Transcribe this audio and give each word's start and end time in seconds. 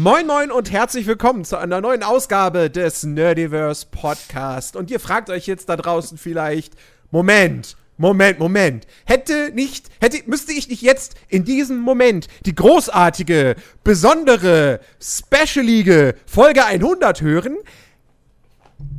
Moin 0.00 0.28
Moin 0.28 0.52
und 0.52 0.70
herzlich 0.70 1.08
willkommen 1.08 1.44
zu 1.44 1.56
einer 1.56 1.80
neuen 1.80 2.04
Ausgabe 2.04 2.70
des 2.70 3.02
Nerdiverse 3.02 3.84
Podcast. 3.90 4.76
Und 4.76 4.92
ihr 4.92 5.00
fragt 5.00 5.28
euch 5.28 5.48
jetzt 5.48 5.68
da 5.68 5.76
draußen 5.76 6.18
vielleicht, 6.18 6.74
Moment, 7.10 7.76
Moment, 7.96 8.38
Moment. 8.38 8.86
Hätte 9.06 9.50
nicht, 9.52 9.88
hätte, 10.00 10.18
müsste 10.26 10.52
ich 10.52 10.68
nicht 10.68 10.82
jetzt 10.82 11.16
in 11.26 11.44
diesem 11.44 11.78
Moment 11.80 12.28
die 12.46 12.54
großartige, 12.54 13.56
besondere, 13.82 14.78
specialige 15.02 16.14
Folge 16.26 16.64
100 16.64 17.20
hören? 17.20 17.56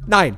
Nein. 0.06 0.36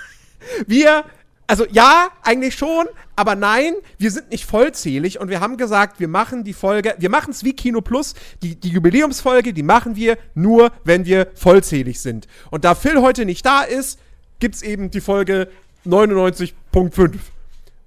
Wir, 0.66 1.06
also 1.46 1.64
ja, 1.70 2.08
eigentlich 2.22 2.54
schon, 2.54 2.86
aber 3.16 3.34
nein, 3.34 3.74
wir 3.98 4.10
sind 4.10 4.30
nicht 4.30 4.44
vollzählig 4.44 5.18
und 5.18 5.30
wir 5.30 5.40
haben 5.40 5.56
gesagt, 5.56 5.98
wir 6.00 6.08
machen 6.08 6.44
die 6.44 6.52
Folge, 6.52 6.94
wir 6.98 7.08
machen 7.08 7.30
es 7.30 7.44
wie 7.44 7.54
Kino 7.54 7.80
Plus, 7.80 8.14
die, 8.42 8.54
die 8.54 8.68
Jubiläumsfolge, 8.68 9.54
die 9.54 9.62
machen 9.62 9.96
wir 9.96 10.18
nur, 10.34 10.70
wenn 10.84 11.06
wir 11.06 11.28
vollzählig 11.34 12.00
sind. 12.00 12.28
Und 12.50 12.64
da 12.64 12.74
Phil 12.74 13.00
heute 13.00 13.24
nicht 13.24 13.44
da 13.44 13.62
ist, 13.62 13.98
gibt's 14.38 14.62
eben 14.62 14.90
die 14.90 15.00
Folge 15.00 15.48
99.5. 15.86 17.18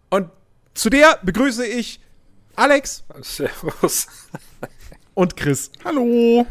Und 0.10 0.30
zu 0.74 0.90
der 0.90 1.20
begrüße 1.22 1.66
ich 1.66 2.00
Alex 2.56 3.04
Servus. 3.22 4.08
und 5.14 5.38
Chris. 5.38 5.72
Hallo. 5.84 6.48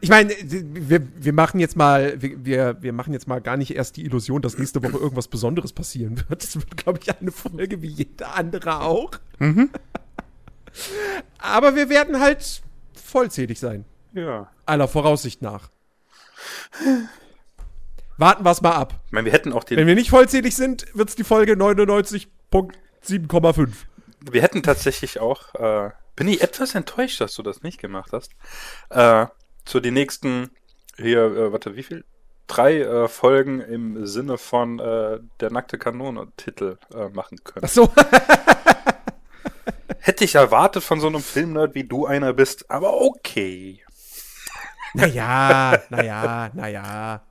Ich 0.00 0.08
meine, 0.10 0.34
wir, 0.42 1.06
wir 1.16 1.32
machen 1.32 1.60
jetzt 1.60 1.76
mal, 1.76 2.20
wir, 2.20 2.82
wir 2.82 2.92
machen 2.92 3.12
jetzt 3.12 3.28
mal 3.28 3.40
gar 3.40 3.56
nicht 3.56 3.74
erst 3.74 3.96
die 3.96 4.04
Illusion, 4.04 4.42
dass 4.42 4.58
nächste 4.58 4.82
Woche 4.82 4.98
irgendwas 4.98 5.28
Besonderes 5.28 5.72
passieren 5.72 6.22
wird. 6.28 6.42
Das 6.42 6.56
wird, 6.56 6.76
glaube 6.76 6.98
ich, 7.02 7.18
eine 7.18 7.32
Folge 7.32 7.80
wie 7.82 7.88
jede 7.88 8.28
andere 8.28 8.82
auch. 8.82 9.12
Mhm. 9.38 9.70
Aber 11.38 11.74
wir 11.74 11.88
werden 11.88 12.20
halt 12.20 12.62
vollzählig 12.94 13.58
sein. 13.58 13.86
Ja. 14.12 14.50
Aller 14.66 14.88
Voraussicht 14.88 15.40
nach. 15.42 15.70
Warten 18.18 18.44
wir 18.44 18.50
es 18.50 18.60
mal 18.62 18.72
ab. 18.72 18.94
Ich 19.06 19.12
meine, 19.12 19.26
wir 19.26 19.32
hätten 19.32 19.52
auch 19.52 19.64
Wenn 19.68 19.76
den. 19.78 19.86
wir 19.86 19.94
nicht 19.94 20.10
vollzählig 20.10 20.56
sind, 20.56 20.86
wird 20.94 21.10
es 21.10 21.16
die 21.16 21.24
Folge 21.24 21.52
99.7,5. 21.54 23.68
Wir 24.30 24.42
hätten 24.42 24.62
tatsächlich 24.62 25.20
auch. 25.20 25.54
Äh, 25.54 25.90
bin 26.16 26.28
ich 26.28 26.42
etwas 26.42 26.74
enttäuscht, 26.74 27.20
dass 27.20 27.34
du 27.34 27.42
das 27.42 27.62
nicht 27.62 27.78
gemacht 27.78 28.12
hast. 28.12 28.32
Äh, 28.88 29.26
zu 29.66 29.80
den 29.80 29.94
nächsten 29.94 30.50
hier, 30.96 31.24
äh, 31.24 31.52
warte, 31.52 31.76
wie 31.76 31.82
viel? 31.82 32.04
Drei 32.46 32.80
äh, 32.80 33.08
Folgen 33.08 33.60
im 33.60 34.06
Sinne 34.06 34.38
von 34.38 34.78
äh, 34.78 35.18
der 35.40 35.50
nackte 35.50 35.78
Kanone-Titel 35.78 36.78
äh, 36.94 37.08
machen 37.08 37.38
können. 37.44 37.66
Ach 37.66 37.68
so. 37.68 37.90
Hätte 39.98 40.24
ich 40.24 40.36
erwartet 40.36 40.84
von 40.84 41.00
so 41.00 41.08
einem 41.08 41.20
Filmnerd, 41.20 41.74
wie 41.74 41.84
du 41.84 42.06
einer 42.06 42.32
bist, 42.32 42.70
aber 42.70 43.00
okay. 43.00 43.82
Naja, 44.94 45.82
naja, 45.90 46.50
naja. 46.54 47.22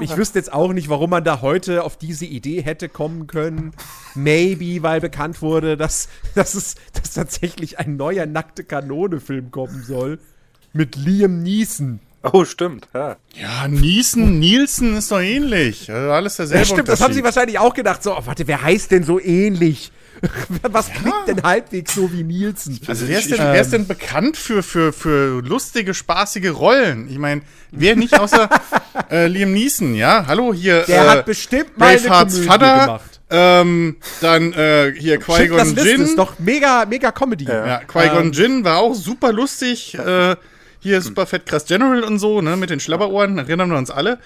Ich 0.00 0.16
wüsste 0.16 0.38
jetzt 0.38 0.52
auch 0.52 0.72
nicht, 0.72 0.88
warum 0.90 1.10
man 1.10 1.24
da 1.24 1.40
heute 1.40 1.82
auf 1.82 1.96
diese 1.96 2.26
Idee 2.26 2.62
hätte 2.62 2.88
kommen 2.88 3.26
können. 3.26 3.72
Maybe, 4.14 4.82
weil 4.82 5.00
bekannt 5.00 5.42
wurde, 5.42 5.76
dass, 5.76 6.08
dass 6.36 6.54
es 6.54 6.76
dass 6.92 7.14
tatsächlich 7.14 7.80
ein 7.80 7.96
neuer 7.96 8.26
nackte 8.26 8.62
Kanone-Film 8.62 9.50
kommen 9.50 9.82
soll. 9.82 10.20
Mit 10.72 10.96
Liam 10.96 11.42
Neeson. 11.42 12.00
Oh, 12.24 12.44
stimmt, 12.44 12.86
ja. 12.94 13.16
Ja, 13.34 13.66
Niesen, 13.66 14.38
Nielsen 14.38 14.96
ist 14.96 15.10
doch 15.10 15.20
ähnlich. 15.20 15.90
Also 15.90 16.12
alles 16.12 16.36
derselbe 16.36 16.60
Ja, 16.60 16.64
stimmt, 16.72 16.88
das 16.88 17.00
haben 17.00 17.12
sie 17.12 17.24
wahrscheinlich 17.24 17.58
auch 17.58 17.74
gedacht. 17.74 18.02
So, 18.02 18.16
oh, 18.16 18.22
warte, 18.24 18.46
wer 18.46 18.62
heißt 18.62 18.92
denn 18.92 19.02
so 19.02 19.18
ähnlich? 19.20 19.90
Was 20.62 20.88
klingt 20.92 21.26
denn 21.26 21.42
halbwegs 21.42 21.96
so 21.96 22.12
wie 22.12 22.22
Nielsen? 22.22 22.78
Also 22.86 23.08
wer 23.08 23.18
ist, 23.18 23.28
denn, 23.32 23.38
wer 23.38 23.60
ist 23.60 23.72
denn 23.72 23.88
bekannt 23.88 24.36
für, 24.36 24.62
für, 24.62 24.92
für 24.92 25.42
lustige, 25.42 25.94
spaßige 25.94 26.50
Rollen? 26.54 27.08
Ich 27.10 27.18
meine, 27.18 27.40
wer 27.72 27.96
nicht 27.96 28.16
außer 28.16 28.48
äh, 29.10 29.26
Liam 29.26 29.52
Neeson, 29.52 29.96
ja? 29.96 30.24
Hallo, 30.28 30.54
hier 30.54 30.82
Der 30.82 31.04
äh, 31.04 31.08
hat 31.08 31.26
bestimmt 31.26 31.76
mal 31.76 31.88
eine 31.88 31.98
Bravehearts 31.98 32.34
Komödie 32.34 32.48
Vater, 32.48 32.80
gemacht. 32.86 33.20
ähm, 33.30 33.96
dann 34.20 34.52
äh, 34.52 34.94
hier 34.96 35.18
das 35.18 35.26
Qui-Gon 35.26 35.58
List, 35.74 35.78
ist 35.78 35.84
Jinn. 35.86 36.16
doch 36.16 36.38
mega, 36.38 36.86
mega 36.86 37.10
Comedy. 37.10 37.46
Ja, 37.46 37.78
Qui-Gon 37.80 38.26
Ähm. 38.26 38.32
Jinn 38.32 38.64
war 38.64 38.78
auch 38.78 38.94
super 38.94 39.32
lustig. 39.32 39.94
Äh, 39.98 40.36
hier 40.82 41.00
super 41.00 41.26
fett 41.26 41.46
krass 41.46 41.64
General 41.64 42.02
und 42.04 42.18
so, 42.18 42.40
ne, 42.42 42.56
mit 42.56 42.70
den 42.70 42.80
Schlabberohren, 42.80 43.38
erinnern 43.38 43.70
wir 43.70 43.78
uns 43.78 43.90
alle. 43.90 44.18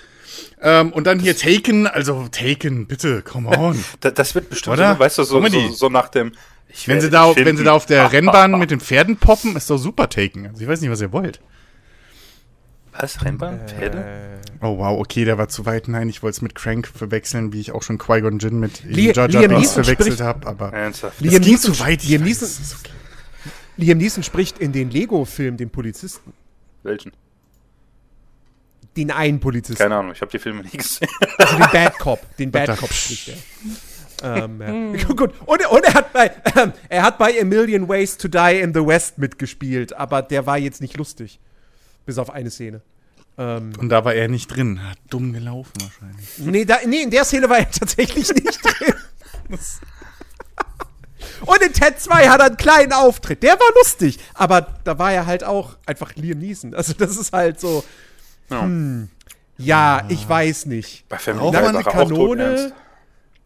Ähm, 0.60 0.92
und 0.92 1.06
dann 1.06 1.18
hier 1.20 1.36
Taken, 1.36 1.86
also 1.86 2.26
Taken, 2.30 2.86
bitte, 2.86 3.22
come 3.22 3.48
on. 3.58 3.82
Da, 4.00 4.10
das 4.10 4.34
wird 4.34 4.50
bestimmt, 4.50 4.76
Oder? 4.78 4.94
so, 4.94 4.98
weißt 5.00 5.18
du, 5.18 5.22
so, 5.24 5.46
so, 5.48 5.68
so 5.72 5.88
nach 5.88 6.08
dem. 6.08 6.32
Ich 6.68 6.88
Wenn 6.88 7.00
sie, 7.00 7.08
da, 7.10 7.34
wenn 7.36 7.56
sie 7.56 7.64
da 7.64 7.72
auf 7.72 7.86
der 7.86 8.02
Ah, 8.04 8.06
Rennbahn 8.12 8.52
ah, 8.52 8.56
ah. 8.56 8.58
mit 8.58 8.70
den 8.70 8.80
Pferden 8.80 9.16
poppen, 9.16 9.54
ist 9.56 9.70
doch 9.70 9.78
super 9.78 10.08
Taken. 10.10 10.46
Also 10.48 10.60
ich 10.62 10.68
weiß 10.68 10.80
nicht, 10.80 10.90
was 10.90 11.00
ihr 11.00 11.12
wollt. 11.12 11.40
Was? 12.98 13.24
Rennbahn? 13.24 13.60
Pferde? 13.68 14.04
Oh 14.62 14.78
wow, 14.78 14.98
okay, 14.98 15.24
der 15.26 15.36
war 15.38 15.48
zu 15.48 15.66
weit. 15.66 15.86
Nein, 15.88 16.08
ich 16.08 16.22
wollte 16.22 16.36
es 16.36 16.42
mit 16.42 16.54
Crank 16.54 16.86
verwechseln, 16.88 17.52
wie 17.52 17.60
ich 17.60 17.72
auch 17.72 17.82
schon 17.82 17.98
Qui-Gon 17.98 18.38
Jinn 18.38 18.58
mit 18.58 18.82
Li- 18.84 19.12
Jar 19.12 19.28
Binks 19.28 19.48
Neeson 19.50 19.84
verwechselt 19.84 20.20
habe, 20.22 20.46
aber 20.46 20.72
Ernsthaft. 20.72 21.20
Liam 21.20 21.42
ging 21.42 21.54
Neeson- 21.56 21.72
zu 21.74 21.80
weit. 21.80 22.02
Liam 23.76 23.98
Neeson 23.98 24.22
spricht 24.22 24.58
in 24.58 24.72
den 24.72 24.90
Lego-Film 24.90 25.56
den 25.58 25.68
Polizisten. 25.70 26.32
Welchen? 26.86 27.12
Den 28.96 29.10
einen 29.10 29.40
Polizisten. 29.40 29.82
Keine 29.82 29.96
Ahnung, 29.96 30.12
ich 30.12 30.20
habe 30.22 30.30
die 30.30 30.38
Filme 30.38 30.62
nie 30.62 30.70
gesehen. 30.70 31.08
Also 31.36 31.56
den 31.56 31.70
Bad 31.70 31.98
Cop. 31.98 32.36
Den 32.38 32.50
Bad 32.50 32.78
Cop 32.78 32.90
spricht 32.92 33.28
er. 34.22 34.44
ähm, 34.44 34.94
ja. 34.96 35.04
Gut. 35.14 35.34
Und, 35.44 35.66
und 35.66 35.84
er, 35.84 35.92
hat 35.94 36.12
bei, 36.14 36.30
ähm, 36.56 36.72
er 36.88 37.02
hat 37.02 37.18
bei 37.18 37.38
A 37.38 37.44
Million 37.44 37.88
Ways 37.88 38.16
to 38.16 38.28
Die 38.28 38.60
in 38.60 38.72
the 38.72 38.86
West 38.86 39.18
mitgespielt, 39.18 39.92
aber 39.94 40.22
der 40.22 40.46
war 40.46 40.56
jetzt 40.56 40.80
nicht 40.80 40.96
lustig. 40.96 41.38
Bis 42.06 42.16
auf 42.16 42.30
eine 42.30 42.50
Szene. 42.50 42.80
Ähm, 43.36 43.72
Und 43.78 43.90
da 43.90 44.02
war 44.04 44.14
er 44.14 44.28
nicht 44.28 44.46
drin. 44.48 44.82
Hat 44.88 44.96
dumm 45.10 45.34
gelaufen 45.34 45.72
wahrscheinlich. 45.82 46.38
nee, 46.38 46.64
da, 46.64 46.78
nee, 46.86 47.02
in 47.02 47.10
der 47.10 47.24
Szene 47.26 47.50
war 47.50 47.58
er 47.58 47.70
tatsächlich 47.70 48.32
nicht 48.32 48.60
drin. 48.64 48.94
In 51.66 51.72
Ted 51.72 52.00
2 52.00 52.28
hat 52.28 52.40
er 52.40 52.46
einen 52.46 52.56
kleinen 52.56 52.92
Auftritt. 52.92 53.42
Der 53.42 53.52
war 53.52 53.68
lustig. 53.76 54.18
Aber 54.34 54.66
da 54.84 54.98
war 54.98 55.12
er 55.12 55.26
halt 55.26 55.44
auch 55.44 55.76
einfach 55.86 56.14
Liam 56.14 56.38
Neeson. 56.38 56.74
Also, 56.74 56.92
das 56.92 57.16
ist 57.16 57.32
halt 57.32 57.60
so. 57.60 57.84
Ja. 58.50 58.62
Hm, 58.62 59.08
ja, 59.58 60.04
ich 60.08 60.28
weiß 60.28 60.66
nicht. 60.66 61.08
Bei 61.08 61.18
Family 61.18 61.44
Auch 61.44 61.52
war 61.52 61.68
eine 61.68 61.82
Kanone. 61.82 62.72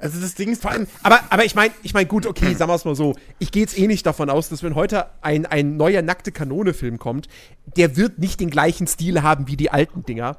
Also 0.01 0.19
das 0.19 0.35
Ding 0.35 0.51
ist 0.51 0.63
Vor 0.63 0.71
allem, 0.71 0.87
aber, 1.03 1.21
aber 1.29 1.45
ich 1.45 1.55
meine, 1.55 1.75
ich 1.83 1.93
mein, 1.93 2.09
gut, 2.09 2.27
okay, 2.27 2.55
sagen 2.55 2.71
wir 2.71 2.75
es 2.75 2.87
mal 2.87 2.95
so. 2.95 3.15
Ich 3.39 3.53
gehe 3.53 3.61
jetzt 3.61 3.79
eh 3.79 3.87
nicht 3.87 4.07
davon 4.07 4.31
aus, 4.31 4.49
dass 4.49 4.63
wenn 4.63 4.75
heute 4.75 5.07
ein, 5.21 5.45
ein 5.45 5.77
neuer 5.77 6.01
nackte 6.01 6.33
Kanone-Film 6.33 6.99
kommt, 6.99 7.29
der 7.77 7.97
wird 7.97 8.19
nicht 8.19 8.41
den 8.41 8.49
gleichen 8.49 8.87
Stil 8.87 9.23
haben 9.23 9.47
wie 9.47 9.59
die 9.59 9.71
alten 9.71 10.03
Dinger. 10.05 10.39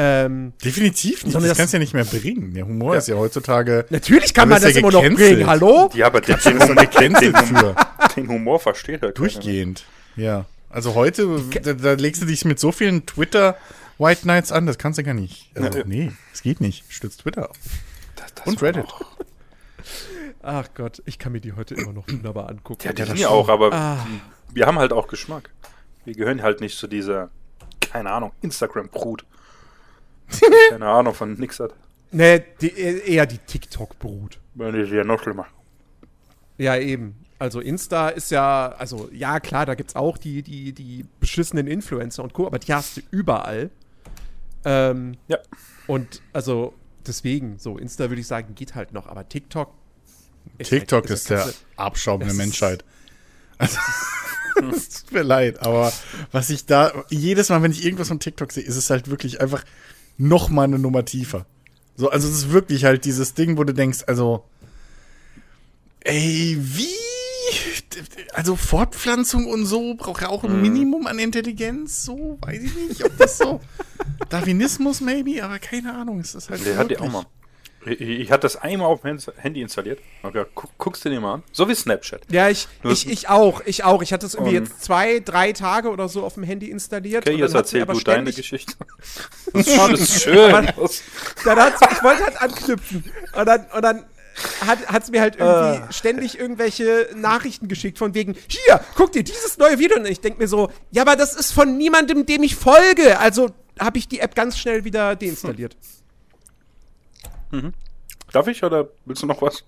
Ähm, 0.00 0.52
definitiv 0.64 1.24
nicht. 1.24 1.32
Sondern 1.32 1.48
Das 1.48 1.50
das- 1.50 1.58
kannst 1.58 1.72
du 1.74 1.76
ja 1.76 1.80
nicht 1.80 1.92
mehr 1.92 2.04
bringen. 2.04 2.54
Der 2.54 2.64
Humor 2.66 2.96
ist 2.96 3.08
ja 3.08 3.16
heutzutage. 3.16 3.84
natürlich 3.90 4.32
kann 4.32 4.48
man 4.48 4.62
das 4.62 4.72
ja 4.72 4.78
immer 4.80 4.92
noch 4.92 5.02
bringen. 5.02 5.46
Hallo? 5.46 5.90
Ja, 5.94 6.06
aber 6.06 6.20
den, 6.20 6.36
Das 6.36 6.46
ist 6.46 6.56
den, 7.00 7.14
den, 7.14 7.34
für. 7.36 7.74
den 8.16 8.28
Humor 8.28 8.60
versteht 8.60 9.02
er 9.02 9.10
Durchgehend. 9.12 9.84
Ja. 10.16 10.44
Also 10.70 10.94
heute, 10.94 11.40
da, 11.62 11.72
da 11.72 11.92
legst 11.94 12.22
du 12.22 12.26
dich 12.26 12.44
mit 12.44 12.60
so 12.60 12.70
vielen 12.72 13.06
Twitter 13.06 13.56
White 13.98 14.20
Knights 14.22 14.52
an, 14.52 14.66
das 14.66 14.78
kannst 14.78 14.98
du 14.98 15.02
gar 15.02 15.14
nicht. 15.14 15.50
Also, 15.56 15.78
Ja. 15.80 15.84
nee, 15.84 16.12
es 16.32 16.42
geht 16.42 16.60
nicht. 16.60 16.84
Stützt 16.88 17.22
Twitter 17.22 17.50
auf. 17.50 17.56
Das, 18.14 18.32
das 18.34 18.46
Und 18.46 18.62
Reddit. 18.62 18.84
auch- 18.84 19.16
Ach 20.42 20.68
Gott, 20.74 21.02
ich 21.06 21.18
kann 21.18 21.32
mir 21.32 21.40
die 21.40 21.52
heute 21.54 21.74
immer 21.74 21.92
noch 21.92 22.06
wunderbar 22.08 22.48
angucken. 22.48 22.82
Ja, 22.84 22.92
die 22.92 23.00
Ja, 23.00 23.06
sind 23.06 23.14
das 23.16 23.22
ja 23.22 23.28
auch, 23.28 23.48
aber 23.48 23.72
Ah. 23.72 24.06
wir 24.52 24.66
haben 24.66 24.78
halt 24.78 24.92
auch 24.92 25.08
Geschmack. 25.08 25.50
Wir 26.04 26.14
gehören 26.14 26.42
halt 26.42 26.60
nicht 26.60 26.78
zu 26.78 26.86
dieser, 26.86 27.30
keine 27.80 28.10
Ahnung, 28.10 28.32
Instagram-Brut. 28.42 29.24
keine 30.70 30.86
Ahnung, 30.86 31.14
von 31.14 31.34
nix 31.34 31.60
hat. 31.60 31.74
Nee, 32.10 32.42
die, 32.60 32.72
eher 32.76 33.26
die 33.26 33.38
TikTok-Brut. 33.38 34.38
Das 34.54 34.74
ist 34.74 34.90
ja 34.92 35.04
noch 35.04 35.22
schlimmer. 35.22 35.46
Ja, 36.56 36.76
eben. 36.76 37.14
Also 37.38 37.60
Insta 37.60 38.08
ist 38.08 38.30
ja, 38.30 38.68
also 38.78 39.08
ja 39.12 39.38
klar, 39.40 39.64
da 39.66 39.74
gibt's 39.74 39.94
auch 39.94 40.18
die, 40.18 40.42
die, 40.42 40.72
die 40.72 41.04
beschissenen 41.20 41.66
Influencer 41.68 42.22
und 42.24 42.32
Co., 42.32 42.46
aber 42.46 42.58
die 42.58 42.72
hast 42.74 42.96
du 42.96 43.00
überall. 43.10 43.70
Ähm, 44.64 45.16
Ja. 45.28 45.38
Und 45.86 46.20
also 46.32 46.74
deswegen, 47.06 47.58
so, 47.58 47.78
Insta 47.78 48.08
würde 48.08 48.20
ich 48.20 48.26
sagen, 48.26 48.54
geht 48.56 48.74
halt 48.74 48.92
noch, 48.92 49.06
aber 49.06 49.28
TikTok. 49.28 49.72
ist 50.58 50.68
TikTok 50.70 51.04
halt- 51.04 51.10
ist 51.10 51.30
der 51.30 51.38
kannst 51.38 51.64
Abschaum 51.76 52.20
der 52.20 52.30
ist- 52.30 52.36
Menschheit. 52.36 52.84
Also, 53.58 53.78
es 54.72 54.88
tut 55.04 55.12
mir 55.12 55.22
leid, 55.22 55.60
aber 55.62 55.92
was 56.32 56.50
ich 56.50 56.66
da, 56.66 57.04
jedes 57.08 57.48
Mal, 57.50 57.62
wenn 57.62 57.70
ich 57.72 57.84
irgendwas 57.84 58.08
von 58.08 58.18
TikTok 58.18 58.50
sehe, 58.50 58.64
ist 58.64 58.76
es 58.76 58.90
halt 58.90 59.08
wirklich 59.08 59.40
einfach 59.40 59.62
noch 60.18 60.50
mal 60.50 60.64
eine 60.64 60.78
Nummer 60.78 61.04
tiefer. 61.04 61.46
So, 61.96 62.10
also 62.10 62.28
es 62.28 62.34
ist 62.34 62.52
wirklich 62.52 62.84
halt 62.84 63.04
dieses 63.04 63.34
Ding, 63.34 63.56
wo 63.56 63.64
du 63.64 63.72
denkst, 63.72 64.04
also, 64.06 64.44
ey, 66.00 66.56
wie? 66.60 66.86
Also 68.34 68.54
Fortpflanzung 68.54 69.46
und 69.46 69.64
so 69.66 69.94
braucht 69.94 70.22
ja 70.22 70.28
auch 70.28 70.44
ein 70.44 70.60
Minimum 70.60 71.06
an 71.06 71.18
Intelligenz, 71.18 72.04
so, 72.04 72.38
weiß 72.42 72.62
ich 72.62 72.74
nicht, 72.76 73.04
ob 73.04 73.16
das 73.18 73.38
so 73.38 73.60
Darwinismus 74.28 75.00
maybe, 75.00 75.42
aber 75.42 75.58
keine 75.58 75.94
Ahnung, 75.94 76.20
es 76.20 76.34
ist 76.34 76.50
halt 76.50 76.64
Der 76.64 76.76
hat 76.76 76.90
die 76.90 76.96
auch 76.98 77.00
wirklich- 77.02 77.12
mal. 77.12 77.26
Ich, 77.86 78.30
hatte 78.30 78.42
das 78.42 78.56
einmal 78.56 78.88
auf 78.88 79.02
dem 79.02 79.18
Handy 79.36 79.62
installiert. 79.62 80.00
Okay, 80.22 80.44
guck, 80.54 80.76
guckst 80.78 81.04
du 81.04 81.08
dir 81.10 81.20
mal 81.20 81.34
an. 81.34 81.42
So 81.52 81.68
wie 81.68 81.74
Snapchat. 81.74 82.22
Ja, 82.30 82.48
ich, 82.48 82.68
Nur- 82.82 82.92
ich, 82.92 83.08
ich 83.08 83.28
auch, 83.28 83.62
ich 83.64 83.84
auch. 83.84 84.02
Ich 84.02 84.12
hatte 84.12 84.26
es 84.26 84.34
irgendwie 84.34 84.54
jetzt 84.54 84.82
zwei, 84.82 85.20
drei 85.20 85.52
Tage 85.52 85.88
oder 85.90 86.08
so 86.08 86.24
auf 86.24 86.34
dem 86.34 86.42
Handy 86.42 86.70
installiert. 86.70 87.26
Okay, 87.26 87.38
jetzt 87.38 87.54
erzähl 87.54 87.86
du 87.86 87.98
deine 88.00 88.32
Geschichte. 88.32 88.74
Das 89.52 89.66
ist 89.66 89.74
schon- 89.74 89.90
das 89.92 90.00
ist 90.00 90.22
schön. 90.22 90.50
Dann 90.52 90.66
hat's, 91.58 91.80
ich 91.90 92.02
wollte 92.02 92.24
halt 92.24 92.42
anknüpfen. 92.42 93.04
Und 93.34 93.46
dann, 93.46 93.66
und 93.74 93.82
dann 93.82 94.04
hat 94.66 95.02
es 95.02 95.10
mir 95.10 95.20
halt 95.20 95.36
irgendwie 95.36 95.82
Ah. 95.82 95.92
ständig 95.92 96.38
irgendwelche 96.38 97.08
Nachrichten 97.16 97.66
geschickt 97.68 97.98
von 97.98 98.14
wegen, 98.14 98.36
hier, 98.48 98.80
guck 98.94 99.12
dir 99.12 99.22
dieses 99.24 99.56
neue 99.58 99.78
Video. 99.78 99.96
Und 99.98 100.06
ich 100.06 100.20
denke 100.20 100.38
mir 100.40 100.48
so, 100.48 100.70
ja, 100.90 101.02
aber 101.02 101.16
das 101.16 101.34
ist 101.34 101.52
von 101.52 101.76
niemandem, 101.78 102.26
dem 102.26 102.42
ich 102.42 102.54
folge. 102.56 103.18
Also 103.18 103.50
habe 103.80 103.98
ich 103.98 104.06
die 104.08 104.20
App 104.20 104.34
ganz 104.34 104.58
schnell 104.58 104.84
wieder 104.84 105.16
deinstalliert. 105.16 105.76
Darf 108.32 108.46
ich 108.48 108.62
oder 108.64 108.88
willst 109.04 109.22
du 109.22 109.26
noch 109.26 109.40
was? 109.42 109.64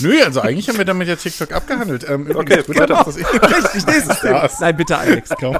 Nö, 0.00 0.22
also 0.24 0.40
eigentlich 0.40 0.68
haben 0.68 0.78
wir 0.78 0.84
damit 0.84 1.08
ja 1.08 1.16
TikTok 1.16 1.52
abgehandelt. 1.52 2.08
Ähm, 2.08 2.30
Okay, 2.34 2.62
Twitter 2.62 2.86
macht 2.94 3.08
das 3.08 3.16
Richtig, 3.16 3.86
nächstes 3.86 4.20
Thema. 4.20 4.40
Das- 4.42 4.60
Nein, 4.60 4.76
bitte, 4.76 4.96
Alex. 4.96 5.30
Komm. 5.40 5.58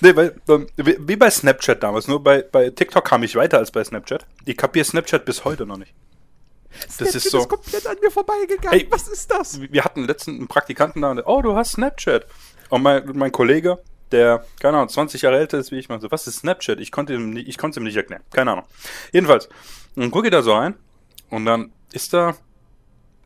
Nee, 0.00 0.16
weil, 0.16 0.34
ähm, 0.48 0.66
wie, 0.76 1.16
bei 1.16 1.30
Snapchat 1.30 1.82
damals. 1.82 2.08
Nur 2.08 2.22
bei, 2.22 2.42
bei 2.42 2.70
TikTok 2.70 3.04
kam 3.04 3.22
ich 3.22 3.34
weiter 3.36 3.58
als 3.58 3.70
bei 3.70 3.84
Snapchat. 3.84 4.26
Ich 4.44 4.56
kapiere 4.56 4.84
Snapchat 4.84 5.24
bis 5.24 5.44
heute 5.44 5.64
noch 5.66 5.76
nicht. 5.76 5.92
Das 6.98 7.14
ist 7.14 7.30
so- 7.30 7.44
komplett 7.46 7.86
an 7.86 7.96
mir 8.02 8.10
vorbeigegangen. 8.10 8.80
Ey, 8.80 8.86
Was 8.90 9.06
ist 9.08 9.30
das? 9.30 9.60
Wir 9.60 9.84
hatten 9.84 10.04
letztens 10.06 10.38
einen 10.38 10.48
Praktikanten 10.48 11.02
da 11.02 11.10
und 11.10 11.16
der, 11.18 11.28
oh, 11.28 11.42
du 11.42 11.54
hast 11.54 11.72
Snapchat. 11.72 12.26
Und 12.70 12.82
mein, 12.82 13.04
mein 13.14 13.30
Kollege, 13.30 13.78
der, 14.12 14.44
keine 14.60 14.78
Ahnung, 14.78 14.88
20 14.88 15.22
Jahre 15.22 15.38
älter 15.38 15.58
ist 15.58 15.72
wie 15.72 15.78
ich, 15.78 15.88
meinte 15.88 16.02
so, 16.02 16.10
was 16.10 16.26
ist 16.26 16.40
Snapchat? 16.40 16.80
Ich 16.80 16.92
konnte 16.92 17.14
ihm 17.14 17.36
ich 17.36 17.58
konnte 17.58 17.80
ihm 17.80 17.84
nicht 17.84 17.96
erklären. 17.96 18.22
Keine 18.30 18.52
Ahnung. 18.52 18.64
Jedenfalls, 19.12 19.48
dann 19.96 20.10
gucke 20.10 20.30
da 20.30 20.42
so 20.42 20.54
ein 20.54 20.74
und 21.30 21.44
dann 21.44 21.72
ist 21.92 22.12
da 22.12 22.36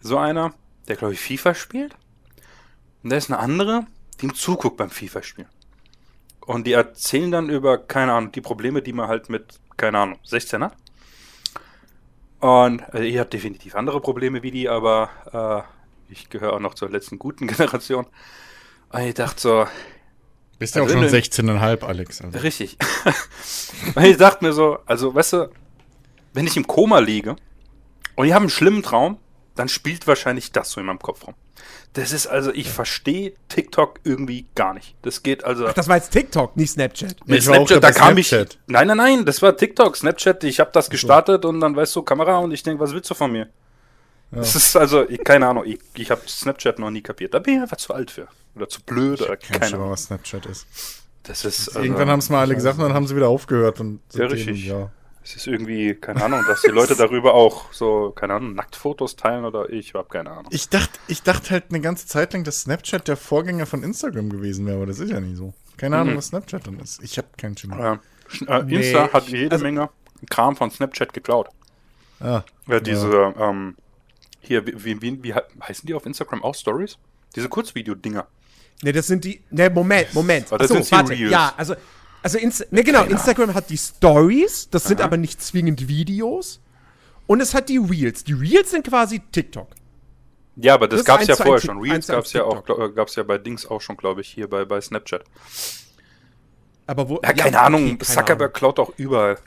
so 0.01 0.19
einer, 0.19 0.55
der, 0.89 0.97
glaube 0.97 1.15
ich, 1.15 1.21
FIFA 1.21 1.55
spielt. 1.55 1.95
Und 3.03 3.11
da 3.11 3.17
ist 3.17 3.31
eine 3.31 3.39
andere, 3.39 3.87
die 4.21 4.27
ihm 4.27 4.35
zuguckt 4.35 4.77
beim 4.77 4.91
FIFA-Spielen. 4.91 5.49
Und 6.41 6.67
die 6.67 6.73
erzählen 6.73 7.31
dann 7.31 7.51
über, 7.51 7.79
keine 7.79 8.13
Ahnung, 8.13 8.33
die 8.33 8.41
Probleme, 8.41 8.83
die 8.83 8.93
man 8.93 9.09
halt 9.09 9.29
mit, 9.29 9.61
keine 9.77 9.99
Ahnung, 9.99 10.19
16 10.25 10.65
hat. 10.65 10.77
Und 12.39 12.83
also 12.83 12.99
ich 12.99 13.19
habe 13.19 13.31
definitiv 13.31 13.75
andere 13.75 14.01
Probleme 14.01 14.43
wie 14.43 14.51
die, 14.51 14.69
aber 14.69 15.67
äh, 16.09 16.13
ich 16.13 16.29
gehöre 16.29 16.53
auch 16.53 16.61
noch 16.61 16.75
zur 16.75 16.91
letzten 16.91 17.19
guten 17.19 17.47
Generation. 17.49 18.07
Und 18.91 19.01
ich 19.01 19.15
dachte 19.15 19.41
so, 19.41 19.67
Bist 20.59 20.75
ja 20.75 20.83
auch 20.83 20.87
Also 20.87 20.99
schon 20.99 21.13
wenn 21.13 21.23
16,5, 21.23 21.85
Alex. 21.85 22.21
Also. 22.23 22.39
richtig. 22.39 22.77
Ich 24.03 24.17
dachte 24.17 24.45
mir 24.45 24.53
so, 24.53 24.79
also 24.87 25.15
weißt 25.15 25.35
du, 25.35 25.51
wenn 26.33 26.47
ich 26.47 26.57
im 26.57 26.67
Koma 26.67 26.99
liege 26.99 27.37
und 28.15 28.27
ich 28.27 28.33
habe 28.33 28.43
einen 28.43 28.51
schlimmen 28.51 28.83
Traum, 28.83 29.19
dann 29.55 29.69
spielt 29.69 30.07
wahrscheinlich 30.07 30.53
das 30.53 30.71
so 30.71 30.81
in 30.81 30.87
meinem 30.87 30.99
Kopf 30.99 31.27
rum. 31.27 31.35
Das 31.93 32.13
ist 32.13 32.27
also, 32.27 32.53
ich 32.53 32.69
verstehe 32.69 33.35
TikTok 33.49 34.01
irgendwie 34.05 34.47
gar 34.55 34.75
nicht. 34.75 34.97
Das 35.03 35.23
geht 35.23 35.45
also. 35.45 35.67
Ach, 35.67 35.73
das 35.73 35.89
war 35.89 35.97
jetzt 35.97 36.11
TikTok, 36.11 36.57
nicht 36.57 36.73
Snapchat. 36.73 37.27
Mit 37.27 37.39
Ich 37.39 37.49
auch 37.49 37.55
Snapchat, 37.55 37.83
da 37.83 37.93
kam 37.93 38.19
ich. 38.19 38.29
Snapchat. 38.29 38.59
Nein, 38.67 38.89
nein, 38.89 38.97
nein, 38.97 39.25
das 39.25 39.41
war 39.41 39.57
TikTok, 39.57 39.97
Snapchat. 39.97 40.45
Ich 40.45 40.61
habe 40.61 40.71
das 40.73 40.91
gestartet 40.91 41.45
und 41.45 41.61
dann 41.61 41.75
weißt 41.75 41.97
du 41.97 42.03
Kamera 42.03 42.39
und 42.39 42.53
ich 42.53 42.63
denke, 42.63 42.83
was 42.83 42.93
willst 42.93 43.11
du 43.11 43.15
von 43.15 43.33
mir? 43.33 43.49
Das 44.31 44.55
ist 44.55 44.77
also, 44.77 45.09
ich, 45.09 45.23
keine 45.25 45.47
Ahnung, 45.49 45.65
ich, 45.67 45.79
ich 45.95 46.11
habe 46.11 46.21
Snapchat 46.27 46.79
noch 46.79 46.91
nie 46.91 47.01
kapiert. 47.03 47.33
Da 47.35 47.39
bin 47.39 47.55
ich 47.57 47.61
einfach 47.63 47.77
zu 47.77 47.95
alt 47.95 48.11
für. 48.11 48.29
Oder 48.55 48.69
zu 48.69 48.83
blöd 48.83 49.21
oder 49.23 49.37
Kein 49.37 49.61
keine 49.61 49.77
Ahnung. 49.77 49.91
was 49.91 50.05
Snapchat 50.05 50.47
ist. 50.47 50.67
Das 51.23 51.45
ist. 51.45 51.69
Also, 51.69 51.81
Irgendwann 51.81 52.09
haben 52.09 52.19
es 52.19 52.29
mal 52.31 52.41
alle 52.41 52.55
gesagt 52.55 52.79
und 52.79 52.85
dann 52.85 52.95
haben 52.95 53.07
sie 53.07 53.17
wieder 53.17 53.29
aufgehört. 53.29 53.81
Und 53.81 54.01
Ja, 54.13 54.27
richtig. 54.27 54.67
Ja. 54.67 54.91
Es 55.23 55.35
ist 55.35 55.47
irgendwie, 55.49 55.95
keine 55.95 56.25
Ahnung, 56.25 56.41
dass 56.47 56.63
die 56.63 56.71
Leute 56.71 56.95
darüber 56.95 57.35
auch 57.35 57.73
so, 57.73 58.13
keine 58.13 58.35
Ahnung, 58.35 58.55
Nacktfotos 58.55 59.17
teilen 59.17 59.45
oder 59.45 59.69
ich 59.71 59.93
habe 59.95 60.09
keine 60.09 60.31
Ahnung. 60.31 60.47
Ich 60.51 60.69
dachte, 60.69 61.01
ich 61.09 61.23
dachte 61.25 61.51
halt 61.51 61.65
eine 61.71 61.81
ganze 61.81 62.07
Zeit 62.07 62.33
lang, 62.33 62.45
dass 62.45 62.61
Snapchat 62.63 63.09
der 63.09 63.17
Vorgänger 63.17 63.67
von 63.67 63.83
Instagram 63.83 64.31
gewesen 64.31 64.67
wäre, 64.67 64.77
aber 64.77 64.87
das 64.87 65.01
ist 65.01 65.11
ja 65.11 65.19
nicht 65.21 65.37
so. 65.37 65.53
Keine 65.79 65.97
Ahnung, 65.97 66.15
Mhm. 66.15 66.19
was 66.19 66.27
Snapchat 66.29 66.67
dann 66.69 66.79
ist. 66.79 67.03
Ich 67.03 67.19
habe 67.19 67.27
keinen 67.37 67.57
Schimmer. 67.57 68.01
Äh, 68.41 68.45
äh, 68.47 68.63
Nee, 68.63 68.77
Insta 68.77 69.13
hat 69.13 69.25
ich- 69.27 69.33
jede 69.33 69.53
also- 69.57 69.65
Menge 69.65 69.91
Kram 70.31 70.55
von 70.57 70.71
Snapchat 70.71 71.13
geklaut. 71.13 71.49
Ah, 72.21 72.43
Ja, 72.69 72.79
diese, 72.81 73.35
ähm, 73.39 73.77
hier, 74.47 74.67
wie, 74.67 74.85
wie, 74.85 75.03
wie, 75.03 75.23
wie 75.23 75.35
he- 75.35 75.41
heißen 75.63 75.87
die 75.87 75.95
auf 75.95 76.07
Instagram 76.07 76.43
auch 76.43 76.55
Stories? 76.55 76.99
Diese 77.35 77.49
Kurzvideo-Dinger. 77.49 78.27
Ne, 78.83 78.93
das 78.93 79.07
sind 79.07 79.25
die. 79.25 79.43
Ne, 79.51 79.71
Moment, 79.71 80.13
Moment. 80.15 80.51
Das 80.51 80.61
Achso, 80.61 80.75
sind 80.75 80.93
warte. 80.93 81.13
Reels. 81.13 81.31
Ja, 81.33 81.55
also. 81.57 81.75
Also, 82.23 82.39
Insta 82.39 82.65
ne, 82.71 82.83
genau, 82.83 83.05
Instagram 83.05 83.55
hat 83.55 83.71
die 83.71 83.79
Stories, 83.79 84.69
das 84.71 84.85
sind 84.85 85.01
aber 85.01 85.17
nicht 85.17 85.41
zwingend 85.41 85.87
Videos. 85.87 86.61
Und 87.29 87.41
es 87.41 87.55
hat 87.55 87.69
die 87.69 87.79
Reels. 87.79 88.25
Die 88.25 88.33
Reels 88.33 88.73
sind 88.73 88.87
quasi 88.87 89.21
TikTok. 89.31 89.69
Ja, 90.57 90.75
aber 90.75 90.89
das, 90.89 91.01
Das 91.01 91.07
gab's 91.07 91.21
eins 91.21 91.39
ja 91.39 91.45
vorher 91.45 91.61
schon. 91.61 91.79
Reels 91.79 92.07
gab's 92.09 92.33
ja 92.33 92.43
auch, 92.43 92.65
gab's 92.95 93.15
ja 93.15 93.23
bei 93.23 93.39
Dings 93.39 93.67
auch 93.67 93.81
schon, 93.81 93.97
glaube 93.97 94.23
ich, 94.23 94.29
hier 94.29 94.49
bei, 94.49 94.65
bei 94.65 94.81
Snapchat. 94.81 95.23
Aber 96.87 97.09
wo. 97.09 97.21
Ja, 97.23 97.33
keine 97.33 97.57
okay, 97.57 97.57
Ahnung, 97.57 97.85
keine 97.87 97.99
Zuckerberg 97.99 98.55
klaut 98.55 98.79
auch 98.79 98.93
überall. 98.97 99.35
Ahnung. 99.35 99.43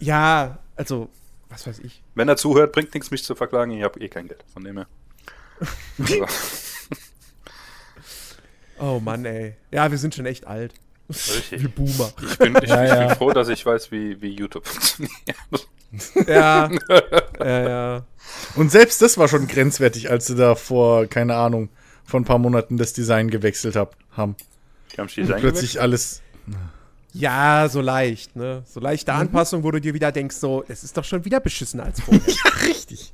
Ja, 0.00 0.58
also, 0.76 1.08
was 1.54 1.66
weiß 1.66 1.78
ich. 1.80 2.02
Wenn 2.14 2.28
er 2.28 2.36
zuhört, 2.36 2.72
bringt 2.72 2.94
nichts, 2.94 3.10
mich 3.10 3.24
zu 3.24 3.34
verklagen. 3.34 3.72
Ich 3.72 3.82
habe 3.82 4.00
eh 4.00 4.08
kein 4.08 4.28
Geld, 4.28 4.44
von 4.52 4.64
dem 4.64 4.76
her. 4.78 4.86
Also, 5.98 6.26
Oh 8.78 9.00
Mann, 9.00 9.24
ey. 9.24 9.54
Ja, 9.70 9.90
wir 9.90 9.98
sind 9.98 10.14
schon 10.14 10.26
echt 10.26 10.46
alt. 10.46 10.74
Richtig. 11.08 11.62
Wir 11.62 11.68
Boomer. 11.68 12.12
ich 12.22 12.38
bin, 12.38 12.56
ich, 12.60 12.68
Ja, 12.68 12.82
ich 12.84 12.90
ja. 12.90 13.06
bin 13.06 13.16
froh, 13.16 13.30
dass 13.30 13.48
ich 13.48 13.64
weiß, 13.64 13.92
wie, 13.92 14.20
wie 14.20 14.34
YouTube 14.34 14.66
funktioniert. 14.66 15.36
ja. 16.26 16.68
ja, 17.38 17.68
ja. 17.68 18.06
Und 18.56 18.72
selbst 18.72 19.00
das 19.00 19.16
war 19.16 19.28
schon 19.28 19.46
grenzwertig, 19.46 20.10
als 20.10 20.26
sie 20.26 20.34
da 20.34 20.56
vor, 20.56 21.06
keine 21.06 21.36
Ahnung, 21.36 21.68
vor 22.04 22.18
ein 22.18 22.24
paar 22.24 22.38
Monaten 22.38 22.76
das 22.76 22.92
Design 22.94 23.30
gewechselt 23.30 23.76
hab, 23.76 23.96
haben. 24.10 24.34
Die 24.92 24.96
haben 24.96 25.06
Und 25.06 25.16
Design 25.16 25.40
plötzlich 25.40 25.80
alles. 25.80 26.20
Ja, 27.14 27.68
so 27.70 27.80
leicht, 27.80 28.34
ne? 28.36 28.64
So 28.66 28.80
leichte 28.80 29.12
Mhm. 29.12 29.18
Anpassung, 29.20 29.62
wo 29.62 29.70
du 29.70 29.80
dir 29.80 29.94
wieder 29.94 30.10
denkst, 30.12 30.36
so, 30.36 30.64
es 30.68 30.82
ist 30.84 30.96
doch 30.96 31.04
schon 31.04 31.24
wieder 31.24 31.40
beschissen 31.40 31.80
als 31.80 32.00
vorher. 32.00 32.20
Ja, 32.26 32.50
richtig. 32.66 33.12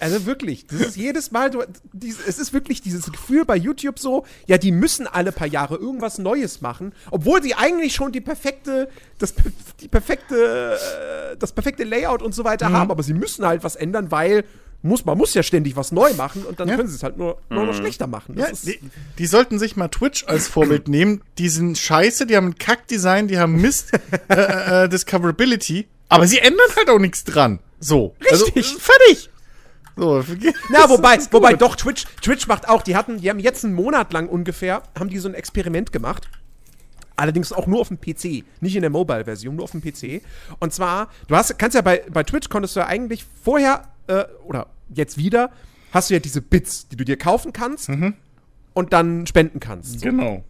Also 0.00 0.24
wirklich, 0.24 0.66
das 0.66 0.80
ist 0.80 0.96
jedes 0.96 1.30
Mal, 1.30 1.50
du, 1.50 1.62
dies, 1.92 2.18
es 2.26 2.38
ist 2.38 2.54
wirklich 2.54 2.80
dieses 2.80 3.12
Gefühl 3.12 3.44
bei 3.44 3.54
YouTube 3.56 3.98
so, 3.98 4.24
ja, 4.46 4.56
die 4.56 4.72
müssen 4.72 5.06
alle 5.06 5.30
paar 5.30 5.46
Jahre 5.46 5.76
irgendwas 5.76 6.16
Neues 6.18 6.62
machen, 6.62 6.92
obwohl 7.10 7.42
sie 7.42 7.54
eigentlich 7.54 7.94
schon 7.94 8.10
die 8.10 8.22
perfekte, 8.22 8.88
das, 9.18 9.34
die 9.80 9.88
perfekte, 9.88 10.78
äh, 11.32 11.36
das 11.36 11.52
perfekte 11.52 11.84
Layout 11.84 12.22
und 12.22 12.34
so 12.34 12.44
weiter 12.44 12.70
Mhm. 12.70 12.76
haben, 12.78 12.90
aber 12.90 13.02
sie 13.02 13.12
müssen 13.14 13.44
halt 13.44 13.62
was 13.62 13.76
ändern, 13.76 14.10
weil 14.10 14.44
muss, 14.82 15.04
man 15.04 15.18
muss 15.18 15.34
ja 15.34 15.42
ständig 15.42 15.76
was 15.76 15.92
neu 15.92 16.12
machen 16.14 16.44
und 16.44 16.58
dann 16.58 16.68
Ja. 16.68 16.76
können 16.76 16.88
sie 16.88 16.94
es 16.96 17.02
halt 17.02 17.16
nur, 17.18 17.38
nur 17.50 17.60
Mhm. 17.62 17.66
noch 17.68 17.74
schlechter 17.74 18.06
machen. 18.06 18.34
Das 18.36 18.46
Ja, 18.46 18.52
ist, 18.52 18.66
die, 18.66 18.80
die 19.18 19.26
sollten 19.26 19.58
sich 19.58 19.76
mal 19.76 19.88
Twitch 19.88 20.24
als 20.26 20.48
Vorbild 20.48 20.88
nehmen. 20.88 21.22
Die 21.38 21.48
sind 21.48 21.76
scheiße, 21.76 22.26
die 22.26 22.36
haben 22.36 22.48
ein 22.48 22.58
Kackdesign, 22.58 23.28
die 23.28 23.38
haben 23.38 23.60
Mist 23.60 23.92
äh, 24.28 24.84
äh, 24.84 24.88
Discoverability, 24.88 25.86
aber 26.08 26.26
sie 26.26 26.38
ändern 26.38 26.66
halt 26.76 26.88
auch 26.88 26.98
nichts 26.98 27.24
dran. 27.24 27.58
So. 27.78 28.14
Richtig. 28.20 28.56
Also, 28.66 28.78
fertig. 28.78 29.30
So. 29.96 30.24
Na, 30.70 30.88
wobei, 30.88 31.18
wobei 31.30 31.54
doch, 31.54 31.76
Twitch, 31.76 32.04
Twitch 32.22 32.46
macht 32.46 32.68
auch, 32.68 32.82
die 32.82 32.96
hatten, 32.96 33.20
die 33.20 33.28
haben 33.28 33.38
jetzt 33.38 33.64
einen 33.64 33.74
Monat 33.74 34.12
lang 34.14 34.28
ungefähr, 34.28 34.82
haben 34.98 35.10
die 35.10 35.18
so 35.18 35.28
ein 35.28 35.34
Experiment 35.34 35.92
gemacht. 35.92 36.28
Allerdings 37.16 37.52
auch 37.52 37.66
nur 37.66 37.80
auf 37.80 37.88
dem 37.88 38.00
PC, 38.00 38.44
nicht 38.62 38.76
in 38.76 38.80
der 38.80 38.88
Mobile-Version, 38.88 39.56
nur 39.56 39.64
auf 39.64 39.72
dem 39.72 39.82
PC. 39.82 40.22
Und 40.58 40.72
zwar, 40.72 41.10
du 41.28 41.36
hast, 41.36 41.58
kannst 41.58 41.74
ja 41.74 41.82
bei, 41.82 42.02
bei 42.10 42.22
Twitch 42.22 42.48
konntest 42.48 42.76
du 42.76 42.80
ja 42.80 42.86
eigentlich 42.86 43.26
vorher, 43.44 43.88
äh, 44.10 44.26
oder 44.44 44.66
jetzt 44.94 45.16
wieder, 45.16 45.50
hast 45.92 46.10
du 46.10 46.14
ja 46.14 46.20
diese 46.20 46.42
Bits, 46.42 46.88
die 46.88 46.96
du 46.96 47.04
dir 47.04 47.16
kaufen 47.16 47.52
kannst 47.52 47.88
und 48.74 48.92
dann 48.92 49.26
spenden 49.26 49.60
kannst. 49.60 50.00
So, 50.00 50.06
Genau. 50.06 50.44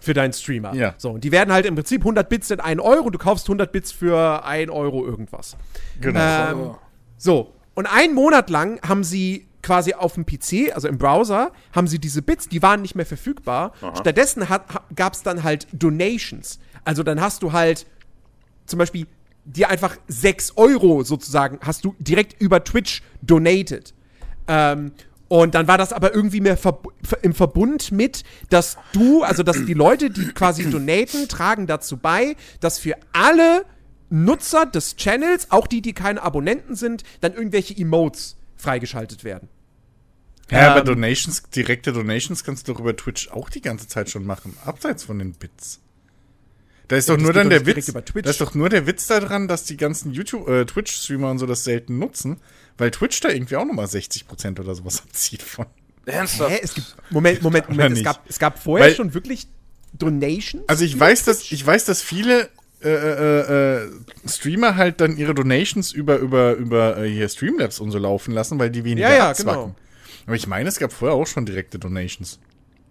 für 0.00 0.14
deinen 0.14 0.32
Streamer. 0.32 0.74
Ja. 0.74 0.94
So, 0.96 1.10
und 1.10 1.24
die 1.24 1.32
werden 1.32 1.52
halt 1.52 1.66
im 1.66 1.74
Prinzip 1.74 2.02
100 2.02 2.28
Bits 2.28 2.48
sind 2.48 2.60
1 2.60 2.80
Euro, 2.80 3.10
du 3.10 3.18
kaufst 3.18 3.46
100 3.48 3.70
Bits 3.72 3.92
für 3.92 4.44
1 4.44 4.70
Euro 4.70 5.04
irgendwas. 5.06 5.56
Genau. 6.00 6.20
Ähm, 6.20 6.70
so, 7.18 7.54
und 7.74 7.86
einen 7.86 8.14
Monat 8.14 8.48
lang 8.50 8.80
haben 8.86 9.04
sie 9.04 9.46
quasi 9.62 9.92
auf 9.92 10.14
dem 10.14 10.24
PC, 10.24 10.74
also 10.74 10.88
im 10.88 10.96
Browser, 10.96 11.52
haben 11.74 11.86
sie 11.86 11.98
diese 11.98 12.22
Bits, 12.22 12.48
die 12.48 12.62
waren 12.62 12.80
nicht 12.80 12.94
mehr 12.94 13.04
verfügbar. 13.04 13.72
Stattdessen 13.98 14.46
gab 14.96 15.12
es 15.12 15.22
dann 15.22 15.42
halt 15.42 15.66
Donations. 15.72 16.58
Also 16.84 17.02
dann 17.02 17.20
hast 17.20 17.42
du 17.42 17.52
halt 17.52 17.86
zum 18.64 18.78
Beispiel 18.78 19.06
dir 19.52 19.68
einfach 19.68 19.96
6 20.08 20.56
Euro 20.56 21.02
sozusagen, 21.02 21.58
hast 21.62 21.84
du 21.84 21.94
direkt 21.98 22.40
über 22.40 22.62
Twitch 22.64 23.02
donated. 23.22 23.94
Ähm, 24.48 24.92
und 25.28 25.54
dann 25.54 25.68
war 25.68 25.78
das 25.78 25.92
aber 25.92 26.12
irgendwie 26.12 26.40
mehr 26.40 26.62
verb 26.62 26.88
im 27.22 27.34
Verbund 27.34 27.92
mit, 27.92 28.24
dass 28.48 28.76
du, 28.92 29.22
also 29.22 29.44
dass 29.44 29.64
die 29.64 29.74
Leute, 29.74 30.10
die 30.10 30.26
quasi 30.26 30.68
donaten, 30.68 31.28
tragen 31.28 31.68
dazu 31.68 31.96
bei, 31.96 32.34
dass 32.58 32.80
für 32.80 32.96
alle 33.12 33.64
Nutzer 34.08 34.66
des 34.66 34.96
Channels, 34.96 35.52
auch 35.52 35.68
die, 35.68 35.82
die 35.82 35.92
keine 35.92 36.22
Abonnenten 36.22 36.74
sind, 36.74 37.04
dann 37.20 37.34
irgendwelche 37.34 37.76
Emotes 37.76 38.36
freigeschaltet 38.56 39.22
werden. 39.22 39.48
Ja, 40.50 40.72
aber 40.72 40.80
Ähm, 40.80 40.86
Donations, 40.86 41.42
direkte 41.44 41.92
Donations 41.92 42.42
kannst 42.42 42.66
du 42.66 42.72
doch 42.72 42.80
über 42.80 42.96
Twitch 42.96 43.28
auch 43.28 43.50
die 43.50 43.60
ganze 43.60 43.86
Zeit 43.86 44.10
schon 44.10 44.26
machen, 44.26 44.56
abseits 44.64 45.04
von 45.04 45.20
den 45.20 45.32
Bits. 45.32 45.80
Da 46.90 46.96
ist 46.96 47.08
doch 47.08 47.16
nur 47.18 47.32
dann 47.32 47.50
der 47.50 47.64
Witz. 47.66 47.86
Da 47.92 48.30
ist 48.30 48.40
doch 48.40 48.54
nur 48.56 48.68
der 48.68 48.84
Witz 48.84 49.06
daran, 49.06 49.46
dass 49.46 49.62
die 49.62 49.76
ganzen 49.76 50.10
YouTube, 50.12 50.48
äh, 50.48 50.64
Twitch-Streamer 50.66 51.30
und 51.30 51.38
so 51.38 51.46
das 51.46 51.62
selten 51.62 52.00
nutzen, 52.00 52.38
weil 52.78 52.90
Twitch 52.90 53.20
da 53.20 53.28
irgendwie 53.28 53.54
auch 53.54 53.64
nochmal 53.64 53.86
60% 53.86 54.58
oder 54.58 54.74
sowas 54.74 55.00
abzieht 55.06 55.40
von. 55.42 55.66
Ernsthaft? 56.04 56.50
Hä? 56.50 56.58
Es 56.60 56.74
gibt, 56.74 56.96
Moment, 57.10 57.42
Moment, 57.44 57.68
Moment. 57.68 57.96
Es 57.96 58.02
gab, 58.02 58.28
es 58.28 58.40
gab 58.40 58.58
vorher 58.60 58.88
Weil- 58.88 58.94
schon 58.96 59.14
wirklich 59.14 59.46
Donations? 59.92 60.64
Also 60.68 60.84
ich 60.84 60.98
weiß, 60.98 61.24
dass 61.26 61.52
ich 61.52 61.64
weiß, 61.64 61.84
dass 61.84 62.02
viele 62.02 62.48
äh, 62.82 62.88
äh, 62.88 63.84
äh, 63.84 63.90
Streamer 64.26 64.74
halt 64.74 65.00
dann 65.00 65.16
ihre 65.16 65.32
Donations 65.34 65.92
über 65.92 66.16
über 66.18 66.54
über 66.54 66.96
äh, 66.98 67.08
hier 67.08 67.28
Streamlabs 67.28 67.78
und 67.78 67.92
so 67.92 67.98
laufen 67.98 68.32
lassen, 68.32 68.58
weil 68.58 68.70
die 68.70 68.82
weniger 68.82 69.10
Ja, 69.10 69.14
ja, 69.16 69.30
abzwacken. 69.30 69.60
genau. 69.62 69.74
Aber 70.26 70.34
ich 70.34 70.46
meine, 70.48 70.68
es 70.68 70.78
gab 70.80 70.92
vorher 70.92 71.16
auch 71.16 71.26
schon 71.28 71.46
direkte 71.46 71.78
Donations 71.78 72.40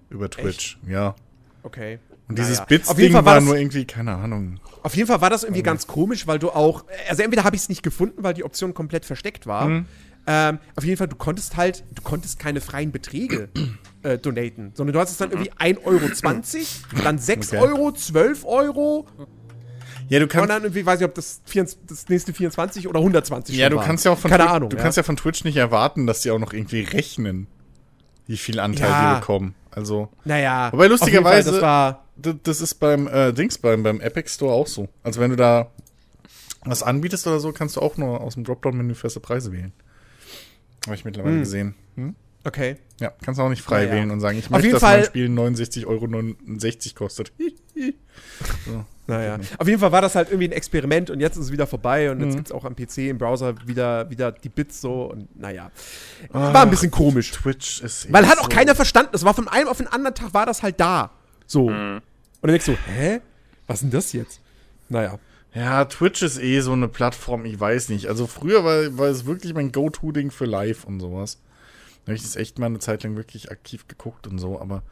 über 0.10 0.30
Twitch. 0.30 0.78
Ja. 0.88 1.16
Okay. 1.64 2.00
Und 2.30 2.38
dieses. 2.38 2.60
Auf 2.60 2.68
Bits-Ding 2.68 2.98
jeden 3.00 3.14
Fall 3.14 3.26
war, 3.26 3.36
war 3.36 3.42
nur 3.42 3.58
irgendwie, 3.58 3.86
keine 3.86 4.16
Ahnung. 4.16 4.60
Auf 4.84 4.96
jeden 4.96 5.08
Fall 5.08 5.20
war 5.20 5.30
das 5.30 5.44
irgendwie 5.44 5.64
ganz 5.64 5.88
komisch, 5.88 6.26
weil 6.28 6.40
du 6.40 6.52
auch, 6.52 6.86
also 7.10 7.22
entweder 7.24 7.44
habe 7.44 7.56
ich 7.56 7.64
es 7.64 7.70
nicht 7.70 7.84
gefunden, 7.84 8.24
weil 8.24 8.34
die 8.34 8.44
Option 8.46 8.74
komplett 8.74 9.04
versteckt 9.06 9.46
war. 9.48 9.66
Mhm. 9.68 9.86
Ähm, 10.28 10.60
auf 10.76 10.84
jeden 10.84 10.98
Fall, 10.98 11.08
du 11.08 11.16
konntest 11.16 11.58
halt, 11.58 11.84
du 11.92 12.02
konntest 12.04 12.38
keine 12.40 12.62
freien 12.62 12.92
Beträge 12.92 13.50
äh, 14.04 14.18
donaten, 14.20 14.72
sondern 14.76 14.94
du 14.94 15.00
hattest 15.00 15.20
dann 15.20 15.32
irgendwie 15.32 15.52
1,20 15.54 15.86
Euro, 15.86 17.04
dann 17.04 17.18
6 17.18 17.48
Okay. 17.54 17.58
Euro, 17.64 17.92
12 17.92 18.46
Euro 18.46 19.08
Ja, 20.10 20.20
du 20.20 20.26
und 20.26 20.32
kannst, 20.32 20.50
dann 20.50 20.64
irgendwie, 20.64 20.86
weiß 20.86 21.00
ich, 21.00 21.06
ob 21.06 21.16
das, 21.16 21.42
24, 21.46 21.88
das 21.88 22.10
nächste 22.10 22.34
24 22.34 22.88
oder 22.88 23.00
120 23.00 23.56
ja, 23.58 23.70
du 23.70 23.78
waren. 23.78 23.86
kannst 23.86 24.06
ja 24.06 24.12
auch 24.12 24.18
von 24.20 24.30
Keine 24.30 24.44
Twi- 24.44 24.50
Ahnung. 24.50 24.70
du 24.70 24.78
ja. 24.78 24.84
kannst 24.84 24.98
ja 24.98 25.04
von 25.04 25.16
Twitch 25.18 25.44
nicht 25.46 25.58
erwarten, 25.58 26.06
dass 26.06 26.22
die 26.22 26.30
auch 26.32 26.40
noch 26.40 26.54
irgendwie 26.54 26.82
rechnen, 26.82 27.48
wie 28.28 28.38
viel 28.38 28.60
Anteil 28.60 28.90
Ja. 28.90 29.14
die 29.16 29.20
bekommen. 29.22 29.56
Also, 29.72 30.10
naja, 30.26 30.72
Wobei 30.72 30.84
jeden 30.86 30.98
Fall, 30.98 31.08
lustigerweise- 31.08 31.52
das 31.54 31.62
war, 31.62 32.06
das 32.22 32.62
ist 32.62 32.76
beim 32.76 33.08
äh, 33.08 33.32
Dings, 33.34 33.58
beim, 33.58 33.84
beim 33.84 34.00
Epic 34.02 34.30
Store 34.30 34.54
auch 34.54 34.68
so. 34.68 34.88
Also 35.04 35.20
wenn 35.20 35.32
du 35.32 35.36
da 35.38 35.72
was 36.66 36.84
anbietest 36.84 37.26
oder 37.28 37.40
so, 37.40 37.52
kannst 37.54 37.76
du 37.78 37.82
auch 37.82 37.98
nur 37.98 38.22
aus 38.22 38.34
dem 38.36 38.44
Dropdown-Menü 38.44 38.94
feste 38.96 39.20
Preise 39.20 39.52
wählen. 39.52 39.72
Habe 40.86 40.96
ich 40.96 41.06
mittlerweile 41.06 41.36
Hm. 41.36 41.40
gesehen. 41.42 41.76
Hm? 41.96 42.16
okay. 42.46 42.78
Ja, 43.00 43.12
kannst 43.24 43.40
du 43.40 43.44
auch 43.44 43.50
nicht 43.50 43.62
frei 43.62 43.84
Naja. 43.86 43.96
wählen 43.96 44.12
und 44.12 44.20
sagen, 44.22 44.38
ich 44.38 44.46
Auf 44.46 44.52
möchte, 44.52 44.72
dass 44.72 44.82
Fall- 44.82 44.98
mein 45.00 45.06
Spiel 45.06 45.30
69,69 45.30 45.86
Euro 45.88 46.96
kostet. 46.98 47.32
so. 48.66 48.86
Naja. 49.08 49.40
Auf 49.58 49.68
jeden 49.68 49.80
Fall 49.80 49.92
war 49.92 50.02
das 50.02 50.16
halt 50.16 50.30
irgendwie 50.30 50.48
ein 50.50 50.52
Experiment 50.52 51.10
und 51.10 51.20
jetzt 51.20 51.36
ist 51.38 51.46
es 51.46 51.52
wieder 51.52 51.66
vorbei 51.66 52.12
und 52.12 52.20
jetzt 52.20 52.34
Mhm. 52.34 52.36
gibt 52.38 52.48
es 52.50 52.52
auch 52.52 52.64
am 52.66 52.76
PC, 52.76 53.10
im 53.10 53.18
Browser 53.18 53.56
wieder, 53.66 54.10
wieder 54.12 54.32
die 54.32 54.50
Bits 54.50 54.82
so 54.82 55.06
und 55.12 55.36
naja. 55.40 55.72
War 56.32 56.62
ein 56.62 56.70
bisschen 56.70 56.92
komisch. 56.92 57.32
Twitch 57.32 57.82
ist 57.82 58.12
Weil 58.14 58.24
eh 58.24 58.28
hat 58.28 58.38
auch 58.40 58.44
so- 58.44 58.50
keiner 58.50 58.76
verstanden. 58.76 59.12
Es 59.14 59.24
war 59.26 59.34
von 59.34 59.48
einem 59.48 59.68
auf 59.68 59.78
den 59.78 59.88
anderen 59.88 60.14
Tag 60.16 60.34
war 60.34 60.46
das 60.46 60.62
halt 60.62 60.80
da. 60.80 61.12
So. 61.48 61.70
Mhm. 61.70 62.02
Und 62.42 62.48
dann 62.48 62.52
denkst 62.52 62.66
du, 62.66 62.78
hä? 62.92 63.22
Was 63.68 63.78
ist 63.78 63.82
denn 63.84 63.92
das 63.92 64.14
jetzt? 64.14 64.42
Naja. 64.90 65.20
Ja, 65.54 65.86
Twitch 65.86 66.22
ist 66.22 66.40
eh 66.40 66.60
so 66.62 66.74
eine 66.74 66.88
Plattform, 66.88 67.46
ich 67.46 67.60
weiß 67.60 67.90
nicht. 67.90 68.08
Also 68.08 68.28
früher 68.28 68.64
war, 68.64 68.98
war 68.98 69.08
es 69.08 69.26
wirklich 69.26 69.54
mein 69.54 69.72
Go-To-Ding 69.72 70.32
für 70.32 70.46
Live 70.46 70.84
und 70.84 71.00
sowas. 71.00 71.40
Da 72.06 72.12
habe 72.12 72.16
ich 72.16 72.22
das 72.22 72.36
echt 72.36 72.60
mal 72.60 72.68
eine 72.68 72.80
Zeit 72.80 73.04
lang 73.04 73.16
wirklich 73.16 73.52
aktiv 73.52 73.88
geguckt 73.88 74.28
und 74.28 74.40
so, 74.40 74.60
aber 74.60 74.84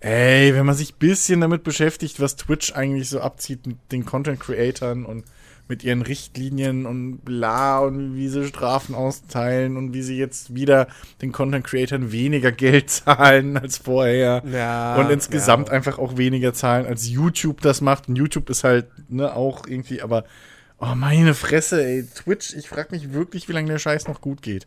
ey, 0.00 0.54
wenn 0.54 0.66
man 0.66 0.74
sich 0.74 0.94
ein 0.94 0.98
bisschen 0.98 1.40
damit 1.40 1.64
beschäftigt, 1.64 2.20
was 2.20 2.36
Twitch 2.36 2.72
eigentlich 2.72 3.08
so 3.08 3.20
abzieht 3.20 3.66
mit 3.66 3.78
den 3.92 4.04
Content-Creatern 4.04 5.04
und 5.04 5.24
mit 5.68 5.82
ihren 5.82 6.02
Richtlinien 6.02 6.86
und 6.86 7.18
bla 7.24 7.80
und 7.80 8.14
wie 8.14 8.28
sie 8.28 8.46
Strafen 8.46 8.94
austeilen 8.94 9.76
und 9.76 9.92
wie 9.94 10.02
sie 10.02 10.16
jetzt 10.16 10.54
wieder 10.54 10.86
den 11.22 11.32
Content-Creatern 11.32 12.12
weniger 12.12 12.52
Geld 12.52 12.90
zahlen 12.90 13.56
als 13.56 13.78
vorher. 13.78 14.42
Ja, 14.50 14.96
und 14.96 15.10
insgesamt 15.10 15.68
ja. 15.68 15.74
einfach 15.74 15.98
auch 15.98 16.16
weniger 16.16 16.54
zahlen, 16.54 16.86
als 16.86 17.08
YouTube 17.08 17.60
das 17.60 17.80
macht. 17.80 18.08
Und 18.08 18.16
YouTube 18.16 18.48
ist 18.50 18.64
halt, 18.64 18.86
ne, 19.08 19.34
auch 19.34 19.66
irgendwie, 19.66 20.02
aber, 20.02 20.24
oh, 20.78 20.94
meine 20.94 21.34
Fresse, 21.34 21.84
ey, 21.84 22.06
Twitch, 22.06 22.54
ich 22.54 22.68
frag 22.68 22.92
mich 22.92 23.12
wirklich, 23.12 23.48
wie 23.48 23.52
lange 23.52 23.68
der 23.68 23.78
Scheiß 23.78 24.06
noch 24.06 24.20
gut 24.20 24.42
geht. 24.42 24.66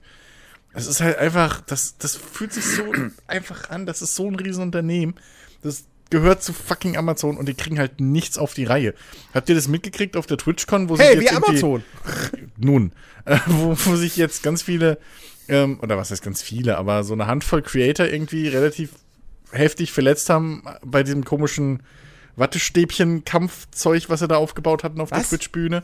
Es 0.74 0.86
ist 0.86 1.02
halt 1.02 1.18
einfach, 1.18 1.62
das, 1.62 1.98
das 1.98 2.16
fühlt 2.16 2.54
sich 2.54 2.66
so 2.66 2.84
einfach 3.28 3.70
an, 3.70 3.86
das 3.86 4.02
ist 4.02 4.16
so 4.16 4.28
ein 4.28 4.36
Riesenunternehmen. 4.36 5.16
Das 5.62 5.86
gehört 6.10 6.42
zu 6.44 6.54
fucking 6.54 6.98
Amazon 6.98 7.38
und 7.38 7.48
die 7.48 7.54
kriegen 7.54 7.78
halt 7.80 8.00
nichts 8.02 8.38
auf 8.38 8.54
die 8.54 8.64
Reihe. 8.66 8.94
Habt 9.34 9.50
ihr 9.50 9.56
das 9.56 9.68
mitgekriegt 9.68 10.18
auf 10.18 10.26
der 10.26 10.38
TwitchCon, 10.38 10.90
wo 10.90 10.98
Hey, 10.98 11.10
sich 11.12 11.20
wie 11.20 11.24
jetzt 11.26 11.34
irgendwie- 11.34 11.50
Amazon. 11.64 11.84
nun, 12.58 12.92
äh, 13.26 13.38
wo, 13.48 13.76
wo 13.86 13.96
sich 13.96 14.18
jetzt 14.18 14.42
ganz 14.44 14.62
viele, 14.62 14.98
ähm, 15.48 15.80
oder 15.82 15.98
was 15.98 16.12
heißt 16.12 16.24
ganz 16.24 16.42
viele, 16.42 16.78
aber 16.78 17.04
so 17.04 17.14
eine 17.14 17.28
Handvoll 17.28 17.62
Creator 17.62 18.06
irgendwie 18.08 18.48
relativ 18.48 18.92
heftig 19.52 19.92
verletzt 19.92 20.30
haben 20.30 20.64
bei 20.84 21.04
diesem 21.04 21.26
komischen 21.26 21.82
Wattestäbchen-Kampfzeug, 22.40 24.10
was 24.10 24.20
sie 24.20 24.28
da 24.28 24.38
aufgebaut 24.38 24.84
hatten 24.84 25.02
auf 25.02 25.10
der 25.10 25.20
Was? 25.20 25.30
Twitch-Bühne. 25.30 25.84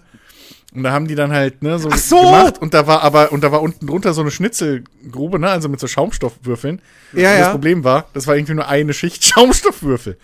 Und 0.74 0.83
da 0.83 0.91
haben 0.91 1.07
die 1.07 1.15
dann 1.15 1.31
halt, 1.31 1.63
ne, 1.63 1.79
so, 1.79 1.89
so! 1.89 2.19
gemacht 2.19 2.57
und 2.62 2.74
da 2.74 2.85
war 2.85 3.01
aber, 3.01 3.31
und 3.31 3.43
da 3.43 3.51
war 3.51 3.62
unten 3.62 3.88
drunter 3.88 4.13
so 4.13 4.21
eine 4.21 4.29
Schnitzelgrube, 4.29 5.39
ne, 5.39 5.50
also 5.50 5.69
mit 5.69 5.79
so 5.79 5.88
Schaumstoffwürfeln. 5.88 6.81
Ja, 7.13 7.31
und 7.31 7.38
ja. 7.38 7.39
Das 7.39 7.51
Problem 7.51 7.83
war, 7.83 8.09
das 8.13 8.27
war 8.27 8.35
irgendwie 8.35 8.55
nur 8.55 8.67
eine 8.67 8.93
Schicht 8.93 9.24
Schaumstoffwürfel. 9.25 10.17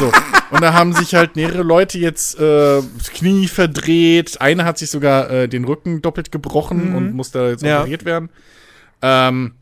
So. 0.00 0.12
Und 0.50 0.60
da 0.60 0.72
haben 0.74 0.92
sich 0.92 1.14
halt 1.14 1.36
mehrere 1.36 1.62
Leute 1.62 1.98
jetzt 1.98 2.38
äh, 2.38 2.82
das 2.98 3.10
Knie 3.14 3.46
verdreht. 3.46 4.40
Eine 4.40 4.64
hat 4.64 4.76
sich 4.78 4.90
sogar 4.90 5.30
äh, 5.30 5.48
den 5.48 5.64
Rücken 5.64 6.02
doppelt 6.02 6.32
gebrochen 6.32 6.94
und 6.94 7.14
musste 7.14 7.38
jetzt 7.50 7.62
Mhm. 7.62 7.68
Ja. 7.68 7.80
operiert 7.80 8.04
werden. 8.04 8.28
Ähm, 9.02 9.52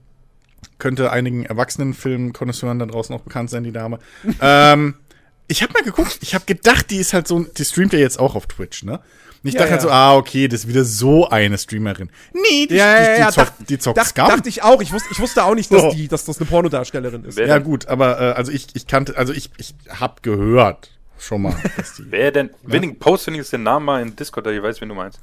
könnte 0.78 1.12
einigen 1.12 1.44
Erwachsenenfilm-Konnoisseuren 1.44 2.78
da 2.78 2.86
draußen 2.86 3.14
auch 3.14 3.20
bekannt 3.20 3.50
sein, 3.50 3.64
die 3.64 3.72
Dame. 3.72 3.98
ähm, 4.40 4.94
ich 5.50 5.62
habe 5.62 5.72
mal 5.72 5.82
geguckt, 5.82 6.18
ich 6.22 6.34
habe 6.34 6.44
gedacht, 6.46 6.90
die 6.90 6.96
ist 6.98 7.12
halt 7.12 7.26
so, 7.28 7.40
die 7.40 7.64
streamt 7.64 7.92
ja 7.92 7.98
jetzt 7.98 8.18
auch 8.18 8.34
auf 8.34 8.46
Twitch, 8.46 8.82
ne? 8.84 9.00
Und 9.42 9.48
ich 9.48 9.54
Ja, 9.54 9.60
dachte 9.60 9.72
halt 9.72 9.82
ja. 9.82 9.88
so, 9.88 9.92
ah, 9.92 10.16
okay, 10.16 10.48
das 10.48 10.60
ist 10.60 10.68
wieder 10.68 10.84
so 10.84 11.28
eine 11.28 11.56
Streamerin. 11.58 12.10
Nee, 12.34 12.66
die, 12.66 12.74
Ja, 12.74 12.98
die, 12.98 13.04
ja, 13.06 13.14
die, 13.14 13.20
ja, 13.20 13.32
zockt, 13.32 13.52
die 13.70 13.78
zockt 13.78 13.96
Dach, 13.98 14.06
Scum. 14.06 14.28
dachte 14.28 14.48
ich 14.50 14.62
auch. 14.62 14.82
Ich 14.82 14.92
wusste, 14.92 15.08
ich 15.12 15.18
wusste 15.18 15.44
auch 15.44 15.54
nicht, 15.54 15.72
dass, 15.72 15.80
So. 15.82 15.90
die, 15.92 16.08
dass 16.08 16.24
das 16.26 16.38
eine 16.38 16.46
Pornodarstellerin 16.48 17.24
ist. 17.24 17.36
Wer 17.36 17.46
Ja, 17.48 17.54
denn? 17.58 17.64
gut, 17.64 17.86
aber 17.88 18.20
äh, 18.20 18.24
also 18.32 18.52
ich, 18.52 18.66
ich 18.74 18.86
kannte, 18.86 19.16
also 19.16 19.32
ich, 19.32 19.50
ich 19.56 19.74
hab 19.98 20.22
gehört 20.22 20.90
schon 21.18 21.42
mal, 21.42 21.54
dass 21.76 21.94
die. 21.94 22.04
Wer 22.10 22.32
denn? 22.32 22.50
Wenig 22.64 22.98
post 23.00 23.26
wenigstens 23.28 23.50
den 23.50 23.62
Namen 23.62 23.86
mal 23.86 24.02
in 24.02 24.14
Discord, 24.14 24.44
da 24.46 24.50
ich 24.50 24.62
weiß, 24.62 24.80
wen 24.82 24.90
du 24.90 24.94
meinst. 24.94 25.20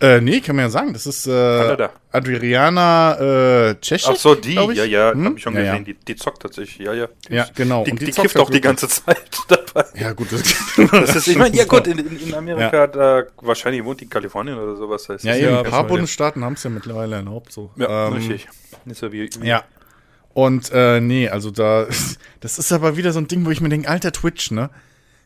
Äh, 0.00 0.20
nee, 0.20 0.40
kann 0.40 0.56
man 0.56 0.64
ja 0.66 0.70
sagen. 0.70 0.92
Das 0.92 1.06
ist 1.06 1.26
äh. 1.26 1.88
Adriana 2.12 3.68
äh, 3.70 3.74
Czeschik, 3.80 4.10
Ach 4.12 4.16
so, 4.16 4.34
die, 4.34 4.54
ja, 4.54 4.84
ja, 4.84 5.12
Hm? 5.12 5.24
hab 5.26 5.36
ich 5.36 5.42
schon 5.42 5.54
ja, 5.54 5.60
gesehen. 5.60 5.76
Ja. 5.76 5.82
Die, 5.84 5.94
die 5.94 6.16
zockt 6.16 6.42
tatsächlich, 6.42 6.84
ja, 6.86 6.92
ja. 6.92 7.08
Die 7.28 7.34
Ja, 7.34 7.44
ist- 7.44 7.54
genau. 7.54 7.84
Die, 7.84 7.92
Und 7.92 8.00
die, 8.00 8.06
die 8.06 8.10
zockt 8.12 8.28
kifft 8.28 8.38
auch 8.38 8.50
die 8.50 8.60
ganze 8.60 8.88
Zeit 8.88 9.30
dabei. 9.48 9.84
ja, 9.98 10.12
gut, 10.12 10.28
das, 10.32 10.42
Das 10.90 11.16
ist, 11.16 11.28
ich 11.28 11.36
meine, 11.38 11.56
ja 11.56 11.64
gut, 11.64 11.86
Ja, 11.86 11.92
in, 11.92 12.18
in, 12.28 12.34
Amerika, 12.34 12.86
da 12.86 13.24
wahrscheinlich 13.42 13.84
wohnt 13.84 14.00
die 14.00 14.04
in 14.04 14.10
Kalifornien 14.10 14.58
oder 14.58 14.76
sowas. 14.76 15.08
Heißt 15.08 15.24
ja 15.24 15.34
Ja, 15.36 15.62
ein 15.62 15.70
paar. 15.70 15.84
Bundesstaaten 15.86 16.44
haben 16.44 16.54
es 16.54 16.62
ja 16.64 16.70
mittlerweile 16.70 17.16
erlaubt. 17.16 17.52
So. 17.52 17.70
ja 17.76 18.08
Ähm, 18.08 18.14
richtig. 18.14 18.48
Nicht 18.84 18.98
so 18.98 19.12
wie, 19.12 19.28
wie 19.40 19.46
Ja. 19.46 19.64
Und 20.32 20.70
äh, 20.72 21.00
nee, 21.00 21.28
also 21.28 21.50
da, 21.50 21.86
das 22.40 22.58
ist 22.58 22.72
aber 22.72 22.96
wieder 22.96 23.12
so 23.12 23.18
ein 23.18 23.26
Ding, 23.28 23.44
wo 23.44 23.50
ich 23.50 23.60
mir 23.60 23.68
denke, 23.68 23.88
alter 23.88 24.12
Twitch, 24.12 24.50
ne? 24.52 24.70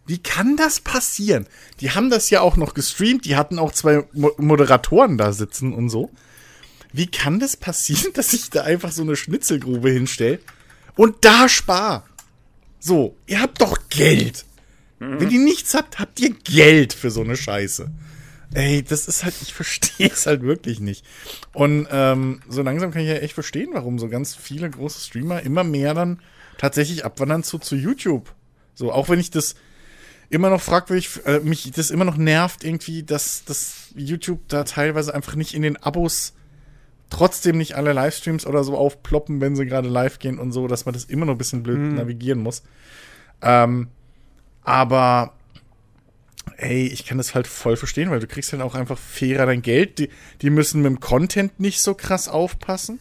Wie 0.06 0.18
kann 0.18 0.56
das 0.56 0.80
passieren? 0.80 1.46
Die 1.80 1.92
haben 1.92 2.10
das 2.10 2.30
ja 2.30 2.40
auch 2.40 2.56
noch 2.56 2.74
gestreamt, 2.74 3.24
die 3.24 3.36
hatten 3.36 3.58
auch 3.58 3.72
zwei 3.72 4.04
Mo 4.12 4.32
Moderatoren 4.36 5.16
da 5.16 5.32
sitzen 5.32 5.72
und 5.72 5.88
so. 5.88 6.10
Wie 6.92 7.06
kann 7.06 7.40
das 7.40 7.56
passieren, 7.56 8.12
dass 8.14 8.32
ich 8.32 8.50
da 8.50 8.62
einfach 8.62 8.92
so 8.92 9.02
eine 9.02 9.16
Schnitzelgrube 9.16 9.90
hinstelle 9.90 10.40
und 10.96 11.24
da 11.24 11.48
spar? 11.48 12.06
So, 12.78 13.16
ihr 13.26 13.40
habt 13.40 13.60
doch 13.60 13.88
Geld. 13.88 14.44
Wenn 14.98 15.30
ihr 15.30 15.40
nichts 15.40 15.74
habt, 15.74 15.98
habt 15.98 16.18
ihr 16.20 16.30
Geld 16.30 16.92
für 16.92 17.10
so 17.10 17.20
eine 17.20 17.36
Scheiße. 17.36 17.90
Ey, 18.54 18.82
das 18.82 19.08
ist 19.08 19.24
halt, 19.24 19.34
ich 19.42 19.52
verstehe 19.52 20.08
es 20.12 20.26
halt 20.26 20.42
wirklich 20.42 20.80
nicht. 20.80 21.04
Und 21.52 21.88
ähm, 21.90 22.40
so 22.48 22.62
langsam 22.62 22.92
kann 22.92 23.02
ich 23.02 23.08
ja 23.08 23.16
echt 23.16 23.34
verstehen, 23.34 23.70
warum 23.72 23.98
so 23.98 24.08
ganz 24.08 24.34
viele 24.34 24.70
große 24.70 25.00
Streamer 25.00 25.42
immer 25.42 25.64
mehr 25.64 25.92
dann 25.92 26.20
tatsächlich 26.56 27.04
abwandern 27.04 27.42
zu, 27.42 27.58
zu 27.58 27.74
YouTube. 27.74 28.32
So, 28.74 28.92
auch 28.92 29.08
wenn 29.08 29.18
ich 29.18 29.30
das 29.30 29.56
immer 30.30 30.50
noch 30.50 30.60
fragwürdig, 30.60 31.20
äh, 31.26 31.40
mich 31.40 31.70
das 31.70 31.90
immer 31.90 32.04
noch 32.04 32.16
nervt 32.16 32.64
irgendwie, 32.64 33.02
dass, 33.02 33.44
dass 33.44 33.88
YouTube 33.94 34.40
da 34.48 34.64
teilweise 34.64 35.14
einfach 35.14 35.34
nicht 35.34 35.54
in 35.54 35.62
den 35.62 35.76
Abos 35.76 36.34
trotzdem 37.10 37.58
nicht 37.58 37.74
alle 37.76 37.92
Livestreams 37.92 38.46
oder 38.46 38.64
so 38.64 38.76
aufploppen, 38.76 39.40
wenn 39.40 39.54
sie 39.54 39.66
gerade 39.66 39.88
live 39.88 40.18
gehen 40.18 40.38
und 40.38 40.52
so, 40.52 40.66
dass 40.66 40.84
man 40.86 40.94
das 40.94 41.04
immer 41.04 41.26
noch 41.26 41.34
ein 41.34 41.38
bisschen 41.38 41.62
blöd 41.62 41.78
navigieren 41.94 42.40
muss. 42.40 42.62
Ähm, 43.42 43.88
aber 44.62 45.34
ey, 46.56 46.86
ich 46.86 47.04
kann 47.06 47.18
das 47.18 47.34
halt 47.34 47.46
voll 47.46 47.76
verstehen, 47.76 48.10
weil 48.10 48.20
du 48.20 48.26
kriegst 48.26 48.52
halt 48.52 48.62
auch 48.62 48.74
einfach 48.74 48.98
fairer 48.98 49.46
dein 49.46 49.62
Geld. 49.62 49.98
Die, 49.98 50.08
die 50.42 50.50
müssen 50.50 50.82
mit 50.82 50.90
dem 50.90 51.00
Content 51.00 51.60
nicht 51.60 51.80
so 51.80 51.94
krass 51.94 52.28
aufpassen. 52.28 52.98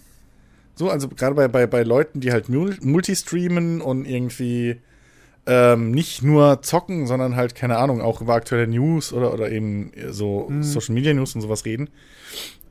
So, 0.76 0.90
also 0.90 1.08
gerade 1.08 1.36
bei, 1.36 1.48
bei, 1.48 1.66
bei 1.66 1.84
Leuten, 1.84 2.20
die 2.20 2.32
halt 2.32 2.50
mul- 2.50 2.78
multistreamen 2.82 3.82
und 3.82 4.06
irgendwie 4.06 4.82
ähm, 5.46 5.92
nicht 5.92 6.24
nur 6.24 6.62
zocken, 6.62 7.06
sondern 7.08 7.36
halt, 7.36 7.56
keine 7.56 7.78
Ahnung, 7.78 8.02
auch 8.02 8.22
über 8.22 8.34
aktuelle 8.34 8.68
News 8.68 9.12
oder, 9.12 9.34
oder 9.34 9.52
eben 9.52 9.92
so 10.10 10.52
Social 10.62 10.96
Media 10.96 11.14
News 11.14 11.36
und 11.36 11.42
sowas 11.42 11.66
reden. 11.66 11.90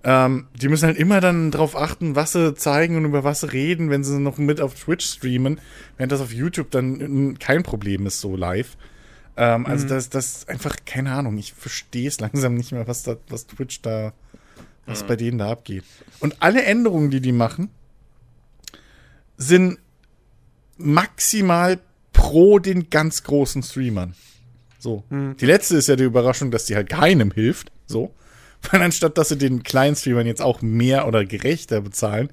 Ähm, 0.04 0.48
die 0.60 0.68
müssen 0.68 0.86
halt 0.86 0.96
immer 0.96 1.20
dann 1.20 1.50
drauf 1.50 1.76
achten, 1.76 2.16
was 2.16 2.32
sie 2.32 2.54
zeigen 2.54 2.96
und 2.96 3.04
über 3.04 3.22
was 3.22 3.40
sie 3.40 3.52
reden, 3.52 3.90
wenn 3.90 4.02
sie 4.02 4.18
noch 4.18 4.36
mit 4.38 4.60
auf 4.60 4.74
Twitch 4.74 5.06
streamen, 5.06 5.60
während 5.96 6.10
das 6.10 6.20
auf 6.20 6.32
YouTube 6.32 6.70
dann 6.70 7.38
kein 7.38 7.62
Problem 7.62 8.06
ist, 8.06 8.20
so 8.20 8.36
live. 8.36 8.76
Ähm, 9.36 9.64
also 9.66 9.86
das, 9.86 10.08
das 10.08 10.38
ist 10.38 10.48
einfach, 10.48 10.76
keine 10.84 11.12
Ahnung, 11.12 11.38
ich 11.38 11.52
verstehe 11.52 12.08
es 12.08 12.18
langsam 12.20 12.54
nicht 12.54 12.72
mehr, 12.72 12.88
was, 12.88 13.04
da, 13.04 13.16
was 13.28 13.46
Twitch 13.46 13.80
da, 13.82 14.12
was 14.86 15.04
bei 15.04 15.14
denen 15.14 15.38
da 15.38 15.50
abgeht. 15.50 15.84
Und 16.18 16.42
alle 16.42 16.64
Änderungen, 16.64 17.10
die 17.10 17.20
die 17.20 17.32
machen, 17.32 17.68
sind 19.36 19.78
maximal 20.76 21.78
pro 22.22 22.60
den 22.60 22.88
ganz 22.88 23.24
großen 23.24 23.64
Streamern. 23.64 24.14
So. 24.78 25.02
Die 25.10 25.46
letzte 25.46 25.76
ist 25.76 25.88
ja 25.88 25.96
die 25.96 26.04
Überraschung, 26.04 26.52
dass 26.52 26.66
die 26.66 26.76
halt 26.76 26.88
keinem 26.88 27.32
hilft. 27.32 27.72
So. 27.86 28.14
Weil 28.70 28.80
anstatt, 28.80 29.18
dass 29.18 29.28
sie 29.28 29.36
den 29.36 29.64
kleinen 29.64 29.96
Streamern 29.96 30.26
jetzt 30.26 30.40
auch 30.40 30.62
mehr 30.62 31.08
oder 31.08 31.24
gerechter 31.24 31.80
bezahlen, 31.80 32.28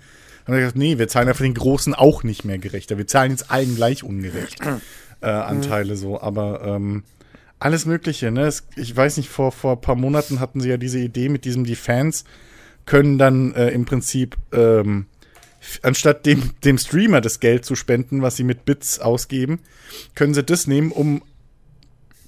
haben 0.46 0.54
wir 0.54 0.60
gesagt, 0.60 0.78
nee, 0.78 1.00
wir 1.00 1.08
zahlen 1.08 1.28
ja 1.28 1.34
für 1.34 1.44
den 1.44 1.56
Großen 1.56 1.96
auch 1.96 2.24
nicht 2.24 2.46
mehr 2.46 2.60
gerechter. 2.60 3.00
Wir 3.00 3.08
zahlen 3.08 3.32
jetzt 3.32 3.50
allen 3.50 3.76
gleich 3.76 4.04
ungerecht 4.04 4.60
äh, 5.22 5.26
Anteile 5.26 5.96
so. 5.96 6.22
Aber 6.22 6.62
ähm, 6.64 7.04
alles 7.58 7.88
Mögliche, 7.88 8.30
ne? 8.30 8.46
Es, 8.46 8.68
ich 8.76 8.96
weiß 8.96 9.18
nicht, 9.18 9.30
vor, 9.30 9.52
vor 9.52 9.74
ein 9.74 9.82
paar 9.82 9.96
Monaten 9.96 10.40
hatten 10.40 10.62
sie 10.62 10.70
ja 10.70 10.78
diese 10.78 11.00
Idee 11.00 11.30
mit 11.30 11.46
diesem, 11.46 11.66
die 11.66 11.76
Fans 11.76 12.26
können 12.86 13.18
dann 13.18 13.54
äh, 13.54 13.70
im 13.70 13.86
Prinzip 13.86 14.38
ähm, 14.54 15.08
anstatt 15.82 16.26
dem, 16.26 16.52
dem 16.64 16.78
Streamer 16.78 17.22
das 17.22 17.40
Geld 17.40 17.66
zu 17.66 17.76
spenden, 17.76 18.22
was 18.22 18.36
sie 18.36 18.44
mit 18.44 18.66
Bits 18.66 19.00
ausgeben, 19.00 19.60
können 20.16 20.34
sie 20.34 20.44
das 20.44 20.68
nehmen, 20.68 20.92
um 20.92 21.22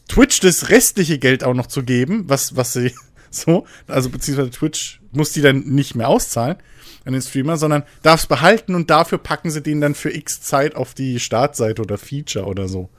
Twitch 0.07 0.39
das 0.41 0.69
restliche 0.69 1.19
Geld 1.19 1.43
auch 1.43 1.53
noch 1.53 1.67
zu 1.67 1.83
geben, 1.83 2.25
was, 2.27 2.55
was 2.55 2.73
sie 2.73 2.93
so, 3.31 3.65
also 3.87 4.09
beziehungsweise 4.09 4.51
Twitch 4.51 5.01
muss 5.11 5.31
die 5.31 5.41
dann 5.41 5.59
nicht 5.59 5.95
mehr 5.95 6.09
auszahlen 6.09 6.57
an 7.05 7.13
den 7.13 7.21
Streamer, 7.21 7.57
sondern 7.57 7.83
darf 8.03 8.21
es 8.21 8.27
behalten 8.27 8.75
und 8.75 8.89
dafür 8.89 9.17
packen 9.17 9.49
sie 9.49 9.61
den 9.61 9.81
dann 9.81 9.95
für 9.95 10.13
x 10.13 10.41
Zeit 10.41 10.75
auf 10.75 10.93
die 10.93 11.19
Startseite 11.19 11.81
oder 11.81 11.97
Feature 11.97 12.45
oder 12.45 12.67
so. 12.67 12.89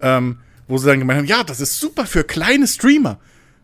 Ähm, 0.00 0.38
wo 0.68 0.78
sie 0.78 0.86
dann 0.86 1.00
gemeint 1.00 1.18
haben, 1.18 1.26
ja, 1.26 1.42
das 1.42 1.60
ist 1.60 1.78
super 1.78 2.06
für 2.06 2.24
kleine 2.24 2.66
Streamer, 2.66 3.18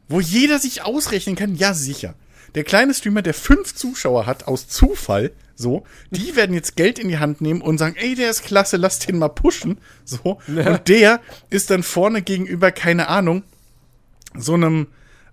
wo 0.09 0.21
jeder 0.21 0.59
sich 0.59 0.83
ausrechnen 0.83 1.37
kann, 1.37 1.55
ja 1.55 1.75
sicher. 1.75 2.15
Der 2.55 2.65
kleine 2.65 2.95
Streamer, 2.95 3.23
der 3.23 3.35
fünf 3.35 3.75
Zuschauer 3.75 4.27
hat 4.27 4.49
aus 4.49 4.67
Zufall, 4.69 5.31
so, 5.61 5.85
die 6.11 6.35
werden 6.37 6.55
jetzt 6.55 6.77
Geld 6.77 6.99
in 6.99 7.09
die 7.09 7.19
Hand 7.19 7.41
nehmen 7.41 7.61
und 7.61 7.79
sagen, 7.79 7.97
ey, 7.97 8.15
der 8.15 8.31
ist 8.31 8.45
klasse, 8.45 8.77
lass 8.77 8.99
den 8.99 9.19
mal 9.19 9.29
pushen, 9.29 9.79
so. 10.05 10.39
Und 10.47 10.89
der 10.89 11.21
ist 11.51 11.71
dann 11.71 11.83
vorne 11.83 12.23
gegenüber, 12.23 12.73
keine 12.73 13.09
Ahnung, 13.09 13.43
so 14.37 14.55
einem, 14.55 14.89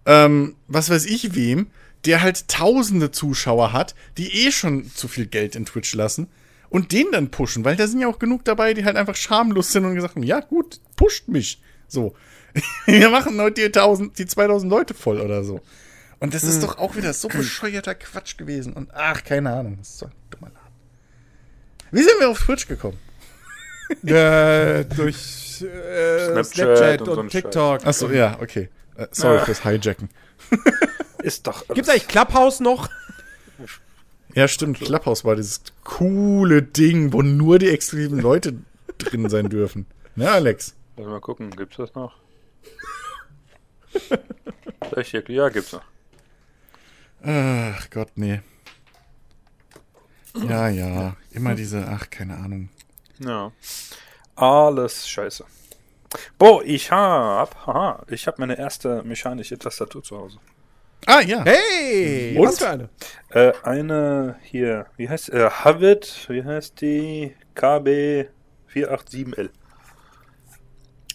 ähm, 0.06 0.56
was 0.68 0.90
weiß 0.90 1.06
ich 1.06 1.36
wem, 1.36 1.68
der 2.06 2.22
halt 2.22 2.48
tausende 2.48 3.12
Zuschauer 3.12 3.74
hat, 3.74 3.96
die 4.18 4.46
eh 4.46 4.52
schon 4.52 4.90
zu 4.94 5.08
viel 5.08 5.26
Geld 5.28 5.56
in 5.56 5.66
Twitch 5.66 5.94
lassen 5.94 6.28
und 6.70 6.92
den 6.92 7.08
dann 7.12 7.32
pushen, 7.32 7.66
weil 7.66 7.76
da 7.76 7.88
sind 7.88 8.02
ja 8.02 8.08
auch 8.08 8.20
genug 8.20 8.46
dabei, 8.46 8.74
die 8.74 8.86
halt 8.86 8.98
einfach 8.98 9.16
schamlos 9.16 9.72
sind 9.72 9.86
und 9.86 9.96
gesagt 9.96 10.16
haben, 10.16 10.24
ja 10.24 10.40
gut, 10.42 10.80
pusht 10.96 11.28
mich. 11.28 11.62
So. 11.88 12.16
Wir 12.86 13.10
machen 13.10 13.40
heute 13.40 13.62
die 13.62 13.66
1000, 13.66 14.18
die 14.18 14.26
2000 14.26 14.70
Leute 14.70 14.94
voll 14.94 15.22
oder 15.22 15.44
so. 15.44 15.62
Und 16.20 16.34
das 16.34 16.44
ist 16.44 16.64
doch 16.64 16.80
auch 16.80 16.96
wieder 16.96 17.14
so 17.14 17.28
bescheuerter 17.28 17.94
Quatsch 17.94 18.38
gewesen. 18.38 18.74
Und 18.74 18.90
ach, 18.94 19.24
keine 19.24 19.52
Ahnung, 19.54 19.78
das 19.78 19.90
ist 19.90 19.98
so 20.00 20.06
ein 20.08 20.12
dummer 20.32 20.48
Laden. 20.48 20.74
Wie 21.92 22.04
sind 22.04 22.20
wir 22.20 22.30
auf 22.30 22.40
Twitch 22.40 22.68
gekommen? 22.68 22.98
äh, 24.06 24.84
durch 24.86 25.62
äh, 25.62 26.26
Snapchat 26.26 26.46
Snapchat, 26.56 27.02
und 27.02 27.18
und, 27.18 27.30
TikTok. 27.30 27.82
Ach 27.86 27.94
so, 27.94 28.10
ja, 28.10 28.38
okay. 28.42 28.70
Äh, 28.96 29.08
sorry 29.12 29.40
fürs 29.46 29.64
Hijacken. 29.64 30.10
Ist 31.24 31.48
doch. 31.48 31.68
Gibt's 31.70 31.90
eigentlich 31.90 32.08
Clubhouse 32.08 32.60
noch? 32.60 32.90
Ja, 34.34 34.48
stimmt. 34.48 34.80
Clubhouse 34.80 35.26
war 35.26 35.36
dieses 35.36 35.62
coole 35.84 36.62
Ding, 36.62 37.14
wo 37.14 37.22
nur 37.22 37.60
die 37.60 37.70
exklusiven 37.70 38.20
Leute 38.20 38.54
drin 38.98 39.30
sein 39.30 39.50
dürfen. 39.50 39.88
Ne, 40.16 40.30
Alex? 40.30 40.76
Lass 40.98 41.08
mal 41.08 41.22
gucken, 41.22 41.52
gibt's 41.52 41.78
das 41.78 41.94
noch? 41.96 42.16
Vielleicht 44.90 45.30
ja, 45.30 45.50
gibt's 45.50 45.74
noch. 45.74 45.84
Ach 47.24 47.90
Gott, 47.90 48.10
nee. 48.16 48.42
Ja, 50.48 50.70
ja. 50.70 51.16
Immer 51.32 51.56
diese, 51.56 51.88
ach, 51.88 52.10
keine 52.10 52.36
Ahnung. 52.36 52.70
Ja. 53.20 53.52
Alles 54.36 55.08
scheiße. 55.08 55.46
Boah, 56.38 56.64
ich 56.64 56.92
hab, 56.92 57.66
haha, 57.66 58.04
ich 58.08 58.28
hab 58.28 58.40
meine 58.40 58.58
erste 58.58 59.04
mechanische 59.04 59.58
Tastatur 59.58 60.04
zu 60.04 60.18
Hause. 60.18 60.40
Ah, 61.06 61.22
ja. 61.22 61.44
Hey, 61.44 62.38
Und? 62.38 62.48
was 62.48 62.60
für 62.60 62.70
eine? 62.70 62.90
Äh, 63.30 63.54
eine 63.64 64.40
hier, 64.42 64.88
wie 64.98 65.10
heißt, 65.10 65.30
äh, 65.30 65.50
Havit, 65.50 66.26
wie 66.30 66.44
heißt 66.44 66.82
die? 66.82 67.36
KB487L. 67.56 69.50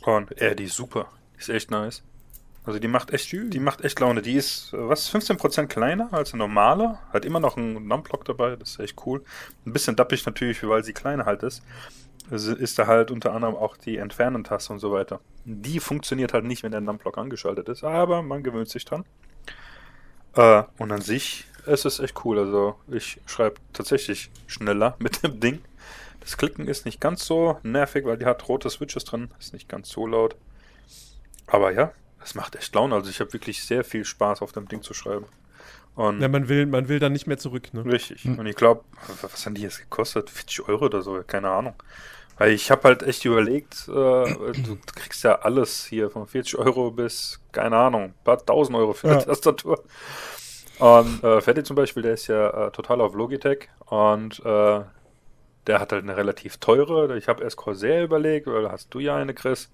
Und, 0.03 0.41
äh, 0.41 0.57
die 0.57 0.65
ist 0.65 0.77
super. 0.77 1.09
Die 1.35 1.41
ist 1.41 1.49
echt 1.49 1.71
nice. 1.71 2.03
Also 2.65 2.79
die 2.79 2.89
macht 2.89 3.11
echt, 3.13 3.33
die 3.33 3.59
macht 3.59 3.83
echt 3.83 3.99
Laune. 3.99 4.23
Die 4.23 4.35
ist, 4.35 4.73
äh, 4.73 4.89
was, 4.89 5.13
15% 5.13 5.67
kleiner 5.67 6.13
als 6.13 6.33
eine 6.33 6.45
normale. 6.45 6.99
Hat 7.13 7.25
immer 7.25 7.41
noch 7.41 7.57
einen 7.57 7.87
Numblock 7.87 8.25
dabei, 8.25 8.57
das 8.57 8.71
ist 8.71 8.79
echt 8.81 8.97
cool. 9.07 9.23
Ein 9.67 9.73
bisschen 9.73 9.97
dappig 9.97 10.25
natürlich, 10.27 10.63
weil 10.67 10.85
sie 10.85 10.93
kleiner 10.93 11.25
halt 11.25 11.43
ist. 11.43 11.63
Es 12.31 12.47
ist 12.47 12.79
da 12.79 12.87
halt 12.87 13.11
unter 13.11 13.33
anderem 13.35 13.57
auch 13.57 13.77
die 13.77 13.97
Entfernen-Taste 13.97 14.73
und 14.73 14.79
so 14.79 14.93
weiter. 14.93 15.21
Die 15.45 15.81
funktioniert 15.81 16.33
halt 16.33 16.45
nicht, 16.45 16.63
wenn 16.63 16.71
der 16.71 16.81
Numblock 16.81 17.19
angeschaltet 17.19 17.69
ist, 17.69 17.83
aber 17.83 18.23
man 18.23 18.45
gewöhnt 18.45 18.69
sich 18.69 18.85
dran. 18.85 19.05
Äh, 20.35 20.63
und 20.79 20.93
an 20.93 21.01
sich 21.01 21.47
es 21.67 21.85
ist 21.85 22.01
echt 22.01 22.25
cool. 22.25 22.39
Also 22.39 22.77
ich 22.89 23.21
schreibe 23.27 23.57
tatsächlich 23.73 24.31
schneller 24.47 24.97
mit 24.99 25.23
dem 25.23 25.41
Ding. 25.41 25.61
Das 26.21 26.37
Klicken 26.37 26.69
ist 26.69 26.85
nicht 26.85 27.01
ganz 27.01 27.27
so 27.27 27.59
nervig, 27.63 28.05
weil 28.05 28.17
die 28.17 28.27
hat 28.27 28.49
rote 28.49 28.71
Switches 28.71 29.05
drin. 29.05 29.31
Ist 29.39 29.53
nicht 29.53 29.69
ganz 29.69 29.89
so 29.89 30.07
laut. 30.07 30.37
Aber 31.47 31.73
ja, 31.73 31.93
es 32.25 32.35
macht 32.35 32.57
echt 32.57 32.75
Laune. 32.75 32.95
Also 32.95 33.11
ich 33.11 33.21
habe 33.21 33.33
wirklich 33.33 33.65
sehr 33.65 33.85
viel 33.85 34.05
Spaß 34.05 34.43
auf 34.43 34.53
dem 34.53 34.69
Ding 34.69 34.83
zu 34.83 34.95
schreiben. 34.95 35.27
Und 35.95 36.21
Ja, 36.21 36.29
man 36.29 36.49
will, 36.49 36.67
man 36.67 36.89
will 36.89 36.99
dann 36.99 37.13
nicht 37.13 37.27
mehr 37.27 37.39
zurück, 37.39 37.73
ne? 37.75 37.85
Richtig. 37.85 38.25
Und 38.27 38.47
ich 38.47 38.57
glaube, 38.57 38.83
was 39.21 39.45
haben 39.45 39.55
die 39.55 39.63
jetzt 39.63 39.79
gekostet? 39.79 40.31
40 40.31 40.69
Euro 40.69 40.87
oder 40.87 41.03
so? 41.03 41.23
Keine 41.27 41.51
Ahnung. 41.51 41.75
Weil 42.39 42.53
ich 42.53 42.71
habe 42.71 42.85
halt 42.85 43.03
echt 43.03 43.25
überlegt, 43.27 43.87
äh, 43.89 43.93
du 43.93 44.79
kriegst 44.95 45.23
ja 45.23 45.41
alles 45.41 45.85
hier 45.85 46.11
von 46.11 46.27
40 46.27 46.57
Euro 46.59 46.91
bis, 46.91 47.41
keine 47.53 47.77
Ahnung, 47.77 48.03
ein 48.05 48.15
paar 48.25 48.45
tausend 48.45 48.77
Euro 48.77 48.95
für 48.95 49.09
Ja. 49.09 49.15
eine 49.15 49.25
Tastatur. 49.25 49.85
Und 50.79 51.23
äh, 51.23 51.41
Ferdi 51.43 51.63
zum 51.63 51.77
Beispiel, 51.77 52.03
der 52.03 52.15
ist 52.15 52.27
ja 52.27 52.69
äh, 52.69 52.71
total 52.73 53.01
auf 53.03 53.15
Logitech 53.15 53.69
und 53.87 54.41
äh, 54.45 54.81
der 55.67 55.81
hat 55.81 55.93
halt 55.93 56.03
eine 56.03 56.17
relativ 56.17 56.57
teure. 56.59 57.17
Ich 57.17 57.29
habe 57.29 57.43
erst 57.45 57.57
Corsair 57.57 58.03
überlegt, 58.05 58.47
weil 58.47 58.71
hast 58.71 58.93
du 58.95 58.99
ja 59.01 59.17
eine, 59.17 59.35
Chris. 59.35 59.71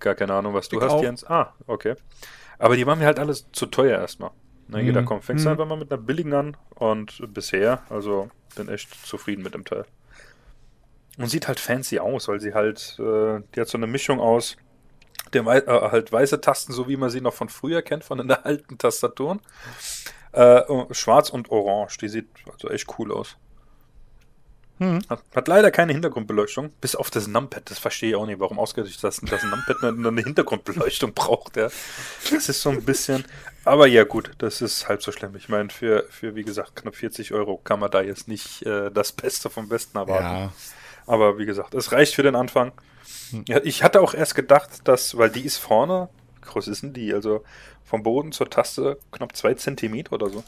Gar 0.00 0.14
keine 0.14 0.34
Ahnung, 0.34 0.54
was 0.54 0.68
du 0.68 0.76
Ich 0.78 0.82
hast, 0.82 0.92
auch. 0.92 1.02
Jens. 1.02 1.24
Ah, 1.24 1.54
okay. 1.66 1.94
Aber 2.58 2.76
die 2.76 2.86
waren 2.86 2.98
mir 2.98 3.06
halt 3.06 3.18
alles 3.18 3.46
zu 3.52 3.66
teuer 3.66 3.98
erstmal. 3.98 4.30
Ne, 4.68 4.82
Mhm. 4.82 5.04
kommt, 5.04 5.24
fängst 5.24 5.46
einfach 5.46 5.66
mal 5.66 5.76
mit 5.76 5.92
einer 5.92 6.00
billigen 6.00 6.32
an 6.32 6.56
und 6.76 7.20
bisher, 7.34 7.82
also 7.90 8.30
bin 8.54 8.68
echt 8.68 8.88
zufrieden 9.06 9.42
mit 9.42 9.54
dem 9.54 9.64
Teil. 9.64 9.84
Und 11.18 11.26
sieht 11.28 11.48
halt 11.48 11.58
fancy 11.58 11.98
aus, 11.98 12.28
weil 12.28 12.40
sie 12.40 12.54
halt, 12.54 12.96
äh, 13.00 13.40
die 13.54 13.60
hat 13.60 13.68
so 13.68 13.76
eine 13.78 13.88
Mischung 13.88 14.20
aus 14.20 14.56
wei 15.32 15.58
äh, 15.58 15.90
halt 15.90 16.12
weiße 16.12 16.40
Tasten, 16.40 16.72
so 16.72 16.88
wie 16.88 16.96
man 16.96 17.10
sie 17.10 17.20
noch 17.20 17.34
von 17.34 17.48
früher 17.48 17.82
kennt, 17.82 18.04
von 18.04 18.18
den 18.18 18.30
alten 18.30 18.78
Tastaturen. 18.78 19.40
Äh, 20.32 20.62
schwarz 20.92 21.30
und 21.30 21.50
orange, 21.50 21.98
die 21.98 22.08
sieht 22.08 22.28
also 22.52 22.68
echt 22.68 22.86
cool 22.98 23.12
aus. 23.12 23.36
Hm. 24.80 25.00
Hat, 25.10 25.22
hat 25.34 25.46
leider 25.46 25.70
keine 25.70 25.92
Hintergrundbeleuchtung, 25.92 26.70
bis 26.80 26.96
auf 26.96 27.10
das 27.10 27.26
Numpad. 27.26 27.70
Das 27.70 27.78
verstehe 27.78 28.10
ich 28.10 28.16
auch 28.16 28.24
nicht, 28.24 28.40
warum 28.40 28.58
ausgerechnet 28.58 29.04
das, 29.04 29.20
das 29.20 29.42
Numpad 29.42 29.76
eine, 29.82 30.08
eine 30.08 30.22
Hintergrundbeleuchtung 30.22 31.12
braucht. 31.14 31.56
Ja. 31.56 31.68
Das 32.30 32.48
ist 32.48 32.62
so 32.62 32.70
ein 32.70 32.82
bisschen. 32.82 33.26
Aber 33.66 33.86
ja, 33.86 34.04
gut, 34.04 34.30
das 34.38 34.62
ist 34.62 34.88
halb 34.88 35.02
so 35.02 35.12
schlimm. 35.12 35.36
Ich 35.36 35.50
meine, 35.50 35.68
für, 35.68 36.06
für 36.08 36.34
wie 36.34 36.44
gesagt, 36.44 36.76
knapp 36.76 36.96
40 36.96 37.32
Euro 37.34 37.58
kann 37.58 37.78
man 37.78 37.90
da 37.90 38.00
jetzt 38.00 38.26
nicht 38.26 38.64
äh, 38.64 38.90
das 38.90 39.12
Beste 39.12 39.50
vom 39.50 39.68
Besten 39.68 39.98
erwarten. 39.98 40.24
Ja. 40.24 40.52
Aber 41.06 41.36
wie 41.36 41.44
gesagt, 41.44 41.74
es 41.74 41.92
reicht 41.92 42.14
für 42.14 42.22
den 42.22 42.34
Anfang. 42.34 42.72
Ja, 43.46 43.60
ich 43.62 43.82
hatte 43.82 44.00
auch 44.00 44.14
erst 44.14 44.34
gedacht, 44.34 44.70
dass, 44.84 45.18
weil 45.18 45.28
die 45.28 45.44
ist 45.44 45.58
vorne, 45.58 46.08
wie 46.36 46.48
groß 46.48 46.68
ist 46.68 46.82
denn 46.82 46.94
die? 46.94 47.12
Also 47.12 47.44
vom 47.84 48.02
Boden 48.02 48.32
zur 48.32 48.48
Taste 48.48 48.98
knapp 49.12 49.36
zwei 49.36 49.52
Zentimeter 49.54 50.14
oder 50.14 50.30
so. 50.30 50.42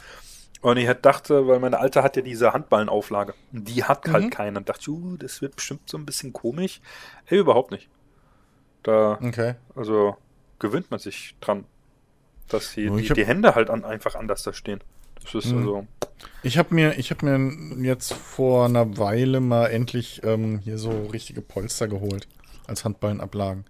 Und 0.62 0.76
ich 0.76 0.88
dachte, 1.02 1.46
weil 1.48 1.58
meine 1.58 1.78
Alte 1.80 2.02
hat 2.02 2.16
ja 2.16 2.22
diese 2.22 2.52
Handballenauflage. 2.52 3.34
Die 3.50 3.82
hat 3.84 4.08
halt 4.08 4.24
Mhm. 4.26 4.30
keine. 4.30 4.58
Und 4.58 4.68
dachte, 4.68 4.90
uh, 4.92 5.16
das 5.16 5.42
wird 5.42 5.56
bestimmt 5.56 5.88
so 5.90 5.98
ein 5.98 6.06
bisschen 6.06 6.32
komisch. 6.32 6.80
Ey, 7.26 7.38
überhaupt 7.38 7.72
nicht. 7.72 7.88
Da, 8.84 9.18
Okay. 9.22 9.54
also 9.74 10.16
gewöhnt 10.58 10.90
man 10.90 11.00
sich 11.00 11.34
dran, 11.40 11.64
dass 12.48 12.74
die, 12.74 12.88
die, 12.90 13.08
hab- 13.08 13.14
die 13.16 13.26
Hände 13.26 13.54
halt 13.54 13.70
an, 13.70 13.84
einfach 13.84 14.14
anders 14.14 14.42
da 14.44 14.52
stehen. 14.52 14.80
Das 15.22 15.34
ist 15.34 15.52
Mhm. 15.52 15.58
also. 15.58 15.86
Ich 16.44 16.58
habe 16.58 16.74
mir, 16.74 16.96
ich 16.98 17.10
habe 17.10 17.26
mir 17.26 17.84
jetzt 17.84 18.12
vor 18.12 18.66
einer 18.66 18.96
Weile 18.98 19.40
mal 19.40 19.66
endlich 19.66 20.20
ähm, 20.24 20.58
hier 20.60 20.78
so 20.78 21.06
richtige 21.12 21.42
Polster 21.42 21.88
geholt 21.88 22.28
als 22.68 22.84
Handballenablagen, 22.84 23.64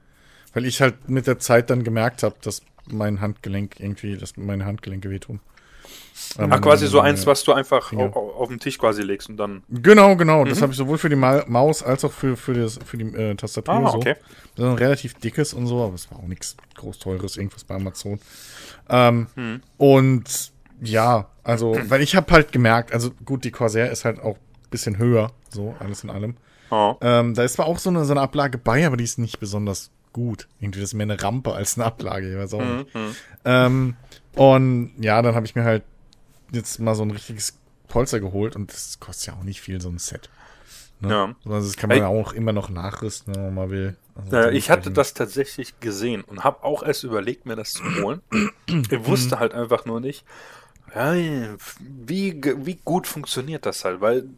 weil 0.52 0.66
ich 0.66 0.82
halt 0.82 1.08
mit 1.08 1.26
der 1.26 1.38
Zeit 1.38 1.70
dann 1.70 1.84
gemerkt 1.84 2.22
habe, 2.22 2.36
dass 2.42 2.60
mein 2.86 3.20
Handgelenk 3.22 3.80
irgendwie, 3.80 4.16
dass 4.18 4.36
meine 4.36 4.66
Handgelenke 4.66 5.08
wehtun. 5.08 5.40
Ähm, 6.38 6.50
Ach, 6.52 6.60
quasi 6.60 6.86
so 6.86 7.00
eins, 7.00 7.26
was 7.26 7.44
du 7.44 7.52
einfach 7.52 7.88
Finger. 7.90 8.04
auf, 8.04 8.16
auf 8.36 8.48
den 8.48 8.58
Tisch 8.58 8.78
quasi 8.78 9.02
legst 9.02 9.28
und 9.28 9.36
dann. 9.36 9.62
Genau, 9.68 10.16
genau. 10.16 10.44
Mhm. 10.44 10.48
Das 10.48 10.62
habe 10.62 10.72
ich 10.72 10.78
sowohl 10.78 10.96
für 10.98 11.08
die 11.10 11.16
Ma 11.16 11.44
Maus 11.46 11.82
als 11.82 12.04
auch 12.04 12.12
für, 12.12 12.36
für, 12.36 12.54
das, 12.54 12.78
für 12.84 12.96
die 12.96 13.04
äh, 13.14 13.34
Tastatur 13.34 13.74
Ah, 13.74 13.90
so. 13.90 13.98
okay. 13.98 14.14
Das 14.56 14.64
ist 14.64 14.70
ein 14.70 14.78
relativ 14.78 15.14
dickes 15.14 15.52
und 15.52 15.66
so, 15.66 15.82
aber 15.84 15.94
es 15.94 16.10
war 16.10 16.18
auch 16.18 16.26
nichts 16.26 16.56
groß 16.76 16.98
teures, 17.00 17.36
irgendwas 17.36 17.64
bei 17.64 17.74
Amazon. 17.74 18.18
Ähm, 18.88 19.26
Mhm. 19.36 19.60
Und 19.78 20.52
ja, 20.80 21.28
also, 21.44 21.76
weil 21.88 22.00
ich 22.02 22.16
habe 22.16 22.32
halt 22.32 22.50
gemerkt, 22.52 22.92
also 22.92 23.10
gut, 23.24 23.44
die 23.44 23.50
Corsair 23.50 23.90
ist 23.92 24.04
halt 24.04 24.20
auch 24.20 24.36
ein 24.36 24.70
bisschen 24.70 24.98
höher, 24.98 25.30
so 25.50 25.74
alles 25.80 26.02
in 26.04 26.10
allem. 26.10 26.36
Oh. 26.70 26.96
Ähm, 27.02 27.34
da 27.34 27.44
ist 27.44 27.54
zwar 27.54 27.66
auch 27.66 27.78
so 27.78 27.90
eine, 27.90 28.04
so 28.04 28.12
eine 28.14 28.20
Ablage 28.22 28.56
bei, 28.58 28.86
aber 28.86 28.96
die 28.96 29.04
ist 29.04 29.18
nicht 29.18 29.38
besonders 29.38 29.90
gut. 30.12 30.48
Irgendwie 30.60 30.80
das 30.80 30.90
ist 30.90 30.94
mehr 30.94 31.04
eine 31.04 31.22
Rampe 31.22 31.52
als 31.54 31.76
eine 31.76 31.86
Ablage, 31.86 32.30
ich 32.30 32.36
weiß 32.36 32.54
auch 32.54 32.64
nicht. 32.64 32.94
Mhm. 32.94 33.16
Ähm, 33.44 33.96
und 34.34 34.92
ja, 34.98 35.20
dann 35.22 35.34
habe 35.34 35.46
ich 35.46 35.54
mir 35.54 35.64
halt 35.64 35.82
jetzt 36.52 36.78
mal 36.80 36.94
so 36.94 37.02
ein 37.02 37.10
richtiges 37.10 37.58
Polster 37.88 38.20
geholt 38.20 38.56
und 38.56 38.72
das 38.72 39.00
kostet 39.00 39.28
ja 39.28 39.32
auch 39.34 39.42
nicht 39.42 39.60
viel, 39.60 39.80
so 39.80 39.88
ein 39.88 39.98
Set. 39.98 40.30
Ne? 41.00 41.10
Ja. 41.10 41.34
Also 41.50 41.66
das 41.68 41.76
kann 41.76 41.88
man 41.88 41.98
ja 41.98 42.06
auch 42.06 42.32
immer 42.32 42.52
noch 42.52 42.70
nachrüsten, 42.70 43.34
wenn 43.34 43.42
man 43.46 43.54
mal 43.54 43.70
will. 43.70 43.96
Also 44.14 44.36
Äh, 44.36 44.56
ich 44.56 44.70
hatte 44.70 44.90
das 44.90 45.14
tatsächlich 45.14 45.80
gesehen 45.80 46.22
und 46.22 46.44
habe 46.44 46.62
auch 46.64 46.82
erst 46.82 47.04
überlegt, 47.04 47.46
mir 47.46 47.56
das 47.56 47.72
zu 47.72 47.82
holen. 48.02 48.20
Ich 48.66 48.90
Mhm. 48.90 49.06
wusste 49.06 49.38
halt 49.38 49.52
einfach 49.54 49.84
nur 49.84 50.00
nicht, 50.00 50.24
ja, 50.94 51.14
wie, 51.80 52.40
wie 52.42 52.78
gut 52.84 53.06
funktioniert 53.06 53.66
das 53.66 53.84
halt, 53.84 54.00
weil 54.00 54.28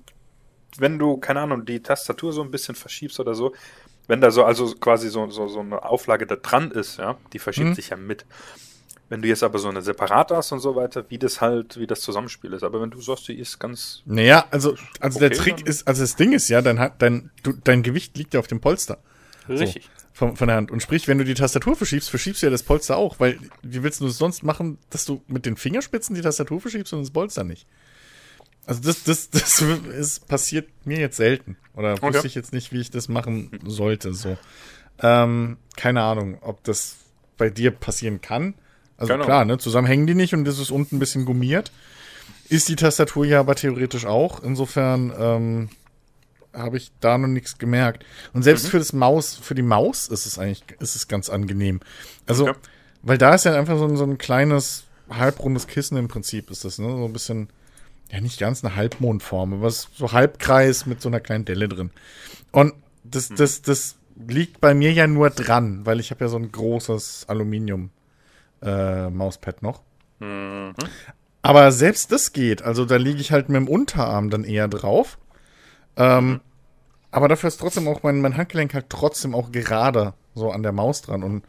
wenn 0.79 0.99
du, 0.99 1.17
keine 1.19 1.41
Ahnung, 1.41 1.65
die 1.65 1.81
Tastatur 1.81 2.33
so 2.33 2.43
ein 2.43 2.51
bisschen 2.51 2.75
verschiebst 2.75 3.21
oder 3.21 3.35
so, 3.35 3.55
wenn 4.07 4.21
da 4.21 4.31
so, 4.31 4.45
also 4.45 4.75
quasi 4.75 5.09
so, 5.09 5.29
so, 5.31 5.49
so 5.49 5.61
eine 5.61 5.83
Auflage 5.85 6.27
da 6.27 6.37
dran 6.37 6.71
ist, 6.71 6.99
ja, 6.99 7.17
die 7.33 7.39
verschiebt 7.39 7.71
Mhm. 7.71 7.75
sich 7.75 7.91
ja 7.91 7.97
mit. 7.97 8.25
Wenn 9.11 9.21
du 9.21 9.29
jetzt 9.29 9.43
aber 9.43 9.59
so 9.59 9.69
eine 9.69 9.83
separate 9.83 10.35
hast 10.35 10.51
und 10.53 10.61
so 10.61 10.75
weiter, 10.77 11.05
wie 11.11 11.19
das 11.19 11.41
halt, 11.41 11.79
wie 11.79 11.87
das 11.87 12.01
Zusammenspiel 12.01 12.53
ist. 12.55 12.63
Aber 12.63 12.81
wenn 12.81 12.91
du 12.91 13.01
sagst, 13.03 13.29
die 13.29 13.39
ist 13.39 13.59
ganz, 13.59 14.03
Naja, 14.07 14.47
also, 14.51 14.75
also 14.99 15.19
der 15.19 15.29
Okay, 15.29 15.37
Trick 15.39 15.57
dann- 15.59 15.67
ist, 15.67 15.87
also 15.87 16.03
das 16.03 16.17
Ding 16.17 16.33
ist 16.33 16.49
ja, 16.49 16.63
dein, 16.63 16.79
hat- 16.79 17.01
dein, 17.03 17.31
du, 17.43 17.53
dein 17.53 17.83
Gewicht 17.83 18.17
liegt 18.17 18.33
ja 18.35 18.41
auf 18.41 18.47
dem 18.47 18.61
Polster. 18.61 18.99
richtig. 19.49 19.91
Von, 20.17 20.37
von 20.37 20.47
der 20.47 20.57
Hand. 20.57 20.71
Und 20.71 20.81
sprich, 20.81 21.09
wenn 21.09 21.19
du 21.19 21.25
die 21.25 21.35
Tastatur 21.35 21.75
verschiebst, 21.75 22.09
verschiebst 22.09 22.41
du 22.41 22.47
ja 22.47 22.51
das 22.51 22.63
Polster 22.63 22.97
auch, 22.97 23.19
weil 23.19 23.37
wie 23.63 23.83
willst 23.83 24.01
du 24.01 24.07
es 24.07 24.17
sonst 24.17 24.45
machen, 24.45 24.79
dass 24.91 25.05
du 25.05 25.23
mit 25.27 25.45
den 25.45 25.57
Fingerspitzen 25.57 26.15
die 26.15 26.21
Tastatur 26.23 26.61
verschiebst 26.61 26.93
und 26.93 27.01
das 27.01 27.11
Polster 27.11 27.43
nicht? 27.43 27.67
Also 28.67 28.81
das, 28.83 29.05
das, 29.05 29.31
das 29.31 29.61
ist, 29.63 30.27
passiert 30.29 30.69
mir 30.85 30.99
jetzt 30.99 31.17
selten. 31.17 31.57
Oder 31.75 31.95
Okay. 31.95 32.15
wusste 32.15 32.27
ich 32.27 32.35
jetzt 32.35 32.53
nicht, 32.53 32.73
wie 32.73 32.81
ich 32.81 32.91
das 32.91 33.09
machen 33.09 33.51
sollte. 33.67 34.15
So. 34.15 34.37
Ähm, 35.03 35.57
keine 35.77 36.03
Ahnung, 36.03 36.39
ob 36.41 36.63
das 36.65 36.97
bei 37.37 37.51
dir 37.51 37.71
passieren 37.73 38.21
kann. 38.21 38.55
Also 38.97 39.13
Keine 39.13 39.25
klar, 39.25 39.45
ne, 39.45 39.59
zusammen 39.59 39.87
hängen 39.89 40.07
die 40.07 40.15
nicht 40.15 40.35
und 40.35 40.45
das 40.45 40.59
ist 40.61 40.71
unten 40.71 40.97
ein 40.97 40.99
bisschen 41.01 41.25
gummiert. 41.25 41.73
Ist 42.49 42.69
die 42.69 42.77
Tastatur 42.77 43.27
ja 43.27 43.41
aber 43.41 43.57
theoretisch 43.57 44.07
auch. 44.07 44.43
Insofern 44.43 45.13
ähm, 45.19 45.69
habe 46.53 46.77
ich 46.77 46.93
da 47.01 47.19
noch 47.19 47.27
nichts 47.27 47.59
gemerkt. 47.59 48.05
Und 48.33 48.41
Mhm. 48.41 48.45
selbst 48.45 48.69
für 48.69 48.79
das 48.79 48.93
Maus, 48.93 49.35
für 49.35 49.57
die 49.57 49.63
Maus 49.63 50.07
ist 50.09 50.27
es 50.27 50.39
eigentlich, 50.39 50.63
ist 50.79 50.95
es 50.95 51.09
ganz 51.09 51.29
angenehm. 51.29 51.81
Also, 52.27 52.49
Okay. 52.51 52.59
weil 53.03 53.19
da 53.19 53.35
ist 53.35 53.45
ja 53.45 53.55
einfach 53.59 53.77
so 53.79 53.85
ein, 53.87 53.97
so 53.97 54.05
ein 54.05 54.17
kleines, 54.19 54.85
halbrundes 55.11 55.67
Kissen 55.67 55.97
im 55.99 56.07
Prinzip 56.09 56.51
ist 56.51 56.65
das, 56.65 56.79
ne? 56.79 56.89
So 56.89 57.05
ein 57.07 57.13
bisschen, 57.13 57.49
ja 58.11 58.21
nicht 58.21 58.39
ganz 58.39 58.65
eine 58.65 58.77
Halbmondform, 58.77 59.55
aber 59.55 59.67
es 59.67 59.81
ist 59.87 59.97
so 59.97 60.13
Halbkreis 60.13 60.87
mit 60.87 61.01
so 61.01 61.09
einer 61.09 61.21
kleinen 61.21 61.45
Delle 61.45 61.69
drin. 61.69 61.91
Und 62.53 62.75
das, 63.03 63.31
Mhm. 63.31 63.37
das, 63.37 63.63
das 63.63 63.97
liegt 64.29 64.61
bei 64.61 64.75
mir 64.75 64.93
ja 64.93 65.07
nur 65.07 65.31
dran, 65.31 65.85
weil 65.85 66.01
ich 66.01 66.11
habe 66.11 66.25
ja 66.25 66.29
so 66.29 66.37
ein 66.37 66.53
großes 66.53 67.25
Aluminium 67.29 67.91
äh, 68.63 69.11
Mauspad 69.11 69.63
noch. 69.63 69.83
Mhm. 70.21 70.75
Aber 71.43 71.73
selbst 71.73 72.13
das 72.13 72.33
geht. 72.33 72.63
Also 72.63 72.85
da 72.85 72.97
liege 72.97 73.21
ich 73.21 73.33
halt 73.33 73.49
mit 73.49 73.57
dem 73.57 73.69
Unterarm 73.69 74.31
dann 74.31 74.45
eher 74.45 74.69
drauf. 74.69 75.19
Ähm, 75.97 76.41
aber 77.11 77.29
dafür 77.29 77.49
ist 77.49 77.59
trotzdem 77.59 77.87
auch 77.89 78.03
mein, 78.03 78.21
mein 78.21 78.37
Handgelenk 78.37 78.73
halt 78.75 78.87
trotzdem 78.89 79.35
auch 79.35 79.53
gerade 79.53 80.15
so 80.35 80.51
an 80.51 80.63
der 80.63 80.73
Maus 80.73 81.03
dran 81.03 81.23
und 81.23 81.45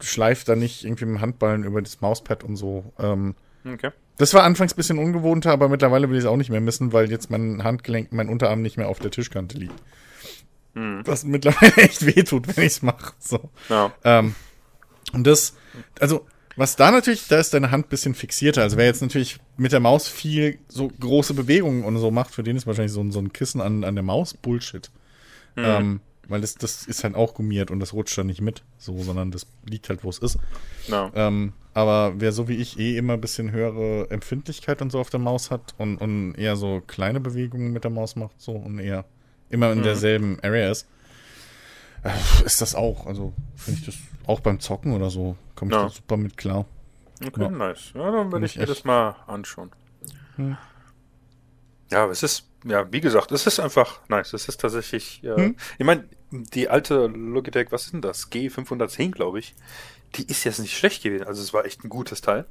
schleift 0.00 0.48
da 0.48 0.56
nicht 0.56 0.84
irgendwie 0.84 1.04
mit 1.06 1.16
dem 1.16 1.20
Handballen 1.20 1.64
über 1.64 1.80
das 1.80 2.00
Mauspad 2.00 2.42
und 2.44 2.56
so. 2.56 2.92
Ähm, 2.98 3.34
Okay. 3.66 3.90
Das 4.16 4.34
war 4.34 4.44
anfangs 4.44 4.72
ein 4.72 4.76
bisschen 4.76 4.98
ungewohnter, 4.98 5.50
aber 5.50 5.68
mittlerweile 5.68 6.08
will 6.08 6.16
ich 6.16 6.24
es 6.24 6.28
auch 6.28 6.36
nicht 6.36 6.50
mehr 6.50 6.60
missen, 6.60 6.92
weil 6.92 7.10
jetzt 7.10 7.30
mein 7.30 7.64
Handgelenk, 7.64 8.12
mein 8.12 8.28
Unterarm 8.28 8.62
nicht 8.62 8.76
mehr 8.76 8.88
auf 8.88 9.00
der 9.00 9.10
Tischkante 9.10 9.58
liegt. 9.58 9.74
Mhm. 10.74 11.02
Was 11.04 11.24
mittlerweile 11.24 11.76
echt 11.76 12.06
wehtut, 12.06 12.48
wenn 12.48 12.64
ich 12.64 12.72
es 12.72 12.82
mache. 12.82 13.12
So. 13.18 13.50
Ja. 13.68 13.92
Ähm, 14.04 14.34
und 15.12 15.26
das, 15.26 15.54
also, 16.00 16.26
was 16.56 16.76
da 16.76 16.90
natürlich, 16.90 17.26
da 17.26 17.38
ist 17.38 17.54
deine 17.54 17.70
Hand 17.70 17.86
ein 17.86 17.88
bisschen 17.88 18.14
fixierter. 18.14 18.62
Also, 18.62 18.76
wer 18.76 18.86
jetzt 18.86 19.02
natürlich 19.02 19.38
mit 19.56 19.72
der 19.72 19.80
Maus 19.80 20.08
viel 20.08 20.58
so 20.68 20.88
große 20.88 21.34
Bewegungen 21.34 21.84
und 21.84 21.96
so 21.98 22.10
macht, 22.10 22.32
für 22.32 22.42
den 22.42 22.56
ist 22.56 22.66
wahrscheinlich 22.66 22.92
so 22.92 23.00
ein, 23.00 23.10
so 23.10 23.18
ein 23.18 23.32
Kissen 23.32 23.60
an, 23.60 23.84
an 23.84 23.94
der 23.94 24.04
Maus 24.04 24.34
Bullshit. 24.34 24.90
Ähm, 25.56 26.00
weil 26.28 26.40
das, 26.40 26.54
das 26.54 26.86
ist 26.86 27.04
halt 27.04 27.14
auch 27.14 27.34
gummiert 27.34 27.70
und 27.70 27.80
das 27.80 27.92
rutscht 27.92 28.16
dann 28.18 28.26
nicht 28.26 28.40
mit, 28.40 28.62
so, 28.78 29.02
sondern 29.02 29.30
das 29.30 29.46
liegt 29.64 29.88
halt, 29.88 30.04
wo 30.04 30.10
es 30.10 30.18
ist. 30.18 30.38
Ja. 30.88 31.10
Ähm, 31.14 31.52
aber 31.74 32.14
wer 32.16 32.32
so 32.32 32.48
wie 32.48 32.56
ich 32.56 32.78
eh 32.78 32.96
immer 32.96 33.14
ein 33.14 33.20
bisschen 33.20 33.50
höhere 33.52 34.08
Empfindlichkeit 34.10 34.80
und 34.80 34.90
so 34.90 35.00
auf 35.00 35.10
der 35.10 35.20
Maus 35.20 35.50
hat 35.50 35.74
und, 35.78 35.98
und 35.98 36.34
eher 36.36 36.56
so 36.56 36.82
kleine 36.86 37.20
Bewegungen 37.20 37.72
mit 37.72 37.84
der 37.84 37.90
Maus 37.90 38.16
macht, 38.16 38.40
so 38.40 38.52
und 38.52 38.78
eher 38.78 39.04
immer 39.50 39.72
in 39.72 39.82
derselben 39.82 40.38
Area 40.42 40.70
ist, 40.70 40.86
äh, 42.02 42.10
ist 42.44 42.60
das 42.60 42.74
auch. 42.74 43.06
Also 43.06 43.32
finde 43.56 43.80
ich 43.80 43.86
das 43.86 43.96
auch 44.26 44.40
beim 44.40 44.58
Zocken 44.60 44.92
oder 44.94 45.10
so, 45.10 45.36
komme 45.54 45.70
ich 45.70 45.76
Ja. 45.76 45.82
da 45.84 45.88
super 45.90 46.16
mit 46.16 46.36
klar. 46.36 46.64
Okay, 47.24 47.42
Ja. 47.42 47.48
nice. 47.50 47.92
Ja, 47.94 48.10
dann 48.10 48.32
werde 48.32 48.46
ich 48.46 48.56
mir 48.56 48.66
das 48.66 48.84
mal 48.84 49.16
anschauen. 49.26 49.70
Hm. 50.36 50.56
Ja, 51.90 52.04
aber 52.04 52.12
es 52.12 52.22
ist, 52.22 52.48
ja, 52.64 52.90
wie 52.92 53.00
gesagt, 53.00 53.30
es 53.30 53.46
ist 53.46 53.60
einfach 53.60 54.00
nice. 54.08 54.32
Es 54.32 54.48
ist 54.48 54.60
tatsächlich, 54.60 55.22
äh, 55.22 55.36
Hm. 55.36 55.56
ich 55.78 55.84
meine, 55.86 56.08
die 56.30 56.68
alte 56.68 57.06
Logitech, 57.06 57.70
was 57.70 57.84
ist 57.84 57.92
denn 57.92 58.02
das? 58.02 58.32
G510, 58.32 59.12
glaube 59.12 59.38
ich. 59.38 59.54
Die 60.14 60.26
ist 60.26 60.44
jetzt 60.44 60.60
nicht 60.60 60.76
schlecht 60.76 61.02
gewesen. 61.02 61.26
Also 61.26 61.42
es 61.42 61.52
war 61.52 61.64
echt 61.64 61.84
ein 61.84 61.88
gutes 61.88 62.20
Teil. 62.20 62.46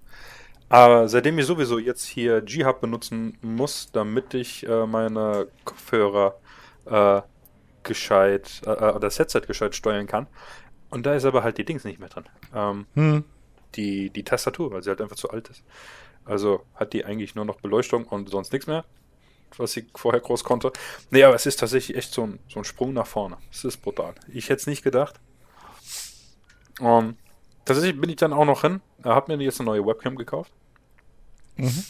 Aber 0.70 1.08
seitdem 1.08 1.38
ich 1.40 1.46
sowieso 1.46 1.78
jetzt 1.80 2.06
hier 2.06 2.42
G-Hub 2.42 2.82
benutzen 2.82 3.38
muss, 3.42 3.92
damit 3.92 4.34
ich 4.34 4.68
äh, 4.68 4.86
meine 4.88 5.48
Kopfhörer 5.66 6.40
äh, 6.86 7.22
gescheit, 7.84 8.62
äh, 8.66 8.72
äh, 8.72 9.00
das 9.00 9.20
Headset 9.20 9.42
gescheit 9.42 9.76
steuern 9.76 10.08
kann. 10.08 10.28
Und 10.90 11.06
da 11.06 11.14
ist 11.16 11.26
aber 11.26 11.44
halt 11.44 11.58
die 11.58 11.66
Dings 11.66 11.84
nicht 11.84 12.00
mehr 12.00 12.10
drin. 12.10 12.26
Ähm, 12.56 12.86
Hm. 12.96 13.24
die, 13.76 14.10
die 14.10 14.24
Tastatur, 14.24 14.72
weil 14.72 14.84
sie 14.84 14.90
halt 14.90 15.02
einfach 15.02 15.16
zu 15.16 15.30
alt 15.30 15.50
ist. 15.50 15.64
Also 16.26 16.64
hat 16.76 16.94
die 16.94 17.06
eigentlich 17.06 17.36
nur 17.36 17.46
noch 17.46 17.58
Beleuchtung 17.62 18.06
und 18.06 18.30
sonst 18.30 18.52
nichts 18.54 18.68
mehr, 18.68 18.86
was 19.58 19.74
sie 19.74 19.88
vorher 19.96 20.22
groß 20.22 20.44
konnte. 20.44 20.72
Nee, 21.12 21.24
aber 21.24 21.36
es 21.36 21.46
ist 21.46 21.60
tatsächlich 21.60 21.98
echt 21.98 22.14
so 22.14 22.24
ein, 22.24 22.40
so 22.48 22.60
ein 22.60 22.66
Sprung 22.66 22.94
nach 22.94 23.08
vorne. 23.08 23.38
Es 23.52 23.64
ist 23.66 23.78
brutal. 23.82 24.16
Ich 24.28 24.46
hätte 24.50 24.62
es 24.62 24.68
nicht 24.68 24.84
gedacht. 24.84 25.20
Um, 26.80 27.18
tatsächlich 27.66 28.00
bin 28.00 28.10
ich 28.10 28.16
dann 28.18 28.34
auch 28.34 28.46
noch 28.46 28.62
hin. 28.62 28.82
Er 29.04 29.16
hat 29.16 29.28
mir 29.28 29.38
jetzt 29.38 29.60
eine 29.60 29.70
neue 29.70 29.86
Webcam 29.86 30.16
gekauft. 30.16 30.52
Mhm. 31.56 31.84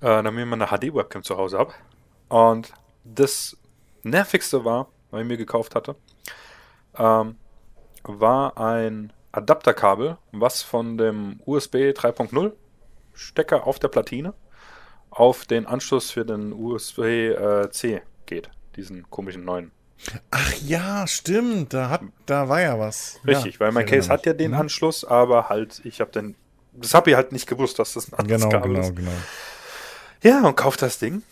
Äh, 0.00 0.22
damit 0.22 0.44
ich 0.44 0.46
mal 0.46 0.60
eine 0.60 0.66
HD-Webcam 0.66 1.22
zu 1.22 1.36
Hause 1.36 1.58
habe. 1.58 1.72
Und 2.28 2.72
das 3.04 3.56
nervigste 4.02 4.64
war, 4.64 4.88
was 5.10 5.22
ich 5.22 5.26
mir 5.26 5.36
gekauft 5.36 5.74
hatte, 5.74 5.96
ähm, 6.96 7.36
war 8.04 8.56
ein 8.58 9.12
Adapterkabel, 9.32 10.18
was 10.32 10.62
von 10.62 10.98
dem 10.98 11.40
USB 11.46 11.92
3.0 11.92 12.52
Stecker 13.14 13.66
auf 13.66 13.78
der 13.78 13.88
Platine 13.88 14.34
auf 15.12 15.44
den 15.44 15.66
Anschluss 15.66 16.10
für 16.10 16.24
den 16.24 16.52
USB-C 16.52 18.02
geht. 18.26 18.50
Diesen 18.76 19.08
komischen 19.10 19.44
neuen. 19.44 19.70
Ach 20.30 20.52
ja, 20.64 21.06
stimmt. 21.06 21.72
Da, 21.74 21.90
hat, 21.90 22.02
da 22.26 22.48
war 22.48 22.60
ja 22.60 22.78
was. 22.78 23.20
Richtig, 23.26 23.54
ja, 23.54 23.60
weil 23.60 23.72
mein 23.72 23.86
Case 23.86 24.08
hat 24.08 24.26
ja 24.26 24.32
den 24.32 24.50
Mhm. 24.52 24.56
Anschluss, 24.58 25.04
aber 25.04 25.48
halt, 25.48 25.80
ich 25.84 26.00
habe 26.00 26.10
den. 26.10 26.34
Das 26.72 26.94
habe 26.94 27.10
ich 27.10 27.16
halt 27.16 27.32
nicht 27.32 27.46
gewusst, 27.46 27.78
dass 27.78 27.92
das 27.94 28.10
ein 28.12 28.18
anderes 28.18 28.42
Genau, 28.42 28.60
genau, 28.62 28.80
ist. 28.80 28.96
genau. 28.96 29.12
Ja, 30.22 30.42
und 30.46 30.56
kauft 30.56 30.82
das 30.82 30.98
Ding. 30.98 31.22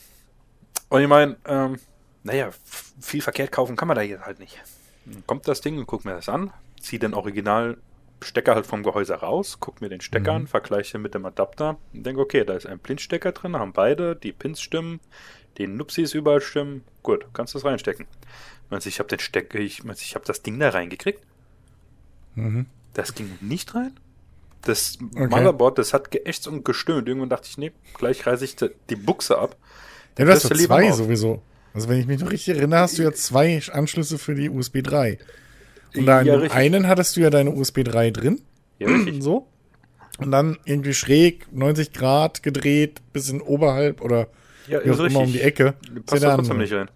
Und 0.89 1.01
ich 1.03 1.09
meine, 1.09 1.37
ähm, 1.47 1.79
naja, 2.23 2.51
viel 3.01 3.23
verkehrt 3.23 3.51
kaufen 3.53 3.77
kann 3.77 3.89
man 3.89 3.95
da 3.97 4.03
jetzt 4.03 4.25
halt 4.27 4.39
nicht. 4.39 4.61
Dann 5.07 5.27
kommt 5.27 5.49
das 5.49 5.61
Ding 5.63 5.79
und 5.79 5.87
guckt 5.87 6.05
mir 6.05 6.13
das 6.15 6.29
an, 6.29 6.53
ziehe 6.81 6.99
den 6.99 7.15
Originalstecker 7.15 8.55
halt 8.55 8.67
vom 8.67 8.83
Gehäuse 8.83 9.15
raus, 9.15 9.57
guck 9.61 9.81
mir 9.81 9.89
den 9.89 10.01
Stecker 10.01 10.33
Mhm. 10.33 10.37
an, 10.43 10.47
vergleiche 10.47 10.99
mit 10.99 11.15
dem 11.15 11.25
Adapter 11.25 11.79
und 11.95 12.05
denke, 12.05 12.21
okay, 12.21 12.45
da 12.45 12.55
ist 12.55 12.67
ein 12.67 12.79
Blindstecker 12.79 13.33
drin, 13.33 13.57
haben 13.57 13.73
beide, 13.73 14.15
die 14.17 14.33
Pins 14.33 14.61
stimmen, 14.61 15.01
die 15.61 15.67
Nupsis 15.69 16.15
überall 16.15 16.41
stimmen. 16.41 16.83
Gut, 17.03 17.27
kannst 17.33 17.55
du 17.55 17.59
es 17.59 17.65
reinstecken. 17.65 18.07
Meinst 18.71 18.87
du, 18.87 18.89
ich 18.89 18.99
habe 18.99 19.09
den 19.09 19.19
Stecker, 19.19 19.59
ich, 19.59 19.85
meinst 19.85 20.03
ich 20.03 20.15
habe 20.15 20.25
das 20.25 20.43
Ding 20.43 20.59
da 20.59 20.71
reingekriegt? 20.71 21.23
Mhm. 22.35 22.67
Das 22.95 23.15
ging 23.15 23.31
nicht 23.41 23.75
rein. 23.75 23.93
Das 24.63 24.99
Okay. 25.15 25.27
Motherboard, 25.29 25.79
das 25.79 25.93
hat 25.95 26.11
geächtzt 26.11 26.47
und 26.47 26.65
gestöhnt. 26.65 27.09
Irgendwann 27.09 27.31
dachte 27.31 27.49
ich, 27.51 27.59
nee, 27.59 27.73
gleich 27.95 28.27
reiße 28.27 28.45
ich 28.45 28.57
die- 28.57 28.97
Buchse 28.97 29.39
ab. 29.39 29.57
Ja, 30.19 30.25
du 30.27 30.33
hast 30.33 30.45
lieber 30.55 30.77
zwei 30.77 30.91
auf. 30.91 30.97
sowieso. 30.97 31.43
Also 31.73 31.89
wenn 31.89 31.99
ich 32.01 32.07
mich 32.07 32.21
noch 32.21 32.31
richtig 32.31 32.57
erinnere, 32.57 32.81
hast 32.81 32.99
du 32.99 33.03
ja 33.03 33.13
zwei 33.13 33.63
Anschlüsse 33.73 34.19
für 34.19 34.35
die 34.35 34.51
USB 34.51 34.83
3. 34.83 35.19
Und 35.97 36.07
da 36.07 36.23
Ja, 36.23 36.39
einen 36.53 36.87
hattest 36.89 37.17
du 37.17 37.21
ja 37.21 37.31
deine 37.31 37.51
USB 37.53 37.83
3 37.85 38.11
drin. 38.11 38.41
Ja, 38.79 38.89
richtig. 38.89 39.23
So. 39.23 39.47
und 40.19 40.31
dann 40.33 40.59
irgendwie 40.67 40.93
schräg 40.93 41.47
90 41.53 41.93
Grad 41.95 42.43
gedreht, 42.43 43.01
bisschen 43.15 43.41
oberhalb 43.41 44.03
oder 44.03 44.27
Ja, 44.67 44.81
wie 44.85 44.91
auch 44.91 44.99
immer 45.01 45.21
um 45.21 45.33
die 45.33 45.41
Ecke. 45.41 45.75
Passt 46.07 46.15
Ist 46.17 46.23
ja 46.23 46.31
doch 46.31 46.37
trotzdem 46.37 46.59
nicht 46.59 46.73
rein. 46.73 46.89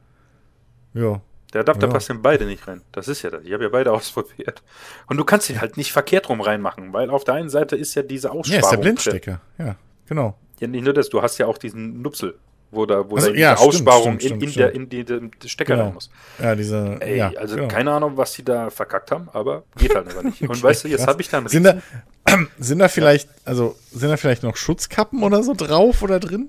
Ja. 0.94 1.20
Der 1.53 1.61
Adapter 1.61 1.87
Ja. 1.87 1.92
passt 1.92 2.11
in 2.11 2.20
beide 2.22 2.46
nicht 2.46 2.66
rein. 2.66 2.83
Das 2.92 3.07
ist 3.09 3.22
ja 3.22 3.31
das. 3.31 3.44
Ich 3.44 3.53
habe 3.53 3.64
ja 3.64 3.68
beide 3.70 3.92
ausprobiert. 3.92 4.62
Und 5.07 5.16
du 5.16 5.24
kannst 5.24 5.48
ihn 5.50 5.61
halt 5.61 5.77
nicht 5.77 5.92
verkehrt 5.92 6.29
rum 6.29 6.40
reinmachen, 6.40 6.92
weil 6.92 7.11
auf 7.11 7.24
der 7.24 7.35
einen 7.35 7.48
Seite 7.48 7.77
ist 7.77 7.94
ja 7.94 8.03
diese 8.03 8.29
Ja, 8.29 8.35
Aussparung. 8.35 8.61
ist 8.61 8.70
der 8.70 8.77
drin. 8.77 8.81
Blindstecker. 8.81 9.40
Ja, 9.59 9.77
genau. 10.09 10.37
Ja, 10.61 10.66
nicht 10.68 10.85
nur 10.85 10.94
das, 10.94 11.09
du 11.09 11.22
hast 11.22 11.38
ja 11.38 11.46
auch 11.46 11.59
diesen 11.59 12.00
Nupsel, 12.03 12.35
wo 12.70 12.87
da, 12.87 13.09
wo 13.09 13.16
Also, 13.16 13.31
da 13.31 13.37
ja, 13.37 13.57
Aussparung 13.57 14.18
stimmt, 14.18 14.42
in, 14.42 14.48
in, 14.48 14.50
stimmt, 14.50 14.98
der, 14.98 15.14
in 15.14 15.31
die, 15.40 15.48
Stecker 15.48 15.74
Genau. 15.74 15.87
rein 15.87 15.94
muss. 15.94 16.11
Ja, 16.42 16.55
diese. 16.57 16.96
Ey, 17.00 17.18
ja, 17.18 17.29
also 17.37 17.55
genau. 17.57 17.68
keine 17.68 17.92
Ahnung, 17.92 18.16
was 18.16 18.33
die 18.33 18.44
da 18.44 18.70
verkackt 18.70 19.11
haben, 19.12 19.29
aber 19.33 19.62
geht 19.77 19.94
halt 19.94 20.07
einfach 20.09 20.22
nicht. 20.22 20.40
Und 20.42 20.50
Okay, 20.50 20.62
weißt 20.62 20.85
du, 20.85 20.88
jetzt 20.88 21.07
habe 21.07 21.20
ich 21.22 21.29
dann 21.29 21.46
Sind 21.48 21.64
da, 21.64 21.79
sind 22.59 22.79
da 22.81 22.88
vielleicht, 22.88 23.29
also 23.44 23.77
sind 23.92 24.11
da 24.11 24.16
vielleicht 24.16 24.42
noch 24.42 24.57
Schutzkappen 24.57 25.22
oder 25.22 25.42
so 25.44 25.55
drauf 25.55 26.03
oder 26.03 26.18
drin? 26.18 26.48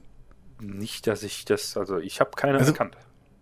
Nicht, 0.68 1.08
dass 1.08 1.24
ich 1.24 1.46
das, 1.46 1.78
also 1.78 1.98
ich 1.98 2.20
habe 2.20 2.32
keine 2.36 2.58
Also, 2.58 2.72
erkannt. 2.72 2.96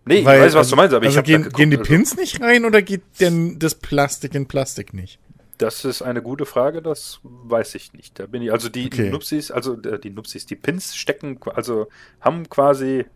Nee, 0.06 0.16
ich 0.18 0.24
Weil, 0.24 0.40
weiß, 0.40 0.52
was 0.52 0.56
also, 0.56 0.70
du 0.70 0.76
meinst, 0.76 0.94
aber 0.94 1.04
ich 1.04 1.08
also 1.08 1.18
habe 1.18 1.26
gehen, 1.26 1.42
geguckt, 1.42 1.56
gehen 1.56 1.70
die 1.70 1.78
also, 1.78 1.88
Pins 1.88 2.16
nicht 2.16 2.40
rein 2.40 2.64
oder 2.64 2.82
geht 2.82 3.02
denn 3.20 3.58
das 3.58 3.74
Plastik 3.74 4.34
in 4.34 4.46
Plastik 4.46 4.92
nicht? 4.92 5.18
Das 5.58 5.84
ist 5.84 6.02
eine 6.02 6.20
gute 6.20 6.46
Frage, 6.46 6.82
das 6.82 7.20
weiß 7.22 7.76
ich 7.76 7.92
nicht. 7.92 8.18
Da 8.18 8.26
bin 8.26 8.42
ich, 8.42 8.52
also 8.52 8.68
die 8.68 8.86
Okay. 8.86 9.10
Nupsis, 9.10 9.50
also 9.50 9.80
äh, 9.82 9.98
die 9.98 10.10
Nupsis, 10.10 10.46
die 10.46 10.56
Pins 10.56 10.96
stecken, 10.96 11.38
also 11.54 11.88
haben 12.20 12.48
quasi, 12.50 13.06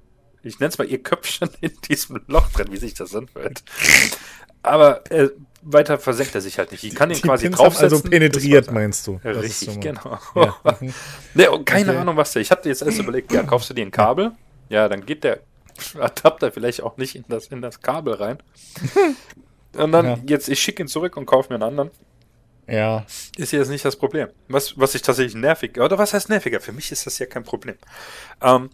ich 0.43 0.61
nenne 0.61 0.71
es 0.71 0.79
mal 0.79 0.87
ihr 0.89 1.03
Köpfchen 1.03 1.51
in 1.61 1.73
diesem 1.89 2.21
Loch 2.29 2.49
drin, 2.51 2.69
wie 2.71 2.77
sich 2.77 2.95
das 2.95 3.15
anhört. 3.15 3.65
Aber 4.63 5.11
äh, 5.11 5.31
weiter 5.71 5.99
versenkt 5.99 6.35
er 6.35 6.41
sich 6.41 6.59
halt 6.59 6.73
nicht. 6.73 6.85
Ich 6.85 6.95
kann 6.95 7.11
ihn 7.11 7.17
Die 7.17 7.23
quasi 7.23 7.47
Pins 7.47 7.59
haben 7.59 7.65
draufsetzen. 7.67 7.97
also 7.99 8.09
penetriert, 8.09 8.71
meinst 8.73 9.07
du? 9.07 9.21
Ja, 9.23 9.33
Richtig, 9.33 9.81
genau. 9.81 10.19
Ja. 10.35 10.57
Nee, 11.35 11.45
keine 11.65 11.91
Okay. 11.91 11.97
Ahnung, 11.99 12.17
was 12.17 12.33
der. 12.33 12.43
Ich 12.43 12.51
hatte 12.51 12.69
jetzt 12.69 12.83
erst 12.83 12.99
überlegt, 12.99 13.33
ja, 13.33 13.43
kaufst 13.43 13.71
du 13.71 13.75
dir 13.75 13.83
ein 13.85 13.91
Kabel? 13.91 14.33
Ja, 14.69 14.89
dann 14.89 15.05
geht 15.07 15.25
der 15.25 15.41
Adapter 16.01 16.51
vielleicht 16.53 16.83
auch 16.83 16.97
nicht 16.97 17.15
in 17.15 17.25
das, 17.29 17.47
in 17.49 17.63
das 17.63 17.81
Kabel 17.81 18.15
rein. 18.15 18.39
Und 19.77 19.93
dann, 19.93 20.07
Ja. 20.07 20.19
jetzt, 20.27 20.49
ich 20.49 20.61
schicke 20.61 20.83
ihn 20.83 20.89
zurück 20.89 21.17
und 21.17 21.27
kaufe 21.27 21.51
mir 21.51 21.57
einen 21.57 21.63
anderen. 21.63 21.91
Ja. 22.67 23.05
Ist 23.37 23.53
jetzt 23.53 23.69
nicht 23.69 23.85
das 23.85 23.97
Problem. 23.97 24.29
Was, 24.49 24.79
was 24.79 24.95
ich 24.95 25.03
tatsächlich 25.03 25.35
nervig, 25.35 25.79
oder 25.79 25.99
was 25.99 26.15
heißt 26.15 26.29
nerviger? 26.31 26.61
Für 26.61 26.73
mich 26.73 26.91
ist 26.91 27.07
das 27.07 27.19
ja 27.19 27.27
kein 27.27 27.45
Problem. 27.45 27.77
Ähm, 28.43 28.71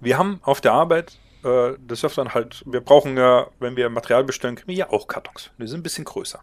wir 0.00 0.16
haben 0.16 0.40
auf 0.42 0.60
der 0.60 0.72
Arbeit 0.72 1.18
äh, 1.44 1.72
des 1.78 2.04
Öfteren 2.04 2.34
halt, 2.34 2.62
wir 2.66 2.80
brauchen 2.80 3.16
ja, 3.16 3.46
wenn 3.60 3.76
wir 3.76 3.88
Material 3.88 4.24
bestellen, 4.24 4.56
kriegen 4.56 4.68
wir 4.68 4.76
ja 4.76 4.90
auch 4.90 5.06
Kartons. 5.08 5.50
Die 5.58 5.66
sind 5.66 5.80
ein 5.80 5.82
bisschen 5.82 6.04
größer. 6.04 6.40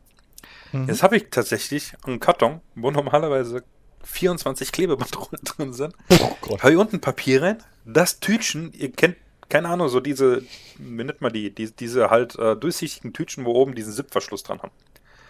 Mhm. 0.71 0.87
Jetzt 0.87 1.03
habe 1.03 1.17
ich 1.17 1.27
tatsächlich 1.31 1.93
einen 2.05 2.19
Karton, 2.19 2.61
wo 2.75 2.91
normalerweise 2.91 3.63
24 4.03 4.71
Klebebandrollen 4.71 5.41
drin 5.43 5.73
sind. 5.73 5.93
Oh. 6.09 6.57
Habe 6.59 6.71
ich 6.71 6.77
unten 6.77 6.99
Papier 7.01 7.41
rein. 7.41 7.57
Das 7.85 8.19
Tütchen, 8.19 8.71
ihr 8.73 8.91
kennt, 8.91 9.17
keine 9.49 9.69
Ahnung, 9.69 9.89
so 9.89 9.99
diese, 9.99 10.43
wie 10.77 11.03
nennt 11.03 11.21
man 11.21 11.33
die, 11.33 11.53
die 11.53 11.71
diese 11.71 12.09
halt 12.09 12.37
äh, 12.37 12.55
durchsichtigen 12.55 13.13
Tütchen, 13.13 13.45
wo 13.45 13.51
oben 13.51 13.75
diesen 13.75 13.93
Zipverschluss 13.93 14.43
dran 14.43 14.61
haben. 14.61 14.71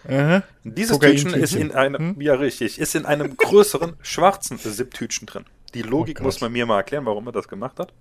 Aha. 0.08 0.42
Dieses? 0.64 0.98
Tütchen 0.98 1.34
ist 1.34 1.54
in 1.54 1.72
einem, 1.72 2.14
Hm? 2.14 2.20
ja 2.20 2.34
richtig, 2.34 2.78
ist 2.78 2.94
in 2.94 3.06
einem 3.06 3.36
größeren 3.36 3.96
schwarzen 4.02 4.58
Zip-Tütchen 4.58 5.26
drin. 5.26 5.44
Die 5.76 5.82
Logik 5.82 6.20
Oh 6.20 6.24
muss 6.24 6.40
man 6.40 6.52
mir 6.52 6.64
mal 6.64 6.78
erklären, 6.78 7.04
warum 7.04 7.26
er 7.26 7.32
das 7.32 7.48
gemacht 7.48 7.78
hat. 7.78 7.92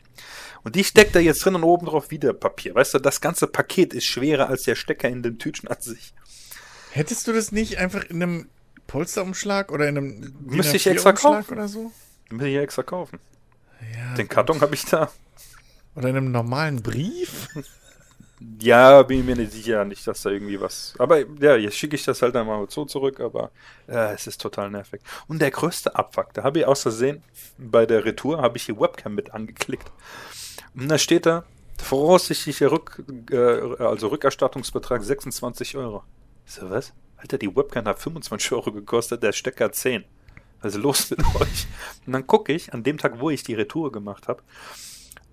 Und 0.63 0.75
die 0.77 0.83
steckt 0.85 1.13
da 1.13 1.19
jetzt 1.19 1.43
drin 1.43 1.55
und 1.55 1.63
oben 1.63 1.85
drauf 1.87 2.09
wieder 2.09 2.31
Papier. 2.31 2.73
Weißt 2.73 2.93
du, 2.93 2.99
das 2.99 3.19
ganze 3.19 3.47
Paket 3.47 3.93
ist 3.93 4.05
schwerer 4.05 4.47
als 4.47 4.63
der 4.63 4.75
Stecker 4.75 5.09
in 5.09 5.21
dem 5.23 5.37
Tütchen 5.39 5.67
an 5.67 5.81
sich. 5.81 6.13
Hättest 6.91 7.27
du 7.27 7.33
das 7.33 7.51
nicht 7.51 7.77
einfach 7.77 8.05
in 8.05 8.23
einem 8.23 8.49
Polsterumschlag 8.87 9.71
oder 9.73 9.89
in 9.89 9.97
einem 9.97 10.35
Müsste 10.45 10.77
ich 10.77 10.87
extra 10.87 11.09
A4-Umschlag 11.09 11.33
kaufen. 11.33 11.53
oder 11.53 11.67
so? 11.67 11.91
Den 12.31 12.39
will 12.39 12.47
ich 12.47 12.53
ja 12.55 12.61
extra 12.61 12.83
kaufen. 12.83 13.19
Ja. 13.93 14.15
Den 14.15 14.29
Karton 14.29 14.61
habe 14.61 14.73
ich 14.73 14.85
da. 14.85 15.11
Oder 15.95 16.09
in 16.09 16.15
einem 16.15 16.31
normalen 16.31 16.81
Brief? 16.81 17.49
Ja, 18.61 19.01
bin 19.03 19.19
ich 19.19 19.25
mir 19.25 19.35
nicht 19.35 19.53
sicher, 19.53 19.85
nicht, 19.85 20.05
dass 20.05 20.21
da 20.21 20.29
irgendwie 20.29 20.59
was. 20.59 20.93
Aber 20.97 21.19
ja, 21.39 21.55
jetzt 21.55 21.77
schicke 21.77 21.95
ich 21.95 22.03
das 22.03 22.21
halt 22.21 22.35
einmal 22.35 22.65
so 22.69 22.83
zurück, 22.83 23.21
aber 23.21 23.51
äh, 23.87 24.13
es 24.13 24.27
ist 24.27 24.41
total 24.41 24.69
nervig. 24.69 25.01
Und 25.27 25.41
der 25.41 25.51
größte 25.51 25.95
Abfuck, 25.95 26.33
da 26.33 26.43
habe 26.43 26.59
ich 26.59 26.65
aus 26.65 26.81
Versehen 26.81 27.23
bei 27.57 27.85
der 27.85 28.03
Retour 28.03 28.41
habe 28.41 28.57
ich 28.57 28.65
die 28.65 28.77
Webcam 28.77 29.15
mit 29.15 29.33
angeklickt. 29.33 29.89
Und 30.75 30.89
da 30.89 30.97
steht 30.97 31.25
da 31.25 31.45
voraussichtlicher 31.81 32.71
Rück, 32.71 33.03
äh, 33.31 33.83
also 33.83 34.07
Rückerstattungsbetrag 34.07 35.03
26 35.03 35.77
Euro. 35.77 36.03
So 36.45 36.69
was? 36.69 36.93
Alter, 37.17 37.37
die 37.37 37.55
Webcam 37.55 37.85
hat 37.85 37.99
25 37.99 38.51
Euro 38.51 38.71
gekostet, 38.71 39.23
der 39.23 39.31
Stecker 39.31 39.71
10. 39.71 40.03
Also 40.59 40.79
los 40.79 41.09
mit 41.09 41.19
euch. 41.35 41.67
Und 42.05 42.13
dann 42.13 42.27
gucke 42.27 42.51
ich, 42.51 42.73
an 42.73 42.83
dem 42.83 42.97
Tag, 42.97 43.19
wo 43.19 43.29
ich 43.29 43.43
die 43.43 43.53
Retour 43.53 43.91
gemacht 43.91 44.27
habe, 44.27 44.43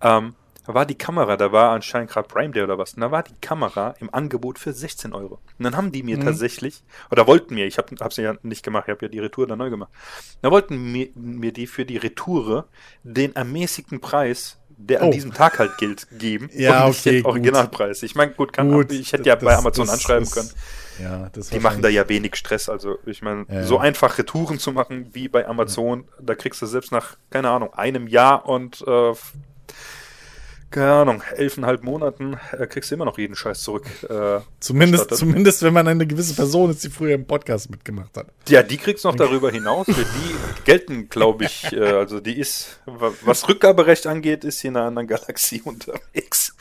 ähm, 0.01 0.35
da 0.67 0.75
war 0.75 0.87
die 0.87 0.95
Kamera, 0.97 1.37
da 1.37 1.51
war 1.53 1.71
anscheinend 1.73 2.11
gerade 2.11 2.29
Prime 2.29 2.53
Day 2.53 2.63
oder 2.63 2.79
was, 2.79 2.95
und 2.95 3.01
da 3.01 3.11
war 3.11 3.23
die 3.23 3.35
Kamera 3.41 3.95
im 4.01 4.13
Angebot 4.15 4.59
für 4.59 4.73
16 4.73 5.13
Euro. 5.13 5.41
Und 5.59 5.65
dann 5.65 5.77
haben 5.77 5.91
die 5.93 6.03
mir 6.03 6.17
Mhm. 6.19 6.25
tatsächlich, 6.25 6.83
oder 7.11 7.27
wollten 7.27 7.55
mir, 7.55 7.67
ich 7.67 7.79
habe 7.79 7.95
es 7.95 8.17
ja 8.17 8.35
nicht 8.43 8.63
gemacht, 8.65 8.85
ich 8.87 8.93
habe 8.93 9.07
ja 9.07 9.09
die 9.09 9.19
Retour 9.19 9.47
dann 9.47 9.59
neu 9.59 9.71
gemacht, 9.71 9.91
da 10.41 10.51
wollten 10.51 10.93
mir, 10.93 11.09
mir 11.15 11.53
die 11.53 11.67
für 11.67 11.85
die 11.85 11.97
Retoure 11.97 12.67
den 13.03 13.35
ermäßigten 13.35 14.01
Preis, 14.01 14.59
der 14.77 15.03
an 15.03 15.09
Oh. 15.09 15.11
diesem 15.13 15.33
Tag 15.33 15.59
halt 15.59 15.77
gilt, 15.79 16.07
geben. 16.19 16.49
Ja, 16.55 16.83
und 16.85 16.89
nicht 16.89 17.01
okay, 17.01 17.11
den 17.13 17.23
gut. 17.23 17.31
Originalpreis. 17.33 18.03
Ich 18.03 18.15
meine, 18.15 18.33
gut, 18.33 18.53
kann, 18.53 18.71
Gut, 18.71 18.91
ich 18.93 19.13
hätte 19.13 19.29
ja 19.29 19.37
das- 19.37 19.45
bei 19.45 19.57
Amazon 19.57 19.87
das- 19.87 19.95
anschreiben 19.95 20.25
das- 20.25 20.35
können. 20.35 20.51
Ja, 21.01 21.29
das 21.33 21.49
Die 21.51 21.59
machen 21.61 21.83
da 21.83 21.89
ja 21.89 22.09
wenig 22.09 22.37
Stress. 22.37 22.69
Also, 22.69 22.99
ich 23.07 23.23
meine, 23.23 23.47
Ja, 23.49 23.63
so 23.65 23.77
ja. 23.77 23.81
einfach 23.83 24.19
Retouren 24.19 24.59
zu 24.59 24.73
machen 24.73 25.09
wie 25.13 25.29
bei 25.29 25.47
Amazon, 25.49 26.05
da 26.21 26.35
kriegst 26.35 26.61
du 26.63 26.67
selbst 26.67 26.93
nach, 26.93 27.17
keine 27.31 27.51
Ahnung, 27.51 27.73
einem 27.75 28.07
Jahr 28.07 28.47
und, 28.47 28.83
äh, 28.87 29.13
keine 30.73 30.91
Ahnung, 30.93 31.23
elfeinhalb 31.37 31.83
Monaten, 31.85 32.37
äh, 32.59 32.67
kriegst 32.67 32.91
du 32.91 32.97
immer 32.97 33.05
noch 33.05 33.19
jeden 33.19 33.37
Scheiß 33.37 33.63
zurück. 33.63 33.85
Äh, 34.09 34.41
Zumindest, 34.61 35.15
zumindest, 35.15 35.63
wenn 35.63 35.73
man 35.73 35.87
eine 35.87 36.07
gewisse 36.07 36.35
Person 36.35 36.71
ist, 36.71 36.83
die 36.83 36.91
früher 36.91 37.15
im 37.15 37.27
Podcast 37.27 37.71
mitgemacht 37.71 38.17
hat. 38.17 38.27
ja, 38.49 38.63
die 38.63 38.77
kriegst 38.79 39.05
du 39.05 39.09
noch 39.09 39.17
darüber 39.17 39.51
hinaus. 39.51 39.87
Für 39.87 39.93
die 39.95 40.63
gelten, 40.65 41.09
glaube 41.09 41.45
ich, 41.45 41.73
äh, 41.73 41.81
also 41.85 42.19
die 42.21 42.39
ist, 42.39 42.81
wa- 42.87 43.13
was 43.23 43.49
Rückgaberecht 43.49 44.07
angeht, 44.07 44.43
ist 44.45 44.59
sie 44.61 44.69
in 44.69 44.77
einer 44.77 44.87
anderen 44.87 45.07
Galaxie 45.07 45.61
unterwegs. 45.65 46.57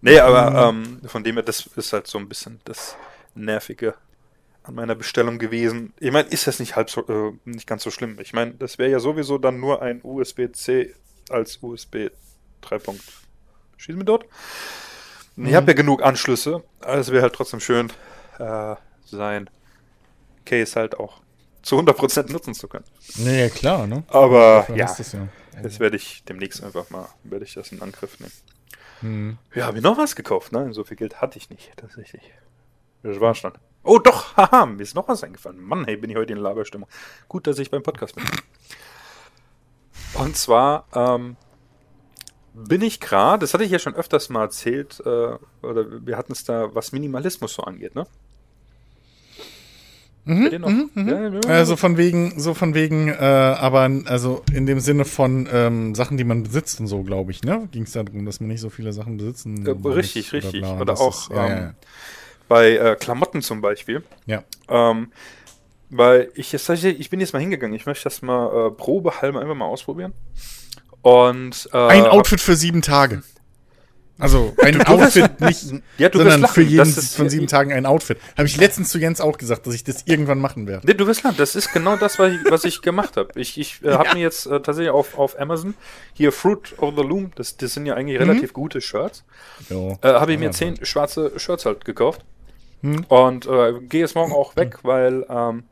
Nee, 0.00 0.18
aber 0.18 0.68
ähm, 0.70 1.00
von 1.04 1.22
dem 1.24 1.34
her, 1.34 1.42
das 1.42 1.68
ist 1.76 1.92
halt 1.92 2.06
so 2.06 2.16
ein 2.18 2.28
bisschen 2.28 2.60
das 2.64 2.96
Nervige 3.34 3.94
an 4.62 4.74
meiner 4.74 4.94
Bestellung 4.94 5.38
gewesen. 5.38 5.92
Ich 6.00 6.10
meine, 6.12 6.28
ist 6.28 6.46
das 6.46 6.58
nicht 6.60 6.76
halb 6.76 6.90
so, 6.90 7.06
äh, 7.08 7.32
nicht 7.44 7.66
ganz 7.66 7.82
so 7.82 7.90
schlimm. 7.90 8.18
Ich 8.20 8.32
meine, 8.32 8.52
das 8.52 8.78
wäre 8.78 8.90
ja 8.90 9.00
sowieso 9.00 9.38
dann 9.38 9.58
nur 9.60 9.82
ein 9.82 10.00
USB-C 10.02 10.94
als 11.28 11.58
USB 11.62 12.08
3. 12.62 12.78
Schießen 13.80 13.98
wir 13.98 14.04
dort? 14.04 14.26
Ich 15.36 15.54
habe 15.54 15.68
ja 15.68 15.72
genug 15.72 16.02
Anschlüsse, 16.02 16.62
es 16.80 17.10
wäre 17.10 17.22
halt 17.22 17.32
trotzdem 17.32 17.60
schön, 17.60 17.90
äh, 18.38 18.74
sein 19.06 19.48
Case 20.44 20.78
halt 20.78 20.98
auch 20.98 21.22
zu 21.62 21.78
100% 21.78 22.30
nutzen 22.30 22.52
zu 22.52 22.68
können. 22.68 22.84
Naja, 23.16 23.48
klar, 23.48 23.86
ne? 23.86 24.04
Aber 24.08 24.66
ja, 24.74 24.84
du's 24.84 25.12
ja. 25.12 25.28
jetzt 25.62 25.80
werde 25.80 25.96
ich 25.96 26.22
demnächst 26.24 26.62
einfach 26.62 26.90
mal, 26.90 27.08
werde 27.24 27.46
ich 27.46 27.54
das 27.54 27.72
in 27.72 27.80
Angriff 27.80 28.20
nehmen. 28.20 28.32
Hm. 29.00 29.38
Ja, 29.54 29.64
habe 29.64 29.78
ich 29.78 29.82
noch 29.82 29.96
was 29.96 30.14
gekauft? 30.14 30.52
Nein, 30.52 30.74
so 30.74 30.84
viel 30.84 30.98
Geld 30.98 31.22
hatte 31.22 31.38
ich 31.38 31.48
nicht, 31.48 31.72
tatsächlich. 31.76 32.22
Das 33.02 33.18
war 33.18 33.34
schon. 33.34 33.52
Oh 33.82 33.98
doch, 33.98 34.36
haha, 34.36 34.66
mir 34.66 34.82
ist 34.82 34.94
noch 34.94 35.08
was 35.08 35.24
eingefallen. 35.24 35.58
Mann, 35.58 35.86
hey, 35.86 35.96
bin 35.96 36.10
ich 36.10 36.16
heute 36.16 36.34
in 36.34 36.38
Laberstimmung. 36.38 36.88
Gut, 37.28 37.46
dass 37.46 37.58
ich 37.58 37.70
beim 37.70 37.82
Podcast 37.82 38.14
bin. 38.14 38.24
Und 40.14 40.36
zwar 40.36 40.86
ähm, 40.94 41.36
bin 42.54 42.82
ich 42.82 43.00
gerade, 43.00 43.40
das 43.40 43.54
hatte 43.54 43.64
ich 43.64 43.70
ja 43.70 43.78
schon 43.78 43.94
öfters 43.94 44.28
mal 44.28 44.42
erzählt, 44.42 45.00
äh, 45.04 45.36
oder 45.62 46.06
wir 46.06 46.16
hatten 46.16 46.32
es 46.32 46.44
da, 46.44 46.74
was 46.74 46.92
Minimalismus 46.92 47.54
so 47.54 47.62
angeht, 47.62 47.94
ne? 47.94 48.06
Mhm, 50.26 50.50
mhm, 50.64 50.90
mhm. 50.94 51.08
Ja, 51.08 51.28
ja. 51.28 51.40
Also 51.48 51.76
von 51.76 51.96
wegen, 51.96 52.38
so 52.38 52.52
von 52.54 52.74
wegen, 52.74 53.08
äh, 53.08 53.14
aber 53.14 53.90
also 54.04 54.42
in 54.52 54.66
dem 54.66 54.78
Sinne 54.78 55.04
von 55.04 55.48
ähm, 55.50 55.94
Sachen, 55.94 56.18
die 56.18 56.24
man 56.24 56.42
besitzt 56.42 56.78
und 56.78 56.86
so, 56.88 57.02
glaube 57.02 57.30
ich, 57.32 57.42
ne? 57.42 57.68
Ging 57.72 57.84
es 57.84 57.92
darum, 57.92 58.26
dass 58.26 58.38
man 58.38 58.48
nicht 58.48 58.60
so 58.60 58.68
viele 58.68 58.92
Sachen 58.92 59.16
besitzen 59.16 59.64
Ja, 59.66 59.74
muss 59.74 59.96
richtig, 59.96 60.30
oder 60.32 60.42
richtig. 60.42 60.60
bla, 60.60 60.80
Oder 60.80 61.00
auch, 61.00 61.08
ist- 61.08 61.30
ähm, 61.34 61.74
Bei 62.48 62.72
äh, 62.76 62.96
Klamotten 62.96 63.42
zum 63.42 63.60
Beispiel. 63.60 64.02
ja, 64.26 64.44
Ähm, 64.68 65.10
weil 65.90 66.30
ich 66.34 66.52
jetzt 66.52 66.68
ich 66.68 67.10
bin 67.10 67.20
jetzt 67.20 67.32
mal 67.32 67.40
hingegangen. 67.40 67.74
Ich 67.74 67.86
möchte 67.86 68.04
das 68.04 68.22
mal 68.22 68.68
äh, 68.68 68.70
probehalber 68.70 69.40
einfach 69.40 69.54
mal 69.56 69.66
ausprobieren. 69.66 70.12
Und 71.02 71.68
äh, 71.72 71.76
ja. 71.76 71.88
Ein 71.88 72.06
Outfit 72.06 72.40
für 72.40 72.56
sieben 72.56 72.82
Tage. 72.82 73.22
Also 74.20 74.54
ein 74.62 74.82
Outfit 74.86 75.40
nicht, 75.40 75.72
Ja, 75.96 76.10
du 76.10 76.18
sondern 76.18 76.46
für 76.46 76.60
jeden 76.60 76.84
von 76.84 77.30
sieben 77.30 77.46
Tagen 77.46 77.72
ein 77.72 77.86
Outfit. 77.86 78.18
Habe 78.36 78.46
ich 78.46 78.56
letztens 78.58 78.90
zu 78.90 78.98
Jens 78.98 79.20
auch 79.20 79.38
gesagt, 79.38 79.66
dass 79.66 79.74
ich 79.74 79.82
das 79.82 80.02
irgendwann 80.04 80.38
machen 80.38 80.66
werde. 80.66 80.86
Nee, 80.86 80.94
du 80.94 81.06
wirst 81.06 81.22
lachen. 81.22 81.36
Das 81.38 81.56
ist 81.56 81.72
genau 81.72 81.96
das, 81.96 82.18
was 82.18 82.32
ich, 82.32 82.40
was 82.50 82.64
ich 82.64 82.82
gemacht 82.82 83.16
habe. 83.16 83.28
Ich, 83.40 83.58
ich 83.58 83.82
äh, 83.82 83.92
habe 83.92 84.14
mir 84.14 84.20
jetzt 84.20 84.46
äh, 84.46 84.60
tatsächlich 84.60 84.90
auf, 84.90 85.18
auf 85.18 85.40
Amazon 85.40 85.74
hier 86.12 86.32
Fruit 86.32 86.74
of 86.78 86.94
the 86.96 87.02
Loom, 87.02 87.32
das, 87.34 87.56
das 87.56 87.72
sind 87.72 87.86
ja 87.86 87.94
eigentlich 87.94 88.20
relativ 88.20 88.52
gute 88.52 88.80
Shirts, 88.80 89.24
äh, 89.70 89.74
habe 90.02 90.32
ich 90.32 90.38
mir 90.38 90.46
Ja, 90.46 90.52
zehn 90.52 90.84
schwarze 90.84 91.32
Shirts 91.38 91.64
halt 91.64 91.84
gekauft. 91.84 92.22
Hm. 92.82 93.04
Und 93.08 93.46
äh, 93.46 93.74
gehe 93.80 94.00
jetzt 94.00 94.14
morgen 94.14 94.32
auch 94.32 94.56
weg, 94.56 94.78
weil 94.82 95.24
ähm, 95.28 95.64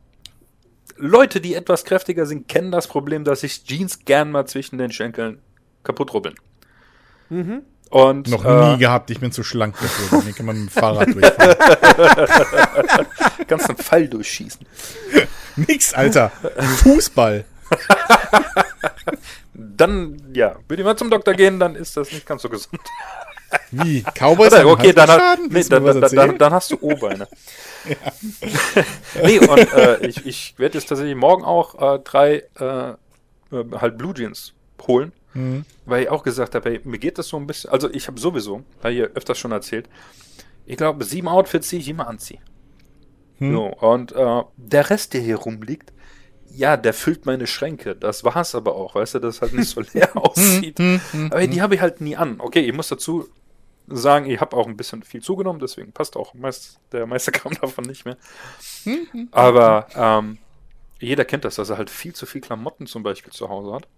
Leute, 0.98 1.40
die 1.40 1.54
etwas 1.54 1.84
kräftiger 1.84 2.26
sind, 2.26 2.48
kennen 2.48 2.70
das 2.70 2.86
Problem, 2.88 3.24
dass 3.24 3.40
sich 3.40 3.64
Jeans 3.64 4.04
gern 4.04 4.30
mal 4.30 4.46
zwischen 4.46 4.78
den 4.78 4.92
Schenkeln 4.92 5.40
kaputt 5.82 6.12
rubbeln. 6.12 6.34
Mhm. 7.30 7.62
Und, 7.90 8.28
Noch 8.28 8.44
äh, 8.44 8.72
nie 8.72 8.78
gehabt, 8.78 9.10
ich 9.10 9.18
bin 9.18 9.32
zu 9.32 9.42
schlank 9.42 9.74
dafür. 9.80 10.20
Den 10.20 10.34
kann 10.34 10.44
man 10.44 10.56
mit 10.62 10.68
dem 10.68 10.70
Fahrrad 10.70 11.08
durchfahren. 11.08 11.56
kannst 13.48 13.68
einen 13.70 13.78
Pfeil 13.78 14.08
durchschießen. 14.08 14.66
Nix, 15.56 15.94
Alter. 15.94 16.30
Fußball. 16.82 17.46
Dann, 19.54 20.22
ja, 20.34 20.56
würde 20.68 20.82
ich 20.82 20.86
mal 20.86 20.96
zum 20.96 21.10
Doktor 21.10 21.34
gehen, 21.34 21.58
dann 21.58 21.74
ist 21.74 21.96
das 21.96 22.12
nicht 22.12 22.26
ganz 22.26 22.42
so 22.42 22.48
gesund. 22.48 22.80
Wie? 23.70 24.02
Cowboys 24.02 24.52
Oder, 24.52 24.66
okay, 24.66 24.92
dann, 24.92 25.08
hat, 25.08 25.38
nee, 25.48 25.62
dann, 25.64 25.84
dann, 25.84 26.38
dann, 26.38 26.52
hast 26.52 26.70
du 26.70 26.78
O-Beine. 26.80 27.28
nee, 29.22 29.38
und 29.38 29.72
äh, 29.72 30.06
ich, 30.06 30.26
ich 30.26 30.58
werde 30.58 30.78
jetzt 30.78 30.88
tatsächlich 30.88 31.16
morgen 31.16 31.44
auch 31.44 31.94
äh, 31.94 31.98
drei 32.00 32.44
äh, 32.60 32.90
äh, 32.90 32.94
halt 33.50 33.98
Blue 33.98 34.14
Jeans 34.14 34.52
holen, 34.86 35.12
Mhm. 35.34 35.64
weil 35.84 36.04
ich 36.04 36.08
auch 36.08 36.22
gesagt 36.22 36.54
habe, 36.54 36.70
hey, 36.70 36.80
mir 36.84 36.98
geht 36.98 37.18
das 37.18 37.28
so 37.28 37.36
ein 37.36 37.46
bisschen, 37.46 37.70
also 37.70 37.90
ich 37.90 38.06
habe 38.08 38.18
sowieso, 38.18 38.64
habe 38.82 38.92
ich 38.94 39.00
öfters 39.02 39.38
schon 39.38 39.52
erzählt, 39.52 39.88
ich 40.66 40.76
glaube, 40.76 41.04
sieben 41.04 41.28
Outfits, 41.28 41.68
die 41.68 41.76
ich 41.78 41.88
immer 41.88 42.08
anziehe. 42.08 42.40
Hm. 43.38 43.52
So, 43.52 43.66
und 43.66 44.12
äh, 44.12 44.42
der 44.56 44.90
Rest, 44.90 45.14
der 45.14 45.20
hier 45.20 45.36
rumliegt, 45.36 45.92
ja, 46.50 46.76
der 46.76 46.94
füllt 46.94 47.26
meine 47.26 47.46
Schränke. 47.46 47.94
Das 47.94 48.24
war's 48.24 48.54
aber 48.54 48.74
auch, 48.74 48.94
weißt 48.94 49.14
du, 49.14 49.18
dass 49.20 49.36
es 49.36 49.42
halt 49.42 49.52
nicht 49.54 49.68
so 49.68 49.80
leer 49.92 50.16
aussieht. 50.16 50.78
Hm, 50.78 51.00
hm, 51.12 51.32
Aber 51.32 51.46
die 51.46 51.62
habe 51.62 51.74
ich 51.74 51.80
halt 51.80 52.00
nie 52.00 52.16
an. 52.16 52.40
Okay, 52.40 52.60
ich 52.60 52.72
muss 52.72 52.88
dazu 52.88 53.28
sagen, 53.86 54.26
ich 54.26 54.40
habe 54.40 54.56
auch 54.56 54.66
ein 54.66 54.76
bisschen 54.76 55.02
viel 55.02 55.22
zugenommen, 55.22 55.60
deswegen 55.60 55.92
passt 55.92 56.16
auch 56.16 56.34
meist, 56.34 56.78
der 56.92 57.06
meiste 57.06 57.32
Kram 57.32 57.54
davon 57.60 57.84
nicht 57.84 58.04
mehr. 58.04 58.16
Aber 59.30 59.86
ähm, 59.94 60.38
jeder 61.00 61.24
kennt 61.24 61.44
das, 61.44 61.56
dass 61.56 61.70
er 61.70 61.78
halt 61.78 61.90
viel 61.90 62.14
zu 62.14 62.26
viel 62.26 62.40
Klamotten 62.40 62.86
zum 62.86 63.02
Beispiel 63.02 63.32
zu 63.32 63.48
Hause 63.48 63.72
hat. 63.72 63.88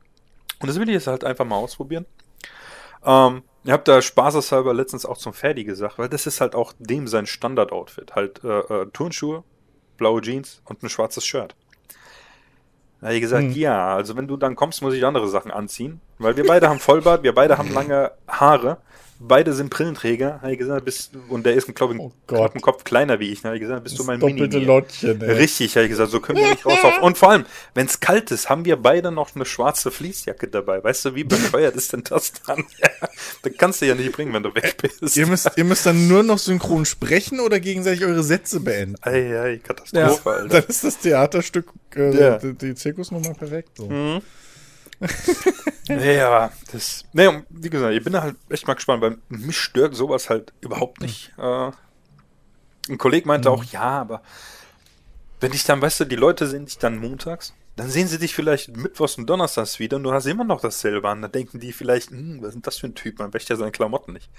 Und 0.60 0.68
das 0.68 0.78
will 0.78 0.88
ich 0.88 0.94
jetzt 0.94 1.06
halt 1.06 1.24
einfach 1.24 1.44
mal 1.44 1.56
ausprobieren. 1.56 2.06
Ähm, 3.04 3.42
ich 3.64 3.70
habe 3.70 3.82
da 3.84 4.00
spaßeshalber 4.00 4.74
letztens 4.74 5.06
auch 5.06 5.18
zum 5.18 5.32
Ferdi 5.32 5.64
gesagt, 5.64 5.98
weil 5.98 6.08
das 6.08 6.26
ist 6.26 6.40
halt 6.40 6.54
auch 6.54 6.72
dem 6.78 7.08
sein 7.08 7.26
Standard-Outfit. 7.26 8.14
Halt 8.14 8.44
äh, 8.44 8.58
äh, 8.60 8.86
Turnschuhe, 8.92 9.44
blaue 9.96 10.20
Jeans 10.20 10.62
und 10.64 10.82
ein 10.82 10.88
schwarzes 10.88 11.24
Shirt. 11.24 11.54
Da 13.00 13.06
habe 13.08 13.14
ich 13.16 13.22
gesagt, 13.22 13.44
Hm. 13.44 13.52
ja, 13.52 13.94
also 13.94 14.16
wenn 14.16 14.28
du 14.28 14.36
dann 14.36 14.56
kommst, 14.56 14.82
muss 14.82 14.94
ich 14.94 15.04
andere 15.04 15.28
Sachen 15.28 15.50
anziehen. 15.50 16.00
Weil 16.18 16.36
wir 16.36 16.46
beide 16.46 16.68
haben 16.68 16.78
Vollbart, 16.78 17.22
wir 17.22 17.34
beide 17.34 17.56
haben 17.56 17.72
lange 17.72 18.12
Haare, 18.28 18.76
beide 19.20 19.52
sind 19.52 19.70
Brillenträger. 19.70 20.40
Habe 20.42 20.52
ich 20.52 20.58
gesagt, 20.58 20.84
bist, 20.84 21.12
und 21.28 21.44
der 21.46 21.54
ist, 21.54 21.72
glaube 21.74 21.94
ich, 21.94 22.00
Oh 22.00 22.10
Gott. 22.26 22.52
einen 22.54 22.60
Kopf 22.62 22.84
kleiner 22.84 23.20
wie 23.20 23.30
ich. 23.30 23.42
Da 23.42 23.48
habe 23.48 23.56
ich 23.56 23.62
gesagt, 23.62 23.84
bist 23.84 23.98
du 23.98 24.04
mein 24.04 24.18
Doppelte 24.18 24.56
Mini. 24.56 24.64
Lottchen, 24.66 25.20
ey. 25.22 25.32
Richtig, 25.32 25.76
habe 25.76 25.84
ich 25.84 25.90
gesagt, 25.90 26.10
so 26.10 26.20
können 26.20 26.38
wir 26.38 26.50
nicht 26.50 26.64
raus 26.66 26.78
auf. 26.82 27.02
Und 27.02 27.18
vor 27.18 27.30
allem, 27.30 27.44
wenn 27.74 27.86
es 27.86 28.00
kalt 28.00 28.30
ist, 28.30 28.48
haben 28.48 28.64
wir 28.64 28.76
beide 28.76 29.12
noch 29.12 29.34
eine 29.36 29.44
schwarze 29.44 29.90
Fließjacke 29.90 30.48
dabei. 30.48 30.82
Weißt 30.82 31.04
du, 31.04 31.14
wie 31.14 31.24
bescheuert 31.24 31.76
ist 31.76 31.92
denn 31.92 32.02
das 32.04 32.32
dann? 32.46 32.64
Ja, 32.80 32.88
das 33.42 33.52
kannst 33.58 33.82
du 33.82 33.86
ja 33.86 33.94
nicht 33.94 34.12
bringen, 34.12 34.32
wenn 34.32 34.42
du 34.42 34.54
weg 34.54 34.76
bist. 34.80 35.16
Ihr 35.16 35.26
müsst, 35.26 35.50
ihr 35.56 35.64
müsst 35.64 35.84
dann 35.86 36.08
nur 36.08 36.22
noch 36.22 36.38
synchron 36.38 36.84
sprechen 36.86 37.40
oder 37.40 37.60
gegenseitig 37.60 38.04
eure 38.04 38.22
Sätze 38.22 38.60
beenden. 38.60 38.96
Ei, 39.02 39.38
ei, 39.38 39.60
Katastrophe, 39.62 40.30
Alter. 40.30 40.48
Dann 40.60 40.64
ist 40.64 40.82
das 40.84 40.98
Theaterstück, 40.98 41.66
äh, 41.94 42.18
Ja. 42.18 42.38
die, 42.38 42.54
die 42.54 42.74
Zirkusnummer 42.74 43.34
perfekt. 43.34 43.76
So. 43.76 43.88
Mhm. 43.88 44.22
Nee, 45.88 46.20
aber 46.20 46.52
das. 46.72 47.04
Nee, 47.12 47.42
wie 47.48 47.70
gesagt, 47.70 47.94
ich 47.94 48.04
bin 48.04 48.12
da 48.12 48.22
halt 48.22 48.36
echt 48.48 48.66
mal 48.66 48.74
gespannt, 48.74 49.02
weil 49.02 49.18
mich 49.28 49.58
stört 49.58 49.94
sowas 49.94 50.28
halt 50.28 50.52
überhaupt 50.60 51.00
nicht. 51.00 51.32
Äh, 51.38 51.70
ein 52.88 52.98
Kollege 52.98 53.26
meinte 53.26 53.50
auch, 53.50 53.64
ja, 53.64 54.00
aber 54.00 54.22
wenn 55.40 55.52
ich 55.52 55.64
dann, 55.64 55.80
weißt 55.80 56.00
du, 56.00 56.04
die 56.04 56.16
Leute 56.16 56.46
sehen 56.46 56.66
dich 56.66 56.78
dann 56.78 56.98
montags, 56.98 57.54
dann 57.76 57.88
sehen 57.88 58.08
sie 58.08 58.18
dich 58.18 58.34
vielleicht 58.34 58.76
mittwochs 58.76 59.16
und 59.16 59.26
donnerstags 59.26 59.78
wieder 59.78 59.96
und 59.96 60.02
du 60.02 60.12
hast 60.12 60.26
immer 60.26 60.44
noch 60.44 60.60
dasselbe 60.60 61.08
an. 61.08 61.22
Da 61.22 61.28
denken 61.28 61.60
die 61.60 61.72
vielleicht, 61.72 62.10
hm, 62.10 62.42
was 62.42 62.48
ist 62.48 62.54
denn 62.54 62.62
das 62.62 62.78
für 62.78 62.88
ein 62.88 62.94
Typ? 62.94 63.18
Man 63.18 63.32
wäscht 63.32 63.48
ja 63.48 63.56
seine 63.56 63.70
Klamotten 63.70 64.12
nicht. 64.12 64.30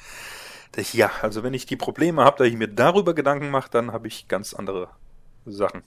Da 0.74 0.82
ich, 0.82 0.94
ja, 0.94 1.12
also 1.22 1.42
wenn 1.44 1.54
ich 1.54 1.66
die 1.66 1.76
Probleme 1.76 2.24
habe, 2.24 2.38
dass 2.38 2.48
ich 2.48 2.56
mir 2.56 2.68
darüber 2.68 3.14
Gedanken 3.14 3.50
mache, 3.50 3.72
dann 3.72 3.92
habe 3.92 4.08
ich 4.08 4.28
ganz 4.28 4.54
andere 4.54 4.90
Sachen. 5.46 5.82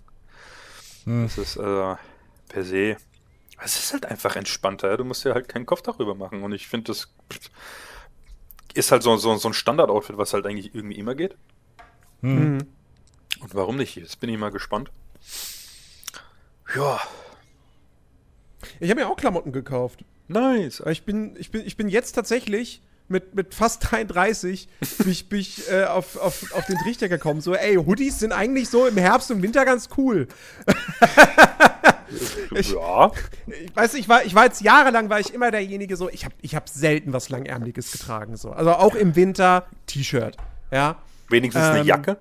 Hm. 1.05 1.25
Das 1.25 1.39
ist 1.39 1.57
äh, 1.57 1.95
per 2.49 2.65
se. 2.65 2.97
Es 3.63 3.79
ist 3.79 3.93
halt 3.93 4.07
einfach 4.07 4.37
entspannter. 4.37 4.91
Ja? 4.91 4.97
Du 4.97 5.05
musst 5.05 5.25
dir 5.25 5.35
halt 5.35 5.49
keinen 5.49 5.67
Kopf 5.67 5.83
darüber 5.83 6.15
machen. 6.15 6.43
Und 6.43 6.53
ich 6.53 6.67
finde, 6.69 6.93
das 6.93 7.09
ist 8.75 8.91
halt 8.93 9.03
so, 9.03 9.17
so, 9.17 9.35
so 9.37 9.49
ein 9.49 9.55
Standard-Outfit, 9.55 10.19
was 10.19 10.33
halt 10.35 10.47
eigentlich 10.47 10.75
irgendwie 10.75 10.99
immer 10.99 11.15
geht. 11.15 11.37
Hm. 12.21 12.55
Mhm. 12.57 12.67
Und 13.41 13.55
warum 13.55 13.77
nicht? 13.77 13.97
Jetzt 13.97 14.21
bin 14.21 14.31
ich 14.31 14.39
mal 14.39 14.51
gespannt. 14.51 14.91
Ja, 16.75 17.01
Ich 18.81 18.91
habe 18.91 19.01
mir 19.01 19.09
auch 19.09 19.17
Klamotten 19.17 19.53
gekauft. 19.53 20.05
nice. 20.29 20.81
Aber 20.81 20.91
ich 20.93 21.05
bin, 21.05 21.37
ich 21.39 21.51
bin, 21.51 21.65
ich 21.65 21.77
bin 21.77 21.89
jetzt 21.89 22.13
tatsächlich 22.13 22.83
mit, 23.09 23.35
mit 23.35 23.55
fast 23.55 23.91
33 23.91 24.69
bin 24.99 25.09
ich, 25.11 25.29
bin 25.29 25.39
ich 25.41 25.71
äh, 25.71 25.85
auf, 25.85 26.17
auf, 26.17 26.53
auf 26.55 26.67
den 26.67 26.79
Trichter 26.79 27.09
gekommen. 27.09 27.41
So, 27.43 27.55
ey, 27.55 27.77
Hoodies 27.77 28.19
sind 28.19 28.33
eigentlich 28.33 28.69
so 28.71 28.87
im 28.87 28.97
Herbst 28.97 29.31
und 29.31 29.43
Winter 29.43 29.65
ganz 29.65 29.91
cool. 29.97 30.27
Ich- 32.55 32.73
ja. 32.73 33.11
Ich 33.47 33.75
weiß, 33.77 33.95
ich 33.95 34.09
war, 34.09 34.25
ich 34.25 34.35
war 34.35 34.45
jetzt 34.45 34.61
jahrelang, 34.63 35.11
war 35.11 35.21
ich 35.21 35.33
immer 35.35 35.51
derjenige 35.51 35.97
so, 35.97 36.09
ich 36.09 36.25
habe 36.25 36.35
ich 36.43 36.55
hab 36.55 36.69
selten 36.69 37.13
was 37.13 37.29
Langärmeliges 37.29 37.93
getragen. 37.93 38.37
So. 38.37 38.51
Also 38.51 38.73
auch 38.73 38.95
im 38.95 39.17
Winter 39.17 39.67
T-Shirt. 39.87 40.37
Ja. 40.71 40.97
Wenigstens 41.29 41.65
eine 41.65 41.81
Ähm, 41.81 41.87
Jacke. 41.87 42.19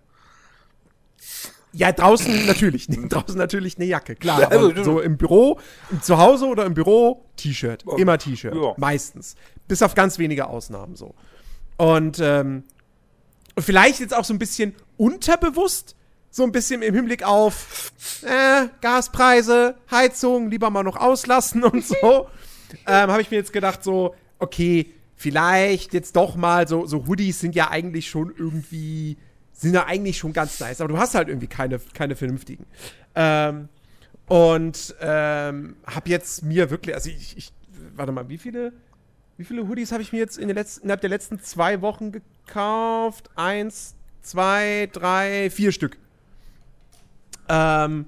Ja, 1.75 1.91
draußen 1.91 2.45
natürlich. 2.45 2.87
draußen 3.09 3.35
natürlich 3.37 3.77
eine 3.77 3.85
Jacke, 3.85 4.15
klar. 4.15 4.41
Ja, 4.41 4.47
also- 4.49 4.69
Aber 4.71 4.83
so 4.83 4.99
im 5.01 5.17
Büro, 5.17 5.59
im 5.91 6.01
Zuhause 6.01 6.45
oder 6.45 6.65
im 6.65 6.73
Büro, 6.73 7.25
T-Shirt. 7.35 7.83
Immer 7.97 8.17
T-Shirt. 8.17 8.53
ja. 8.55 8.73
Meistens. 8.77 9.35
Bis 9.67 9.81
auf 9.81 9.95
ganz 9.95 10.19
wenige 10.19 10.47
Ausnahmen 10.47 10.95
so. 10.95 11.15
Und, 11.77 12.19
ähm, 12.19 12.63
und 13.55 13.63
vielleicht 13.63 13.99
jetzt 13.99 14.15
auch 14.15 14.25
so 14.25 14.33
ein 14.33 14.39
bisschen 14.39 14.75
unterbewusst, 14.97 15.95
so 16.33 16.43
ein 16.43 16.51
bisschen 16.51 16.81
im 16.81 16.95
Hinblick 16.95 17.21
auf 17.21 17.91
äh, 18.23 18.67
Gaspreise, 18.81 19.75
Heizung, 19.91 20.49
lieber 20.49 20.71
mal 20.71 20.81
noch 20.81 20.97
auslassen 20.97 21.63
und 21.63 21.85
so. 21.85 22.27
ähm, 22.87 23.11
Habe 23.11 23.21
ich 23.21 23.29
mir 23.29 23.37
jetzt 23.37 23.53
gedacht, 23.53 23.83
so, 23.83 24.15
okay, 24.39 24.87
vielleicht 25.15 25.93
jetzt 25.93 26.15
doch 26.15 26.35
mal 26.35 26.67
so, 26.67 26.87
so 26.87 27.05
Hoodies 27.05 27.39
sind 27.39 27.53
ja 27.53 27.69
eigentlich 27.69 28.09
schon 28.09 28.33
irgendwie, 28.35 29.15
sind 29.51 29.75
ja 29.75 29.85
eigentlich 29.85 30.17
schon 30.17 30.33
ganz 30.33 30.59
nice, 30.59 30.81
aber 30.81 30.91
du 30.91 30.97
hast 30.97 31.13
halt 31.13 31.27
irgendwie 31.27 31.45
keine, 31.45 31.79
keine 31.93 32.15
vernünftigen. 32.15 32.65
Ähm, 33.13 33.69
und 34.27 34.95
ähm, 35.01 35.75
habe 35.85 36.09
jetzt 36.09 36.43
mir 36.43 36.71
wirklich, 36.71 36.95
also 36.95 37.11
ich, 37.11 37.37
ich, 37.37 37.53
warte 37.95 38.11
mal, 38.11 38.27
wie 38.27 38.39
viele, 38.39 38.73
wie 39.37 39.43
viele 39.43 39.67
Hoodies 39.67 39.91
habe 39.91 40.01
ich 40.01 40.11
mir 40.11 40.17
jetzt 40.17 40.39
in 40.39 40.47
den 40.47 40.57
letzten, 40.57 40.85
innerhalb 40.85 41.01
der 41.01 41.11
letzten 41.11 41.39
zwei 41.41 41.81
Wochen 41.81 42.11
gekauft? 42.11 43.29
Eins, 43.35 43.93
zwei, 44.23 44.89
drei, 44.91 45.51
vier 45.51 45.71
Stück. 45.71 45.99
Ähm, 47.49 48.05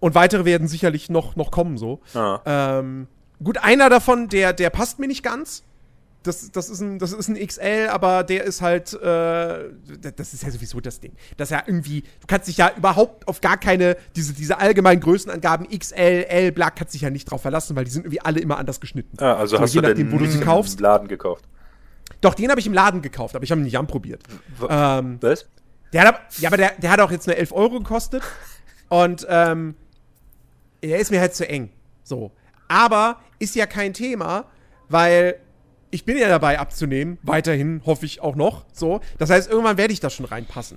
und 0.00 0.14
weitere 0.14 0.44
werden 0.44 0.66
sicherlich 0.68 1.10
noch, 1.10 1.36
noch 1.36 1.50
kommen 1.50 1.78
so. 1.78 2.00
Ja. 2.14 2.40
Ähm, 2.44 3.06
gut, 3.42 3.58
einer 3.58 3.88
davon, 3.88 4.28
der, 4.28 4.52
der 4.52 4.70
passt 4.70 4.98
mir 4.98 5.06
nicht 5.06 5.22
ganz. 5.22 5.62
Das, 6.24 6.52
das, 6.52 6.70
ist 6.70 6.80
ein, 6.80 7.00
das 7.00 7.12
ist 7.12 7.26
ein 7.28 7.34
XL, 7.34 7.88
aber 7.90 8.22
der 8.22 8.44
ist 8.44 8.62
halt, 8.62 8.92
äh, 8.94 9.70
das 10.16 10.34
ist 10.34 10.44
ja 10.44 10.50
sowieso 10.52 10.80
das 10.80 11.00
Ding. 11.00 11.12
Das 11.36 11.48
ist 11.50 11.52
ja 11.56 11.64
irgendwie, 11.66 12.02
du 12.02 12.26
kannst 12.28 12.46
dich 12.46 12.56
ja 12.58 12.70
überhaupt 12.76 13.26
auf 13.26 13.40
gar 13.40 13.56
keine, 13.56 13.96
diese, 14.14 14.32
diese 14.32 14.58
allgemeinen 14.58 15.00
Größenangaben 15.00 15.66
XL, 15.76 16.26
L, 16.28 16.52
Black, 16.52 16.76
kannst 16.76 16.94
dich 16.94 17.00
ja 17.02 17.10
nicht 17.10 17.28
drauf 17.28 17.42
verlassen, 17.42 17.74
weil 17.74 17.84
die 17.84 17.90
sind 17.90 18.02
irgendwie 18.04 18.20
alle 18.20 18.38
immer 18.38 18.56
anders 18.58 18.80
geschnitten. 18.80 19.16
Ah, 19.20 19.34
also 19.34 19.56
So, 19.56 19.62
hast 19.62 19.74
je 19.74 19.80
du 19.80 19.88
nachdem, 19.88 20.10
den 20.10 20.12
wo 20.12 20.18
du 20.18 20.30
sie 20.30 20.38
im 20.38 20.44
kaufst. 20.44 20.78
Laden 20.78 21.08
gekauft. 21.08 21.44
Doch, 22.20 22.34
den 22.34 22.50
habe 22.50 22.60
ich 22.60 22.68
im 22.68 22.72
Laden 22.72 23.02
gekauft, 23.02 23.34
aber 23.34 23.42
ich 23.44 23.50
habe 23.50 23.60
ihn 23.60 23.64
nicht 23.64 23.78
anprobiert. 23.78 24.22
W- 24.60 24.66
Ähm, 24.70 25.18
Was? 25.20 25.48
der 25.92 26.04
hat, 26.04 26.20
ja, 26.38 26.48
aber 26.50 26.56
der, 26.56 26.70
der 26.78 26.90
hat 26.92 27.00
auch 27.00 27.10
jetzt 27.10 27.26
nur 27.26 27.36
11 27.36 27.50
Euro 27.50 27.80
gekostet. 27.80 28.22
Und 28.92 29.26
ähm, 29.30 29.74
der 30.82 30.98
ist 30.98 31.10
mir 31.10 31.20
halt 31.20 31.34
zu 31.34 31.48
eng. 31.48 31.70
So. 32.02 32.30
Aber 32.68 33.20
ist 33.38 33.54
ja 33.54 33.64
kein 33.64 33.94
Thema, 33.94 34.44
weil 34.90 35.36
ich 35.90 36.04
bin 36.04 36.18
ja 36.18 36.28
dabei 36.28 36.58
abzunehmen. 36.58 37.16
Weiterhin 37.22 37.80
hoffe 37.86 38.04
ich 38.04 38.20
auch 38.20 38.36
noch. 38.36 38.66
So. 38.72 39.00
Das 39.18 39.30
heißt, 39.30 39.50
irgendwann 39.50 39.78
werde 39.78 39.94
ich 39.94 40.00
da 40.00 40.10
schon 40.10 40.26
reinpassen. 40.26 40.76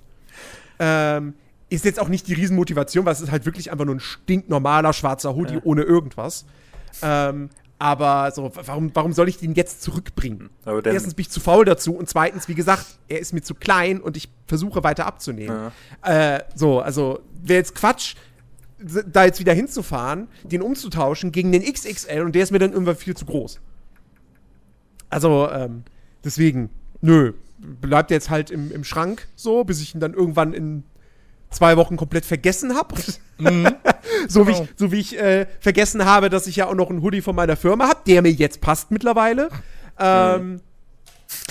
Ähm, 0.80 1.34
ist 1.70 1.84
jetzt 1.84 2.00
auch 2.00 2.08
nicht 2.08 2.28
die 2.28 2.34
Riesenmotivation, 2.34 3.06
weil 3.06 3.12
es 3.14 3.20
ist 3.22 3.32
halt 3.32 3.46
wirklich 3.46 3.72
einfach 3.72 3.86
nur 3.86 3.96
ein 3.96 4.00
stinknormaler 4.00 4.94
schwarzer 4.94 5.36
Hoodie 5.36 5.56
Ja. 5.56 5.62
ohne 5.66 5.82
irgendwas. 5.82 6.46
Ähm, 7.02 7.50
aber 7.78 8.32
so, 8.32 8.52
warum, 8.66 8.92
warum 8.94 9.14
soll 9.14 9.28
ich 9.28 9.38
den 9.38 9.54
jetzt 9.54 9.82
zurückbringen? 9.82 10.50
Erstens 10.94 11.14
bin 11.14 11.24
ich 11.24 11.30
zu 11.30 11.40
faul 11.40 11.66
dazu 11.66 11.96
und 11.96 12.08
zweitens, 12.08 12.48
wie 12.48 12.56
gesagt, 12.56 12.86
er 13.08 13.20
ist 13.20 13.34
mir 13.34 13.42
zu 13.42 13.54
klein 13.54 14.00
und 14.00 14.16
ich 14.16 14.30
versuche 14.48 14.84
weiter 14.84 15.06
abzunehmen. 15.06 15.72
Äh, 16.02 16.40
so, 16.56 16.80
also 16.80 17.20
wäre 17.44 17.60
jetzt 17.60 17.76
Quatsch, 17.76 18.16
da 18.80 19.26
jetzt 19.26 19.40
wieder 19.40 19.54
hinzufahren, 19.54 20.28
den 20.44 20.62
umzutauschen 20.62 21.32
gegen 21.32 21.52
den 21.52 21.64
XXL 21.64 22.22
und 22.22 22.36
der 22.36 22.44
ist 22.44 22.52
mir 22.52 22.60
dann 22.60 22.72
irgendwann 22.72 22.96
viel 22.96 23.16
zu 23.16 23.26
groß. 23.26 23.60
Also, 25.10 25.50
ähm, 25.52 25.84
deswegen, 26.24 26.70
nö, 27.02 27.34
bleibt 27.58 28.12
jetzt 28.12 28.30
halt 28.30 28.52
im, 28.52 28.72
im 28.72 28.84
Schrank 28.84 29.28
so, 29.36 29.64
bis 29.64 29.82
ich 29.82 29.96
ihn 29.96 30.02
dann 30.02 30.14
irgendwann 30.14 30.54
in 30.54 30.84
zwei 31.56 31.78
Wochen 31.78 31.98
komplett 31.98 32.26
vergessen 32.26 32.76
habe. 32.76 32.96
So 34.30 34.48
wie 34.48 34.52
ich, 34.52 34.64
so 34.78 34.92
wie 34.94 35.00
ich 35.00 35.20
äh, 35.20 35.46
vergessen 35.60 36.06
habe, 36.06 36.30
dass 36.30 36.48
ich 36.48 36.56
ja 36.56 36.68
auch 36.68 36.74
noch 36.74 36.90
einen 36.90 37.02
Hoodie 37.02 37.22
von 37.22 37.36
meiner 37.36 37.58
Firma 37.58 37.90
habe, 37.90 38.00
der 38.08 38.22
mir 38.22 38.32
jetzt 38.32 38.62
passt 38.62 38.92
mittlerweile. 38.92 39.50
Ähm, 39.98 40.60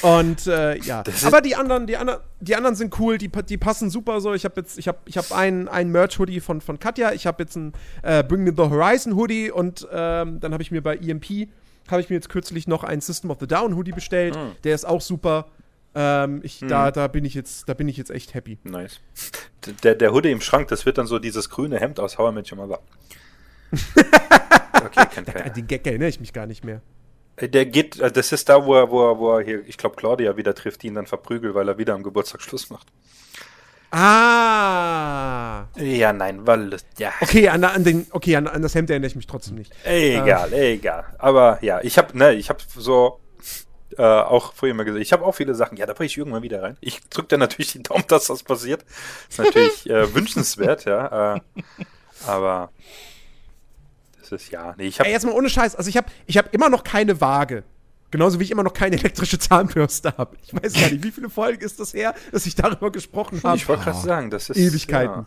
und 0.03 0.47
äh, 0.47 0.77
ja, 0.81 1.03
Das 1.03 1.25
aber 1.25 1.41
die 1.41 1.57
anderen, 1.57 1.87
die 1.87 1.97
anderen, 1.97 2.21
die 2.41 2.55
anderen 2.55 2.77
sind 2.77 2.99
cool, 3.01 3.17
die, 3.17 3.31
die 3.31 3.57
passen 3.57 3.89
super 3.89 4.21
so. 4.21 4.35
Ich 4.35 4.45
habe 4.45 4.61
jetzt, 4.61 4.79
ich 4.79 4.87
habe, 4.87 4.99
ich 5.07 5.17
habe 5.17 5.35
einen, 5.35 5.67
einen 5.67 5.91
Merch-Hoodie 5.93 6.41
von, 6.41 6.61
von 6.61 6.79
Katja. 6.79 7.13
Ich 7.13 7.27
habe 7.27 7.43
jetzt 7.43 7.57
einen 7.57 7.73
äh, 8.03 8.23
Bring 8.23 8.45
Me 8.45 8.53
the 8.55 8.65
Horizon 8.65 9.17
Hoodie 9.17 9.51
und 9.51 9.89
ähm, 9.91 10.41
dann 10.41 10.53
habe 10.53 10.63
ich 10.63 10.71
mir 10.71 10.83
bei 10.83 10.97
EMP 10.97 11.49
habe 11.91 12.01
ich 12.01 12.09
mir 12.09 12.17
jetzt 12.17 12.29
kürzlich 12.29 12.67
noch 12.67 12.85
einen 12.85 13.01
System 13.01 13.31
of 13.31 13.39
the 13.41 13.47
Down 13.47 13.77
Hoodie 13.77 13.93
bestellt. 13.93 14.37
Hm. 14.37 14.53
Der 14.65 14.75
ist 14.75 14.87
auch 14.87 15.01
super. 15.01 15.47
Ähm, 15.95 16.41
ich, 16.43 16.61
da, 16.61 16.91
da 16.91 17.07
bin 17.09 17.25
ich 17.25 17.35
jetzt, 17.35 17.69
da 17.69 17.75
bin 17.75 17.89
ich 17.89 17.97
jetzt 17.97 18.11
echt 18.11 18.35
happy. 18.35 18.59
Nice. 18.65 19.01
Der, 19.83 19.95
der 19.95 20.13
Hoodie 20.13 20.31
im 20.31 20.43
Schrank, 20.43 20.69
das 20.69 20.85
wird 20.85 20.99
dann 20.99 21.07
so 21.07 21.19
dieses 21.19 21.49
grüne 21.49 21.81
Hemd 21.81 21.99
aus 21.99 22.19
How 22.19 22.31
I 22.31 22.35
Met 22.35 22.53
Your 22.53 22.59
Mother. 22.59 22.81
Okay, 24.85 25.07
kennt 25.15 25.33
keiner. 25.33 25.51
den 25.51 25.67
Gag 25.67 25.87
erinnere 25.87 26.09
ich 26.11 26.21
mich 26.21 26.33
gar 26.35 26.47
nicht 26.47 26.65
mehr. 26.65 26.83
Äh, 27.37 27.49
Der 27.49 27.65
geht, 27.65 27.99
äh, 28.01 28.11
das 28.13 28.33
ist 28.33 28.49
da, 28.51 28.67
wo 28.67 28.75
er, 28.75 28.91
wo 28.91 29.09
er, 29.11 29.19
wo 29.19 29.39
er 29.39 29.43
hier, 29.45 29.67
ich 29.67 29.79
glaube, 29.79 29.97
Claudia 29.97 30.37
wieder 30.37 30.55
trifft, 30.55 30.83
die 30.83 30.89
ihn 30.89 30.95
dann 30.95 31.07
verprügelt, 31.07 31.55
weil 31.55 31.67
er 31.69 31.79
wieder 31.79 31.95
am 31.95 32.03
Geburtstag 32.03 32.43
Schluss 32.43 32.69
macht. 32.69 32.89
Ah. 33.91 35.67
Ja, 35.77 36.13
nein, 36.13 36.47
weil, 36.47 36.77
ja, 36.99 37.13
Okay, 37.21 37.49
an, 37.49 37.65
an, 37.65 37.85
den, 37.85 38.07
okay 38.11 38.37
an, 38.37 38.47
an 38.49 38.61
das 38.61 38.75
Hemd 38.75 38.91
erinnere 38.91 39.09
ich 39.09 39.17
mich 39.17 39.27
trotzdem 39.27 39.55
nicht. 39.55 39.73
egal, 39.85 40.53
egal. 40.53 41.05
Aber 41.19 41.59
ja, 41.63 41.81
ich 41.83 41.97
habe, 41.97 42.17
ne, 42.19 42.35
ich 42.35 42.51
habe 42.51 42.59
so 42.77 43.21
äh, 43.99 44.03
auch 44.03 44.53
vorhin 44.53 44.77
mal 44.77 44.85
gesagt, 44.85 45.03
ich 45.03 45.13
habe 45.13 45.25
auch 45.25 45.35
viele 45.35 45.55
Sachen, 45.55 45.77
ja, 45.77 45.87
da 45.87 45.93
bringe 45.93 46.07
ich 46.07 46.17
irgendwann 46.17 46.43
wieder 46.43 46.63
rein. 46.63 46.77
Ich 46.81 47.01
drücke 47.09 47.29
dann 47.29 47.41
natürlich 47.41 47.73
die 47.73 47.83
Daumen, 47.83 48.05
dass 48.09 48.27
das 48.27 48.43
passiert. 48.43 48.85
Ist 49.29 49.39
natürlich 49.39 49.89
äh, 49.89 50.15
wünschenswert, 50.15 50.85
ja. 50.85 51.37
Äh, 51.37 51.41
aber 52.27 52.71
das 54.21 54.33
ist 54.33 54.51
ja, 54.51 54.75
nee, 54.79 54.87
ich 54.87 54.99
habe 54.99 55.09
Ey, 55.09 55.15
jetzt 55.15 55.25
mal 55.27 55.33
ohne 55.33 55.51
Scheiß. 55.51 55.77
Also 55.77 55.89
ich 55.89 55.97
habe 55.97 56.07
ich 56.27 56.39
hab 56.39 56.55
immer 56.55 56.69
noch 56.69 56.85
keine 56.85 57.21
Waage. 57.21 57.65
Genauso 58.11 58.39
wie 58.39 58.45
ich 58.45 58.53
immer 58.53 58.63
noch 58.63 58.73
keine 58.73 58.97
elektrische 58.97 59.39
Zahnbürste 59.39 60.15
habe. 60.17 60.37
Ich 60.43 60.55
weiß 60.55 60.75
gar 60.75 60.89
nicht, 60.91 61.03
wie 61.03 61.11
viele 61.11 61.29
Folgen 61.29 61.63
ist 61.63 61.81
das 61.81 61.93
her, 61.95 62.15
dass 62.31 62.47
ich 62.47 62.55
darüber 62.55 62.93
gesprochen 62.93 63.41
habe. 63.43 63.57
Ich 63.57 63.69
wollte 63.69 63.85
gerade 63.85 63.99
sagen, 63.99 64.31
das 64.31 64.51
ist. 64.51 64.57
Ewigkeiten. 64.57 65.27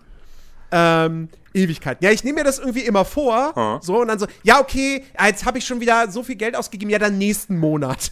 Ähm, 0.72 1.30
Ewigkeiten. 1.54 2.04
Ja, 2.04 2.12
ich 2.12 2.24
nehme 2.24 2.40
mir 2.40 2.44
das 2.44 2.60
irgendwie 2.60 2.82
immer 2.82 3.04
vor. 3.04 3.54
Ja. 3.56 3.80
So, 3.82 4.02
und 4.02 4.08
dann 4.08 4.20
so, 4.20 4.28
ja, 4.44 4.60
okay, 4.60 5.04
jetzt 5.26 5.46
habe 5.46 5.58
ich 5.58 5.66
schon 5.66 5.80
wieder 5.80 6.10
so 6.12 6.24
viel 6.24 6.36
Geld 6.36 6.56
ausgegeben, 6.56 6.90
ja, 6.92 7.00
dann 7.00 7.18
nächsten 7.18 7.58
Monat. 7.58 8.12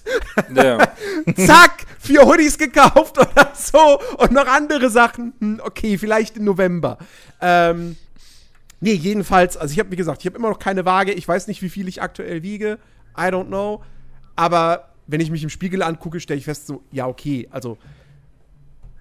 Ja. 0.53 0.79
ja. 0.79 0.87
Zack, 1.45 1.85
vier 1.99 2.25
Hoodies 2.25 2.57
gekauft 2.57 3.17
oder 3.17 3.51
so 3.53 3.99
und 4.17 4.31
noch 4.31 4.47
andere 4.47 4.89
Sachen. 4.89 5.33
Hm, 5.39 5.61
okay, 5.63 5.97
vielleicht 5.97 6.37
im 6.37 6.45
November. 6.45 6.97
Ähm, 7.41 7.95
nee, 8.79 8.93
jedenfalls, 8.93 9.57
also 9.57 9.71
ich 9.71 9.79
habe, 9.79 9.91
wie 9.91 9.95
gesagt, 9.95 10.21
ich 10.21 10.25
habe 10.25 10.37
immer 10.37 10.49
noch 10.49 10.59
keine 10.59 10.85
Waage. 10.85 11.11
Ich 11.11 11.27
weiß 11.27 11.47
nicht, 11.47 11.61
wie 11.61 11.69
viel 11.69 11.87
ich 11.87 12.01
aktuell 12.01 12.43
wiege. 12.43 12.79
I 13.17 13.23
don't 13.23 13.47
know. 13.47 13.83
Aber 14.35 14.89
wenn 15.07 15.21
ich 15.21 15.31
mich 15.31 15.43
im 15.43 15.49
Spiegel 15.49 15.83
angucke, 15.83 16.19
stelle 16.19 16.39
ich 16.39 16.45
fest, 16.45 16.67
so, 16.67 16.83
ja, 16.91 17.07
okay, 17.07 17.47
also 17.51 17.77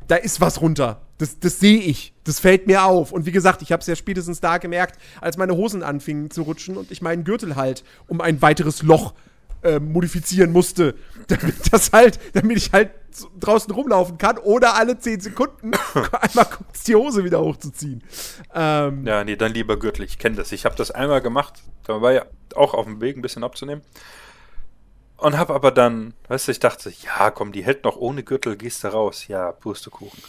da 0.07 0.17
ist 0.17 0.41
was 0.41 0.61
runter. 0.61 1.01
Das, 1.19 1.39
das 1.39 1.61
sehe 1.61 1.79
ich. 1.79 2.13
Das 2.25 2.41
fällt 2.41 2.67
mir 2.67 2.85
auf. 2.85 3.13
Und 3.13 3.27
wie 3.27 3.33
gesagt, 3.33 3.63
ich 3.63 3.71
habe 3.71 3.81
es 3.81 3.87
ja 3.87 3.95
spätestens 3.95 4.41
da 4.41 4.59
gemerkt, 4.59 4.99
als 5.21 5.37
meine 5.37 5.55
Hosen 5.55 5.83
anfingen 5.83 6.31
zu 6.31 6.43
rutschen 6.43 6.77
und 6.77 6.91
ich 6.91 7.03
meinen 7.03 7.25
Gürtel 7.25 7.57
halt 7.57 7.85
um 8.09 8.21
ein 8.21 8.43
weiteres 8.43 8.83
Loch 8.83 9.15
äh, 9.63 9.81
modifizieren 9.81 10.53
musste, 10.53 10.95
damit 11.29 11.73
das 11.73 11.93
halt, 11.93 12.19
damit 12.35 12.59
ich 12.59 12.73
halt 12.73 12.91
draußen 13.39 13.73
rumlaufen 13.73 14.19
kann, 14.19 14.39
oder 14.39 14.75
alle 14.75 14.99
10 14.99 15.21
Sekunden 15.21 15.73
einmal 15.95 16.47
kurz 16.47 16.83
die 16.85 16.97
Hose 16.97 17.25
wieder 17.25 17.41
hochzuziehen. 17.41 18.03
Ähm, 18.53 19.07
Ja, 19.07 19.23
nee, 19.25 19.37
dann 19.37 19.53
lieber 19.53 19.79
Gürtel. 19.79 20.05
Ich 20.05 20.19
kenne 20.19 20.37
das. 20.37 20.53
Ich 20.53 20.65
habe 20.65 20.75
das 20.75 20.91
einmal 20.91 21.21
gemacht. 21.21 21.63
Da 21.85 22.03
war 22.03 22.13
ja 22.13 22.25
auch 22.57 22.75
auf 22.75 22.87
dem 22.87 23.01
Weg, 23.01 23.17
ein 23.17 23.23
bisschen 23.23 23.45
abzunehmen. 23.45 23.83
Und 25.17 25.39
habe 25.39 25.55
aber 25.55 25.71
dann, 25.71 26.13
weißt 26.29 26.49
du, 26.49 26.53
ich 26.53 26.61
dachte, 26.61 26.93
ja, 27.03 27.31
komm, 27.31 27.53
die 27.53 27.65
hält 27.65 27.85
noch 27.85 27.97
ohne 27.97 28.25
Gürtel, 28.25 28.57
gehst 28.57 28.85
du 28.85 28.89
raus. 28.89 29.29
Ja, 29.29 29.53
Pustekuchen. 29.53 30.21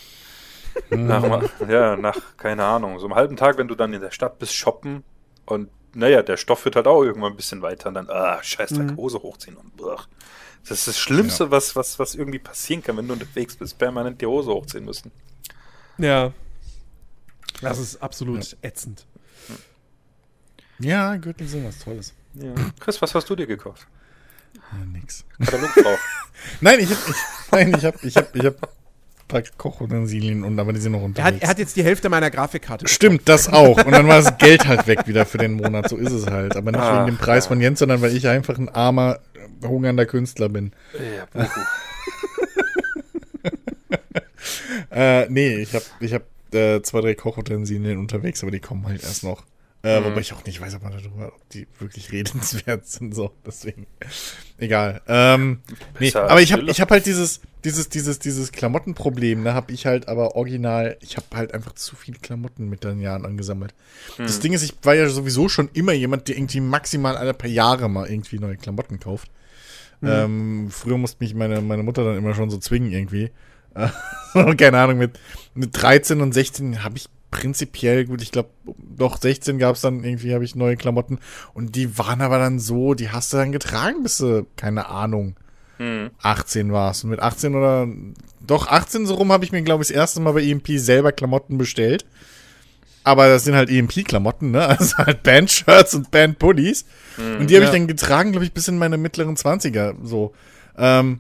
Nach, 0.89 1.43
ja, 1.69 1.95
nach, 1.95 2.17
keine 2.38 2.63
Ahnung, 2.63 2.99
so 2.99 3.05
einem 3.05 3.15
halben 3.15 3.36
Tag, 3.36 3.57
wenn 3.57 3.67
du 3.67 3.76
dann 3.76 3.93
in 3.93 4.01
der 4.01 4.11
Stadt 4.11 4.39
bist, 4.39 4.53
shoppen 4.53 5.03
und 5.45 5.69
naja, 5.93 6.21
der 6.21 6.38
Stoff 6.38 6.65
wird 6.65 6.76
halt 6.76 6.88
auch 6.88 7.03
irgendwann 7.03 7.34
ein 7.34 7.38
bisschen 7.38 7.61
weiter 7.61 7.88
und 7.88 7.95
dann, 7.95 8.09
ah, 8.09 8.43
scheiß 8.43 8.71
Dreck, 8.71 8.97
Hose 8.97 9.21
hochziehen 9.21 9.55
und 9.55 9.78
blech. 9.78 10.01
Das 10.67 10.80
ist 10.80 10.88
das 10.88 10.99
Schlimmste, 10.99 11.51
was, 11.51 11.76
was, 11.76 11.99
was 11.99 12.15
irgendwie 12.15 12.39
passieren 12.39 12.84
kann, 12.84 12.97
wenn 12.97 13.07
du 13.07 13.13
unterwegs 13.13 13.55
bist, 13.55 13.78
permanent 13.78 14.19
die 14.19 14.26
Hose 14.26 14.51
hochziehen 14.51 14.86
müssen. 14.86 15.11
ja. 15.97 16.32
Das 17.61 17.80
ist 17.80 18.03
absolut 18.03 18.57
ätzend. 18.61 19.05
Ja, 20.80 21.15
Gürtel 21.15 21.47
sind 21.47 21.65
was 21.65 21.80
Tolles. 21.80 22.13
Ja. 22.34 22.53
Chris, 22.82 23.01
was 23.01 23.15
hast 23.15 23.30
du 23.30 23.36
dir 23.36 23.47
gekauft? 23.47 23.88
Ja, 24.53 24.86
nix. 24.86 25.23
Katalogfrau. 25.39 25.95
Nein, 26.61 26.80
ich 26.82 26.91
hab, 26.91 27.09
ich, 27.09 27.15
nein, 27.51 27.73
ich 27.78 27.86
hab, 27.86 28.03
ich 28.03 28.17
hab, 28.17 28.36
ich 28.36 28.45
hab 28.45 28.69
paar 29.28 29.43
Kochutensilien 29.57 30.43
und 30.43 30.59
aber 30.59 30.73
die 30.73 30.80
sind 30.80 30.91
noch 30.91 30.99
Er 30.99 31.03
hat, 31.03 31.09
unterwegs. 31.09 31.41
er 31.41 31.49
hat 31.49 31.59
jetzt 31.59 31.76
die 31.76 31.84
Hälfte 31.84 32.09
meiner 32.09 32.30
Grafikkarte. 32.30 32.88
Stimmt, 32.88 33.28
das 33.28 33.51
auch. 33.51 33.84
Und 33.86 33.91
dann 33.91 34.07
war 34.07 34.21
das 34.21 34.38
Geld 34.38 34.67
halt 34.67 34.88
weg 34.88 35.07
wieder 35.07 35.26
für 35.26 35.38
den 35.38 35.53
Monat. 35.53 35.89
So 35.89 35.97
ist 35.97 36.11
es 36.11 36.28
halt. 36.28 36.55
Aber 36.55 36.71
nicht 36.71 36.82
Ach, 36.82 37.05
wegen 37.05 37.15
dem 37.15 37.17
Preis 37.17 37.45
ja. 37.45 37.49
von 37.49 37.61
Jens, 37.61 37.80
sondern 37.80 38.01
weil 38.01 38.15
ich 38.15 38.28
einfach 38.28 38.57
ein 38.57 38.69
armer, 38.69 39.19
hungernder 39.63 40.05
Künstler 40.05 40.49
bin. 40.49 40.71
ja. 41.36 41.47
Äh, 44.91 45.28
nee, 45.30 45.55
ich 45.57 45.73
hab, 45.73 45.82
ich 45.99 46.13
hab 46.13 46.23
äh, 46.53 46.82
zwei, 46.82 47.01
drei 47.01 47.15
Kochutensilien 47.15 47.97
unterwegs, 47.97 48.43
aber 48.43 48.51
die 48.51 48.59
kommen 48.59 48.88
halt 48.88 49.03
erst 49.03 49.23
noch. 49.23 49.43
Äh, 49.86 49.99
Mhm. 49.99 50.05
Wobei 50.05 50.21
ich 50.21 50.33
auch 50.33 50.43
nicht 50.45 50.59
weiß, 50.59 50.73
ob 50.75 50.83
man 50.83 50.93
darüber, 50.93 51.27
ob 51.27 51.49
die 51.49 51.67
wirklich 51.77 52.11
redenswert 52.11 52.88
sind. 52.88 53.13
So, 53.13 53.31
deswegen. 53.45 53.86
Egal. 54.57 55.01
Ähm, 55.07 55.61
nee, 55.99 56.11
aber 56.13 56.41
ich 56.41 56.51
hab, 56.51 56.59
Stille. 56.59 56.71
ich 56.71 56.81
hab 56.81 56.89
halt 56.89 57.05
dieses, 57.05 57.41
dieses, 57.63 57.89
dieses, 57.89 58.17
dieses 58.17 58.51
Klamottenproblem, 58.51 59.43
da 59.43 59.53
hab 59.53 59.69
ich 59.69 59.86
halt 59.86 60.07
aber 60.07 60.36
original, 60.36 60.97
ich 61.01 61.17
hab 61.17 61.36
halt 61.36 61.53
einfach 61.53 61.73
zu 61.73 61.95
viele 61.95 62.17
Klamotten 62.17 62.67
mit 62.67 62.83
den 62.83 62.99
Jahren 62.99 63.25
angesammelt. 63.25 63.75
Hm. 64.15 64.25
Das 64.25 64.39
Ding 64.39 64.53
ist, 64.53 64.63
ich 64.63 64.73
war 64.81 64.95
ja 64.95 65.07
sowieso 65.07 65.49
schon 65.49 65.69
immer 65.73 65.93
jemand, 65.93 66.27
der 66.29 66.38
irgendwie 66.38 66.61
maximal 66.61 67.15
alle 67.15 67.36
paar 67.36 67.49
Jahre 67.49 67.88
mal 67.88 68.09
irgendwie 68.09 68.39
neue 68.39 68.57
Klamotten 68.57 68.99
kauft. 68.99 69.29
Ähm, 70.03 70.67
früher 70.69 70.97
musste 70.97 71.23
mich 71.23 71.33
meine, 71.33 71.61
meine 71.61 71.81
Mutter 71.81 72.03
dann 72.03 72.17
immer 72.17 72.36
schon 72.36 72.49
so 72.49 72.57
zwingen 72.57 72.91
irgendwie. 72.91 73.31
Keine 74.57 74.77
Ahnung, 74.77 74.97
mit, 74.97 75.19
mit 75.53 75.81
13 75.81 76.21
und 76.21 76.33
16 76.33 76.83
habe 76.83 76.97
ich 76.97 77.07
prinzipiell, 77.36 78.05
gut, 78.05 78.21
ich 78.21 78.31
glaube, 78.31 78.49
doch 78.97 79.19
16 79.21 79.57
gab 79.59 79.75
es 79.75 79.81
dann 79.81 80.03
irgendwie, 80.03 80.33
habe 80.33 80.45
ich 80.45 80.55
neue 80.55 80.77
Klamotten 80.77 81.19
und 81.53 81.75
die 81.75 81.97
waren 81.97 82.21
aber 82.21 82.39
dann 82.39 82.59
so, 82.59 82.93
die 82.93 83.09
hast 83.09 83.33
du 83.33 83.38
dann 83.38 83.51
getragen, 83.51 84.03
bis 84.03 84.17
du, 84.17 84.45
keine 84.55 84.88
Ahnung, 84.89 85.36
Hm. 85.77 86.11
18 86.21 86.71
warst. 86.71 87.03
Und 87.03 87.09
mit 87.09 87.19
18 87.19 87.53
oder, 87.53 87.86
doch 88.39 88.67
18 88.67 89.05
so 89.05 89.15
rum 89.15 89.33
habe 89.33 89.43
ich 89.43 89.51
mir, 89.51 89.61
glaube 89.61 89.83
ich, 89.83 89.89
das 89.89 89.97
erste 89.97 90.21
Mal 90.21 90.31
bei 90.31 90.41
EMP 90.43 90.67
selber 90.79 91.11
Klamotten 91.11 91.57
bestellt. 91.57 92.05
Aber 93.03 93.27
das 93.27 93.43
sind 93.43 93.55
halt 93.55 93.69
EMP-Klamotten, 93.69 94.51
ne? 94.51 94.65
Also 94.79 94.97
halt 94.97 95.21
Band-Shirts 95.23 95.93
und 95.95 96.11
Band-Pullis. 96.11 96.86
und 97.17 97.49
die 97.49 97.55
habe 97.55 97.65
ich 97.65 97.71
Ja. 97.71 97.77
dann 97.77 97.88
getragen, 97.88 98.31
glaube 98.31 98.45
ich, 98.45 98.53
bis 98.53 98.69
in 98.69 98.77
meine 98.77 98.95
mittleren 98.97 99.36
20er, 99.36 99.95
so. 100.01 100.33
Ähm, 100.77 101.19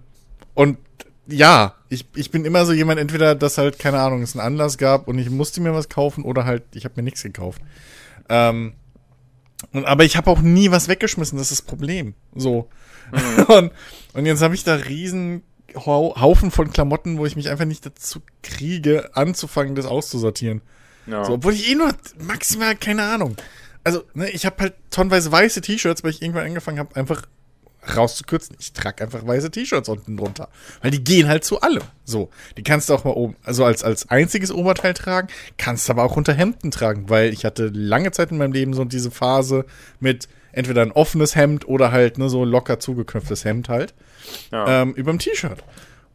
und 0.53 0.77
ja, 1.27 1.75
ich, 1.89 2.05
ich 2.15 2.31
bin 2.31 2.45
immer 2.45 2.65
so 2.65 2.73
jemand, 2.73 2.99
entweder, 2.99 3.35
dass 3.35 3.57
halt, 3.57 3.79
keine 3.79 3.99
Ahnung, 3.99 4.21
es 4.21 4.35
einen 4.35 4.45
Anlass 4.45 4.77
gab 4.77 5.07
und 5.07 5.17
ich 5.19 5.29
musste 5.29 5.61
mir 5.61 5.73
was 5.73 5.89
kaufen 5.89 6.23
oder 6.23 6.45
halt, 6.45 6.63
ich 6.73 6.85
habe 6.85 6.95
mir 6.97 7.03
nichts 7.03 7.23
gekauft. 7.23 7.61
Ähm, 8.29 8.73
und, 9.71 9.85
aber 9.85 10.03
ich 10.03 10.17
habe 10.17 10.29
auch 10.29 10.41
nie 10.41 10.71
was 10.71 10.87
weggeschmissen, 10.87 11.37
das 11.37 11.51
ist 11.51 11.59
das 11.61 11.65
Problem. 11.65 12.13
So. 12.35 12.69
Und, 13.47 13.71
und 14.13 14.25
jetzt 14.25 14.41
habe 14.41 14.55
ich 14.55 14.63
da 14.63 14.73
riesen 14.73 15.43
Hau- 15.75 16.19
Haufen 16.19 16.49
von 16.49 16.71
Klamotten, 16.71 17.19
wo 17.19 17.25
ich 17.27 17.35
mich 17.35 17.49
einfach 17.49 17.65
nicht 17.65 17.85
dazu 17.85 18.19
kriege, 18.41 19.11
anzufangen, 19.15 19.75
das 19.75 19.85
auszusortieren. 19.85 20.61
Ja. 21.05 21.23
So, 21.23 21.33
obwohl 21.33 21.53
ich 21.53 21.69
eh 21.69 21.75
nur 21.75 21.93
maximal, 22.17 22.75
keine 22.75 23.03
Ahnung. 23.03 23.35
Also, 23.83 24.03
ne, 24.15 24.29
ich 24.31 24.47
habe 24.47 24.55
halt 24.59 24.73
tonnenweise 24.89 25.31
weiße 25.31 25.61
T-Shirts, 25.61 26.03
weil 26.03 26.09
ich 26.09 26.23
irgendwann 26.23 26.47
angefangen 26.47 26.79
habe, 26.79 26.95
einfach 26.95 27.21
rauszukürzen. 27.95 28.55
Ich 28.59 28.73
trage 28.73 29.03
einfach 29.03 29.25
weiße 29.25 29.51
T-Shirts 29.51 29.89
unten 29.89 30.17
drunter. 30.17 30.49
Weil 30.81 30.91
die 30.91 31.03
gehen 31.03 31.27
halt 31.27 31.43
zu 31.43 31.61
allem. 31.61 31.83
So. 32.03 32.29
Die 32.57 32.63
kannst 32.63 32.89
du 32.89 32.93
auch 32.93 33.03
mal 33.03 33.11
oben, 33.11 33.35
also 33.43 33.65
als, 33.65 33.83
als 33.83 34.09
einziges 34.09 34.51
Oberteil 34.51 34.93
tragen, 34.93 35.27
kannst 35.57 35.89
aber 35.89 36.03
auch 36.03 36.15
unter 36.15 36.33
Hemden 36.33 36.71
tragen, 36.71 37.09
weil 37.09 37.33
ich 37.33 37.45
hatte 37.45 37.67
lange 37.73 38.11
Zeit 38.11 38.31
in 38.31 38.37
meinem 38.37 38.53
Leben 38.53 38.73
so 38.73 38.85
diese 38.85 39.11
Phase 39.11 39.65
mit 39.99 40.27
entweder 40.51 40.81
ein 40.81 40.91
offenes 40.91 41.35
Hemd 41.35 41.67
oder 41.67 41.91
halt 41.91 42.17
ne, 42.17 42.29
so 42.29 42.45
locker 42.45 42.79
zugeknöpftes 42.79 43.45
Hemd 43.45 43.69
halt. 43.69 43.93
Ja. 44.51 44.81
Ähm, 44.81 44.93
überm 44.93 45.19
T-Shirt. 45.19 45.63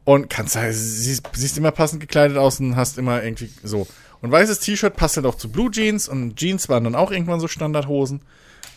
Und 0.05 0.31
kannst 0.31 0.57
halt, 0.57 0.75
siehst, 0.75 1.29
siehst 1.33 1.59
immer 1.59 1.71
passend 1.71 2.01
gekleidet 2.01 2.37
aus 2.37 2.59
und 2.59 2.75
hast 2.75 2.99
immer 2.99 3.23
irgendwie 3.23 3.51
so. 3.63 3.87
Und 4.23 4.31
weißes 4.31 4.61
T-Shirt 4.61 4.97
passt 4.97 5.17
halt 5.17 5.27
auch 5.27 5.35
zu 5.35 5.51
Blue 5.51 5.71
Jeans 5.71 6.09
und 6.09 6.37
Jeans 6.37 6.69
waren 6.69 6.85
dann 6.85 6.95
auch 6.95 7.11
irgendwann 7.11 7.41
so 7.41 7.49
Standardhosen. 7.49 8.23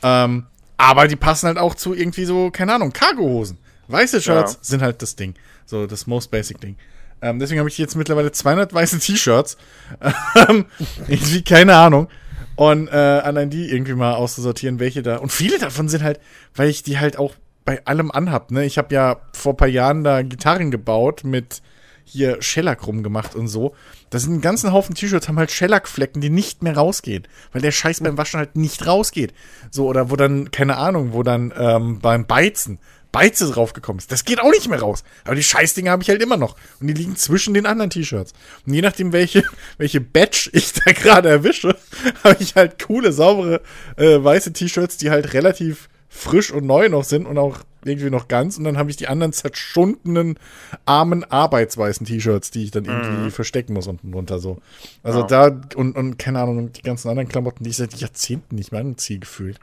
Ähm, 0.01 0.45
aber 0.83 1.07
die 1.07 1.15
passen 1.15 1.47
halt 1.47 1.57
auch 1.57 1.75
zu 1.75 1.93
irgendwie 1.93 2.25
so, 2.25 2.51
keine 2.51 2.73
Ahnung, 2.73 2.91
Cargohosen. 2.91 3.57
Weiße 3.87 4.21
Shirts 4.21 4.53
Ja. 4.53 4.59
sind 4.61 4.81
halt 4.81 5.01
das 5.01 5.15
Ding. 5.15 5.35
So, 5.65 5.87
das 5.87 6.07
most 6.07 6.31
basic 6.31 6.59
Ding. 6.61 6.75
Ähm, 7.21 7.39
deswegen 7.39 7.59
habe 7.59 7.69
ich 7.69 7.77
jetzt 7.77 7.95
mittlerweile 7.95 8.31
200 8.31 8.73
weiße 8.73 8.99
T-Shirts. 8.99 9.57
Ähm, 10.49 10.65
irgendwie, 11.07 11.41
keine 11.43 11.75
Ahnung. 11.75 12.07
Und 12.55 12.87
äh, 12.87 12.91
allein 12.91 13.49
die 13.49 13.69
irgendwie 13.69 13.93
mal 13.93 14.13
auszusortieren, 14.13 14.79
welche 14.79 15.01
da. 15.03 15.17
Und 15.17 15.31
viele 15.31 15.57
davon 15.57 15.87
sind 15.89 16.03
halt, 16.03 16.19
weil 16.55 16.69
ich 16.69 16.83
die 16.83 16.99
halt 16.99 17.17
auch 17.17 17.33
bei 17.65 17.83
allem 17.85 18.11
anhab. 18.11 18.51
Ne? 18.51 18.65
Ich 18.65 18.77
habe 18.77 18.93
ja 18.93 19.21
vor 19.33 19.53
ein 19.53 19.57
paar 19.57 19.67
Jahren 19.67 20.03
da 20.03 20.21
Gitarren 20.21 20.69
gebaut 20.69 21.23
mit 21.23 21.61
hier 22.03 22.41
Shellac 22.41 22.85
rumgemacht 22.85 23.35
und 23.35 23.47
so. 23.47 23.75
Da 24.09 24.19
sind 24.19 24.33
einen 24.33 24.41
ganzen 24.41 24.71
Haufen 24.71 24.95
T-Shirts, 24.95 25.27
haben 25.27 25.39
halt 25.39 25.51
Shellac-Flecken, 25.51 26.21
die 26.21 26.29
nicht 26.29 26.63
mehr 26.63 26.75
rausgehen. 26.75 27.27
Weil 27.51 27.61
der 27.61 27.71
Scheiß 27.71 28.01
beim 28.01 28.17
Waschen 28.17 28.39
halt 28.39 28.55
nicht 28.55 28.85
rausgeht. 28.85 29.33
So, 29.71 29.87
oder 29.87 30.11
wo 30.11 30.15
dann, 30.15 30.51
keine 30.51 30.77
Ahnung, 30.77 31.13
wo 31.13 31.23
dann 31.23 31.53
ähm, 31.57 31.99
beim 31.99 32.25
Beizen 32.25 32.79
Beize 33.13 33.49
draufgekommen 33.49 33.99
ist. 33.99 34.11
Das 34.11 34.25
geht 34.25 34.41
auch 34.41 34.49
nicht 34.49 34.67
mehr 34.67 34.81
raus. 34.81 35.03
Aber 35.23 35.35
die 35.35 35.43
Scheißdinger 35.43 35.91
habe 35.91 36.01
ich 36.01 36.09
halt 36.09 36.21
immer 36.21 36.35
noch. 36.35 36.57
Und 36.81 36.87
die 36.87 36.93
liegen 36.93 37.15
zwischen 37.15 37.53
den 37.53 37.67
anderen 37.67 37.91
T-Shirts. 37.91 38.33
Und 38.65 38.73
je 38.73 38.81
nachdem, 38.81 39.13
welche, 39.13 39.43
welche 39.77 40.01
Batch 40.01 40.49
ich 40.51 40.73
da 40.73 40.91
gerade 40.91 41.29
erwische, 41.29 41.77
habe 42.23 42.37
ich 42.41 42.55
halt 42.55 42.83
coole, 42.83 43.13
saubere, 43.13 43.61
äh, 43.95 44.21
weiße 44.21 44.51
T-Shirts, 44.51 44.97
die 44.97 45.11
halt 45.11 45.33
relativ 45.33 45.89
frisch 46.09 46.51
und 46.51 46.65
neu 46.65 46.89
noch 46.89 47.03
sind 47.03 47.25
und 47.27 47.37
auch 47.37 47.59
irgendwie 47.85 48.09
noch 48.09 48.27
ganz. 48.27 48.57
Und 48.57 48.63
dann 48.63 48.77
habe 48.77 48.89
ich 48.89 48.97
die 48.97 49.07
anderen 49.07 49.33
zerschundenen, 49.33 50.37
armen, 50.85 51.23
arbeitsweißen 51.23 52.05
T-Shirts, 52.05 52.51
die 52.51 52.63
ich 52.65 52.71
dann 52.71 52.85
irgendwie 52.85 53.31
verstecken 53.31 53.73
muss 53.73 53.87
unten 53.87 54.11
drunter 54.11 54.39
so. 54.39 54.59
Also 55.03 55.21
Ja. 55.21 55.49
da, 55.49 55.61
und, 55.75 55.95
und 55.95 56.17
keine 56.17 56.39
Ahnung, 56.39 56.71
die 56.73 56.81
ganzen 56.81 57.09
anderen 57.09 57.29
Klamotten, 57.29 57.63
die 57.63 57.69
ich 57.69 57.77
seit 57.77 57.93
Jahrzehnten 57.95 58.55
nicht 58.55 58.71
mehr 58.71 58.81
anziehe 58.81 59.19
gefühlt. 59.19 59.59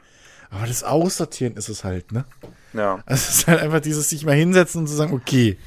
Aber 0.49 0.67
das 0.67 0.83
Aussortieren 0.83 1.55
ist 1.55 1.69
es 1.69 1.83
halt, 1.83 2.11
ne? 2.11 2.25
Ja. 2.73 3.01
Also 3.05 3.23
es 3.27 3.29
ist 3.29 3.47
halt 3.47 3.61
einfach 3.61 3.79
dieses 3.79 4.09
sich 4.09 4.25
mal 4.25 4.35
hinsetzen 4.35 4.81
und 4.81 4.87
zu 4.87 4.95
sagen, 4.95 5.13
okay, 5.13 5.57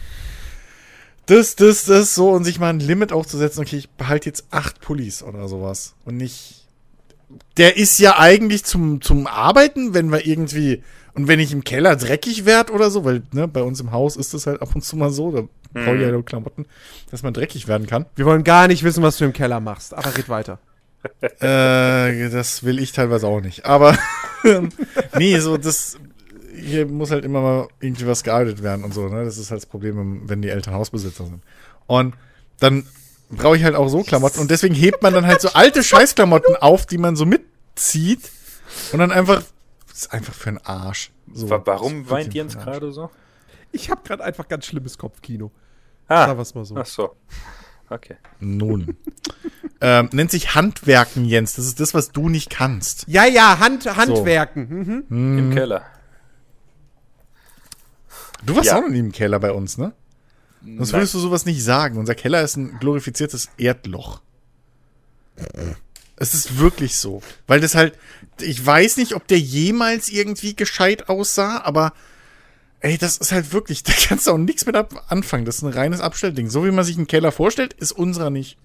das, 1.27 1.57
das, 1.57 1.87
das, 1.87 2.15
so 2.15 2.31
und 2.31 2.45
sich 2.45 2.59
mal 2.59 2.69
ein 2.69 2.81
Limit 2.81 3.13
aufzusetzen, 3.13 3.63
okay, 3.63 3.77
ich 3.77 3.89
behalte 3.91 4.29
jetzt 4.29 4.45
acht 4.51 4.81
Pullis 4.81 5.23
oder 5.23 5.49
sowas 5.49 5.95
und 6.05 6.17
nicht. 6.19 6.67
Der 7.57 7.77
ist 7.79 7.99
ja 7.99 8.19
eigentlich 8.19 8.65
zum, 8.65 9.01
zum 9.01 9.27
Arbeiten, 9.27 9.95
wenn 9.95 10.13
wir 10.13 10.27
irgendwie, 10.27 10.83
und 11.15 11.29
wenn 11.29 11.41
ich 11.41 11.53
im 11.53 11.65
Keller 11.65 11.97
dreckig 11.97 12.45
werd 12.45 12.71
oder 12.71 12.91
so, 12.91 13.05
weil, 13.05 13.23
ne, 13.33 13.47
bei 13.47 13.63
uns 13.63 13.81
im 13.81 13.93
Haus 13.93 14.17
ist 14.17 14.35
das 14.35 14.47
halt 14.47 14.61
ab 14.63 14.75
und 14.75 14.83
zu 14.83 14.97
mal 14.97 15.11
so, 15.11 15.31
da 15.31 15.43
brauche 15.73 15.97
ich 15.97 16.03
ja 16.03 16.11
nur 16.11 16.25
Klamotten, 16.25 16.67
dass 17.11 17.23
man 17.23 17.33
dreckig 17.35 17.69
werden 17.69 17.87
kann. 17.87 18.07
Wir 18.17 18.27
wollen 18.27 18.45
gar 18.45 18.69
nicht 18.69 18.83
wissen, 18.83 19.03
was 19.03 19.19
du 19.19 19.25
im 19.25 19.33
Keller 19.33 19.61
machst, 19.61 19.95
aber 19.95 20.17
red 20.17 20.29
weiter. 20.29 20.59
Äh, 21.21 22.31
das 22.31 22.65
will 22.65 22.79
ich 22.79 22.93
teilweise 22.93 23.27
auch 23.27 23.43
nicht. 23.43 23.67
Aber 23.67 23.95
nee, 25.19 25.39
so 25.39 25.59
das 25.59 25.99
hier 26.55 26.87
muss 26.87 27.11
halt 27.11 27.27
immer 27.27 27.43
mal 27.43 27.69
irgendwie 27.81 28.07
was 28.07 28.23
gearbeitet 28.23 28.63
werden 28.63 28.85
und 28.85 28.95
so, 28.95 29.09
ne? 29.09 29.23
Das 29.23 29.37
ist 29.37 29.51
halt 29.51 29.61
das 29.61 29.67
Problem, 29.67 30.23
wenn 30.27 30.41
die 30.41 30.49
Eltern 30.49 30.73
Hausbesitzer 30.73 31.25
sind. 31.27 31.43
Und 31.87 32.15
dann 32.59 32.87
brauche 33.29 33.57
ich 33.57 33.65
halt 33.65 33.75
auch 33.75 33.89
so 33.89 34.03
Klamotten 34.03 34.41
und 34.41 34.51
deswegen 34.51 34.75
hebt 34.75 35.03
man 35.03 35.13
dann 35.13 35.27
halt 35.27 35.41
so 35.41 35.51
alte 35.51 35.83
Scheißklamotten 35.83 36.57
auf, 36.57 36.87
die 36.87 36.99
man 36.99 37.17
so 37.17 37.27
mitzieht 37.27 38.31
und 38.93 38.99
dann 38.99 39.13
einfach 39.13 39.43
ist 39.95 40.13
einfach 40.13 40.35
für 40.35 40.49
einen 40.51 40.59
Arsch. 40.59 41.11
So, 41.33 41.49
Wa- 41.51 41.59
Das 41.59 41.67
Warum 41.67 42.09
weint 42.11 42.35
Jens 42.35 42.57
gerade 42.59 42.93
so? 42.93 43.11
Ich 43.73 43.91
habe 43.91 44.03
gerade 44.05 44.23
einfach 44.25 44.49
ganz 44.49 44.67
schlimmes 44.67 44.99
Kopfkino. 44.99 45.51
Sagen 46.09 46.33
Ah, 46.33 46.37
wir's 46.37 46.55
mal 46.55 46.65
so. 46.65 46.77
ach 46.77 46.87
so. 46.87 47.17
Okay. 47.91 48.17
Nun. 48.41 48.97
ähm, 49.81 50.09
nennt 50.13 50.31
sich 50.31 50.55
Handwerken, 50.55 51.25
Jens. 51.25 51.55
Das 51.55 51.67
ist 51.67 51.81
das, 51.81 51.93
was 51.95 52.11
du 52.13 52.29
nicht 52.29 52.51
kannst. 52.51 53.05
Ja, 53.09 53.25
ja, 53.25 53.59
Hand, 53.59 53.85
Handwerken. 53.97 55.05
Mhm. 55.09 55.39
Im 55.39 55.51
Keller. 55.55 55.85
Du 58.45 58.55
warst 58.57 58.67
Ja. 58.69 58.77
auch 58.79 58.83
noch 58.83 58.89
nie 58.89 58.99
im 58.99 59.13
Keller 59.13 59.39
bei 59.41 59.53
uns, 59.53 59.79
ne? 59.79 59.93
Sonst 60.63 60.93
Nein. 60.93 61.01
würdest 61.01 61.15
du 61.15 61.19
sowas 61.19 61.45
nicht 61.47 61.63
sagen. 61.63 61.99
Unser 61.99 62.15
Keller 62.15 62.43
ist 62.43 62.57
ein 62.57 62.79
glorifiziertes 62.79 63.51
Erdloch. 63.59 64.21
Es 66.17 66.33
ist 66.35 66.59
wirklich 66.59 66.97
so. 66.97 67.23
Weil 67.47 67.61
das 67.61 67.75
halt, 67.75 67.99
ich 68.41 68.65
weiß 68.65 68.97
nicht, 68.97 69.15
ob 69.15 69.27
der 69.27 69.39
jemals 69.39 70.09
irgendwie 70.09 70.57
gescheit 70.57 71.09
aussah, 71.09 71.63
aber 71.63 71.93
ey, 72.81 72.99
das 72.99 73.17
ist 73.17 73.33
halt 73.33 73.53
wirklich, 73.53 73.83
da 73.85 73.93
kannst 73.93 74.27
du 74.27 74.33
auch 74.33 74.39
nichts 74.39 74.67
mit 74.67 74.77
anfangen. 74.77 75.45
Das 75.45 75.57
ist 75.57 75.63
ein 75.63 75.73
reines 75.73 76.01
Abstellding. 76.01 76.51
So 76.51 76.65
wie 76.65 76.71
man 76.71 76.85
sich 76.85 76.97
einen 76.97 77.07
Keller 77.07 77.33
vorstellt, 77.33 77.73
ist 77.75 77.93
unserer 77.93 78.31
nicht. 78.31 78.59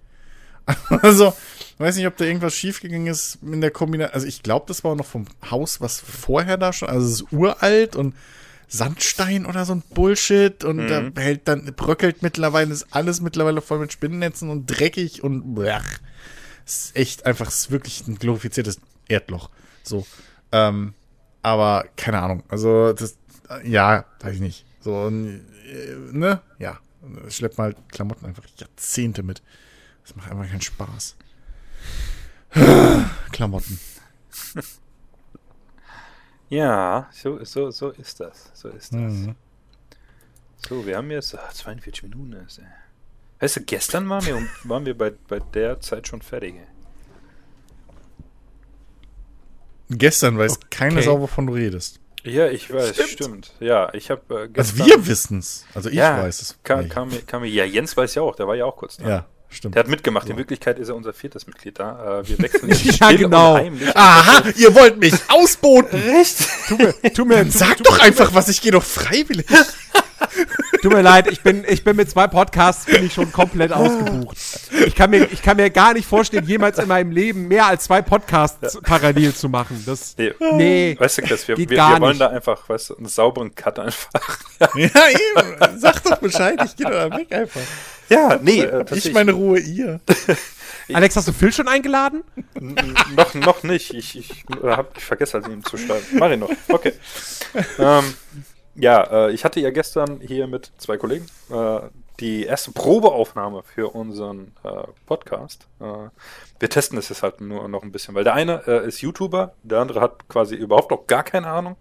Also, 1.01 1.34
ich 1.74 1.80
weiß 1.80 1.95
nicht, 1.95 2.05
ob 2.05 2.17
da 2.17 2.26
irgendwas 2.26 2.53
schiefgegangen 2.53 3.07
ist 3.07 3.39
in 3.41 3.61
der 3.61 3.72
Kombination. 3.72 4.13
Also, 4.13 4.28
ich 4.28 4.43
glaube, 4.43 4.65
das 4.67 4.84
war 4.84 4.91
auch 4.91 4.95
noch 4.95 5.05
vom 5.05 5.26
Haus, 5.49 5.82
was 5.82 5.99
vorher 5.99 6.57
da 6.57 6.74
schon, 6.74 6.89
also 6.89 7.07
es 7.07 7.13
ist 7.22 7.32
uralt 7.32 7.95
und 7.95 8.13
Sandstein 8.67 9.47
oder 9.47 9.65
so 9.65 9.74
ein 9.74 9.84
Bullshit 9.95 10.63
und 10.63 10.88
da 10.88 11.09
hält 11.17 11.47
dann, 11.47 11.74
bröckelt 11.76 12.22
mittlerweile, 12.22 12.72
ist 12.72 12.88
alles 12.91 13.20
mittlerweile 13.20 13.61
voll 13.61 13.80
mit 13.80 13.91
Spinnennetzen 13.91 14.49
und 14.51 14.67
dreckig 14.67 15.24
und 15.24 15.55
blech. 15.55 15.82
ist 16.67 16.95
echt 16.95 17.26
einfach, 17.26 17.47
ist 17.47 17.72
wirklich 17.72 18.07
ein 18.07 18.20
glorifiziertes 18.20 18.80
Erdloch. 19.10 19.49
So. 19.84 20.05
Ähm, 20.51 20.93
aber 21.41 21.86
keine 21.95 22.20
Ahnung. 22.20 22.43
Also, 22.47 22.93
das, 22.93 23.18
äh, 23.49 23.70
ja, 23.70 24.05
weiß 24.22 24.36
ich 24.36 24.41
nicht. 24.41 24.66
So, 24.80 25.07
äh, 25.07 25.12
ne? 25.12 26.41
Ja. 26.57 26.80
Schleppt 27.30 27.57
mal 27.57 27.76
Klamotten 27.89 28.26
einfach 28.26 28.43
Jahrzehnte 28.57 29.24
mit. 29.24 29.41
Das 30.03 30.16
macht 30.16 30.32
einfach 30.32 30.49
keinen 30.49 30.62
Spaß. 30.62 31.16
Klamotten. 33.32 33.80
Ja, 36.49 37.07
so, 37.12 37.43
so, 37.43 37.70
so 37.70 37.89
ist 37.91 38.20
das. 38.20 38.51
So 38.55 38.70
ist 38.70 38.91
das. 38.91 38.99
Mhm. 38.99 39.36
So, 40.68 40.86
wir 40.86 40.97
haben 40.97 41.12
jetzt 41.12 41.38
ah, 41.38 41.49
42 41.51 42.03
Minuten. 42.03 42.34
Ist, 42.34 42.57
ey. 42.57 42.66
Weißt 43.39 43.57
du, 43.57 43.62
gestern 43.62 44.10
waren 44.10 44.26
wir, 44.26 44.41
waren 44.64 44.86
wir 44.86 44.97
bei, 44.97 45.12
bei 45.28 45.39
der 45.39 45.80
Zeit 45.80 46.07
schon 46.07 46.22
fertig. 46.24 46.55
ey. 46.55 46.68
Gestern 49.89 50.37
weiß 50.37 50.59
keiner 50.69 50.97
Okay. 50.97 51.05
sau, 51.05 51.19
wovon 51.19 51.47
du 51.47 51.53
redest. 51.53 51.99
Ja, 52.23 52.47
ich 52.49 52.71
weiß, 52.71 53.01
stimmt. 53.09 53.53
Ja, 53.59 53.93
ich 53.93 54.11
habe 54.11 54.49
äh, 54.53 54.59
Also 54.59 54.77
wir 54.85 55.07
wissen's. 55.07 55.65
Also 55.73 55.89
ich 55.89 55.95
ja, 55.95 56.21
weiß 56.21 56.41
es. 56.41 56.57
Kam, 56.63 56.89
kam, 56.89 57.09
mir, 57.09 57.21
kam 57.21 57.41
mir, 57.41 57.47
ja, 57.47 57.63
Jens 57.63 57.95
weiß 57.95 58.15
ja 58.15 58.21
auch, 58.21 58.35
der 58.35 58.47
war 58.47 58.55
ja 58.55 58.65
auch 58.65 58.75
kurz 58.75 58.97
da. 58.97 59.07
ja, 59.07 59.25
stimmt. 59.49 59.75
Der 59.75 59.83
hat 59.83 59.89
mitgemacht. 59.89 60.27
In 60.29 60.35
Wirklichkeit 60.37 60.79
ist 60.79 60.89
er 60.89 60.95
unser 60.95 61.13
viertes 61.13 61.47
Mitglied 61.47 61.79
da. 61.79 62.19
Äh, 62.19 62.27
wir 62.27 62.39
wechseln 62.43 62.69
jetzt 62.69 62.99
Ja, 62.99 63.11
genau. 63.13 63.55
Aha, 63.95 64.43
ihr 64.57 64.75
wollt 64.75 64.99
mich 64.99 65.13
ausboten. 65.29 65.97
Recht. 65.97 66.37
Tu 66.67 66.75
mir, 66.77 66.93
tu 67.13 67.25
mir, 67.25 67.45
tu, 67.45 67.51
Sag 67.57 67.77
tu, 67.77 67.83
doch 67.83 67.99
einfach 67.99 68.33
was, 68.33 68.49
ich 68.49 68.61
gehe 68.61 68.73
doch 68.73 68.83
freiwillig. 68.83 69.45
tu 70.82 70.89
mir 70.89 71.01
leid, 71.01 71.28
ich 71.32 71.41
bin, 71.41 71.63
ich 71.67 71.84
bin 71.84 71.95
mit 71.95 72.09
zwei 72.09 72.28
Podcasts 72.28 72.86
bin 72.86 73.05
ich 73.05 73.13
schon 73.13 73.32
komplett 73.32 73.72
ausgebucht. 73.72 74.38
Ich 74.86 74.95
kann, 74.95 75.09
mir, 75.09 75.26
ich 75.32 75.41
kann 75.41 75.57
mir 75.57 75.70
gar 75.70 75.93
nicht 75.93 76.07
vorstellen, 76.07 76.45
jemals 76.45 76.78
in 76.80 76.88
meinem 76.88 77.11
Leben 77.11 77.47
mehr 77.47 77.65
als 77.67 77.84
zwei 77.86 78.01
Podcasts 78.01 78.78
parallel 78.84 79.34
zu 79.34 79.49
machen. 79.49 79.84
Das, 79.86 80.15
Nee. 80.17 80.34
nee. 80.53 80.95
Weißt 80.99 81.17
du, 81.20 81.22
Chris, 81.24 81.47
wir, 81.47 81.57
wir, 81.57 81.63
Geht 81.63 81.70
wir 81.72 81.78
gar 81.78 81.99
wollen 82.01 82.11
nicht. 82.11 82.22
da 82.22 82.28
einfach, 82.30 82.67
weißt 82.67 82.91
du, 82.91 82.97
einen 82.97 83.07
sauberen 83.07 83.53
Cut 83.55 83.80
einfach. 83.80 84.09
ja, 84.76 84.86
eben. 84.86 85.80
Sag 85.80 86.03
doch 86.03 86.17
Bescheid, 86.17 86.59
ich 86.65 86.76
gehe 86.76 86.89
da 86.89 87.09
weg 87.15 87.32
einfach. 87.32 87.61
Ja, 88.09 88.39
nee, 88.41 88.61
äh, 88.61 88.84
Ich 88.95 89.13
meine 89.13 89.34
Ruhe, 89.34 89.59
ihr. 89.59 89.99
Alex, 90.93 91.15
hast 91.15 91.28
du 91.28 91.34
Phil 91.34 91.51
schon 91.53 91.67
eingeladen? 91.67 92.24
n- 92.55 92.76
noch, 93.15 93.36
noch 93.36 93.61
nicht. 93.63 93.93
Ich, 93.93 94.17
ich, 94.17 94.43
äh, 94.63 94.67
hab, 94.70 94.97
ich 94.97 95.03
vergesse 95.03 95.34
halt 95.34 95.47
ihm 95.47 95.63
zu 95.63 95.78
schreiben. 95.78 96.03
Mach 96.13 96.32
ich 96.32 96.39
noch. 96.39 96.49
Okay. 96.67 96.93
ähm, 97.78 98.15
ja, 98.76 99.28
äh, 99.28 99.32
ich 99.32 99.45
hatte 99.45 99.59
ja 99.59 99.72
gestern 99.72 100.22
hier 100.22 100.47
mit 100.47 100.72
zwei 100.78 100.97
Kollegen 100.97 101.26
äh, 101.49 101.82
die 102.20 102.43
erste 102.43 102.72
Probeaufnahme 102.72 103.63
für 103.63 103.93
unseren 103.95 104.53
äh, 104.63 104.84
Podcast. 105.05 105.67
Äh, 105.80 106.09
wir 106.59 106.70
testen 106.70 106.97
es 106.97 107.09
jetzt 107.09 107.24
halt 107.24 107.41
nur 107.41 107.67
noch 107.67 107.84
ein 107.84 107.91
bisschen, 107.91 108.15
weil 108.15 108.24
der 108.24 108.34
eine 108.34 108.67
äh, 108.67 108.88
ist 108.88 109.01
YouTuber, 109.01 109.53
der 109.63 109.80
andere 109.80 110.01
hat 110.01 110.28
quasi 110.28 110.55
überhaupt 110.55 110.91
noch 110.91 111.07
gar 111.07 111.24
keine 111.24 111.47
Ahnung. 111.47 111.78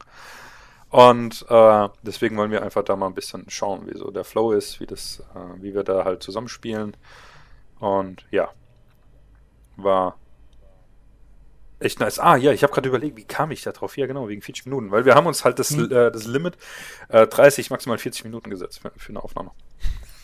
Und 0.91 1.45
äh, 1.51 1.89
deswegen 2.03 2.37
wollen 2.37 2.51
wir 2.51 2.63
einfach 2.63 2.83
da 2.83 2.97
mal 2.97 3.07
ein 3.07 3.15
bisschen 3.15 3.45
schauen, 3.49 3.87
wie 3.87 3.99
so 3.99 4.11
der 4.11 4.25
Flow 4.25 4.53
ist, 4.53 4.81
wie 4.81 4.87
das, 4.87 5.23
wie 5.57 5.75
wir 5.75 5.85
da 5.85 6.05
halt 6.05 6.23
zusammenspielen. 6.23 6.97
Und 7.79 8.25
ja, 8.31 8.49
war 9.77 10.17
echt 11.81 12.01
nice. 12.01 12.19
Ah, 12.19 12.37
ja, 12.37 12.53
ich 12.53 12.63
habe 12.63 12.73
gerade 12.73 12.89
überlegt, 12.89 13.17
wie 13.17 13.25
kam 13.25 13.51
ich 13.51 13.63
da 13.63 13.73
drauf? 13.73 13.97
Ja, 13.97 14.07
genau, 14.07 14.29
wegen 14.29 14.43
40 14.43 14.67
Minuten. 14.67 14.91
Weil 14.91 15.05
wir 15.05 15.15
haben 15.15 15.27
uns 15.27 15.45
halt 15.45 15.59
das, 15.59 15.71
Hm. 15.71 15.85
äh, 15.91 16.11
das 16.11 16.27
Limit 16.27 16.57
äh, 17.09 17.27
30, 17.27 17.71
maximal 17.71 17.99
40 17.99 18.25
Minuten 18.25 18.51
gesetzt 18.51 18.81
für, 18.81 18.93
für 18.97 19.11
eine 19.11 19.23
Aufnahme. 19.23 19.51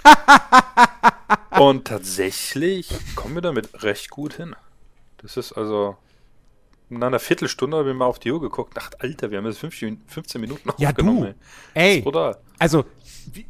Und 1.58 1.86
tatsächlich 1.86 2.90
kommen 3.14 3.34
wir 3.36 3.42
damit 3.42 3.82
recht 3.82 4.10
gut 4.10 4.34
hin. 4.34 4.54
Das 5.18 5.36
ist 5.36 5.52
also. 5.52 5.96
Nach 6.90 7.06
einer 7.06 7.18
Viertelstunde 7.18 7.78
habe 7.78 7.90
ich 7.90 7.96
mal 7.96 8.04
auf 8.04 8.18
die 8.18 8.30
Uhr 8.30 8.40
geguckt. 8.42 8.76
Dachte, 8.76 8.98
Alter, 9.00 9.30
wir 9.30 9.38
haben 9.38 9.46
jetzt 9.46 9.58
15, 9.58 10.02
15 10.06 10.40
Minuten 10.40 10.68
Ja, 10.76 10.90
aufgenommen. 10.90 11.20
du. 11.22 11.34
Ey. 11.72 11.94
Ey, 11.96 12.02
Brutal. 12.02 12.36
also 12.58 12.84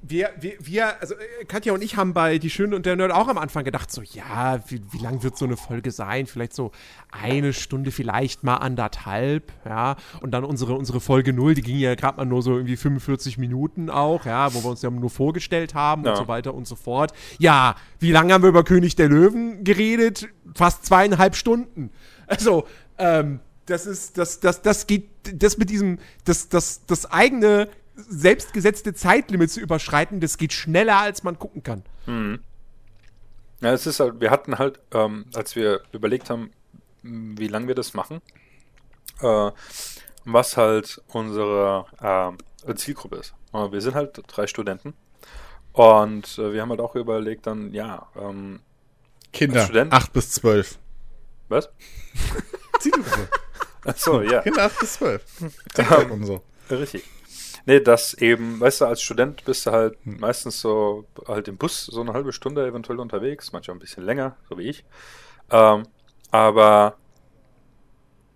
wir, 0.03 0.31
wir, 0.41 0.55
wir, 0.61 1.01
also 1.01 1.14
äh, 1.14 1.45
Katja 1.47 1.72
und 1.72 1.83
ich 1.83 1.97
haben 1.97 2.12
bei 2.14 2.39
Die 2.39 2.51
Schöne 2.51 2.77
und 2.77 2.87
der 2.87 2.97
Nerd 2.97 3.12
auch 3.12 3.29
am 3.29 3.39
Anfang 3.39 3.64
gedacht, 3.64 3.91
so, 3.91 4.03
ja, 4.03 4.61
wie, 4.68 4.81
wie 4.93 4.99
lang 4.99 5.22
wird 5.22 5.37
so 5.37 5.45
eine 5.45 5.57
Folge 5.57 5.91
sein? 5.91 6.27
Vielleicht 6.27 6.55
so 6.55 6.70
eine 7.11 7.53
Stunde, 7.53 7.91
vielleicht 7.91 8.45
mal 8.45 8.57
anderthalb, 8.57 9.53
ja. 9.64 9.97
Und 10.20 10.31
dann 10.33 10.45
unsere, 10.45 10.75
unsere 10.75 11.01
Folge 11.01 11.33
0, 11.33 11.55
die 11.55 11.62
ging 11.62 11.79
ja 11.79 11.95
gerade 11.95 12.16
mal 12.18 12.25
nur 12.25 12.43
so 12.43 12.55
irgendwie 12.57 12.77
45 12.77 13.39
Minuten 13.39 13.91
auch, 13.91 14.27
ja, 14.27 14.53
wo 14.55 14.62
wir 14.62 14.70
uns 14.70 14.83
ja 14.83 14.91
nur 14.91 15.11
vorgestellt 15.11 15.75
haben 15.75 16.05
Ja. 16.05 16.11
und 16.12 16.16
so 16.16 16.29
weiter 16.29 16.55
und 16.55 16.66
so 16.66 16.77
fort. 16.77 17.12
Ja, 17.39 17.77
wie 17.99 18.11
lange 18.12 18.33
haben 18.33 18.43
wir 18.43 18.49
über 18.51 18.64
König 18.64 18.97
der 18.97 19.09
Löwen 19.09 19.64
geredet? 19.64 20.29
Fast 20.55 20.87
zweieinhalb 20.87 21.37
Stunden. 21.37 21.91
Also, 22.27 22.66
Ähm, 22.99 23.41
das 23.66 23.87
ist, 23.87 24.18
das, 24.18 24.41
das, 24.41 24.61
das 24.62 24.87
geht, 24.87 25.09
das 25.33 25.57
mit 25.57 25.70
diesem, 25.70 25.99
das, 26.25 26.49
das, 26.49 26.85
das 26.87 27.11
eigene 27.11 27.68
selbstgesetzte 27.97 28.95
Zeitlimit 28.95 29.51
zu 29.51 29.61
überschreiten, 29.61 30.20
das 30.20 30.38
geht 30.38 30.53
schneller, 30.53 30.97
als 30.97 31.22
man 31.22 31.38
gucken 31.38 31.62
kann. 31.62 31.84
Ja, 33.61 33.72
es 33.72 33.86
ist 33.86 34.01
halt, 34.01 34.20
wir 34.20 34.30
hatten 34.30 34.59
halt, 34.59 34.80
ähm, 34.92 35.26
als 35.34 35.57
wir 35.57 35.82
überlegt 35.92 36.28
haben, 36.28 36.51
wie 37.03 37.49
lange 37.49 37.68
wir 37.68 37.74
das 37.74 37.95
machen, 37.95 38.20
äh, 39.20 39.51
was 40.24 40.57
halt 40.57 41.03
unsere 41.09 41.86
äh, 42.66 42.74
Zielgruppe 42.74 43.16
ist. 43.16 43.34
Äh, 43.53 43.70
wir 43.72 43.80
sind 43.80 43.95
halt 43.95 44.22
drei 44.26 44.47
Studenten 44.47 44.95
und 45.72 46.38
äh, 46.38 46.53
wir 46.53 46.62
haben 46.62 46.70
halt 46.70 46.80
auch 46.80 46.95
überlegt 46.95 47.47
dann, 47.47 47.72
ja, 47.72 48.09
ähm, 48.16 48.61
Kinder, 49.32 49.61
Als 49.61 49.64
Student? 49.66 49.92
8 49.92 50.12
bis 50.12 50.30
12. 50.30 50.78
was? 51.49 51.68
Zielgruppe. 52.80 53.28
Achso, 53.84 54.20
ja. 54.22 54.40
Kinder 54.42 54.64
8 54.64 54.78
bis 54.80 54.92
12. 54.95 55.24
TikTok 55.74 56.11
und 56.11 56.24
so. 56.24 56.42
Richtig. 56.70 57.05
Nee, 57.67 57.81
das 57.81 58.15
eben, 58.15 58.61
weißt 58.61 58.83
du, 58.83 58.85
als 58.87 59.01
Student 59.01 59.45
bist 59.45 59.67
du 59.67 59.71
halt 59.71 59.97
meistens 60.05 60.61
so 60.61 61.07
halt 61.27 61.49
im 61.49 61.57
Bus 61.57 61.87
so 61.87 62.01
eine 62.01 62.12
halbe 62.12 62.33
Stunde 62.33 62.67
eventuell 62.67 63.01
unterwegs, 63.01 63.53
manchmal 63.53 63.77
ein 63.77 63.81
bisschen 63.81 64.05
länger, 64.05 64.37
so 64.49 64.59
wie 64.59 64.69
ich. 64.69 64.85
Ähm, 65.51 65.85
aber 66.31 66.97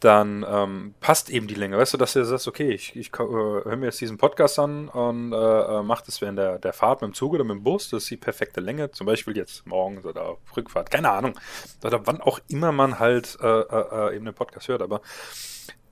dann 0.01 0.47
ähm, 0.49 0.95
passt 1.01 1.29
eben 1.29 1.49
die 1.49 1.57
Länge, 1.57 1.77
weißt 1.77 1.95
du, 1.95 1.99
dass 1.99 2.13
du 2.13 2.25
sagst, 2.25 2.47
okay, 2.47 2.71
ich, 2.71 2.95
ich 2.95 3.09
äh, 3.15 3.19
höre 3.19 3.77
mir 3.77 3.87
jetzt 3.87 4.01
diesen 4.01 4.17
Podcast 4.17 4.59
an 4.59 4.89
und 4.89 5.33
äh, 5.33 5.37
äh, 5.37 5.83
mach 5.83 6.03
das 6.03 6.21
während 6.21 6.39
der, 6.39 6.59
der 6.59 6.73
Fahrt 6.73 7.03
mit 7.03 7.11
dem 7.11 7.15
Zug 7.15 7.35
oder 7.35 7.45
mit 7.45 7.57
dem 7.57 7.65
Bus, 7.65 7.91
das 7.91 8.05
ist 8.05 8.11
die 8.11 8.17
perfekte 8.17 8.61
Länge, 8.61 8.93
zum 8.93 9.07
Beispiel 9.07 9.37
jetzt 9.37 9.67
morgens 9.67 10.07
oder 10.07 10.23
auf 10.23 10.57
Rückfahrt, 10.57 10.91
keine 10.91 11.11
Ahnung, 11.11 11.39
oder 11.85 12.07
wann 12.07 12.21
auch 12.21 12.39
immer 12.49 12.71
man 12.71 13.01
halt 13.01 13.39
äh, 13.43 13.47
äh, 13.47 14.11
äh, 14.11 14.17
eben 14.17 14.25
den 14.25 14.35
Podcast 14.35 14.69
hört, 14.69 14.83
aber 14.83 15.01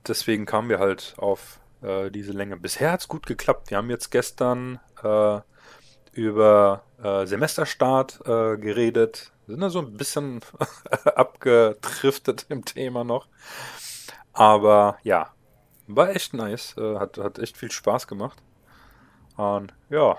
deswegen 0.07 0.45
kamen 0.45 0.69
wir 0.69 0.79
halt 0.79 1.15
auf 1.17 1.59
äh, 1.81 2.09
diese 2.11 2.31
Länge. 2.31 2.57
Bisher 2.57 2.91
hat's 2.91 3.07
gut 3.07 3.25
geklappt. 3.25 3.69
Wir 3.69 3.77
haben 3.77 3.89
jetzt 3.89 4.11
gestern 4.11 4.79
äh, 5.03 5.39
über 6.11 6.83
äh, 7.01 7.25
Semesterstart 7.25 8.21
äh, 8.21 8.57
geredet. 8.57 9.31
Wir 9.45 9.55
sind 9.55 9.61
da 9.61 9.69
so 9.69 9.79
ein 9.79 9.93
bisschen 9.93 10.41
abgedriftet 11.05 12.45
im 12.49 12.65
Thema 12.65 13.03
noch. 13.03 13.27
Aber 14.33 14.97
ja, 15.03 15.33
war 15.87 16.09
echt 16.09 16.33
nice. 16.33 16.75
Äh, 16.77 16.97
hat, 16.97 17.17
hat 17.17 17.39
echt 17.39 17.57
viel 17.57 17.71
Spaß 17.71 18.07
gemacht. 18.07 18.41
Und 19.37 19.73
ja, 19.89 20.17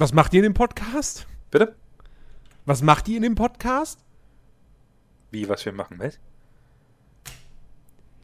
Was 0.00 0.12
macht 0.12 0.32
ihr 0.32 0.38
in 0.38 0.44
dem 0.44 0.54
Podcast? 0.54 1.26
bitte? 1.50 1.74
Was 2.66 2.82
macht 2.82 3.08
ihr 3.08 3.16
in 3.16 3.24
dem 3.24 3.34
Podcast? 3.34 4.04
Wie, 5.32 5.48
was 5.48 5.64
wir 5.64 5.72
machen, 5.72 5.98
was? 5.98 6.20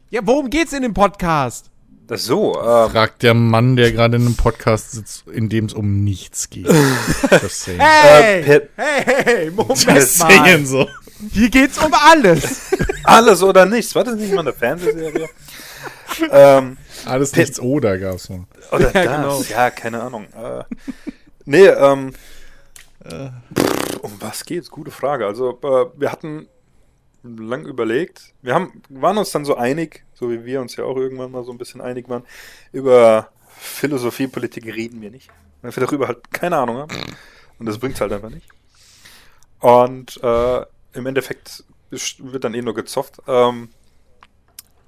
Ja, 0.09 0.21
worum 0.23 0.49
geht's 0.49 0.73
in 0.73 0.83
dem 0.83 0.93
Podcast? 0.93 1.69
Das 2.07 2.23
so, 2.25 2.53
ähm, 2.61 2.91
Fragt 2.91 3.23
der 3.23 3.33
Mann, 3.33 3.75
der 3.75 3.91
gerade 3.91 4.17
in 4.17 4.25
einem 4.27 4.35
Podcast 4.35 4.91
sitzt, 4.91 5.27
in 5.27 5.49
dem 5.49 5.65
es 5.65 5.73
um 5.73 6.03
nichts 6.03 6.49
geht. 6.49 6.67
Hey! 7.77 8.41
Äh, 8.41 8.43
hey, 8.43 8.61
hey, 8.75 9.03
hey, 9.25 9.51
Moment 9.51 10.19
mal. 10.19 10.65
so. 10.65 10.87
Hier 11.31 11.49
geht's 11.49 11.79
um 11.79 11.91
alles. 11.93 12.71
alles 13.03 13.41
oder 13.41 13.65
nichts. 13.65 13.95
War 13.95 14.03
das 14.03 14.15
nicht 14.15 14.33
mal 14.33 14.41
eine 14.41 14.53
Fernsehserie? 14.53 15.27
ähm, 16.31 16.77
Alles 17.05 17.31
Per- 17.31 17.41
nichts 17.41 17.59
oder 17.59 17.97
gab's 17.97 18.29
mal. 18.29 18.43
Oder 18.71 18.93
Ja, 18.93 19.03
das, 19.03 19.03
genau. 19.03 19.41
ja, 19.49 19.69
keine 19.71 20.01
Ahnung. 20.03 20.27
Äh, 20.33 20.63
nee, 21.45 21.65
ähm, 21.65 22.13
pff, 23.03 23.97
um 24.01 24.11
was 24.19 24.45
geht's? 24.45 24.69
Gute 24.69 24.91
Frage. 24.91 25.25
Also, 25.25 25.59
äh, 25.63 25.85
wir 25.99 26.11
hatten 26.11 26.47
lang 27.25 27.65
überlegt. 27.65 28.33
Wir 28.41 28.53
haben, 28.53 28.81
waren 28.89 29.17
uns 29.17 29.31
dann 29.31 29.45
so 29.45 29.55
einig, 29.55 30.05
so 30.13 30.29
wie 30.29 30.45
wir 30.45 30.61
uns 30.61 30.75
ja 30.75 30.83
auch 30.83 30.97
irgendwann 30.97 31.31
mal 31.31 31.43
so 31.43 31.51
ein 31.51 31.57
bisschen 31.57 31.81
einig 31.81 32.09
waren, 32.09 32.23
über 32.71 33.29
Philosophie, 33.47 34.27
Politik 34.27 34.65
reden 34.65 35.01
wir 35.01 35.11
nicht. 35.11 35.29
Weil 35.61 35.75
wir 35.75 35.85
darüber 35.85 36.07
halt 36.07 36.31
keine 36.31 36.57
Ahnung 36.57 36.77
haben. 36.77 36.95
Und 37.57 37.65
das 37.65 37.79
bringt's 37.79 38.01
halt 38.01 38.11
einfach 38.11 38.29
nicht. 38.29 38.47
Und 39.59 40.21
äh, 40.23 40.65
im 40.93 41.05
Endeffekt 41.05 41.63
wird 41.89 42.43
dann 42.43 42.53
eh 42.53 42.61
nur 42.61 42.75
gezofft. 42.75 43.21
Ähm, 43.27 43.69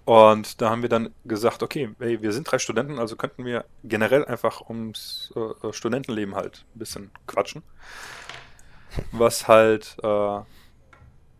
und 0.05 0.61
da 0.61 0.69
haben 0.69 0.83
wir 0.83 0.89
dann 0.89 1.13
gesagt, 1.25 1.63
okay, 1.63 1.89
hey, 1.99 2.21
wir 2.21 2.31
sind 2.31 2.49
drei 2.49 2.59
Studenten, 2.59 2.97
also 2.97 3.17
könnten 3.17 3.43
wir 3.43 3.65
generell 3.83 4.23
einfach 4.23 4.69
ums 4.69 5.33
äh, 5.35 5.73
Studentenleben 5.73 6.35
halt 6.35 6.65
ein 6.75 6.79
bisschen 6.79 7.11
quatschen. 7.25 7.61
Was 9.11 9.47
halt 9.47 9.97
äh, 10.01 10.39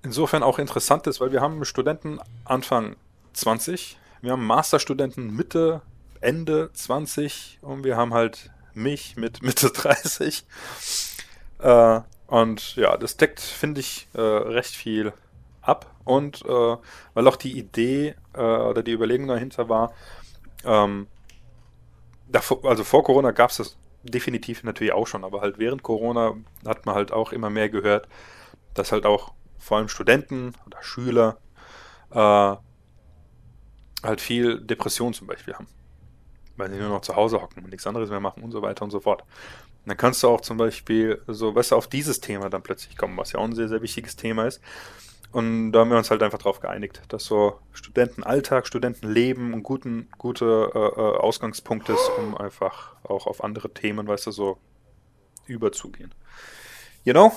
insofern 0.04 0.44
auch 0.44 0.60
interessant 0.60 1.08
ist, 1.08 1.20
weil 1.20 1.32
wir 1.32 1.42
haben 1.42 1.64
Studenten 1.66 2.20
Anfang 2.46 2.96
20, 3.34 3.98
wir 4.22 4.32
haben 4.32 4.46
Masterstudenten 4.46 5.36
Mitte, 5.36 5.82
Ende 6.22 6.72
20 6.74 7.60
und 7.62 7.84
wir 7.84 7.98
haben 7.98 8.14
halt 8.14 8.52
mich 8.74 9.16
mit 9.16 9.42
Mitte 9.44 9.70
30. 9.70 10.46
Äh, 11.60 12.02
und 12.28 12.76
ja, 12.76 12.98
das 12.98 13.18
deckt, 13.18 13.40
finde 13.40 13.82
ich, 13.82 14.08
äh, 14.14 14.22
recht 14.22 14.76
viel 14.76 15.14
ab. 15.62 15.94
Und 16.04 16.44
äh, 16.46 16.78
weil 17.14 17.28
auch 17.28 17.36
die 17.36 17.58
Idee 17.58 18.16
äh, 18.34 18.40
oder 18.40 18.84
die 18.84 18.92
Überlegung 18.92 19.28
dahinter 19.28 19.70
war, 19.70 19.94
ähm, 20.64 21.08
davor, 22.28 22.64
also 22.66 22.84
vor 22.84 23.04
Corona 23.04 23.32
gab 23.32 23.52
es 23.52 23.58
das 23.58 23.78
definitiv 24.04 24.64
natürlich 24.64 24.94
auch 24.94 25.08
schon, 25.08 25.24
aber 25.24 25.42
halt 25.42 25.60
während 25.60 25.84
Corona 25.84 26.36
hat 26.66 26.86
man 26.86 26.96
halt 26.96 27.12
auch 27.12 27.34
immer 27.34 27.50
mehr 27.50 27.70
gehört, 27.70 28.08
dass 28.74 28.92
halt 28.92 29.06
auch 29.06 29.34
vor 29.58 29.78
allem 29.78 29.90
Studenten 29.90 30.54
oder 30.66 30.82
Schüler 30.82 31.38
äh, 32.12 32.56
halt 34.04 34.22
viel 34.22 34.62
Depression 34.62 35.14
zum 35.14 35.28
Beispiel 35.28 35.54
haben. 35.54 35.68
Weil 36.56 36.72
sie 36.72 36.78
nur 36.78 36.90
noch 36.90 37.02
zu 37.02 37.16
Hause 37.16 37.42
hocken 37.42 37.64
und 37.64 37.70
nichts 37.70 37.86
anderes 37.86 38.10
mehr 38.10 38.20
machen 38.20 38.44
und 38.44 38.52
so 38.52 38.62
weiter 38.62 38.84
und 38.84 38.92
so 38.92 39.00
fort. 39.00 39.22
Und 39.22 39.90
dann 39.90 39.98
kannst 39.98 40.24
du 40.24 40.28
auch 40.28 40.42
zum 40.42 40.58
Beispiel 40.58 41.22
so, 41.28 41.56
weißt 41.56 41.72
du, 41.72 41.76
auf 41.76 41.88
dieses 41.88 42.20
Thema 42.20 42.50
dann 42.50 42.64
plötzlich 42.64 42.98
kommen, 42.98 43.18
was 43.18 43.32
ja 43.32 43.40
auch 43.40 43.46
ein 43.46 43.56
sehr, 43.56 43.68
sehr 43.68 43.82
wichtiges 43.82 44.16
Thema 44.16 44.46
ist. 44.46 44.62
Und 45.32 45.72
da 45.72 45.82
haben 45.82 45.90
wir 45.90 45.98
uns 45.98 46.10
halt 46.10 46.24
einfach 46.24 46.38
darauf 46.38 46.62
geeinigt, 46.62 47.02
dass 47.10 47.26
so 47.26 47.60
Studentenalltag, 47.74 48.66
Studentenleben 48.66 49.54
ein 49.54 49.62
guten, 49.62 50.10
gute 50.18 50.72
äh, 50.74 50.80
äh, 50.80 51.18
Ausgangspunkt 51.18 51.90
ist, 51.90 52.10
um 52.18 52.38
einfach 52.38 52.96
auch 53.04 53.28
auf 53.28 53.44
andere 53.44 53.74
Themen, 53.74 54.08
weißt 54.08 54.28
du, 54.28 54.32
so 54.32 54.58
überzugehen. 55.46 56.14
You 57.04 57.14
know? 57.14 57.34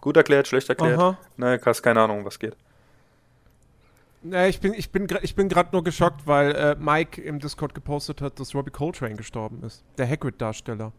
Gut 0.00 0.16
erklärt, 0.16 0.48
schlecht 0.48 0.68
erklärt. 0.68 0.98
Aha. 0.98 1.18
Nein, 1.36 1.60
hast 1.64 1.82
keine 1.82 2.00
Ahnung, 2.00 2.24
was 2.24 2.38
geht. 2.38 2.56
Ja, 4.22 4.46
ich 4.46 4.60
bin, 4.60 4.74
ich 4.74 4.90
bin, 4.90 5.06
ich 5.22 5.34
bin 5.34 5.48
gerade 5.48 5.70
nur 5.72 5.82
geschockt, 5.82 6.26
weil 6.26 6.54
äh, 6.54 6.76
Mike 6.78 7.20
im 7.22 7.38
Discord 7.38 7.74
gepostet 7.74 8.20
hat, 8.20 8.38
dass 8.38 8.54
Robbie 8.54 8.70
Coltrane 8.70 9.14
gestorben 9.14 9.62
ist. 9.64 9.82
Der 9.96 10.06
Hagrid-Darsteller. 10.08 10.92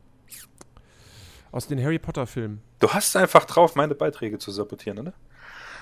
Aus 1.52 1.68
den 1.68 1.84
Harry 1.84 2.00
Potter-Filmen. 2.00 2.62
Du 2.80 2.90
hast 2.90 3.16
einfach 3.16 3.46
drauf, 3.46 3.76
meine 3.76 3.94
Beiträge 3.94 4.40
zu 4.40 4.52
sabotieren, 4.52 5.00
oder? 5.00 5.14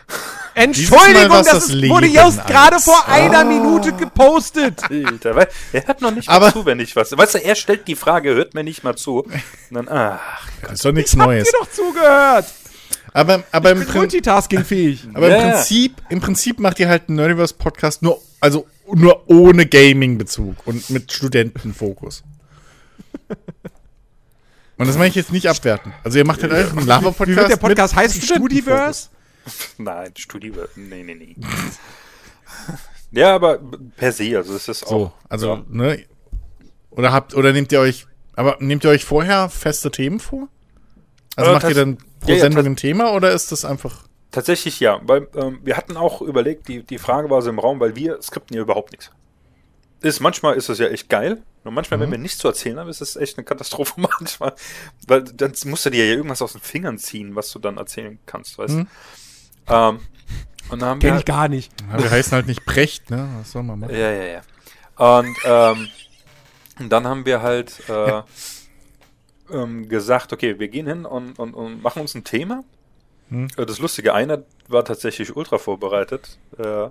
Entschuldigung, 0.55 1.27
Mal, 1.27 1.43
das, 1.43 1.47
das 1.47 1.69
ist, 1.69 1.89
wurde 1.89 2.07
just 2.07 2.45
gerade 2.47 2.79
vor 2.79 3.07
einer 3.07 3.45
Minute 3.45 3.93
gepostet. 3.93 4.81
Alter, 4.91 5.35
weil 5.35 5.47
er 5.71 5.87
hört 5.87 6.01
noch 6.01 6.11
nicht 6.11 6.27
mal 6.27 6.35
Aber- 6.35 6.51
zu, 6.51 6.65
wenn 6.65 6.79
ich 6.79 6.95
was. 6.95 7.15
Weißt 7.15 7.35
du, 7.35 7.37
er 7.43 7.55
stellt 7.55 7.87
die 7.87 7.95
Frage, 7.95 8.33
hört 8.33 8.55
mir 8.55 8.63
nicht 8.63 8.83
mal 8.83 8.95
zu. 8.97 9.19
Und 9.21 9.31
dann, 9.69 9.87
ach, 9.87 10.41
Das 10.63 10.73
ist 10.73 10.85
doch 10.85 10.91
nichts 10.91 11.11
Habt 11.15 11.27
Neues. 11.27 11.47
ihr 11.47 11.59
doch 11.59 11.69
zugehört? 11.71 12.45
Aber, 13.13 13.43
aber, 13.51 13.71
im, 13.71 13.79
Bin 13.85 13.93
multitaskingfähig. 13.93 15.07
aber 15.13 15.29
Ja, 15.29 15.37
im. 15.37 15.51
Prinzip, 15.51 16.01
im 16.09 16.19
Prinzip 16.21 16.59
macht 16.59 16.79
ihr 16.79 16.87
halt 16.89 17.07
einen 17.07 17.17
Nerdiverse-Podcast 17.17 18.01
nur, 18.01 18.21
also 18.39 18.67
nur 18.93 19.29
ohne 19.29 19.65
Gaming-Bezug 19.65 20.55
und 20.65 20.89
mit 20.89 21.11
Studentenfokus. 21.11 22.23
Und 24.77 24.87
das 24.87 24.97
meine 24.97 25.09
ich 25.09 25.15
jetzt 25.15 25.31
nicht 25.31 25.47
abwerten. 25.47 25.93
Also 26.03 26.17
ihr 26.17 26.25
macht 26.25 26.41
halt 26.41 26.53
einfach 26.53 26.77
einen 26.77 26.87
Lava-Podcast. 26.87 27.29
Wie 27.29 27.35
wird 27.35 27.49
der 27.49 27.57
Podcast 27.57 27.95
mit 27.95 28.03
heißen? 28.03 28.21
Studiverse? 28.21 29.09
nein, 29.77 30.11
Studio, 30.15 30.53
nee, 30.75 31.03
nee, 31.03 31.15
nee. 31.15 31.35
ja, 33.11 33.35
aber 33.35 33.59
per 33.97 34.11
se, 34.11 34.37
also 34.37 34.55
es 34.55 34.67
ist 34.67 34.87
So, 34.87 34.95
auch. 34.95 35.11
also, 35.27 35.55
ja. 35.55 35.63
ne? 35.67 36.05
Oder 36.91 37.11
habt, 37.11 37.33
oder 37.33 37.51
nehmt 37.51 37.71
ihr 37.71 37.79
euch, 37.79 38.07
aber 38.35 38.57
nehmt 38.59 38.83
ihr 38.83 38.89
euch 38.89 39.03
vorher 39.05 39.49
feste 39.49 39.91
Themen 39.91 40.19
vor? 40.19 40.47
Also 41.35 41.51
Äh, 41.51 41.53
macht 41.53 41.67
ihr 41.69 41.75
dann 41.75 41.97
pro 42.19 42.29
ja, 42.29 42.35
ja, 42.35 42.41
Sendung 42.41 42.65
ein 42.65 42.75
Thema 42.75 43.13
oder 43.13 43.31
ist 43.31 43.51
das 43.51 43.65
einfach. 43.65 44.07
Tatsächlich 44.31 44.79
ja, 44.79 44.99
weil 45.03 45.27
ähm, 45.35 45.59
wir 45.63 45.75
hatten 45.75 45.97
auch 45.97 46.21
überlegt, 46.21 46.67
die, 46.67 46.83
die 46.83 46.99
Frage 46.99 47.29
war 47.29 47.41
so 47.41 47.49
im 47.49 47.59
Raum, 47.59 47.79
weil 47.79 47.95
wir 47.95 48.21
skripten 48.21 48.55
ja 48.55 48.61
überhaupt 48.61 48.91
nichts. 48.91 49.11
Ist, 50.01 50.19
manchmal 50.19 50.55
ist 50.55 50.69
es 50.69 50.77
ja 50.79 50.87
echt 50.87 51.09
geil, 51.09 51.41
und 51.63 51.73
manchmal, 51.73 51.99
wenn 51.99 52.11
wir 52.11 52.17
nichts 52.17 52.37
zu 52.37 52.47
erzählen 52.47 52.79
haben, 52.79 52.89
ist 52.89 53.01
es 53.01 53.15
echt 53.15 53.37
eine 53.37 53.43
Katastrophe 53.43 53.93
manchmal. 53.97 54.53
Weil 55.07 55.23
dann 55.23 55.53
musst 55.65 55.85
du 55.85 55.89
dir 55.89 56.05
ja 56.05 56.15
irgendwas 56.15 56.41
aus 56.41 56.53
den 56.53 56.61
Fingern 56.61 56.97
ziehen, 56.97 57.35
was 57.35 57.51
du 57.51 57.59
dann 57.59 57.77
erzählen 57.77 58.17
kannst, 58.25 58.57
weißt 58.57 58.73
du? 58.73 58.77
Mhm. 58.77 58.87
Ähm, 59.67 59.99
und 60.69 60.81
dann 60.81 60.89
haben 60.89 60.99
Kenn 60.99 61.13
wir 61.13 61.19
ich 61.19 61.25
gar 61.25 61.47
nicht. 61.47 61.71
Ja, 61.91 62.01
wir 62.01 62.11
heißen 62.11 62.31
halt 62.31 62.47
nicht 62.47 62.65
Precht, 62.65 63.09
ne? 63.09 63.27
Was 63.39 63.51
soll 63.51 63.63
man 63.63 63.79
machen? 63.79 63.93
Ja, 63.93 64.11
ja, 64.11 64.41
ja. 64.97 65.19
Und, 65.19 65.35
ähm, 65.43 65.87
und 66.79 66.89
dann 66.89 67.07
haben 67.07 67.25
wir 67.25 67.41
halt 67.41 67.81
äh, 67.89 68.21
ähm, 69.51 69.87
gesagt, 69.89 70.33
okay, 70.33 70.59
wir 70.59 70.67
gehen 70.67 70.87
hin 70.87 71.05
und, 71.05 71.37
und, 71.39 71.53
und 71.53 71.81
machen 71.83 72.01
uns 72.01 72.13
ein 72.15 72.23
Thema 72.23 72.63
Äh, 73.31 73.65
Das 73.65 73.79
Lustige, 73.79 74.13
einer 74.13 74.43
war 74.67 74.83
tatsächlich 74.85 75.35
ultra 75.35 75.57
vorbereitet. 75.57 76.37
Äh, 76.57 76.89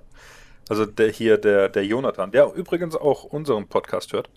also 0.69 0.85
der 0.87 1.11
hier, 1.11 1.39
der, 1.39 1.69
der 1.69 1.85
Jonathan, 1.85 2.31
der 2.31 2.53
übrigens 2.55 2.95
auch 2.95 3.25
unseren 3.25 3.67
Podcast 3.69 4.13
hört. 4.13 4.29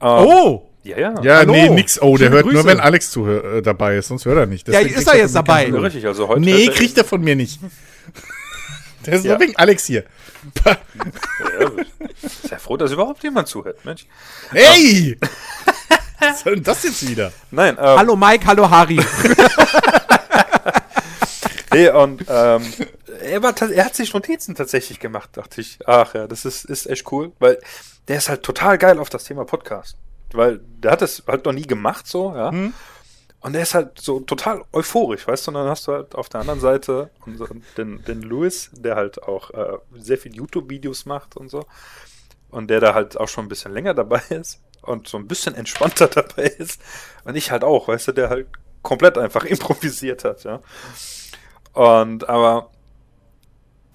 Ähm, 0.00 0.08
Oh! 0.26 0.66
Ja, 0.82 0.96
ja. 0.98 1.14
Ja, 1.22 1.36
Hallo. 1.38 1.52
nee, 1.52 1.68
nix. 1.68 2.00
Oh, 2.00 2.16
der 2.16 2.26
Schöne 2.26 2.36
hört 2.36 2.46
nur, 2.46 2.54
Grüße. 2.54 2.66
wenn 2.68 2.80
Alex 2.80 3.10
zuhör, 3.10 3.56
äh, 3.56 3.62
dabei 3.62 3.96
ist, 3.98 4.08
sonst 4.08 4.24
hört 4.24 4.38
er 4.38 4.46
nicht. 4.46 4.66
Ja, 4.66 4.72
Deswegen 4.80 4.88
ist 4.94 5.04
kriegt 5.04 5.08
er 5.14 5.18
jetzt 5.20 5.34
dabei? 5.34 5.66
Ja, 5.68 5.76
richtig, 5.78 6.06
also 6.06 6.26
heute. 6.28 6.40
Nee, 6.40 6.66
er- 6.68 6.72
kriegt 6.72 6.96
er 6.96 7.04
von 7.04 7.20
mir 7.20 7.36
nicht. 7.36 7.60
Der 9.06 9.14
ist 9.14 9.24
Ja. 9.26 9.32
nur 9.32 9.40
wegen 9.40 9.56
Alex 9.56 9.84
hier. 9.86 10.04
Ja, 10.64 10.76
sehr 12.48 12.58
froh, 12.58 12.76
dass 12.78 12.92
überhaupt 12.92 13.22
jemand 13.22 13.48
zuhört, 13.48 13.84
Mensch. 13.84 14.06
Hey! 14.52 15.18
Was 16.20 16.40
soll 16.40 16.54
denn 16.56 16.64
das 16.64 16.82
jetzt 16.82 17.08
wieder? 17.08 17.32
Nein, 17.50 17.76
ähm, 17.78 17.98
Hallo 17.98 18.16
Mike, 18.16 18.46
hallo 18.46 18.70
Harry. 18.70 19.00
Nee, 21.72 21.88
und 21.88 22.24
ähm, 22.28 22.62
er, 23.22 23.42
war, 23.42 23.54
er 23.62 23.84
hat 23.84 23.94
sich 23.94 24.12
Notizen 24.12 24.54
tatsächlich 24.56 24.98
gemacht, 24.98 25.30
dachte 25.34 25.60
ich. 25.60 25.78
Ach 25.86 26.14
ja, 26.14 26.26
das 26.26 26.44
ist, 26.44 26.64
ist 26.64 26.86
echt 26.86 27.10
cool, 27.12 27.32
weil 27.38 27.60
der 28.08 28.18
ist 28.18 28.28
halt 28.28 28.42
total 28.42 28.76
geil 28.76 28.98
auf 28.98 29.08
das 29.08 29.24
Thema 29.24 29.44
Podcast. 29.44 29.96
Weil 30.32 30.58
der 30.58 30.90
hat 30.92 31.02
das 31.02 31.22
halt 31.26 31.44
noch 31.44 31.52
nie 31.52 31.66
gemacht, 31.66 32.08
so, 32.08 32.34
ja. 32.34 32.48
Und 33.42 33.52
der 33.52 33.62
ist 33.62 33.74
halt 33.74 34.00
so 34.00 34.20
total 34.20 34.64
euphorisch, 34.72 35.26
weißt 35.26 35.46
du? 35.46 35.50
Und 35.52 35.54
dann 35.54 35.68
hast 35.68 35.86
du 35.86 35.92
halt 35.92 36.14
auf 36.14 36.28
der 36.28 36.40
anderen 36.40 36.60
Seite 36.60 37.10
unseren, 37.24 37.62
den, 37.76 38.04
den 38.04 38.22
Louis, 38.22 38.70
der 38.72 38.96
halt 38.96 39.22
auch 39.22 39.50
äh, 39.50 39.78
sehr 39.94 40.18
viel 40.18 40.34
YouTube-Videos 40.34 41.06
macht 41.06 41.36
und 41.36 41.50
so. 41.50 41.64
Und 42.50 42.68
der 42.68 42.80
da 42.80 42.94
halt 42.94 43.18
auch 43.18 43.28
schon 43.28 43.44
ein 43.44 43.48
bisschen 43.48 43.72
länger 43.72 43.94
dabei 43.94 44.22
ist 44.30 44.60
und 44.90 45.08
so 45.08 45.16
ein 45.18 45.26
bisschen 45.26 45.54
entspannter 45.54 46.08
dabei 46.08 46.44
ist. 46.44 46.80
Und 47.24 47.36
ich 47.36 47.50
halt 47.50 47.64
auch, 47.64 47.88
weißt 47.88 48.08
du, 48.08 48.12
der 48.12 48.30
halt 48.30 48.48
komplett 48.82 49.18
einfach 49.18 49.44
improvisiert 49.46 50.24
hat, 50.24 50.44
ja. 50.44 50.60
Und 51.72 52.28
aber, 52.28 52.70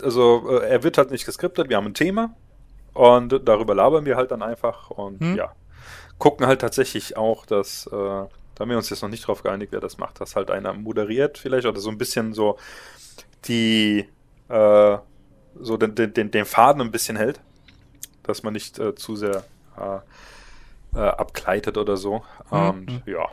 also 0.01 0.59
äh, 0.59 0.69
er 0.69 0.83
wird 0.83 0.97
halt 0.97 1.11
nicht 1.11 1.25
geskriptet, 1.25 1.69
wir 1.69 1.77
haben 1.77 1.87
ein 1.87 1.93
Thema 1.93 2.33
und 2.93 3.41
darüber 3.45 3.75
labern 3.75 4.05
wir 4.05 4.15
halt 4.15 4.31
dann 4.31 4.41
einfach 4.41 4.89
und 4.89 5.19
Hm. 5.19 5.35
ja, 5.35 5.53
gucken 6.17 6.47
halt 6.47 6.61
tatsächlich 6.61 7.17
auch, 7.17 7.45
dass, 7.45 7.87
äh, 7.87 7.91
da 7.91 8.29
haben 8.59 8.69
wir 8.69 8.77
uns 8.77 8.89
jetzt 8.89 9.01
noch 9.01 9.09
nicht 9.09 9.27
drauf 9.27 9.43
geeinigt, 9.43 9.73
wer 9.73 9.81
das 9.81 9.97
macht, 9.97 10.21
dass 10.21 10.35
halt 10.35 10.49
einer 10.49 10.73
moderiert 10.73 11.37
vielleicht 11.37 11.67
oder 11.67 11.79
so 11.79 11.89
ein 11.89 11.97
bisschen 11.97 12.33
so 12.33 12.57
die, 13.45 14.07
äh, 14.47 14.97
so 15.59 15.77
den, 15.77 15.95
den, 15.95 16.13
den, 16.13 16.31
den 16.31 16.45
Faden 16.45 16.81
ein 16.81 16.91
bisschen 16.91 17.17
hält, 17.17 17.41
dass 18.23 18.43
man 18.43 18.53
nicht 18.53 18.79
äh, 18.79 18.95
zu 18.95 19.15
sehr 19.15 19.43
äh, 20.95 20.99
äh, 20.99 21.09
abgleitet 21.09 21.77
oder 21.77 21.97
so 21.97 22.23
und 22.49 23.03
ja. 23.05 23.27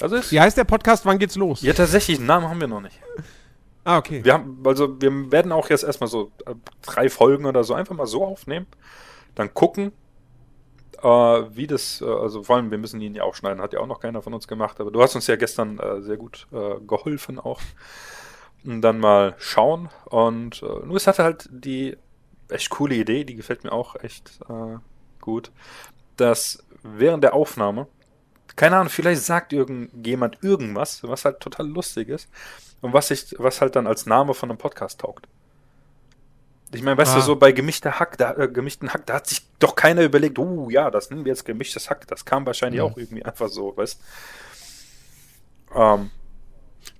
Also 0.00 0.16
ist, 0.16 0.32
Wie 0.32 0.40
heißt 0.40 0.56
der 0.56 0.64
Podcast? 0.64 1.04
Wann 1.04 1.18
geht's 1.18 1.36
los? 1.36 1.60
ja, 1.62 1.72
tatsächlich, 1.72 2.18
einen 2.18 2.26
Namen 2.26 2.48
haben 2.48 2.60
wir 2.60 2.68
noch 2.68 2.80
nicht. 2.80 2.98
Ah, 3.84 3.98
okay. 3.98 4.24
Wir 4.24 4.34
haben, 4.34 4.62
also 4.64 5.00
wir 5.00 5.32
werden 5.32 5.52
auch 5.52 5.68
jetzt 5.70 5.84
erstmal 5.84 6.08
so 6.08 6.32
äh, 6.46 6.54
drei 6.82 7.08
Folgen 7.08 7.46
oder 7.46 7.64
so 7.64 7.74
einfach 7.74 7.94
mal 7.94 8.06
so 8.06 8.24
aufnehmen. 8.24 8.66
Dann 9.34 9.52
gucken, 9.52 9.92
äh, 11.02 11.06
wie 11.06 11.66
das, 11.66 12.00
äh, 12.00 12.04
also 12.04 12.42
vor 12.42 12.56
allem, 12.56 12.70
wir 12.70 12.78
müssen 12.78 13.00
ihn 13.00 13.14
ja 13.14 13.24
auch 13.24 13.34
schneiden, 13.34 13.62
hat 13.62 13.72
ja 13.72 13.80
auch 13.80 13.86
noch 13.86 14.00
keiner 14.00 14.22
von 14.22 14.34
uns 14.34 14.48
gemacht, 14.48 14.80
aber 14.80 14.90
du 14.90 15.02
hast 15.02 15.14
uns 15.14 15.26
ja 15.26 15.36
gestern 15.36 15.78
äh, 15.78 16.02
sehr 16.02 16.16
gut 16.16 16.46
äh, 16.52 16.80
geholfen 16.86 17.38
auch. 17.38 17.60
Und 18.64 18.82
dann 18.82 19.00
mal 19.00 19.34
schauen. 19.38 19.88
Und 20.04 20.62
äh, 20.62 20.66
Luis 20.66 21.06
hatte 21.06 21.24
halt 21.24 21.48
die 21.50 21.96
echt 22.48 22.68
coole 22.70 22.94
Idee, 22.94 23.24
die 23.24 23.36
gefällt 23.36 23.64
mir 23.64 23.72
auch 23.72 23.96
echt 23.96 24.40
äh, 24.48 24.76
gut, 25.20 25.50
dass 26.16 26.62
während 26.82 27.22
der 27.24 27.34
Aufnahme, 27.34 27.86
keine 28.56 28.76
Ahnung, 28.76 28.88
vielleicht 28.90 29.22
sagt 29.22 29.52
irgendjemand 29.52 30.38
irgendwas, 30.42 31.02
was 31.02 31.24
halt 31.24 31.40
total 31.40 31.68
lustig 31.68 32.08
ist 32.08 32.28
und 32.80 32.92
was 32.92 33.10
ich, 33.10 33.34
was 33.38 33.60
halt 33.60 33.76
dann 33.76 33.86
als 33.86 34.06
Name 34.06 34.34
von 34.34 34.50
einem 34.50 34.58
Podcast 34.58 35.00
taugt. 35.00 35.26
Ich 36.72 36.82
meine, 36.82 36.96
weißt 36.98 37.12
Ah. 37.12 37.16
du, 37.16 37.20
so 37.22 37.36
bei 37.36 37.50
gemischter 37.52 37.98
Hack, 37.98 38.16
da, 38.16 38.32
äh, 38.36 38.48
gemischten 38.48 38.92
Hack, 38.92 39.04
da 39.06 39.14
hat 39.14 39.26
sich 39.26 39.42
doch 39.58 39.74
keiner 39.74 40.02
überlegt, 40.02 40.38
oh 40.38 40.70
ja, 40.70 40.90
das 40.90 41.10
nennen 41.10 41.24
wir 41.24 41.32
jetzt 41.32 41.44
gemischtes 41.44 41.90
Hack. 41.90 42.06
Das 42.06 42.24
kam 42.24 42.46
wahrscheinlich 42.46 42.78
Ja. 42.78 42.84
auch 42.84 42.96
irgendwie 42.96 43.24
einfach 43.24 43.48
so, 43.48 43.76
weißt 43.76 44.00
ähm, 45.74 46.10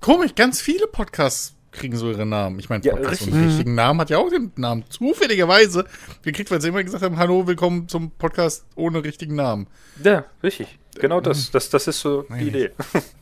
Komisch, 0.01 0.35
ganz 0.35 0.61
viele 0.61 0.87
Podcasts 0.87 1.55
kriegen 1.73 1.97
so 1.97 2.11
ihre 2.11 2.27
Namen. 2.27 2.59
Ich 2.59 2.68
meine, 2.68 2.85
Ja, 2.85 2.93
Podcast 2.95 3.23
richtig. 3.23 3.33
und 3.35 3.45
richtigen 3.47 3.75
Namen 3.75 4.01
hat 4.01 4.11
ja 4.11 4.18
auch 4.18 4.29
den 4.31 4.53
Namen 4.57 4.85
zufälligerweise 4.89 5.85
gekriegt, 6.23 6.51
weil 6.51 6.61
sie 6.61 6.68
immer 6.68 6.83
gesagt 6.83 7.03
haben, 7.03 7.16
hallo, 7.16 7.47
willkommen 7.47 7.89
zum 7.89 8.11
Podcast 8.11 8.64
ohne 8.75 9.05
richtigen 9.05 9.35
Namen. 9.35 9.66
Ja, 10.03 10.25
richtig. 10.43 10.79
Genau 10.97 11.21
das. 11.21 11.51
Das, 11.51 11.71
das 11.71 11.87
ist 11.87 12.01
so 12.01 12.23
die 12.23 12.49
Idee. 12.49 12.71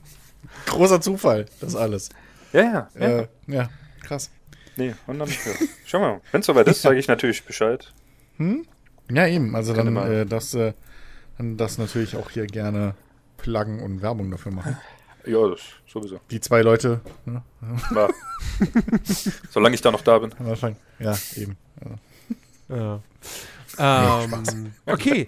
Großer 0.67 1.01
Zufall, 1.01 1.47
das 1.61 1.77
alles. 1.77 2.09
Ja, 2.53 2.63
ja. 2.63 2.89
ja. 2.99 3.07
Äh, 3.21 3.29
ja, 3.47 3.69
krass. 4.03 4.31
Nee, 4.77 4.95
und 5.07 5.19
dann, 5.19 5.29
ja. 5.29 5.37
Schau 5.85 5.99
mal, 6.01 6.21
wenn 6.33 6.41
es 6.41 6.47
soweit 6.47 6.69
ist, 6.69 6.83
sage 6.83 6.99
ich 6.99 7.09
natürlich 7.09 7.45
Bescheid. 7.45 7.93
Ja, 9.11 9.27
eben. 9.27 9.55
Also 9.57 9.75
dann 9.75 9.97
äh, 9.97 10.25
das, 10.25 10.55
äh, 10.55 10.73
dann 11.37 11.57
das 11.57 11.79
natürlich 11.79 12.17
auch 12.17 12.31
hier 12.31 12.47
gerne 12.47 12.95
pluggen 13.37 13.81
und 13.81 14.03
Werbung 14.03 14.31
dafür 14.31 14.53
machen. 14.53 14.77
Ja, 15.29 15.49
das 15.49 15.61
sowieso. 15.87 16.21
Die 16.31 16.41
zwei 16.41 16.63
Leute, 16.63 17.01
ne, 17.27 17.43
Ja. 17.95 18.09
Solange 19.51 19.75
ich 19.75 19.81
da 19.83 19.91
noch 19.91 20.01
da 20.01 20.19
bin. 20.19 20.33
am 20.39 20.49
Anfang. 20.51 20.77
Ja, 20.99 21.15
eben. 21.37 21.57
Also, 22.69 23.01
Ja. 23.79 24.25
Ähm, 24.25 24.73
okay. 24.87 25.27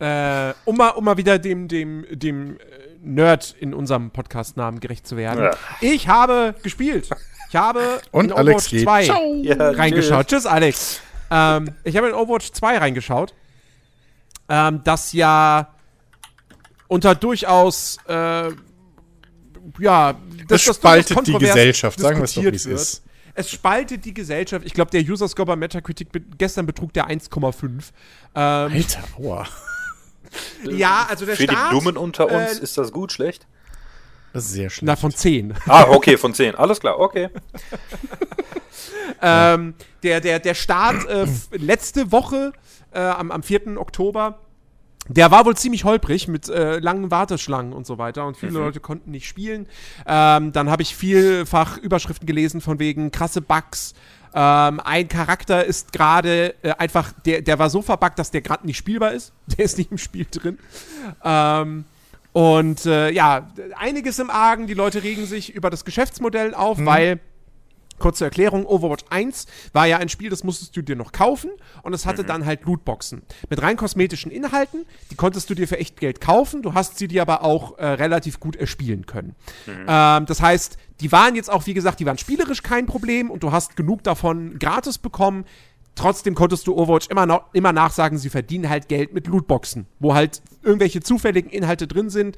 äh, 0.00 0.52
um, 0.64 0.76
mal, 0.76 0.90
um 0.90 1.04
mal 1.04 1.16
wieder 1.16 1.38
dem, 1.38 1.68
dem, 1.68 2.04
dem 2.10 2.56
äh, 2.58 2.62
Nerd 3.02 3.54
in 3.58 3.72
unserem 3.74 4.10
Podcast-Namen 4.10 4.80
gerecht 4.80 5.06
zu 5.06 5.16
werden. 5.16 5.44
Ja. 5.44 5.50
Ich 5.80 6.08
habe 6.08 6.54
gespielt. 6.62 7.08
Ich 7.48 7.56
habe 7.56 8.00
Und 8.10 8.26
in 8.26 8.32
Alex 8.32 8.66
Overwatch 8.66 8.70
geht. 8.70 8.82
2 8.84 9.04
Ciao. 9.04 9.34
Ja, 9.42 9.70
reingeschaut. 9.70 10.26
Tschüss, 10.26 10.44
Alex. 10.46 11.00
ähm, 11.30 11.70
ich 11.84 11.96
habe 11.96 12.08
in 12.08 12.14
Overwatch 12.14 12.50
2 12.52 12.78
reingeschaut. 12.78 13.34
Ähm, 14.48 14.80
das 14.84 15.12
ja 15.12 15.72
unter 16.88 17.14
durchaus 17.14 17.98
äh, 18.06 18.50
ja, 19.78 20.14
Das 20.48 20.64
das 20.64 20.76
spaltet 20.76 21.26
die 21.26 21.32
Gesellschaft, 21.34 22.00
sagen 22.00 22.18
wir 22.18 22.24
es 22.24 22.34
doch, 22.34 22.42
wie 22.42 22.48
es 22.48 22.66
ist. 22.66 23.02
Es 23.34 23.50
spaltet 23.50 24.04
die 24.04 24.14
Gesellschaft. 24.14 24.66
Ich 24.66 24.74
glaube, 24.74 24.90
der 24.90 25.02
User 25.02 25.28
Score 25.28 25.46
bei 25.46 25.56
Metacritic 25.56 26.10
be 26.10 26.20
gestern 26.20 26.66
betrug 26.66 26.92
der 26.92 27.08
1,5. 27.08 27.62
Ähm, 27.68 27.82
Alter, 28.34 29.04
aua. 29.16 29.46
ja, 30.64 31.06
also 31.08 31.24
der 31.24 31.36
Für 31.36 31.46
die 31.46 31.54
Start, 31.54 31.72
Dummen 31.72 31.96
unter 31.96 32.26
uns 32.26 32.58
äh, 32.58 32.62
ist 32.62 32.76
das 32.76 32.90
gut, 32.90 33.12
schlecht? 33.12 33.46
Das 34.32 34.44
ist 34.44 34.52
sehr 34.52 34.70
schlimm. 34.70 34.86
Na, 34.86 34.96
von 34.96 35.12
10. 35.12 35.54
Ah, 35.66 35.84
okay, 35.88 36.16
von 36.16 36.34
10. 36.34 36.56
Alles 36.56 36.80
klar, 36.80 36.98
okay. 36.98 37.28
Ähm, 39.20 39.74
der, 40.02 40.20
der, 40.20 40.38
der 40.38 40.54
Start 40.54 41.06
äh, 41.06 41.26
letzte 41.52 42.12
Woche 42.12 42.52
äh, 42.92 43.00
am, 43.00 43.30
am 43.30 43.42
4. 43.42 43.78
Oktober, 43.78 44.38
der 45.08 45.30
war 45.30 45.44
wohl 45.46 45.56
ziemlich 45.56 45.84
holprig 45.84 46.28
mit 46.28 46.48
äh, 46.48 46.78
langen 46.78 47.10
Warteschlangen 47.10 47.72
und 47.72 47.86
so 47.86 47.98
weiter 47.98 48.26
und 48.26 48.36
viele 48.36 48.52
Leute 48.52 48.80
konnten 48.80 49.10
nicht 49.10 49.26
spielen. 49.26 49.66
Ähm, 50.06 50.52
dann 50.52 50.70
habe 50.70 50.82
ich 50.82 50.94
vielfach 50.94 51.78
Überschriften 51.78 52.26
gelesen 52.26 52.60
von 52.60 52.78
wegen 52.78 53.10
krasse 53.10 53.40
Bugs. 53.40 53.94
Ähm, 54.34 54.80
ein 54.80 55.08
Charakter 55.08 55.64
ist 55.64 55.92
gerade 55.92 56.54
äh, 56.62 56.72
einfach, 56.72 57.12
der, 57.24 57.40
der 57.42 57.58
war 57.58 57.70
so 57.70 57.80
verbuggt, 57.80 58.18
dass 58.18 58.30
der 58.30 58.42
gerade 58.42 58.66
nicht 58.66 58.76
spielbar 58.76 59.12
ist. 59.12 59.32
Der 59.56 59.64
ist 59.64 59.78
nicht 59.78 59.90
im 59.90 59.98
Spiel 59.98 60.26
drin. 60.30 60.58
Ähm, 61.24 61.84
und 62.32 62.84
äh, 62.84 63.10
ja, 63.10 63.48
einiges 63.76 64.18
im 64.18 64.30
Argen. 64.30 64.66
Die 64.66 64.74
Leute 64.74 65.02
regen 65.02 65.24
sich 65.26 65.54
über 65.54 65.70
das 65.70 65.84
Geschäftsmodell 65.84 66.54
auf, 66.54 66.78
weil 66.84 67.20
Kurze 67.98 68.24
Erklärung, 68.24 68.66
Overwatch 68.66 69.04
1 69.10 69.46
war 69.72 69.86
ja 69.86 69.98
ein 69.98 70.08
Spiel, 70.08 70.30
das 70.30 70.44
musstest 70.44 70.76
du 70.76 70.82
dir 70.82 70.96
noch 70.96 71.12
kaufen 71.12 71.50
und 71.82 71.92
es 71.92 72.06
hatte 72.06 72.22
dann 72.24 72.46
halt 72.46 72.64
Lootboxen 72.64 73.22
mit 73.48 73.62
rein 73.62 73.76
kosmetischen 73.76 74.30
Inhalten, 74.30 74.84
die 75.10 75.14
konntest 75.16 75.50
du 75.50 75.54
dir 75.54 75.68
für 75.68 75.78
echt 75.78 75.98
Geld 76.00 76.20
kaufen, 76.20 76.62
du 76.62 76.74
hast 76.74 76.98
sie 76.98 77.08
dir 77.08 77.22
aber 77.22 77.42
auch 77.42 77.78
äh, 77.78 77.86
relativ 77.86 78.40
gut 78.40 78.56
erspielen 78.56 79.06
können. 79.06 79.34
Ähm, 79.88 80.26
das 80.26 80.40
heißt, 80.40 80.78
die 81.00 81.12
waren 81.12 81.34
jetzt 81.34 81.50
auch, 81.50 81.66
wie 81.66 81.74
gesagt, 81.74 82.00
die 82.00 82.06
waren 82.06 82.18
spielerisch 82.18 82.62
kein 82.62 82.86
Problem 82.86 83.30
und 83.30 83.42
du 83.42 83.52
hast 83.52 83.76
genug 83.76 84.02
davon 84.02 84.58
gratis 84.58 84.98
bekommen. 84.98 85.44
Trotzdem 85.94 86.34
konntest 86.34 86.66
du 86.66 86.76
Overwatch 86.76 87.08
immer, 87.08 87.26
noch, 87.26 87.44
immer 87.52 87.72
nachsagen, 87.72 88.18
sie 88.18 88.30
verdienen 88.30 88.68
halt 88.68 88.88
Geld 88.88 89.12
mit 89.12 89.26
Lootboxen, 89.26 89.86
wo 89.98 90.14
halt 90.14 90.42
irgendwelche 90.62 91.00
zufälligen 91.00 91.50
Inhalte 91.50 91.88
drin 91.88 92.10
sind 92.10 92.36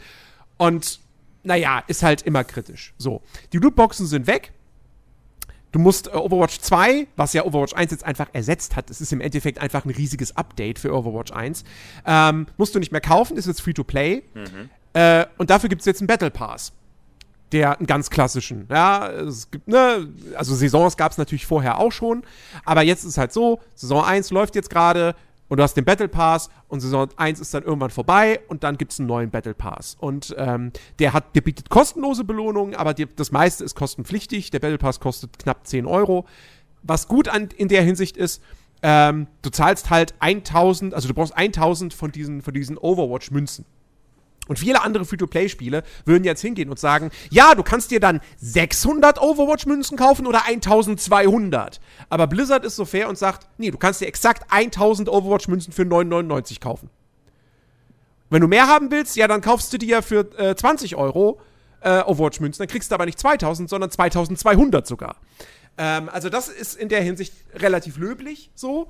und 0.57 1.01
naja, 1.43 1.83
ist 1.87 2.03
halt 2.03 2.23
immer 2.23 2.45
kritisch. 2.45 2.95
So, 2.99 3.23
die 3.53 3.59
Lootboxen 3.59 4.07
sind 4.07 4.27
weg. 4.27 4.53
Du 5.73 5.79
musst 5.79 6.09
äh, 6.09 6.11
Overwatch 6.11 6.59
2, 6.61 7.07
was 7.17 7.33
ja 7.33 7.45
Overwatch 7.45 7.75
1 7.75 7.91
jetzt 7.93 8.05
einfach 8.05 8.29
ersetzt 8.33 8.77
hat, 8.77 8.91
es 8.91 9.01
ist 9.01 9.13
im 9.13 9.21
Endeffekt 9.21 9.59
einfach 9.61 9.85
ein 9.85 9.91
riesiges 9.91 10.37
Update 10.37 10.79
für 10.79 10.93
Overwatch 10.95 11.33
1, 11.33 11.65
ähm, 12.07 12.47
musst 12.57 12.75
du 12.75 12.79
nicht 12.79 12.93
mehr 12.93 13.01
kaufen, 13.01 13.37
ist 13.37 13.47
jetzt 13.47 13.61
Free-to-Play. 13.63 14.23
Äh, 14.93 15.27
und 15.39 15.51
dafür 15.51 15.69
gibt 15.69 15.81
es 15.83 15.87
jetzt 15.87 16.01
einen 16.01 16.09
Battle 16.09 16.31
Pass. 16.31 16.73
Der 17.53 17.79
einen 17.79 17.87
ganz 17.87 18.11
klassischen. 18.11 18.67
Ja, 18.71 19.09
es 19.11 19.51
gibt, 19.51 19.67
ne, 19.67 20.09
also 20.37 20.55
Saisons 20.55 20.97
gab 20.97 21.11
es 21.11 21.19
natürlich 21.19 21.47
vorher 21.47 21.79
auch 21.79 21.91
schon, 21.91 22.23
aber 22.65 22.83
jetzt 22.83 23.03
ist 23.03 23.19
halt 23.19 23.33
so, 23.33 23.59
Saison 23.75 24.05
1 24.05 24.31
läuft 24.31 24.55
jetzt 24.55 24.71
gerade, 24.71 25.17
Und 25.51 25.57
du 25.57 25.65
hast 25.65 25.77
den 25.77 25.85
Battle 25.85 26.07
Pass 26.07 26.49
und 26.69 26.79
Saison 26.79 27.09
1 27.17 27.41
ist 27.41 27.53
dann 27.53 27.65
irgendwann 27.65 27.91
vorbei 27.91 28.41
und 28.47 28.63
dann 28.63 28.79
gibt 28.79 28.93
es 28.93 29.01
einen 29.01 29.09
neuen 29.09 29.31
Battle 29.31 29.53
Pass. 29.53 29.97
Und 29.99 30.33
ähm, 30.39 30.71
der 31.01 31.13
hat, 31.13 31.35
der 31.35 31.41
bietet 31.41 31.69
kostenlose 31.69 32.23
Belohnungen, 32.23 32.77
aber 32.77 32.95
die, 32.95 33.07
das 33.07 33.33
meiste 33.33 33.65
ist 33.65 33.75
kostenpflichtig. 33.75 34.53
Der 34.53 34.61
Battle 34.61 34.79
Pass 34.79 35.01
kostet 35.01 35.41
knapp 35.41 35.67
10 35.67 35.87
Euro. 35.87 36.25
Was 36.85 37.09
gut 37.09 37.29
an, 37.29 37.49
in 37.57 37.67
der 37.67 37.83
Hinsicht 37.83 38.17
ist, 38.17 38.41
ähm, 38.83 39.27
du 39.43 39.51
zahlst 39.51 39.91
halt 39.91 40.15
1000, 40.21 40.95
also 40.95 41.09
du 41.09 41.15
brauchst 41.15 41.37
1000 41.37 41.95
von 41.95 42.13
diesen, 42.13 42.43
von 42.43 42.55
diesen 42.55 42.79
Overwatch-Münzen. 42.79 43.65
Und 44.51 44.59
viele 44.59 44.83
andere 44.83 45.05
Free-to-Play-Spiele 45.05 45.85
würden 46.07 46.25
jetzt 46.25 46.41
hingehen 46.41 46.71
und 46.71 46.79
sagen, 46.81 47.13
ja, 47.31 47.55
du 47.55 47.63
kannst 47.63 47.93
dir 47.93 48.01
dann 48.01 48.21
600 48.39 49.23
Overwatch-Münzen 49.23 49.97
kaufen 49.97 50.27
oder 50.27 50.45
1200. 50.45 51.81
Aber 52.09 52.27
Blizzard 52.27 52.65
ist 52.65 52.75
so 52.75 52.85
fair 52.85 53.09
und 53.09 53.17
sagt, 53.17 53.47
nee, 53.59 53.71
du 53.71 53.79
kannst 53.79 54.01
dir 54.01 54.09
exakt 54.09 54.53
1000 54.53 55.09
Overwatch-Münzen 55.09 55.73
für 55.73 55.83
9,99 55.83 56.59
kaufen. 56.59 56.91
Wenn 58.29 58.41
du 58.41 58.49
mehr 58.49 58.67
haben 58.67 58.91
willst, 58.91 59.15
ja, 59.15 59.29
dann 59.29 59.41
kaufst 59.41 59.73
du 59.73 59.79
dir 59.79 60.03
für 60.03 60.29
äh, 60.37 60.57
20 60.57 60.97
Euro 60.97 61.41
äh, 61.83 62.01
Overwatch-Münzen. 62.01 62.59
Dann 62.59 62.69
kriegst 62.69 62.91
du 62.91 62.97
aber 62.97 63.07
nicht 63.07 63.21
2000, 63.21 63.71
sondern 63.71 63.93
2200 63.93 64.85
sogar. 64.85 65.15
Ähm, 65.79 66.09
also 66.09 66.29
das 66.29 66.49
ist 66.49 66.77
in 66.77 66.89
der 66.89 67.03
Hinsicht 67.03 67.35
relativ 67.55 67.99
löblich 67.99 68.51
so. 68.57 68.89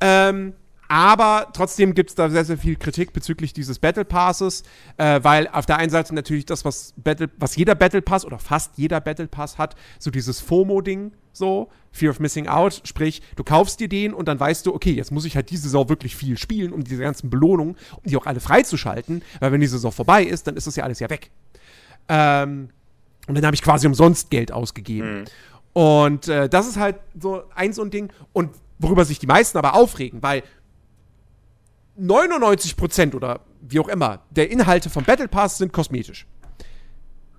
Ähm, 0.00 0.54
aber 0.92 1.48
trotzdem 1.54 1.94
gibt 1.94 2.10
es 2.10 2.16
da 2.16 2.28
sehr, 2.28 2.44
sehr 2.44 2.58
viel 2.58 2.76
Kritik 2.76 3.14
bezüglich 3.14 3.54
dieses 3.54 3.78
Battle 3.78 4.04
Passes, 4.04 4.62
äh, 4.98 5.20
weil 5.22 5.48
auf 5.48 5.64
der 5.64 5.78
einen 5.78 5.88
Seite 5.88 6.14
natürlich 6.14 6.44
das, 6.44 6.66
was, 6.66 6.92
Battle, 6.98 7.30
was 7.38 7.56
jeder 7.56 7.74
Battle 7.74 8.02
Pass 8.02 8.26
oder 8.26 8.38
fast 8.38 8.76
jeder 8.76 9.00
Battle 9.00 9.26
Pass 9.26 9.56
hat, 9.56 9.74
so 9.98 10.10
dieses 10.10 10.40
FOMO-Ding, 10.40 11.12
so, 11.32 11.70
Fear 11.92 12.10
of 12.10 12.20
Missing 12.20 12.46
Out, 12.46 12.82
sprich, 12.84 13.22
du 13.36 13.42
kaufst 13.42 13.80
dir 13.80 13.88
den 13.88 14.12
und 14.12 14.28
dann 14.28 14.38
weißt 14.38 14.66
du, 14.66 14.74
okay, 14.74 14.92
jetzt 14.92 15.12
muss 15.12 15.24
ich 15.24 15.34
halt 15.34 15.48
diese 15.48 15.62
Saison 15.62 15.88
wirklich 15.88 16.14
viel 16.14 16.36
spielen, 16.36 16.74
um 16.74 16.84
diese 16.84 17.00
ganzen 17.00 17.30
Belohnungen, 17.30 17.76
um 18.02 18.10
die 18.10 18.18
auch 18.18 18.26
alle 18.26 18.40
freizuschalten, 18.40 19.22
weil 19.40 19.50
wenn 19.50 19.62
die 19.62 19.68
Saison 19.68 19.92
vorbei 19.92 20.22
ist, 20.22 20.46
dann 20.46 20.58
ist 20.58 20.66
das 20.66 20.76
ja 20.76 20.84
alles 20.84 21.00
ja 21.00 21.08
weg. 21.08 21.30
Ähm, 22.10 22.68
und 23.28 23.34
dann 23.34 23.46
habe 23.46 23.54
ich 23.54 23.62
quasi 23.62 23.86
umsonst 23.86 24.28
Geld 24.28 24.52
ausgegeben. 24.52 25.20
Mhm. 25.20 25.24
Und 25.72 26.28
äh, 26.28 26.50
das 26.50 26.68
ist 26.68 26.76
halt 26.76 26.96
so 27.18 27.44
ein 27.54 27.72
so 27.72 27.80
ein 27.80 27.88
Ding. 27.88 28.12
Und 28.34 28.50
worüber 28.78 29.04
sich 29.04 29.18
die 29.18 29.26
meisten 29.26 29.56
aber 29.56 29.74
aufregen, 29.74 30.22
weil 30.22 30.42
99% 31.98 33.14
oder 33.14 33.40
wie 33.60 33.80
auch 33.80 33.88
immer 33.88 34.22
der 34.30 34.50
Inhalte 34.50 34.90
vom 34.90 35.04
Battle 35.04 35.28
Pass 35.28 35.58
sind 35.58 35.72
kosmetisch. 35.72 36.26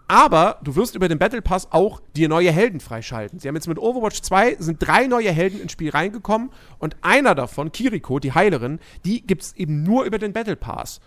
Aber 0.07 0.59
du 0.63 0.75
wirst 0.75 0.95
über 0.95 1.07
den 1.07 1.17
Battle 1.17 1.41
Pass 1.41 1.71
auch 1.71 2.01
dir 2.15 2.29
neue 2.29 2.51
Helden 2.51 2.79
freischalten. 2.79 3.39
Sie 3.39 3.47
haben 3.47 3.55
jetzt 3.55 3.67
mit 3.67 3.79
Overwatch 3.79 4.21
2 4.21 4.57
sind 4.59 4.85
drei 4.85 5.07
neue 5.07 5.31
Helden 5.31 5.61
ins 5.61 5.71
Spiel 5.71 5.89
reingekommen 5.89 6.51
und 6.77 6.97
einer 7.01 7.35
davon, 7.35 7.71
Kiriko, 7.71 8.19
die 8.19 8.33
Heilerin, 8.33 8.79
die 9.05 9.25
gibt 9.25 9.43
es 9.43 9.53
eben 9.55 9.83
nur 9.83 10.03
über 10.03 10.19
den 10.19 10.33
Battle 10.33 10.55
Pass. 10.55 10.99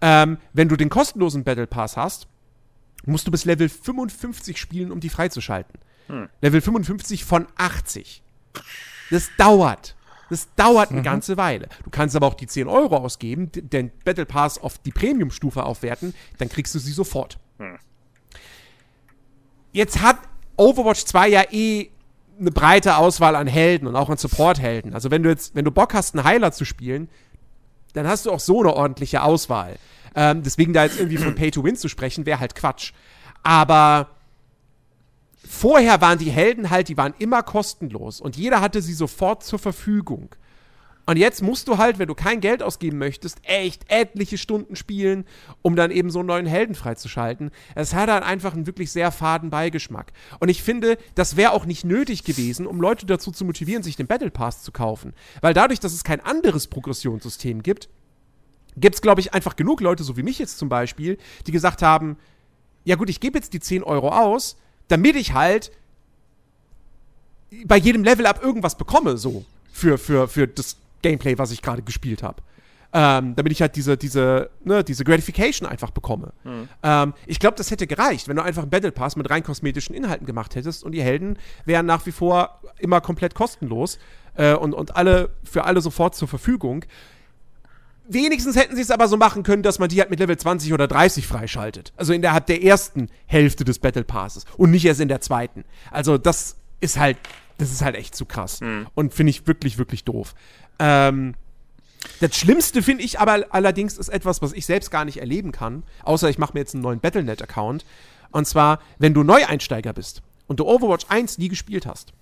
Ähm, 0.00 0.38
wenn 0.52 0.68
du 0.68 0.76
den 0.76 0.88
kostenlosen 0.88 1.44
Battle 1.44 1.66
Pass 1.66 1.96
hast, 1.96 2.26
musst 3.06 3.26
du 3.26 3.30
bis 3.30 3.44
Level 3.44 3.68
55 3.68 4.58
spielen, 4.58 4.90
um 4.90 5.00
die 5.00 5.10
freizuschalten. 5.10 5.78
Hm. 6.08 6.28
Level 6.40 6.60
55 6.60 7.24
von 7.24 7.46
80. 7.56 8.22
Das 9.10 9.30
dauert. 9.36 9.96
Das 10.34 10.48
dauert 10.56 10.90
eine 10.90 10.98
mhm. 10.98 11.04
ganze 11.04 11.36
Weile. 11.36 11.68
Du 11.84 11.90
kannst 11.90 12.16
aber 12.16 12.26
auch 12.26 12.34
die 12.34 12.48
10 12.48 12.66
Euro 12.66 12.96
ausgeben, 12.96 13.52
den 13.52 13.92
Battle 14.04 14.26
Pass 14.26 14.60
auf 14.60 14.78
die 14.78 14.90
Premium-Stufe 14.90 15.62
aufwerten, 15.62 16.12
dann 16.38 16.48
kriegst 16.48 16.74
du 16.74 16.80
sie 16.80 16.90
sofort. 16.90 17.38
Hm. 17.58 17.78
Jetzt 19.70 20.02
hat 20.02 20.16
Overwatch 20.56 21.04
2 21.04 21.28
ja 21.28 21.44
eh 21.52 21.88
eine 22.40 22.50
breite 22.50 22.96
Auswahl 22.96 23.36
an 23.36 23.46
Helden 23.46 23.86
und 23.86 23.94
auch 23.94 24.10
an 24.10 24.16
Support-Helden. 24.16 24.92
Also 24.92 25.12
wenn 25.12 25.22
du 25.22 25.28
jetzt, 25.28 25.54
wenn 25.54 25.64
du 25.64 25.70
Bock 25.70 25.94
hast, 25.94 26.16
einen 26.16 26.24
Heiler 26.24 26.50
zu 26.50 26.64
spielen, 26.64 27.08
dann 27.92 28.08
hast 28.08 28.26
du 28.26 28.32
auch 28.32 28.40
so 28.40 28.58
eine 28.58 28.74
ordentliche 28.74 29.22
Auswahl. 29.22 29.76
Ähm, 30.16 30.42
deswegen 30.42 30.72
da 30.72 30.82
jetzt 30.82 30.98
irgendwie 30.98 31.18
von 31.18 31.34
Pay 31.36 31.52
to 31.52 31.62
Win 31.62 31.76
zu 31.76 31.86
sprechen, 31.86 32.26
wäre 32.26 32.40
halt 32.40 32.56
Quatsch. 32.56 32.92
Aber 33.44 34.08
vorher 35.46 36.00
waren 36.00 36.18
die 36.18 36.30
Helden 36.30 36.70
halt, 36.70 36.88
die 36.88 36.96
waren 36.96 37.14
immer 37.18 37.42
kostenlos 37.42 38.20
und 38.20 38.36
jeder 38.36 38.60
hatte 38.60 38.82
sie 38.82 38.94
sofort 38.94 39.44
zur 39.44 39.58
Verfügung. 39.58 40.34
Und 41.06 41.18
jetzt 41.18 41.42
musst 41.42 41.68
du 41.68 41.76
halt, 41.76 41.98
wenn 41.98 42.08
du 42.08 42.14
kein 42.14 42.40
Geld 42.40 42.62
ausgeben 42.62 42.96
möchtest, 42.96 43.38
echt 43.42 43.84
etliche 43.88 44.38
Stunden 44.38 44.74
spielen, 44.74 45.26
um 45.60 45.76
dann 45.76 45.90
eben 45.90 46.10
so 46.10 46.20
einen 46.20 46.28
neuen 46.28 46.46
Helden 46.46 46.74
freizuschalten. 46.74 47.50
Es 47.74 47.92
hat 47.94 48.08
dann 48.08 48.22
einfach 48.22 48.54
einen 48.54 48.66
wirklich 48.66 48.90
sehr 48.90 49.12
faden 49.12 49.50
Beigeschmack. 49.50 50.12
Und 50.40 50.48
ich 50.48 50.62
finde, 50.62 50.96
das 51.14 51.36
wäre 51.36 51.52
auch 51.52 51.66
nicht 51.66 51.84
nötig 51.84 52.24
gewesen, 52.24 52.66
um 52.66 52.80
Leute 52.80 53.04
dazu 53.04 53.32
zu 53.32 53.44
motivieren, 53.44 53.82
sich 53.82 53.96
den 53.96 54.06
Battle 54.06 54.30
Pass 54.30 54.62
zu 54.62 54.72
kaufen. 54.72 55.12
Weil 55.42 55.52
dadurch, 55.52 55.80
dass 55.80 55.92
es 55.92 56.04
kein 56.04 56.20
anderes 56.20 56.68
Progressionssystem 56.68 57.62
gibt, 57.62 57.90
gibt 58.76 58.94
es, 58.94 59.02
glaube 59.02 59.20
ich, 59.20 59.34
einfach 59.34 59.56
genug 59.56 59.82
Leute, 59.82 60.04
so 60.04 60.16
wie 60.16 60.22
mich 60.22 60.38
jetzt 60.38 60.58
zum 60.58 60.70
Beispiel, 60.70 61.18
die 61.46 61.52
gesagt 61.52 61.82
haben, 61.82 62.16
ja 62.84 62.96
gut, 62.96 63.10
ich 63.10 63.20
gebe 63.20 63.38
jetzt 63.38 63.52
die 63.52 63.60
10 63.60 63.82
Euro 63.82 64.08
aus, 64.08 64.56
damit 64.88 65.16
ich 65.16 65.34
halt 65.34 65.70
bei 67.64 67.76
jedem 67.76 68.04
Level-Up 68.04 68.42
irgendwas 68.42 68.76
bekomme, 68.76 69.16
so, 69.16 69.44
für, 69.72 69.98
für, 69.98 70.28
für 70.28 70.48
das 70.48 70.76
Gameplay, 71.02 71.38
was 71.38 71.50
ich 71.50 71.62
gerade 71.62 71.82
gespielt 71.82 72.22
habe. 72.22 72.42
Ähm, 72.96 73.34
damit 73.34 73.50
ich 73.50 73.60
halt 73.60 73.74
diese, 73.74 73.96
diese, 73.96 74.50
ne, 74.62 74.84
diese 74.84 75.02
Gratification 75.02 75.68
einfach 75.68 75.90
bekomme. 75.90 76.32
Mhm. 76.44 76.68
Ähm, 76.84 77.14
ich 77.26 77.40
glaube, 77.40 77.56
das 77.56 77.72
hätte 77.72 77.88
gereicht, 77.88 78.28
wenn 78.28 78.36
du 78.36 78.42
einfach 78.42 78.62
einen 78.62 78.70
Battle 78.70 78.92
Pass 78.92 79.16
mit 79.16 79.28
rein 79.30 79.42
kosmetischen 79.42 79.96
Inhalten 79.96 80.26
gemacht 80.26 80.54
hättest 80.54 80.84
und 80.84 80.92
die 80.92 81.02
Helden 81.02 81.36
wären 81.64 81.86
nach 81.86 82.06
wie 82.06 82.12
vor 82.12 82.60
immer 82.78 83.00
komplett 83.00 83.34
kostenlos 83.34 83.98
äh, 84.36 84.54
und, 84.54 84.74
und 84.74 84.94
alle 84.94 85.30
für 85.42 85.64
alle 85.64 85.80
sofort 85.80 86.14
zur 86.14 86.28
Verfügung. 86.28 86.84
Wenigstens 88.06 88.56
hätten 88.56 88.76
sie 88.76 88.82
es 88.82 88.90
aber 88.90 89.08
so 89.08 89.16
machen 89.16 89.42
können, 89.42 89.62
dass 89.62 89.78
man 89.78 89.88
die 89.88 89.98
halt 90.00 90.10
mit 90.10 90.20
Level 90.20 90.36
20 90.36 90.72
oder 90.74 90.86
30 90.86 91.26
freischaltet. 91.26 91.92
Also 91.96 92.12
innerhalb 92.12 92.46
der 92.46 92.62
ersten 92.62 93.08
Hälfte 93.26 93.64
des 93.64 93.78
Battle 93.78 94.04
Passes 94.04 94.44
und 94.58 94.70
nicht 94.70 94.84
erst 94.84 95.00
in 95.00 95.08
der 95.08 95.22
zweiten. 95.22 95.64
Also 95.90 96.18
das 96.18 96.56
ist 96.80 96.98
halt, 96.98 97.16
das 97.56 97.72
ist 97.72 97.82
halt 97.82 97.96
echt 97.96 98.14
zu 98.14 98.26
krass. 98.26 98.60
Mhm. 98.60 98.86
Und 98.94 99.14
finde 99.14 99.30
ich 99.30 99.46
wirklich, 99.46 99.78
wirklich 99.78 100.04
doof. 100.04 100.34
Ähm, 100.78 101.34
das 102.20 102.36
Schlimmste 102.36 102.82
finde 102.82 103.04
ich 103.04 103.18
aber 103.18 103.46
allerdings 103.50 103.96
ist 103.96 104.10
etwas, 104.10 104.42
was 104.42 104.52
ich 104.52 104.66
selbst 104.66 104.90
gar 104.90 105.06
nicht 105.06 105.18
erleben 105.18 105.52
kann, 105.52 105.82
außer 106.02 106.28
ich 106.28 106.36
mache 106.36 106.52
mir 106.52 106.60
jetzt 106.60 106.74
einen 106.74 106.82
neuen 106.82 107.00
Battlenet-Account. 107.00 107.86
Und 108.30 108.46
zwar, 108.46 108.80
wenn 108.98 109.14
du 109.14 109.22
Neueinsteiger 109.22 109.94
bist 109.94 110.22
und 110.46 110.60
du 110.60 110.66
Overwatch 110.66 111.06
1 111.08 111.38
nie 111.38 111.48
gespielt 111.48 111.86
hast, 111.86 112.12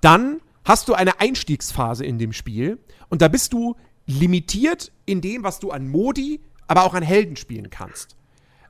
dann 0.00 0.40
hast 0.64 0.88
du 0.88 0.94
eine 0.94 1.20
Einstiegsphase 1.20 2.04
in 2.04 2.18
dem 2.18 2.32
Spiel 2.32 2.78
und 3.08 3.22
da 3.22 3.28
bist 3.28 3.52
du 3.52 3.76
limitiert 4.10 4.92
in 5.06 5.20
dem, 5.20 5.42
was 5.42 5.60
du 5.60 5.70
an 5.70 5.88
Modi, 5.88 6.40
aber 6.66 6.84
auch 6.84 6.94
an 6.94 7.02
Helden 7.02 7.36
spielen 7.36 7.70
kannst. 7.70 8.16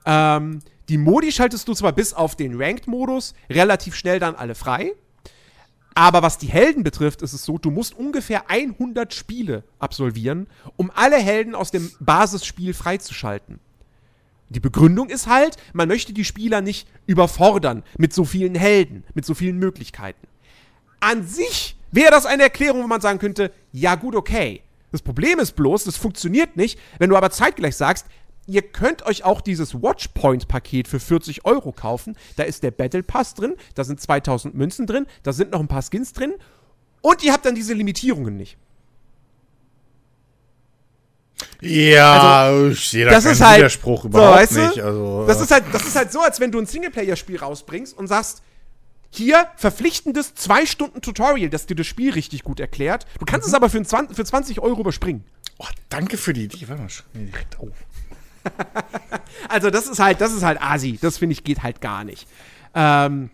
Ähm, 0.06 0.60
die 0.88 0.98
Modi 0.98 1.32
schaltest 1.32 1.68
du 1.68 1.74
zwar 1.74 1.92
bis 1.92 2.14
auf 2.14 2.36
den 2.36 2.60
Ranked-Modus 2.60 3.34
relativ 3.48 3.94
schnell 3.94 4.18
dann 4.18 4.34
alle 4.34 4.54
frei. 4.54 4.92
Aber 5.94 6.22
was 6.22 6.38
die 6.38 6.48
Helden 6.48 6.84
betrifft, 6.84 7.22
ist 7.22 7.32
es 7.32 7.44
so, 7.44 7.58
du 7.58 7.70
musst 7.70 7.94
ungefähr 7.94 8.48
100 8.48 9.12
Spiele 9.12 9.64
absolvieren, 9.78 10.46
um 10.76 10.90
alle 10.94 11.16
Helden 11.16 11.54
aus 11.54 11.70
dem 11.70 11.90
Basisspiel 12.00 12.74
freizuschalten. 12.74 13.60
Die 14.48 14.60
Begründung 14.60 15.10
ist 15.10 15.26
halt, 15.26 15.56
man 15.72 15.88
möchte 15.88 16.12
die 16.12 16.24
Spieler 16.24 16.60
nicht 16.60 16.88
überfordern 17.06 17.84
mit 17.98 18.12
so 18.12 18.24
vielen 18.24 18.54
Helden, 18.54 19.04
mit 19.14 19.24
so 19.24 19.34
vielen 19.34 19.58
Möglichkeiten. 19.58 20.26
An 21.00 21.26
sich 21.26 21.76
wäre 21.92 22.10
das 22.10 22.26
eine 22.26 22.44
Erklärung, 22.44 22.82
wo 22.82 22.86
man 22.86 23.00
sagen 23.00 23.18
könnte, 23.18 23.52
ja 23.72 23.94
gut, 23.94 24.14
okay. 24.14 24.62
Das 24.92 25.02
Problem 25.02 25.38
ist 25.38 25.52
bloß, 25.52 25.84
das 25.84 25.96
funktioniert 25.96 26.56
nicht, 26.56 26.78
wenn 26.98 27.10
du 27.10 27.16
aber 27.16 27.30
zeitgleich 27.30 27.76
sagst, 27.76 28.06
ihr 28.46 28.62
könnt 28.62 29.06
euch 29.06 29.24
auch 29.24 29.40
dieses 29.40 29.80
Watchpoint-Paket 29.80 30.88
für 30.88 31.00
40 31.00 31.44
Euro 31.44 31.72
kaufen. 31.72 32.16
Da 32.36 32.42
ist 32.42 32.62
der 32.62 32.72
Battle 32.72 33.02
Pass 33.02 33.34
drin, 33.34 33.54
da 33.74 33.84
sind 33.84 34.00
2000 34.00 34.54
Münzen 34.54 34.86
drin, 34.86 35.06
da 35.22 35.32
sind 35.32 35.52
noch 35.52 35.60
ein 35.60 35.68
paar 35.68 35.82
Skins 35.82 36.12
drin 36.12 36.34
und 37.00 37.22
ihr 37.22 37.32
habt 37.32 37.46
dann 37.46 37.54
diese 37.54 37.74
Limitierungen 37.74 38.36
nicht. 38.36 38.58
Ja, 41.60 42.42
also, 42.44 42.68
ich 42.70 42.88
sehe 42.88 43.04
da 43.04 43.12
das 43.12 43.24
ist 43.24 43.40
halt, 43.40 43.58
Widerspruch 43.58 44.04
überhaupt 44.04 44.48
so, 44.48 44.60
nicht. 44.60 44.80
Also, 44.80 45.26
das, 45.26 45.40
ist 45.40 45.50
halt, 45.50 45.64
das 45.72 45.86
ist 45.86 45.96
halt 45.96 46.12
so, 46.12 46.20
als 46.20 46.40
wenn 46.40 46.50
du 46.50 46.58
ein 46.58 46.66
Singleplayer-Spiel 46.66 47.38
rausbringst 47.38 47.96
und 47.96 48.06
sagst, 48.08 48.42
hier 49.10 49.48
verpflichtendes 49.56 50.34
zwei 50.34 50.66
Stunden 50.66 51.00
Tutorial, 51.00 51.50
das 51.50 51.66
dir 51.66 51.74
das 51.74 51.86
Spiel 51.86 52.12
richtig 52.12 52.44
gut 52.44 52.60
erklärt. 52.60 53.06
Du 53.18 53.24
kannst 53.24 53.46
mhm. 53.46 53.50
es 53.50 53.54
aber 53.54 53.68
für, 53.68 53.82
20, 53.82 54.16
für 54.16 54.24
20 54.24 54.60
Euro 54.60 54.80
überspringen. 54.80 55.24
Oh, 55.58 55.66
danke 55.88 56.16
für 56.16 56.32
die 56.32 56.44
Idee. 56.44 56.68
Warte 56.68 56.82
mal, 56.82 56.90
mir 57.12 57.26
direkt 57.26 57.58
auf. 57.58 57.74
also 59.48 59.70
das 59.70 59.88
ist 59.88 59.98
halt, 59.98 60.20
das 60.20 60.32
ist 60.32 60.42
halt 60.42 60.62
Asi. 60.62 60.98
Das 61.00 61.18
finde 61.18 61.34
ich 61.34 61.44
geht 61.44 61.62
halt 61.62 61.80
gar 61.80 62.04
nicht. 62.04 62.26
Ähm, 62.74 63.30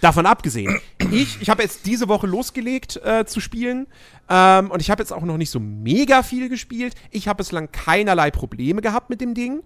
davon 0.00 0.26
abgesehen, 0.26 0.78
ich, 1.10 1.40
ich 1.40 1.50
habe 1.50 1.62
jetzt 1.62 1.86
diese 1.86 2.08
Woche 2.08 2.26
losgelegt 2.26 3.00
äh, 3.02 3.24
zu 3.24 3.40
spielen 3.40 3.86
ähm, 4.28 4.70
und 4.70 4.80
ich 4.80 4.90
habe 4.90 5.02
jetzt 5.02 5.12
auch 5.12 5.22
noch 5.22 5.38
nicht 5.38 5.50
so 5.50 5.58
mega 5.58 6.22
viel 6.22 6.48
gespielt. 6.48 6.94
Ich 7.10 7.28
habe 7.28 7.38
bislang 7.38 7.72
keinerlei 7.72 8.30
Probleme 8.30 8.82
gehabt 8.82 9.10
mit 9.10 9.20
dem 9.20 9.34
Ding. 9.34 9.62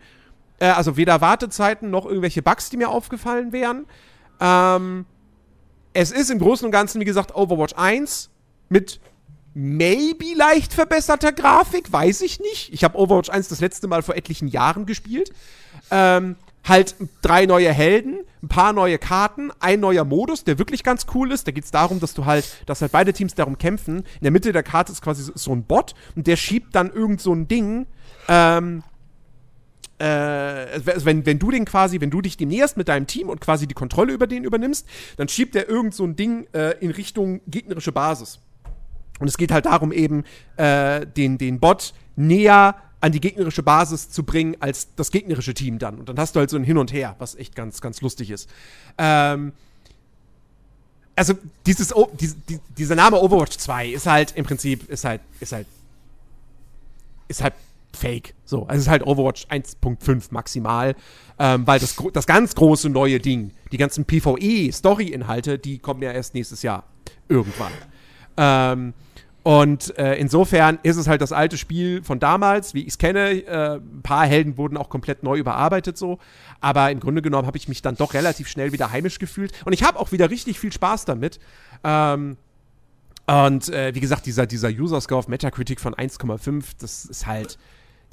Äh, 0.60 0.66
also 0.66 0.96
weder 0.96 1.20
Wartezeiten 1.20 1.90
noch 1.90 2.06
irgendwelche 2.06 2.42
Bugs, 2.42 2.70
die 2.70 2.76
mir 2.76 2.88
aufgefallen 2.88 3.52
wären. 3.52 3.86
Ähm, 4.40 5.04
es 5.92 6.10
ist 6.10 6.30
im 6.30 6.38
Großen 6.38 6.64
und 6.64 6.72
Ganzen, 6.72 7.00
wie 7.00 7.04
gesagt, 7.04 7.34
Overwatch 7.34 7.74
1 7.76 8.30
mit 8.68 9.00
maybe 9.54 10.34
leicht 10.34 10.72
verbesserter 10.72 11.32
Grafik, 11.32 11.92
weiß 11.92 12.22
ich 12.22 12.40
nicht. 12.40 12.72
Ich 12.72 12.84
habe 12.84 12.98
Overwatch 12.98 13.30
1 13.30 13.48
das 13.48 13.60
letzte 13.60 13.86
Mal 13.86 14.02
vor 14.02 14.16
etlichen 14.16 14.48
Jahren 14.48 14.86
gespielt. 14.86 15.32
Ähm, 15.90 16.36
halt 16.64 16.94
drei 17.22 17.46
neue 17.46 17.72
Helden, 17.72 18.20
ein 18.42 18.48
paar 18.48 18.72
neue 18.72 18.98
Karten, 18.98 19.50
ein 19.60 19.80
neuer 19.80 20.04
Modus, 20.04 20.44
der 20.44 20.58
wirklich 20.58 20.84
ganz 20.84 21.06
cool 21.14 21.32
ist. 21.32 21.46
Da 21.46 21.52
geht 21.52 21.64
es 21.64 21.70
darum, 21.70 22.00
dass 22.00 22.14
du 22.14 22.24
halt, 22.24 22.46
dass 22.66 22.80
halt 22.80 22.92
beide 22.92 23.12
Teams 23.12 23.34
darum 23.34 23.58
kämpfen. 23.58 23.98
In 23.98 24.22
der 24.22 24.30
Mitte 24.30 24.52
der 24.52 24.62
Karte 24.62 24.92
ist 24.92 25.02
quasi 25.02 25.30
so 25.34 25.52
ein 25.52 25.64
Bot 25.64 25.94
und 26.16 26.26
der 26.26 26.36
schiebt 26.36 26.74
dann 26.74 26.90
irgend 26.90 27.20
so 27.20 27.34
ein 27.34 27.48
Ding. 27.48 27.86
Ähm, 28.28 28.82
äh, 30.02 30.80
wenn, 31.04 31.24
wenn 31.26 31.38
du 31.38 31.52
den 31.52 31.64
quasi, 31.64 32.00
wenn 32.00 32.10
du 32.10 32.20
dich 32.20 32.36
dem 32.36 32.48
näherst 32.48 32.76
mit 32.76 32.88
deinem 32.88 33.06
Team 33.06 33.28
und 33.28 33.40
quasi 33.40 33.68
die 33.68 33.74
Kontrolle 33.74 34.12
über 34.12 34.26
den 34.26 34.42
übernimmst, 34.42 34.84
dann 35.16 35.28
schiebt 35.28 35.54
der 35.54 35.68
irgend 35.68 35.94
so 35.94 36.04
ein 36.04 36.16
Ding 36.16 36.48
äh, 36.52 36.76
in 36.80 36.90
Richtung 36.90 37.40
gegnerische 37.46 37.92
Basis. 37.92 38.40
Und 39.20 39.28
es 39.28 39.36
geht 39.36 39.52
halt 39.52 39.66
darum, 39.66 39.92
eben 39.92 40.24
äh, 40.56 41.06
den, 41.06 41.38
den 41.38 41.60
Bot 41.60 41.94
näher 42.16 42.74
an 43.00 43.12
die 43.12 43.20
gegnerische 43.20 43.62
Basis 43.62 44.10
zu 44.10 44.24
bringen 44.24 44.56
als 44.58 44.92
das 44.96 45.12
gegnerische 45.12 45.54
Team 45.54 45.78
dann. 45.78 46.00
Und 46.00 46.08
dann 46.08 46.18
hast 46.18 46.34
du 46.34 46.40
halt 46.40 46.50
so 46.50 46.56
ein 46.56 46.64
Hin 46.64 46.78
und 46.78 46.92
Her, 46.92 47.14
was 47.20 47.36
echt 47.36 47.54
ganz, 47.54 47.80
ganz 47.80 48.00
lustig 48.00 48.32
ist. 48.32 48.50
Ähm, 48.98 49.52
also 51.14 51.34
dieses, 51.64 51.94
oh, 51.94 52.10
dies, 52.18 52.36
die, 52.48 52.58
dieser 52.76 52.96
Name 52.96 53.20
Overwatch 53.20 53.56
2 53.56 53.88
ist 53.88 54.06
halt 54.06 54.32
im 54.34 54.44
Prinzip, 54.44 54.88
ist 54.88 55.04
halt, 55.04 55.20
ist 55.38 55.52
halt, 55.52 55.66
ist 57.28 57.42
halt 57.42 57.54
fake. 57.96 58.34
So, 58.44 58.62
also 58.66 58.74
es 58.74 58.82
ist 58.82 58.88
halt 58.88 59.06
Overwatch 59.06 59.46
1.5 59.46 60.28
maximal, 60.30 60.94
ähm, 61.38 61.66
weil 61.66 61.78
das, 61.80 61.96
das 62.12 62.26
ganz 62.26 62.54
große 62.54 62.88
neue 62.90 63.20
Ding, 63.20 63.52
die 63.70 63.76
ganzen 63.76 64.04
PvE-Story-Inhalte, 64.04 65.58
die 65.58 65.78
kommen 65.78 66.02
ja 66.02 66.12
erst 66.12 66.34
nächstes 66.34 66.62
Jahr 66.62 66.84
irgendwann. 67.28 67.72
Ähm, 68.36 68.94
und 69.42 69.98
äh, 69.98 70.14
insofern 70.14 70.78
ist 70.84 70.96
es 70.96 71.08
halt 71.08 71.20
das 71.20 71.32
alte 71.32 71.58
Spiel 71.58 72.04
von 72.04 72.20
damals, 72.20 72.74
wie 72.74 72.82
ich 72.82 72.88
es 72.88 72.98
kenne. 72.98 73.44
Äh, 73.44 73.76
ein 73.76 74.02
paar 74.02 74.24
Helden 74.24 74.56
wurden 74.56 74.76
auch 74.76 74.88
komplett 74.88 75.24
neu 75.24 75.36
überarbeitet 75.36 75.98
so. 75.98 76.18
Aber 76.60 76.92
im 76.92 77.00
Grunde 77.00 77.22
genommen 77.22 77.46
habe 77.46 77.56
ich 77.56 77.66
mich 77.68 77.82
dann 77.82 77.96
doch 77.96 78.14
relativ 78.14 78.46
schnell 78.46 78.72
wieder 78.72 78.92
heimisch 78.92 79.18
gefühlt. 79.18 79.52
Und 79.64 79.72
ich 79.72 79.82
habe 79.82 79.98
auch 79.98 80.12
wieder 80.12 80.30
richtig 80.30 80.60
viel 80.60 80.72
Spaß 80.72 81.06
damit. 81.06 81.40
Ähm, 81.82 82.36
und 83.26 83.68
äh, 83.70 83.94
wie 83.94 84.00
gesagt, 84.00 84.26
dieser, 84.26 84.46
dieser 84.46 84.68
User-Score 84.68 85.18
auf 85.18 85.28
Metacritic 85.28 85.80
von 85.80 85.94
1,5, 85.94 86.64
das 86.78 87.04
ist 87.04 87.26
halt, 87.26 87.58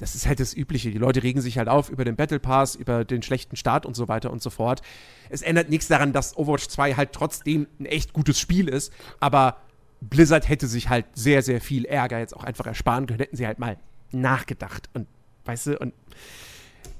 das 0.00 0.14
ist 0.14 0.26
halt 0.26 0.40
das 0.40 0.56
Übliche. 0.56 0.90
Die 0.90 0.98
Leute 0.98 1.22
regen 1.22 1.40
sich 1.40 1.58
halt 1.58 1.68
auf 1.68 1.90
über 1.90 2.04
den 2.04 2.16
Battle 2.16 2.40
Pass, 2.40 2.74
über 2.74 3.04
den 3.04 3.22
schlechten 3.22 3.54
Start 3.56 3.86
und 3.86 3.94
so 3.94 4.08
weiter 4.08 4.30
und 4.30 4.42
so 4.42 4.50
fort. 4.50 4.80
Es 5.28 5.42
ändert 5.42 5.68
nichts 5.68 5.88
daran, 5.88 6.12
dass 6.12 6.36
Overwatch 6.36 6.68
2 6.68 6.94
halt 6.94 7.12
trotzdem 7.12 7.66
ein 7.78 7.86
echt 7.86 8.12
gutes 8.12 8.40
Spiel 8.40 8.68
ist, 8.68 8.92
aber 9.20 9.58
Blizzard 10.00 10.48
hätte 10.48 10.66
sich 10.66 10.88
halt 10.88 11.06
sehr, 11.14 11.42
sehr 11.42 11.60
viel 11.60 11.84
Ärger 11.84 12.18
jetzt 12.18 12.34
auch 12.34 12.44
einfach 12.44 12.66
ersparen 12.66 13.06
können, 13.06 13.20
hätten 13.20 13.36
sie 13.36 13.46
halt 13.46 13.58
mal 13.58 13.76
nachgedacht 14.12 14.88
und, 14.94 15.06
weißt 15.44 15.66
du, 15.66 15.78
und, 15.78 15.92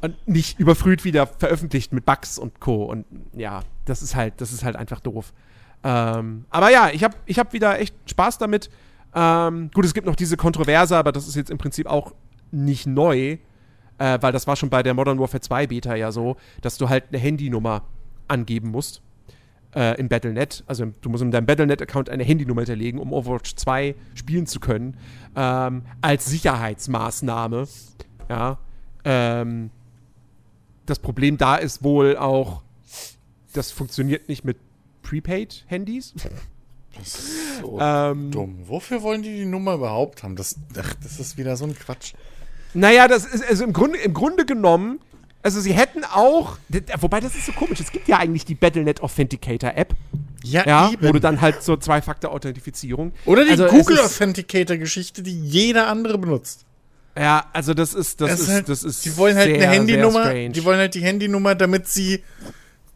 und 0.02 0.28
nicht 0.28 0.60
überfrüht 0.60 1.04
wieder 1.04 1.26
veröffentlicht 1.26 1.92
mit 1.92 2.04
Bugs 2.04 2.38
und 2.38 2.60
Co. 2.60 2.84
Und 2.84 3.06
ja, 3.32 3.62
das 3.86 4.02
ist 4.02 4.14
halt, 4.14 4.40
das 4.42 4.52
ist 4.52 4.62
halt 4.62 4.76
einfach 4.76 5.00
doof. 5.00 5.32
Ähm, 5.82 6.44
aber 6.50 6.70
ja, 6.70 6.90
ich 6.90 7.02
habe 7.02 7.16
ich 7.24 7.38
hab 7.38 7.54
wieder 7.54 7.80
echt 7.80 7.94
Spaß 8.06 8.36
damit. 8.36 8.70
Ähm, 9.14 9.70
gut, 9.72 9.86
es 9.86 9.94
gibt 9.94 10.06
noch 10.06 10.14
diese 10.14 10.36
Kontroverse, 10.36 10.96
aber 10.96 11.10
das 11.10 11.26
ist 11.26 11.34
jetzt 11.34 11.50
im 11.50 11.58
Prinzip 11.58 11.86
auch 11.86 12.12
nicht 12.50 12.86
neu, 12.86 13.38
äh, 13.98 14.18
weil 14.20 14.32
das 14.32 14.46
war 14.46 14.56
schon 14.56 14.70
bei 14.70 14.82
der 14.82 14.94
Modern 14.94 15.18
Warfare 15.18 15.40
2 15.40 15.66
Beta 15.68 15.94
ja 15.94 16.12
so, 16.12 16.36
dass 16.62 16.78
du 16.78 16.88
halt 16.88 17.04
eine 17.08 17.18
Handynummer 17.18 17.84
angeben 18.28 18.70
musst 18.70 19.02
äh, 19.74 19.98
im 19.98 20.08
Battle.net. 20.08 20.64
Also 20.66 20.86
du 21.00 21.10
musst 21.10 21.22
in 21.22 21.30
deinem 21.30 21.46
Battle.net-Account 21.46 22.08
eine 22.08 22.24
Handynummer 22.24 22.62
hinterlegen, 22.62 23.00
um 23.00 23.12
Overwatch 23.12 23.54
2 23.56 23.94
spielen 24.14 24.46
zu 24.46 24.60
können. 24.60 24.96
Ähm, 25.36 25.82
als 26.00 26.26
Sicherheitsmaßnahme. 26.26 27.66
Ja. 28.28 28.58
Ähm, 29.04 29.70
das 30.86 30.98
Problem 30.98 31.36
da 31.38 31.56
ist 31.56 31.84
wohl 31.84 32.16
auch, 32.16 32.62
das 33.52 33.70
funktioniert 33.70 34.28
nicht 34.28 34.44
mit 34.44 34.58
Prepaid-Handys. 35.02 36.14
Das 36.96 37.06
ist 37.06 37.60
so 37.60 37.78
ähm, 37.80 38.30
dumm. 38.30 38.68
Wofür 38.68 39.02
wollen 39.02 39.22
die 39.22 39.36
die 39.36 39.46
Nummer 39.46 39.74
überhaupt 39.74 40.22
haben? 40.22 40.34
Das, 40.34 40.56
ach, 40.76 40.94
das 41.02 41.20
ist 41.20 41.36
wieder 41.38 41.56
so 41.56 41.64
ein 41.64 41.74
Quatsch. 41.76 42.14
Naja, 42.74 43.08
das 43.08 43.24
ist, 43.24 43.44
also 43.48 43.64
im 43.64 43.72
Grunde, 43.72 43.98
im 43.98 44.14
Grunde 44.14 44.44
genommen 44.44 45.00
also 45.42 45.60
sie 45.60 45.72
hätten 45.72 46.04
auch, 46.04 46.58
wobei 46.98 47.20
das 47.20 47.34
ist 47.34 47.46
so 47.46 47.52
komisch, 47.52 47.80
es 47.80 47.92
gibt 47.92 48.08
ja 48.08 48.18
eigentlich 48.18 48.44
die 48.44 48.54
Battlenet 48.54 49.02
Authenticator 49.02 49.72
App. 49.74 49.94
Ja, 50.42 50.66
ja 50.66 50.90
eben. 50.90 51.06
Wo 51.06 51.12
du 51.12 51.20
dann 51.20 51.40
halt 51.40 51.62
so 51.62 51.76
Zwei-Faktor-Authentifizierung. 51.76 53.12
Oder 53.24 53.44
die 53.44 53.52
also 53.52 53.66
Google 53.66 54.00
Authenticator-Geschichte, 54.00 55.22
die 55.22 55.38
jeder 55.38 55.88
andere 55.88 56.18
benutzt. 56.18 56.64
Ja, 57.16 57.46
also 57.52 57.74
das 57.74 57.94
ist, 57.94 58.20
das, 58.20 58.30
das 58.30 58.40
ist, 58.40 58.48
halt, 58.48 58.68
das 58.68 58.82
ist. 58.82 59.04
Die 59.04 59.16
wollen 59.16 59.36
halt 59.36 59.48
sehr, 59.48 59.56
eine 59.56 59.66
Handynummer. 59.68 60.32
Die 60.32 60.64
wollen 60.64 60.78
halt 60.78 60.94
die 60.94 61.02
Handynummer, 61.02 61.54
damit 61.54 61.88
sie 61.88 62.22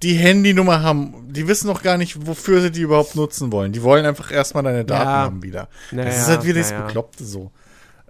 die 0.02 0.14
Handynummer 0.14 0.82
haben. 0.82 1.32
Die 1.32 1.48
wissen 1.48 1.66
noch 1.66 1.82
gar 1.82 1.96
nicht, 1.98 2.26
wofür 2.26 2.60
sie 2.60 2.70
die 2.70 2.82
überhaupt 2.82 3.16
nutzen 3.16 3.52
wollen. 3.52 3.72
Die 3.72 3.82
wollen 3.82 4.06
einfach 4.06 4.30
erstmal 4.30 4.62
deine 4.62 4.84
Daten 4.84 5.04
ja. 5.04 5.16
haben 5.16 5.42
wieder. 5.42 5.68
Naja, 5.90 6.10
das 6.10 6.22
ist 6.22 6.28
halt 6.28 6.44
wieder 6.44 6.60
naja. 6.60 6.76
das 6.76 6.86
Bekloppte 6.86 7.24
so. 7.24 7.50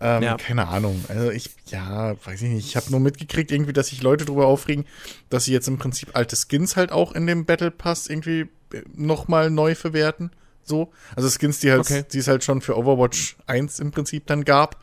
Ähm, 0.01 0.23
ja. 0.23 0.37
Keine 0.37 0.69
Ahnung. 0.69 1.05
Also 1.09 1.31
ich, 1.31 1.51
ja, 1.67 2.15
weiß 2.25 2.43
ich 2.43 2.51
nicht. 2.51 2.67
Ich 2.67 2.77
habe 2.77 2.91
nur 2.91 3.01
mitgekriegt, 3.01 3.53
irgendwie, 3.53 3.73
dass 3.73 3.89
sich 3.89 4.03
Leute 4.03 4.25
darüber 4.25 4.47
aufregen, 4.47 4.85
dass 5.31 5.45
sie 5.45 5.53
jetzt 5.53 5.69
im 5.69 5.79
Prinzip 5.79 6.11
alte 6.15 6.37
Skins 6.37 6.77
halt 6.77 6.91
auch 6.93 7.13
in 7.13 7.27
dem 7.27 7.45
Battle 7.45 7.71
Pass 7.71 8.09
irgendwie 8.09 8.49
äh, 8.73 8.83
nochmal 8.95 9.51
neu 9.51 9.75
verwerten. 9.75 10.31
So. 10.65 10.93
Also 11.15 11.29
Skins, 11.29 11.61
die 11.61 11.71
halt, 11.71 11.81
okay. 11.81 12.05
die 12.13 12.19
es 12.19 12.29
halt 12.29 12.43
schon 12.43 12.61
für 12.61 12.77
Overwatch 12.77 13.37
1 13.47 13.81
im 13.81 13.93
Prinzip 13.93 14.27
dann 14.27 14.45
gab. 14.45 14.83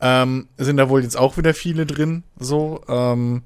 Ähm, 0.00 0.48
sind 0.58 0.76
da 0.76 0.88
wohl 0.88 1.02
jetzt 1.02 1.16
auch 1.16 1.36
wieder 1.36 1.54
viele 1.54 1.86
drin. 1.86 2.24
So. 2.38 2.82
Ähm, 2.88 3.42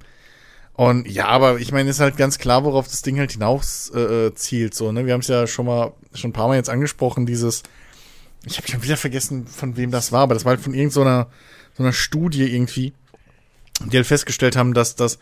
und 0.72 1.08
ja, 1.08 1.26
aber 1.28 1.58
ich 1.58 1.72
meine, 1.72 1.88
ist 1.88 2.00
halt 2.00 2.16
ganz 2.16 2.38
klar, 2.38 2.64
worauf 2.64 2.86
das 2.88 3.02
Ding 3.02 3.18
halt 3.18 3.32
hinaus 3.32 3.90
äh, 3.94 4.34
zielt. 4.34 4.74
So, 4.74 4.92
ne? 4.92 5.06
Wir 5.06 5.14
haben 5.14 5.20
es 5.20 5.28
ja 5.28 5.46
schon 5.46 5.66
mal, 5.66 5.92
schon 6.12 6.30
ein 6.30 6.34
paar 6.34 6.48
Mal 6.48 6.56
jetzt 6.56 6.68
angesprochen, 6.68 7.24
dieses 7.24 7.62
ich 8.46 8.58
habe 8.58 8.68
schon 8.68 8.82
wieder 8.82 8.96
vergessen, 8.96 9.46
von 9.46 9.76
wem 9.76 9.90
das 9.90 10.12
war, 10.12 10.22
aber 10.22 10.34
das 10.34 10.44
war 10.44 10.50
halt 10.50 10.60
von 10.60 10.72
irgendeiner 10.72 11.28
so 11.76 11.82
einer 11.82 11.92
Studie 11.92 12.54
irgendwie, 12.54 12.94
die 13.84 13.96
halt 13.96 14.06
festgestellt 14.06 14.56
haben, 14.56 14.72
dass 14.72 14.96
das 14.96 15.18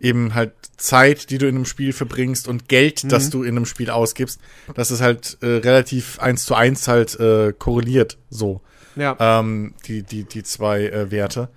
eben 0.00 0.34
halt 0.34 0.52
Zeit, 0.76 1.30
die 1.30 1.38
du 1.38 1.48
in 1.48 1.56
einem 1.56 1.64
Spiel 1.64 1.92
verbringst 1.92 2.48
und 2.48 2.68
Geld, 2.68 3.04
mhm. 3.04 3.08
das 3.08 3.30
du 3.30 3.42
in 3.42 3.56
einem 3.56 3.66
Spiel 3.66 3.90
ausgibst, 3.90 4.40
dass 4.74 4.90
es 4.90 5.00
halt 5.00 5.38
äh, 5.40 5.46
relativ 5.46 6.18
eins 6.20 6.44
zu 6.44 6.54
eins 6.54 6.86
halt 6.86 7.18
äh, 7.18 7.52
korreliert, 7.58 8.18
so. 8.30 8.60
Ja. 8.94 9.16
Ähm, 9.18 9.74
die, 9.86 10.02
die, 10.02 10.24
die 10.24 10.42
zwei 10.42 10.86
äh, 10.86 11.10
Werte. 11.10 11.48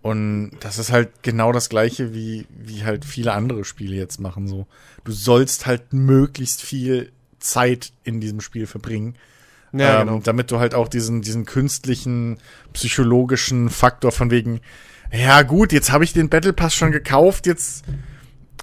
Und 0.00 0.52
das 0.60 0.78
ist 0.78 0.92
halt 0.92 1.22
genau 1.22 1.50
das 1.50 1.68
gleiche, 1.68 2.14
wie, 2.14 2.46
wie 2.50 2.84
halt 2.84 3.04
viele 3.04 3.32
andere 3.32 3.64
Spiele 3.64 3.96
jetzt 3.96 4.20
machen, 4.20 4.46
so. 4.46 4.66
Du 5.04 5.12
sollst 5.12 5.66
halt 5.66 5.92
möglichst 5.92 6.62
viel 6.62 7.10
Zeit 7.40 7.92
in 8.04 8.20
diesem 8.20 8.40
Spiel 8.40 8.66
verbringen. 8.66 9.16
Ja, 9.72 10.00
ähm, 10.00 10.06
genau. 10.06 10.20
Damit 10.22 10.50
du 10.50 10.58
halt 10.58 10.74
auch 10.74 10.88
diesen, 10.88 11.22
diesen 11.22 11.44
künstlichen, 11.44 12.38
psychologischen 12.72 13.68
Faktor 13.68 14.12
von 14.12 14.30
wegen, 14.30 14.60
ja 15.12 15.42
gut, 15.42 15.72
jetzt 15.72 15.92
habe 15.92 16.04
ich 16.04 16.12
den 16.12 16.28
Battle 16.28 16.52
Pass 16.52 16.74
schon 16.74 16.92
gekauft, 16.92 17.46
jetzt, 17.46 17.84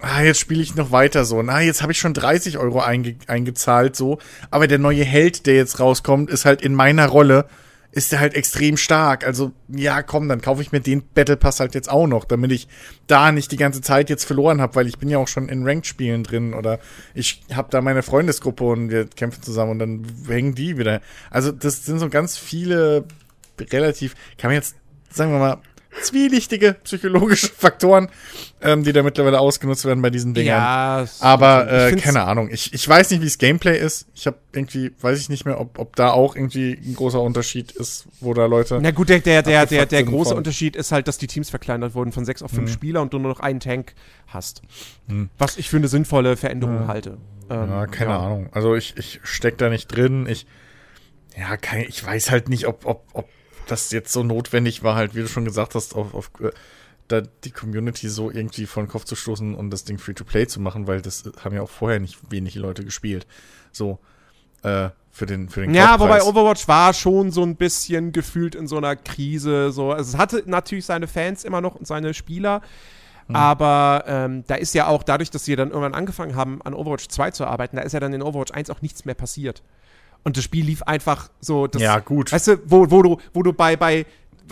ah, 0.01 0.21
jetzt 0.21 0.39
spiele 0.39 0.61
ich 0.61 0.75
noch 0.75 0.91
weiter 0.91 1.25
so. 1.25 1.41
Na, 1.41 1.61
jetzt 1.61 1.81
habe 1.81 1.91
ich 1.91 1.99
schon 1.99 2.13
30 2.13 2.57
Euro 2.57 2.81
einge 2.81 3.15
eingezahlt 3.27 3.95
so, 3.95 4.19
aber 4.51 4.67
der 4.67 4.79
neue 4.79 5.03
Held, 5.03 5.45
der 5.45 5.55
jetzt 5.55 5.79
rauskommt, 5.79 6.29
ist 6.29 6.45
halt 6.45 6.61
in 6.61 6.73
meiner 6.73 7.07
Rolle 7.07 7.45
ist 7.95 8.11
der 8.11 8.19
halt 8.19 8.35
extrem 8.35 8.75
stark. 8.75 9.25
Also, 9.25 9.53
ja, 9.69 10.03
komm, 10.03 10.27
dann 10.27 10.41
kaufe 10.41 10.61
ich 10.61 10.73
mir 10.73 10.81
den 10.81 11.01
Battle 11.01 11.37
Pass 11.37 11.61
halt 11.61 11.75
jetzt 11.75 11.89
auch 11.89 12.07
noch, 12.07 12.25
damit 12.25 12.51
ich 12.51 12.67
da 13.07 13.31
nicht 13.31 13.53
die 13.53 13.57
ganze 13.57 13.79
Zeit 13.79 14.09
jetzt 14.09 14.25
verloren 14.25 14.59
habe, 14.59 14.75
weil 14.75 14.87
ich 14.87 14.99
bin 14.99 15.07
ja 15.07 15.17
auch 15.17 15.29
schon 15.29 15.47
in 15.47 15.63
Ranked-Spielen 15.63 16.23
drin 16.23 16.53
oder 16.53 16.79
ich 17.13 17.41
habe 17.53 17.69
da 17.71 17.81
meine 17.81 18.03
Freundesgruppe 18.03 18.65
und 18.65 18.89
wir 18.89 19.05
kämpfen 19.07 19.41
zusammen 19.41 19.71
und 19.71 19.79
dann 19.79 20.05
hängen 20.27 20.53
die 20.55 20.77
wieder. 20.77 21.01
Also, 21.31 21.53
das 21.53 21.85
sind 21.85 21.99
so 21.99 22.09
ganz 22.09 22.37
viele 22.37 23.05
relativ, 23.71 24.15
kann 24.37 24.49
man 24.49 24.55
jetzt, 24.55 24.75
sagen 25.09 25.31
wir 25.31 25.39
mal, 25.39 25.61
zwielichtige 26.01 26.75
psychologische 26.83 27.47
Faktoren, 27.57 28.09
ähm, 28.61 28.83
die 28.83 28.93
da 28.93 29.03
mittlerweile 29.03 29.39
ausgenutzt 29.39 29.85
werden 29.85 30.01
bei 30.01 30.09
diesen 30.09 30.33
Dingern. 30.33 30.57
Ja, 30.57 31.05
aber 31.19 31.71
äh, 31.71 31.95
keine 31.95 32.23
Ahnung. 32.23 32.49
Ich, 32.51 32.73
ich 32.73 32.87
weiß 32.87 33.11
nicht, 33.11 33.21
wie 33.21 33.25
das 33.25 33.37
Gameplay 33.37 33.77
ist. 33.79 34.07
Ich 34.13 34.27
habe 34.27 34.37
irgendwie, 34.53 34.91
weiß 34.99 35.19
ich 35.19 35.29
nicht 35.29 35.45
mehr, 35.45 35.59
ob, 35.59 35.79
ob 35.79 35.95
da 35.95 36.11
auch 36.11 36.35
irgendwie 36.35 36.73
ein 36.73 36.95
großer 36.95 37.21
Unterschied 37.21 37.71
ist, 37.71 38.05
wo 38.19 38.33
da 38.33 38.45
Leute. 38.45 38.79
Na 38.81 38.91
gut, 38.91 39.09
der, 39.09 39.19
der, 39.19 39.41
der, 39.43 39.65
der, 39.65 39.85
der 39.85 40.03
große 40.03 40.29
von. 40.29 40.37
Unterschied 40.37 40.75
ist 40.75 40.91
halt, 40.91 41.07
dass 41.07 41.17
die 41.17 41.27
Teams 41.27 41.49
verkleinert 41.49 41.95
wurden 41.95 42.11
von 42.11 42.25
sechs 42.25 42.41
auf 42.41 42.51
fünf 42.51 42.69
hm. 42.69 42.73
Spieler 42.73 43.01
und 43.01 43.13
du 43.13 43.19
nur 43.19 43.29
noch 43.29 43.39
einen 43.39 43.59
Tank 43.59 43.93
hast. 44.27 44.61
Hm. 45.07 45.29
Was 45.37 45.57
ich 45.57 45.69
für 45.69 45.77
eine 45.77 45.87
sinnvolle 45.87 46.37
Veränderung 46.37 46.81
ja. 46.81 46.87
halte. 46.87 47.17
Ähm, 47.49 47.69
ja, 47.69 47.87
keine 47.87 48.11
ja. 48.11 48.19
Ahnung. 48.19 48.49
Also 48.51 48.75
ich, 48.75 48.95
ich 48.97 49.19
steck 49.23 49.57
da 49.57 49.69
nicht 49.69 49.87
drin. 49.87 50.27
Ich, 50.27 50.45
ja, 51.37 51.57
kein, 51.57 51.85
ich 51.87 52.03
weiß 52.03 52.31
halt 52.31 52.49
nicht, 52.49 52.67
ob, 52.67 52.85
ob, 52.85 53.03
ob 53.13 53.29
das 53.67 53.91
jetzt 53.91 54.11
so 54.11 54.23
notwendig 54.23 54.83
war, 54.83 54.95
halt, 54.95 55.15
wie 55.15 55.21
du 55.21 55.27
schon 55.27 55.45
gesagt 55.45 55.75
hast, 55.75 55.95
auf, 55.95 56.13
auf 56.13 56.31
äh, 56.39 56.51
da 57.07 57.21
die 57.21 57.51
Community 57.51 58.09
so 58.09 58.31
irgendwie 58.31 58.65
vor 58.65 58.83
den 58.83 58.89
Kopf 58.89 59.05
zu 59.05 59.15
stoßen 59.15 59.53
und 59.53 59.69
das 59.69 59.83
Ding 59.83 59.97
Free-to-Play 59.97 60.47
zu 60.47 60.59
machen, 60.59 60.87
weil 60.87 61.01
das 61.01 61.23
haben 61.43 61.55
ja 61.55 61.61
auch 61.61 61.69
vorher 61.69 61.99
nicht 61.99 62.17
wenige 62.31 62.59
Leute 62.59 62.83
gespielt. 62.83 63.27
So, 63.71 63.99
äh, 64.63 64.89
für 65.11 65.25
den, 65.25 65.47
für 65.47 65.61
den 65.61 65.73
Ja, 65.73 65.99
wobei. 65.99 66.21
Overwatch 66.23 66.67
war 66.67 66.93
schon 66.93 67.31
so 67.31 67.41
ein 67.41 67.55
bisschen 67.55 68.11
gefühlt 68.11 68.53
in 68.53 68.67
so 68.67 68.75
einer 68.77 68.97
Krise. 68.97 69.71
So. 69.71 69.91
Also 69.91 70.11
es 70.11 70.17
hatte 70.17 70.43
natürlich 70.45 70.85
seine 70.85 71.07
Fans 71.07 71.45
immer 71.45 71.61
noch 71.61 71.75
und 71.75 71.87
seine 71.87 72.13
Spieler. 72.13 72.61
Hm. 73.27 73.35
Aber 73.35 74.03
ähm, 74.07 74.43
da 74.47 74.55
ist 74.55 74.73
ja 74.73 74.87
auch 74.87 75.03
dadurch, 75.03 75.31
dass 75.31 75.45
sie 75.45 75.55
dann 75.55 75.69
irgendwann 75.69 75.93
angefangen 75.93 76.35
haben, 76.35 76.61
an 76.63 76.73
Overwatch 76.73 77.07
2 77.07 77.31
zu 77.31 77.45
arbeiten, 77.45 77.77
da 77.77 77.83
ist 77.83 77.93
ja 77.93 78.01
dann 78.01 78.13
in 78.13 78.21
Overwatch 78.21 78.51
1 78.51 78.69
auch 78.69 78.81
nichts 78.81 79.05
mehr 79.05 79.15
passiert. 79.15 79.63
Und 80.25 80.35
das 80.35 80.43
Spiel 80.43 80.65
lief 80.65 80.83
einfach 80.83 81.29
so. 81.39 81.67
Das, 81.67 81.81
Ja, 81.81 81.99
gut. 81.99 82.31
Weißt 82.33 82.47
du, 82.49 82.57
wo, 82.65 82.89
wo 82.91 83.01
du, 83.01 83.17
wo 83.33 83.41
du 83.43 83.53
bei, 83.53 83.77
bei 83.77 84.05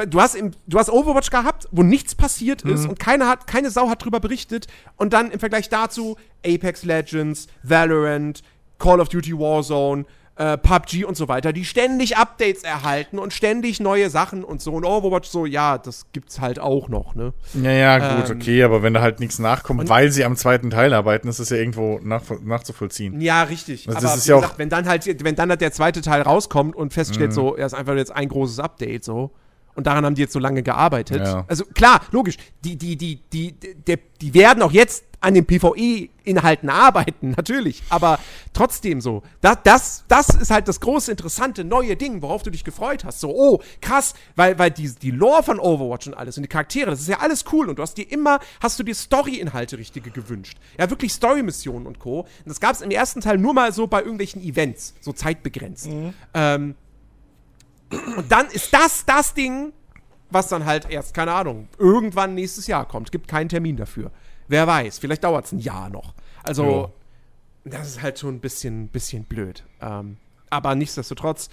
du 0.07 0.21
hast, 0.21 0.35
im, 0.35 0.51
du 0.67 0.79
hast 0.79 0.89
Overwatch 0.89 1.29
gehabt, 1.29 1.67
wo 1.71 1.83
nichts 1.83 2.15
passiert 2.15 2.63
Mhm. 2.63 2.73
ist 2.73 2.87
und 2.87 2.99
keiner 2.99 3.27
hat, 3.27 3.47
keine 3.47 3.69
Sau 3.71 3.89
hat 3.89 4.03
drüber 4.03 4.19
berichtet. 4.19 4.67
Und 4.97 5.13
dann 5.13 5.31
im 5.31 5.39
Vergleich 5.39 5.69
dazu 5.69 6.15
Apex 6.45 6.83
Legends, 6.83 7.47
Valorant, 7.63 8.41
Call 8.79 9.01
of 9.01 9.09
Duty 9.09 9.33
Warzone, 9.37 10.05
äh, 10.35 10.57
PUBG 10.57 11.05
und 11.05 11.15
so 11.15 11.27
weiter, 11.27 11.53
die 11.53 11.63
ständig 11.63 12.17
Updates 12.17 12.63
erhalten 12.63 13.19
und 13.19 13.33
ständig 13.33 13.79
neue 13.79 14.09
Sachen 14.09 14.43
und 14.43 14.61
so. 14.61 14.71
Und 14.73 14.83
Overwatch 14.83 15.29
so, 15.29 15.45
ja, 15.45 15.77
das 15.77 16.07
gibt's 16.11 16.41
halt 16.41 16.59
auch 16.59 16.89
noch, 16.89 17.13
ne? 17.13 17.33
Ja, 17.53 17.71
ja, 17.71 18.15
gut, 18.17 18.29
Ähm, 18.31 18.37
okay, 18.37 18.63
aber 18.63 18.81
wenn 18.81 18.95
da 18.95 19.01
halt 19.01 19.19
nichts 19.19 19.37
nachkommt, 19.37 19.87
weil 19.89 20.11
sie 20.11 20.25
am 20.25 20.35
zweiten 20.35 20.71
Teil 20.71 20.91
arbeiten, 20.93 21.27
ist 21.27 21.37
es 21.39 21.49
ja 21.51 21.57
irgendwo 21.57 21.99
nach, 22.01 22.23
nachzuvollziehen. 22.43 23.21
Ja, 23.21 23.43
richtig. 23.43 23.87
Also 23.87 24.07
Aber 24.07 24.17
wie 24.17 24.27
ja 24.27 24.35
auch- 24.35 24.41
gesagt, 24.41 24.59
wenn 24.59 24.69
dann 24.69 24.87
halt, 24.87 25.23
wenn 25.23 25.35
dann 25.35 25.49
halt 25.49 25.61
der 25.61 25.71
zweite 25.71 26.01
Teil 26.01 26.23
rauskommt 26.23 26.75
und 26.75 26.93
feststeht, 26.93 27.29
Mhm. 27.29 27.33
so, 27.33 27.55
er 27.55 27.67
ist 27.67 27.73
einfach 27.73 27.95
jetzt 27.95 28.11
ein 28.11 28.27
großes 28.29 28.59
Update, 28.59 29.03
so. 29.03 29.31
Und 29.75 29.87
daran 29.87 30.05
haben 30.05 30.13
die 30.13 30.21
jetzt 30.21 30.33
so 30.33 30.39
lange 30.39 30.61
gearbeitet. 30.61 31.21
Ja. 31.25 31.45
Also 31.47 31.65
klar, 31.65 32.01
logisch, 32.11 32.37
die, 32.63 32.75
die, 32.75 32.95
die, 32.95 33.21
die, 33.33 33.53
die, 33.53 33.97
die 34.21 34.33
werden 34.35 34.61
auch 34.61 34.71
jetzt 34.71 35.03
an 35.23 35.33
den 35.33 35.45
PvE-Inhalten 35.45 36.69
arbeiten, 36.69 37.31
natürlich. 37.37 37.81
Aber 37.89 38.19
trotzdem 38.51 39.01
so. 39.01 39.23
Das, 39.41 39.57
das, 39.63 40.03
das 40.07 40.29
ist 40.29 40.51
halt 40.51 40.67
das 40.67 40.79
große, 40.79 41.09
interessante, 41.11 41.63
neue 41.63 41.95
Ding, 41.95 42.21
worauf 42.21 42.43
du 42.43 42.49
dich 42.49 42.63
gefreut 42.63 43.05
hast. 43.05 43.21
So, 43.21 43.33
oh, 43.33 43.61
krass, 43.81 44.13
weil, 44.35 44.59
weil 44.59 44.71
die, 44.71 44.93
die 44.93 45.11
Lore 45.11 45.43
von 45.43 45.59
Overwatch 45.59 46.07
und 46.07 46.13
alles 46.13 46.37
und 46.37 46.43
die 46.43 46.49
Charaktere, 46.49 46.91
das 46.91 47.01
ist 47.01 47.07
ja 47.07 47.19
alles 47.19 47.45
cool. 47.51 47.69
Und 47.69 47.79
du 47.79 47.81
hast 47.81 47.97
dir 47.97 48.11
immer, 48.11 48.39
hast 48.61 48.77
du 48.79 48.83
dir 48.83 48.93
Story-Inhalte 48.93 49.77
richtige 49.77 50.11
gewünscht. 50.11 50.57
Ja, 50.77 50.89
wirklich 50.89 51.13
Story-Missionen 51.13 51.87
und 51.87 51.99
Co. 51.99 52.21
Und 52.21 52.29
das 52.45 52.59
gab 52.59 52.73
es 52.73 52.81
im 52.81 52.91
ersten 52.91 53.21
Teil 53.21 53.37
nur 53.37 53.53
mal 53.53 53.71
so 53.71 53.87
bei 53.87 53.99
irgendwelchen 53.99 54.43
Events, 54.43 54.93
so 54.99 55.13
zeitbegrenzt. 55.13 55.87
Ähm, 56.33 56.75
und 58.17 58.31
dann 58.31 58.47
ist 58.47 58.73
das 58.73 59.05
das 59.05 59.33
Ding, 59.33 59.71
was 60.29 60.49
dann 60.49 60.65
halt 60.65 60.89
erst, 60.89 61.13
keine 61.13 61.31
Ahnung, 61.31 61.67
irgendwann 61.77 62.33
nächstes 62.33 62.67
Jahr 62.67 62.87
kommt. 62.87 63.11
Gibt 63.11 63.27
keinen 63.27 63.49
Termin 63.49 63.77
dafür. 63.77 64.11
Wer 64.53 64.67
weiß, 64.67 64.99
vielleicht 64.99 65.23
dauert 65.23 65.45
es 65.45 65.51
ein 65.51 65.57
Jahr 65.57 65.89
noch. 65.89 66.13
Also, 66.43 66.93
das 67.65 67.87
ist 67.87 68.03
halt 68.03 68.19
schon 68.19 68.35
ein 68.35 68.39
bisschen, 68.39 68.87
bisschen 68.87 69.23
blöd. 69.23 69.63
Ähm, 69.81 70.17
aber 70.51 70.75
nichtsdestotrotz, 70.75 71.49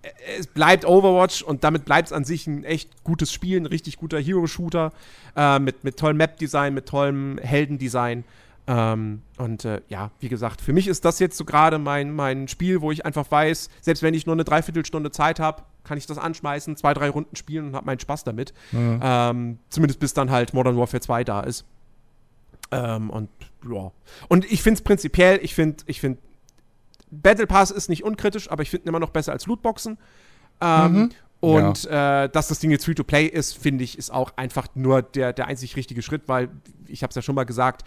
äh, 0.00 0.08
es 0.38 0.46
bleibt 0.46 0.86
Overwatch 0.86 1.42
und 1.42 1.64
damit 1.64 1.84
bleibt 1.84 2.08
es 2.08 2.12
an 2.14 2.24
sich 2.24 2.46
ein 2.46 2.64
echt 2.64 3.04
gutes 3.04 3.30
Spiel, 3.30 3.60
ein 3.60 3.66
richtig 3.66 3.98
guter 3.98 4.18
Hero-Shooter 4.18 4.94
äh, 5.36 5.58
mit, 5.58 5.84
mit 5.84 5.98
tollem 5.98 6.16
Map-Design, 6.16 6.72
mit 6.72 6.86
tollem 6.86 7.36
Heldendesign. 7.42 8.24
Ähm, 8.68 9.20
und 9.36 9.66
äh, 9.66 9.82
ja, 9.90 10.10
wie 10.20 10.30
gesagt, 10.30 10.62
für 10.62 10.72
mich 10.72 10.88
ist 10.88 11.04
das 11.04 11.18
jetzt 11.18 11.36
so 11.36 11.44
gerade 11.44 11.78
mein, 11.78 12.16
mein 12.16 12.48
Spiel, 12.48 12.80
wo 12.80 12.90
ich 12.90 13.04
einfach 13.04 13.30
weiß, 13.30 13.68
selbst 13.82 14.02
wenn 14.02 14.14
ich 14.14 14.24
nur 14.24 14.34
eine 14.34 14.44
Dreiviertelstunde 14.44 15.10
Zeit 15.10 15.40
habe, 15.40 15.64
kann 15.84 15.98
ich 15.98 16.06
das 16.06 16.16
anschmeißen, 16.16 16.74
zwei, 16.78 16.94
drei 16.94 17.10
Runden 17.10 17.36
spielen 17.36 17.66
und 17.66 17.76
habe 17.76 17.84
meinen 17.84 18.00
Spaß 18.00 18.24
damit. 18.24 18.54
Ähm, 19.02 19.58
zumindest 19.68 20.00
bis 20.00 20.14
dann 20.14 20.30
halt 20.30 20.54
Modern 20.54 20.78
Warfare 20.78 21.02
2 21.02 21.24
da 21.24 21.40
ist. 21.40 21.66
Ähm, 22.74 23.10
und 23.10 23.28
ja. 23.70 23.92
Und 24.28 24.50
ich 24.50 24.62
finde 24.62 24.78
es 24.78 24.82
prinzipiell, 24.82 25.38
ich 25.42 25.54
finde, 25.54 25.84
ich 25.86 26.00
finde, 26.00 26.18
Battle 27.10 27.46
Pass 27.46 27.70
ist 27.70 27.88
nicht 27.88 28.04
unkritisch, 28.04 28.50
aber 28.50 28.62
ich 28.62 28.70
finde 28.70 28.88
immer 28.88 29.00
noch 29.00 29.10
besser 29.10 29.32
als 29.32 29.46
Lootboxen. 29.46 29.98
Ähm, 30.60 31.10
Und 31.40 31.86
äh, 31.86 32.28
dass 32.30 32.48
das 32.48 32.60
Ding 32.60 32.70
jetzt 32.70 32.84
Free-to-Play 32.86 33.26
ist, 33.26 33.58
finde 33.58 33.84
ich, 33.84 33.98
ist 33.98 34.10
auch 34.10 34.32
einfach 34.36 34.68
nur 34.74 35.02
der, 35.02 35.34
der 35.34 35.46
einzig 35.46 35.76
richtige 35.76 36.00
Schritt, 36.00 36.22
weil, 36.26 36.48
ich 36.88 37.02
habe 37.02 37.10
es 37.10 37.16
ja 37.16 37.22
schon 37.22 37.34
mal 37.34 37.44
gesagt, 37.44 37.86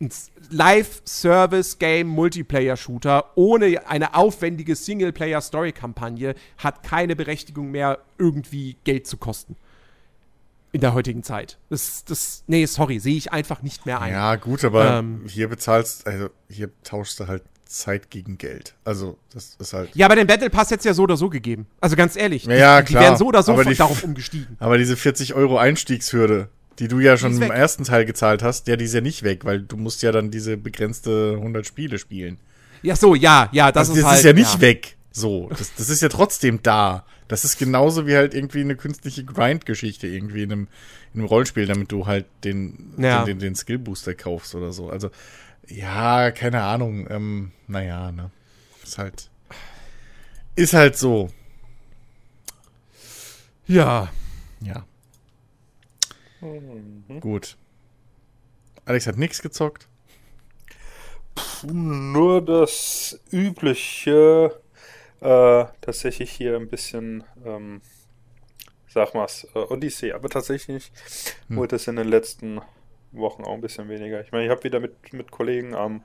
ein 0.00 0.10
Live-Service-Game-Multiplayer-Shooter 0.50 3.36
ohne 3.36 3.88
eine 3.88 4.14
aufwendige 4.14 4.74
Singleplayer-Story-Kampagne 4.74 6.34
hat 6.56 6.82
keine 6.82 7.14
Berechtigung 7.14 7.70
mehr, 7.70 8.00
irgendwie 8.18 8.76
Geld 8.82 9.06
zu 9.06 9.16
kosten. 9.16 9.54
In 10.78 10.82
der 10.82 10.94
heutigen 10.94 11.24
Zeit. 11.24 11.58
Das, 11.70 12.04
das, 12.04 12.44
nee, 12.46 12.64
sorry, 12.66 13.00
sehe 13.00 13.16
ich 13.16 13.32
einfach 13.32 13.62
nicht 13.62 13.84
mehr 13.84 14.00
ein. 14.00 14.12
Ja, 14.12 14.36
gut, 14.36 14.64
aber 14.64 14.98
Ähm. 15.00 15.22
hier 15.26 15.48
bezahlst, 15.48 16.06
also 16.06 16.28
hier 16.48 16.70
tauschst 16.84 17.18
du 17.18 17.26
halt 17.26 17.42
Zeit 17.66 18.10
gegen 18.10 18.38
Geld. 18.38 18.74
Also, 18.84 19.18
das 19.34 19.56
ist 19.58 19.72
halt. 19.72 19.90
Ja, 19.94 20.06
aber 20.06 20.14
den 20.14 20.26
Battle 20.28 20.50
Pass 20.50 20.70
hätte 20.70 20.78
es 20.78 20.84
ja 20.84 20.94
so 20.94 21.02
oder 21.02 21.16
so 21.16 21.28
gegeben. 21.30 21.66
Also 21.80 21.96
ganz 21.96 22.14
ehrlich, 22.16 22.44
Ja, 22.44 22.54
ja, 22.54 22.80
die, 22.82 22.92
klar. 22.92 23.02
die 23.02 23.08
wären 23.08 23.18
so 23.18 23.26
oder 23.26 23.42
so 23.42 23.60
die- 23.62 23.74
darauf 23.74 24.04
umgestiegen. 24.04 24.56
Aber 24.60 24.78
diese 24.78 24.96
40 24.96 25.34
Euro 25.34 25.58
Einstiegshürde, 25.58 26.48
die 26.78 26.86
du 26.86 27.00
ja 27.00 27.16
schon 27.16 27.32
im 27.32 27.40
weg. 27.40 27.50
ersten 27.50 27.82
Teil 27.82 28.04
gezahlt 28.04 28.44
hast, 28.44 28.68
ja, 28.68 28.76
die 28.76 28.84
ist 28.84 28.94
ja 28.94 29.00
nicht 29.00 29.24
weg, 29.24 29.44
weil 29.44 29.60
du 29.62 29.76
musst 29.76 30.02
ja 30.02 30.12
dann 30.12 30.30
diese 30.30 30.56
begrenzte 30.56 31.34
100 31.38 31.66
Spiele 31.66 31.98
spielen. 31.98 32.38
Ja, 32.82 32.94
so, 32.94 33.16
ja, 33.16 33.48
ja, 33.50 33.72
das 33.72 33.88
Also 33.88 33.94
ist 33.94 34.02
das 34.02 34.06
halt. 34.10 34.18
ist 34.20 34.24
ja 34.26 34.32
nicht 34.32 34.60
weg. 34.60 34.96
So, 35.18 35.48
das, 35.50 35.74
das 35.74 35.88
ist 35.88 36.00
ja 36.00 36.08
trotzdem 36.08 36.62
da. 36.62 37.04
Das 37.26 37.44
ist 37.44 37.58
genauso 37.58 38.06
wie 38.06 38.14
halt 38.14 38.34
irgendwie 38.34 38.60
eine 38.60 38.76
künstliche 38.76 39.24
Grind-Geschichte 39.24 40.06
irgendwie 40.06 40.44
in 40.44 40.52
einem, 40.52 40.68
in 41.12 41.20
einem 41.20 41.28
Rollenspiel, 41.28 41.66
damit 41.66 41.90
du 41.90 42.06
halt 42.06 42.26
den, 42.44 42.94
Ja. 42.98 43.24
den, 43.24 43.26
den, 43.26 43.38
den 43.40 43.54
Skill-Booster 43.56 44.14
kaufst 44.14 44.54
oder 44.54 44.72
so. 44.72 44.90
Also, 44.90 45.10
ja, 45.66 46.30
keine 46.30 46.62
Ahnung. 46.62 47.06
Ähm, 47.10 47.50
naja, 47.66 48.12
ne. 48.12 48.30
Ist 48.84 48.96
halt. 48.98 49.28
Ist 50.54 50.72
halt 50.74 50.96
so. 50.96 51.30
Ja. 53.66 54.10
Ja. 54.60 54.84
Mhm. 56.40 57.20
Gut. 57.20 57.56
Alex 58.84 59.06
hat 59.08 59.18
nichts 59.18 59.42
gezockt. 59.42 59.88
Nur 61.62 62.44
das 62.44 63.20
übliche, 63.30 64.52
äh, 65.20 65.64
tatsächlich 65.80 66.30
hier 66.30 66.56
ein 66.56 66.68
bisschen, 66.68 67.24
ähm, 67.44 67.80
sag 68.88 69.14
mal's, 69.14 69.46
äh, 69.54 69.58
Odyssey, 69.58 70.12
aber 70.12 70.28
tatsächlich 70.28 70.92
wurde 71.48 71.76
es 71.76 71.88
in 71.88 71.96
den 71.96 72.08
letzten 72.08 72.60
Wochen 73.12 73.44
auch 73.44 73.54
ein 73.54 73.60
bisschen 73.60 73.88
weniger. 73.88 74.20
Ich 74.20 74.32
meine, 74.32 74.44
ich 74.44 74.50
habe 74.50 74.64
wieder 74.64 74.80
mit, 74.80 75.12
mit 75.12 75.30
Kollegen 75.30 75.74
am, 75.74 76.02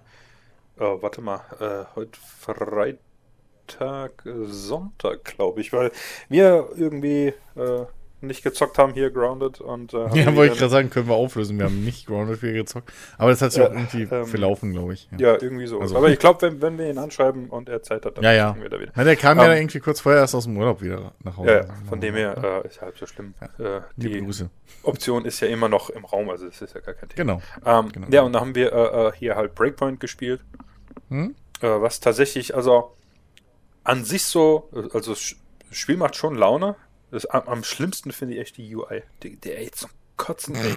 äh, 0.77 0.81
warte 0.81 1.21
mal, 1.21 1.41
äh, 1.59 1.95
heute 1.95 2.19
Freitag, 2.19 4.25
äh, 4.25 4.45
Sonntag, 4.45 5.23
glaube 5.23 5.61
ich, 5.61 5.73
weil 5.73 5.91
wir 6.29 6.69
irgendwie 6.75 7.33
äh, 7.55 7.85
nicht 8.23 8.43
gezockt 8.43 8.77
haben 8.77 8.93
hier 8.93 9.11
Grounded 9.11 9.61
und 9.61 9.93
äh, 9.93 10.07
Ja, 10.17 10.35
wollte 10.35 10.53
ich 10.53 10.59
gerade 10.59 10.71
sagen, 10.71 10.89
können 10.89 11.07
wir 11.07 11.15
auflösen. 11.15 11.57
Wir 11.57 11.65
haben 11.65 11.83
nicht 11.83 12.07
Grounded 12.07 12.39
4 12.39 12.53
gezockt. 12.53 12.91
Aber 13.17 13.29
das 13.31 13.41
hat 13.41 13.51
sich 13.51 13.61
Ja, 13.61 13.67
auch 13.69 13.73
irgendwie 13.73 14.03
ähm, 14.03 14.25
verlaufen, 14.25 14.71
glaube 14.71 14.93
ich. 14.93 15.09
Ja, 15.17 15.33
irgendwie 15.41 15.67
so. 15.67 15.79
Also- 15.79 15.95
Aber 15.97 16.09
ich 16.09 16.19
glaube, 16.19 16.41
wenn, 16.41 16.61
wenn 16.61 16.77
wir 16.77 16.89
ihn 16.89 16.97
anschreiben 16.97 17.49
und 17.49 17.69
er 17.69 17.83
Zeit 17.83 18.05
hat, 18.05 18.17
dann 18.17 18.23
Ja, 18.23 18.33
ja. 18.33 18.55
wir 18.59 18.69
da 18.69 18.79
wieder. 18.79 18.91
Na, 18.95 19.03
der 19.03 19.15
kam 19.15 19.37
ja 19.37 19.51
Ähm, 19.51 19.57
irgendwie 19.61 19.79
kurz 19.79 19.99
vorher 19.99 20.21
erst 20.21 20.35
aus 20.35 20.45
dem 20.45 20.57
Urlaub 20.57 20.81
wieder 20.81 21.13
nach 21.23 21.37
Hause. 21.37 21.49
Ja, 21.49 21.57
ja, 21.65 21.65
von 21.87 22.01
dem 22.01 22.15
her 22.15 22.61
äh, 22.63 22.67
ist 22.67 22.81
halb 22.81 22.97
so 22.97 23.05
schlimm. 23.05 23.33
Äh, 23.59 23.81
die 23.95 24.21
Grüße. 24.21 24.49
Option 24.83 25.25
ist 25.25 25.39
ja 25.39 25.47
immer 25.47 25.69
noch 25.69 25.89
im 25.89 26.03
Raum, 26.05 26.29
also 26.29 26.47
es 26.47 26.61
ist 26.61 26.73
ja 26.75 26.81
gar 26.81 26.93
kein 26.95 27.09
Thema. 27.09 27.39
Genau. 27.63 27.79
Ähm, 27.79 27.91
Genau. 27.91 28.07
Ja, 28.09 28.21
und 28.23 28.33
dann 28.33 28.41
haben 28.41 28.55
wir 28.55 28.71
äh, 28.73 29.07
äh, 29.07 29.11
hier 29.15 29.35
halt 29.35 29.55
Breakpoint 29.55 29.99
gespielt, 29.99 30.41
Hm? 31.09 31.35
äh, 31.61 31.67
was 31.67 31.99
tatsächlich, 31.99 32.55
also 32.55 32.93
an 33.83 34.03
sich 34.05 34.23
so, 34.23 34.69
also 34.93 35.11
das 35.11 35.35
Spiel 35.71 35.97
macht 35.97 36.15
schon 36.15 36.35
Laune. 36.35 36.75
Das, 37.13 37.25
am, 37.27 37.47
am 37.47 37.63
schlimmsten 37.63 38.11
finde 38.11 38.35
ich 38.35 38.41
echt 38.41 38.57
die 38.57 38.75
UI. 38.75 39.03
Die, 39.21 39.35
der 39.37 39.59
echt 39.59 39.75
zum 39.75 39.89
Kotzen. 40.17 40.55
ey. 40.55 40.75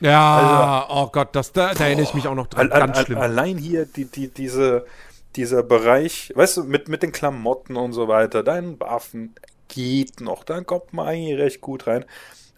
Ja, 0.00 0.86
oh 0.90 1.08
Gott, 1.08 1.34
das, 1.34 1.52
da, 1.52 1.74
da 1.74 1.84
erinnere 1.86 2.04
ich 2.04 2.14
mich 2.14 2.28
auch 2.28 2.34
noch 2.34 2.46
dran. 2.46 2.70
Al- 2.70 2.78
Ganz 2.80 2.98
al- 2.98 3.04
schlimm. 3.06 3.18
Allein 3.18 3.58
hier 3.58 3.84
die, 3.84 4.04
die, 4.04 4.28
diese, 4.28 4.86
dieser 5.34 5.62
Bereich, 5.62 6.32
weißt 6.36 6.58
du, 6.58 6.64
mit, 6.64 6.88
mit 6.88 7.02
den 7.02 7.10
Klamotten 7.12 7.76
und 7.76 7.92
so 7.92 8.06
weiter, 8.06 8.42
deinen 8.44 8.78
Waffen 8.78 9.34
geht 9.68 10.20
noch, 10.20 10.44
da 10.44 10.60
kommt 10.62 10.92
man 10.92 11.08
eigentlich 11.08 11.38
recht 11.38 11.60
gut 11.60 11.86
rein. 11.86 12.04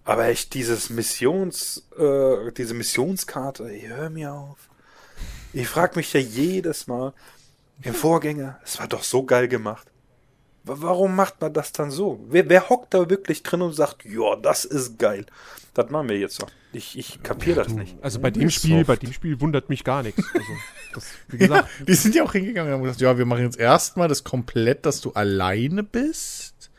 Aber 0.05 0.27
echt 0.27 0.55
dieses 0.55 0.91
Missions, 0.91 1.89
äh, 1.99 2.53
diese 2.53 2.75
Missionskarte, 2.75 3.65
ey, 3.71 3.83
hör 3.89 4.11
mir 4.11 4.33
auf. 4.35 4.59
Ich 5.53 5.69
frage 5.69 5.97
mich 5.97 6.13
ja 6.13 6.21
jedes 6.21 6.87
Mal, 6.87 7.13
im 7.83 7.95
Vorgänger, 7.95 8.59
es 8.65 8.79
war 8.79 8.87
doch 8.87 9.03
so 9.03 9.23
geil 9.25 9.49
gemacht. 9.49 9.90
Wa- 10.65 10.77
Warum 10.79 11.17
macht 11.17 11.41
man 11.41 11.53
das 11.53 11.73
dann 11.73 11.91
so? 11.91 12.25
Wer, 12.29 12.49
wer 12.49 12.69
hockt 12.69 12.95
da 12.95 13.09
wirklich 13.09 13.43
drin 13.43 13.63
und 13.63 13.73
sagt, 13.73 14.05
ja, 14.05 14.37
das 14.37 14.65
ist 14.65 14.99
geil? 14.99 15.27
Das 15.75 15.89
machen 15.91 16.09
wir 16.09 16.19
jetzt 16.19 16.37
so. 16.37 16.47
Ich, 16.73 16.99
ich 16.99 17.23
kapiere 17.23 17.65
das 17.65 17.73
nicht. 17.73 17.97
Also 18.03 18.21
bei 18.21 18.31
dem. 18.31 18.51
Spiel, 18.51 18.85
bei 18.85 18.97
dem 18.97 19.13
Spiel 19.13 19.41
wundert 19.41 19.69
mich 19.69 19.83
gar 19.85 20.03
nichts. 20.03 20.23
Also, 20.35 20.47
das, 20.95 21.05
wie 21.29 21.39
gesagt, 21.39 21.69
Ja, 21.79 21.85
die 21.85 21.95
sind 21.95 22.15
ja 22.15 22.23
auch 22.25 22.33
hingegangen 22.33 22.73
und 22.73 22.79
haben 22.79 22.83
gesagt, 22.85 23.01
ja, 23.01 23.17
wir 23.19 23.25
machen 23.27 23.43
jetzt 23.45 23.59
erstmal 23.59 24.09
das 24.09 24.23
komplett, 24.25 24.85
dass 24.87 25.01
du 25.01 25.13
alleine 25.13 25.83
bist, 25.83 26.71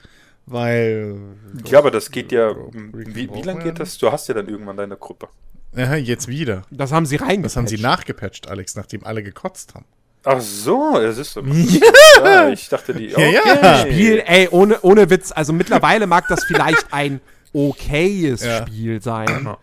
weil 0.46 1.18
Ja, 1.66 1.80
aber 1.80 1.92
das 1.92 2.12
geht 2.12 2.32
ja. 2.32 2.56
Wie, 2.74 3.30
wie 3.34 3.42
lange 3.42 3.64
geht 3.64 3.80
das? 3.80 3.98
Du 3.98 4.12
hast 4.12 4.28
ja 4.28 4.34
dann 4.34 4.48
irgendwann 4.48 4.78
deine 4.78 4.98
Gruppe. 4.98 5.28
ja, 5.76 5.96
jetzt 5.96 6.28
wieder. 6.28 6.64
das 6.72 6.92
haben 6.92 7.06
sie 7.06 7.16
reingepatcht. 7.18 7.46
Das 7.46 7.56
haben 7.58 7.68
sie 7.68 7.78
nachgepatcht, 7.78 8.48
Alex, 8.50 8.76
nachdem 8.76 9.04
alle 9.04 9.24
gekotzt 9.24 9.74
haben. 9.76 9.86
Ach 10.24 10.40
so, 10.40 10.98
es 11.00 11.18
ist 11.18 11.34
so. 11.34 11.42
Ja. 11.42 11.82
Ja, 12.24 12.50
ich 12.50 12.70
dachte 12.70 12.94
die. 12.94 13.08
Ja, 13.08 13.20
ja. 13.20 13.42
Okay. 13.42 13.92
Spiel, 13.92 14.24
ey, 14.26 14.48
ohne, 14.50 14.80
ohne 14.82 15.10
Witz. 15.10 15.32
Also 15.32 15.54
mittlerweile 15.54 16.06
mag 16.06 16.28
das 16.28 16.44
vielleicht 16.44 16.94
ein 16.94 17.20
okayes 17.54 18.44
Ja. 18.44 18.62
Spiel 18.62 19.02
sein. 19.02 19.56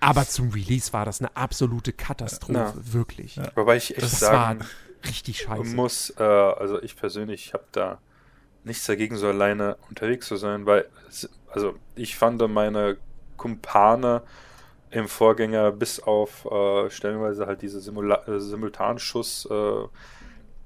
Aber 0.00 0.26
zum 0.28 0.50
Release 0.50 0.92
war 0.92 1.04
das 1.04 1.20
eine 1.20 1.34
absolute 1.36 1.92
Katastrophe. 1.92 2.52
Ja. 2.58 2.72
Wirklich. 2.76 3.40
Wobei 3.56 3.76
ich 3.76 3.90
echt 3.92 4.02
Das 4.02 4.20
sagen 4.20 4.60
war 4.60 4.66
richtig 5.08 5.38
scheiße. 5.38 5.74
muss, 5.74 6.10
äh, 6.18 6.22
also 6.22 6.80
ich 6.82 6.94
persönlich 6.96 7.52
habe 7.54 7.64
da 7.72 7.98
nichts 8.64 8.86
dagegen, 8.86 9.16
so 9.16 9.26
alleine 9.28 9.76
unterwegs 9.88 10.28
zu 10.28 10.36
sein, 10.36 10.66
weil, 10.66 10.86
also 11.52 11.74
ich 11.96 12.16
fand 12.16 12.40
meine 12.48 12.96
Kumpane 13.36 14.22
im 14.92 15.08
Vorgänger 15.08 15.72
bis 15.72 16.00
auf 16.00 16.44
äh, 16.50 16.90
stellenweise 16.90 17.46
halt 17.46 17.62
diese 17.62 17.80
Simula 17.80 18.22
äh, 18.28 18.38
Simultanschuss 18.40 19.48
äh, 19.50 19.54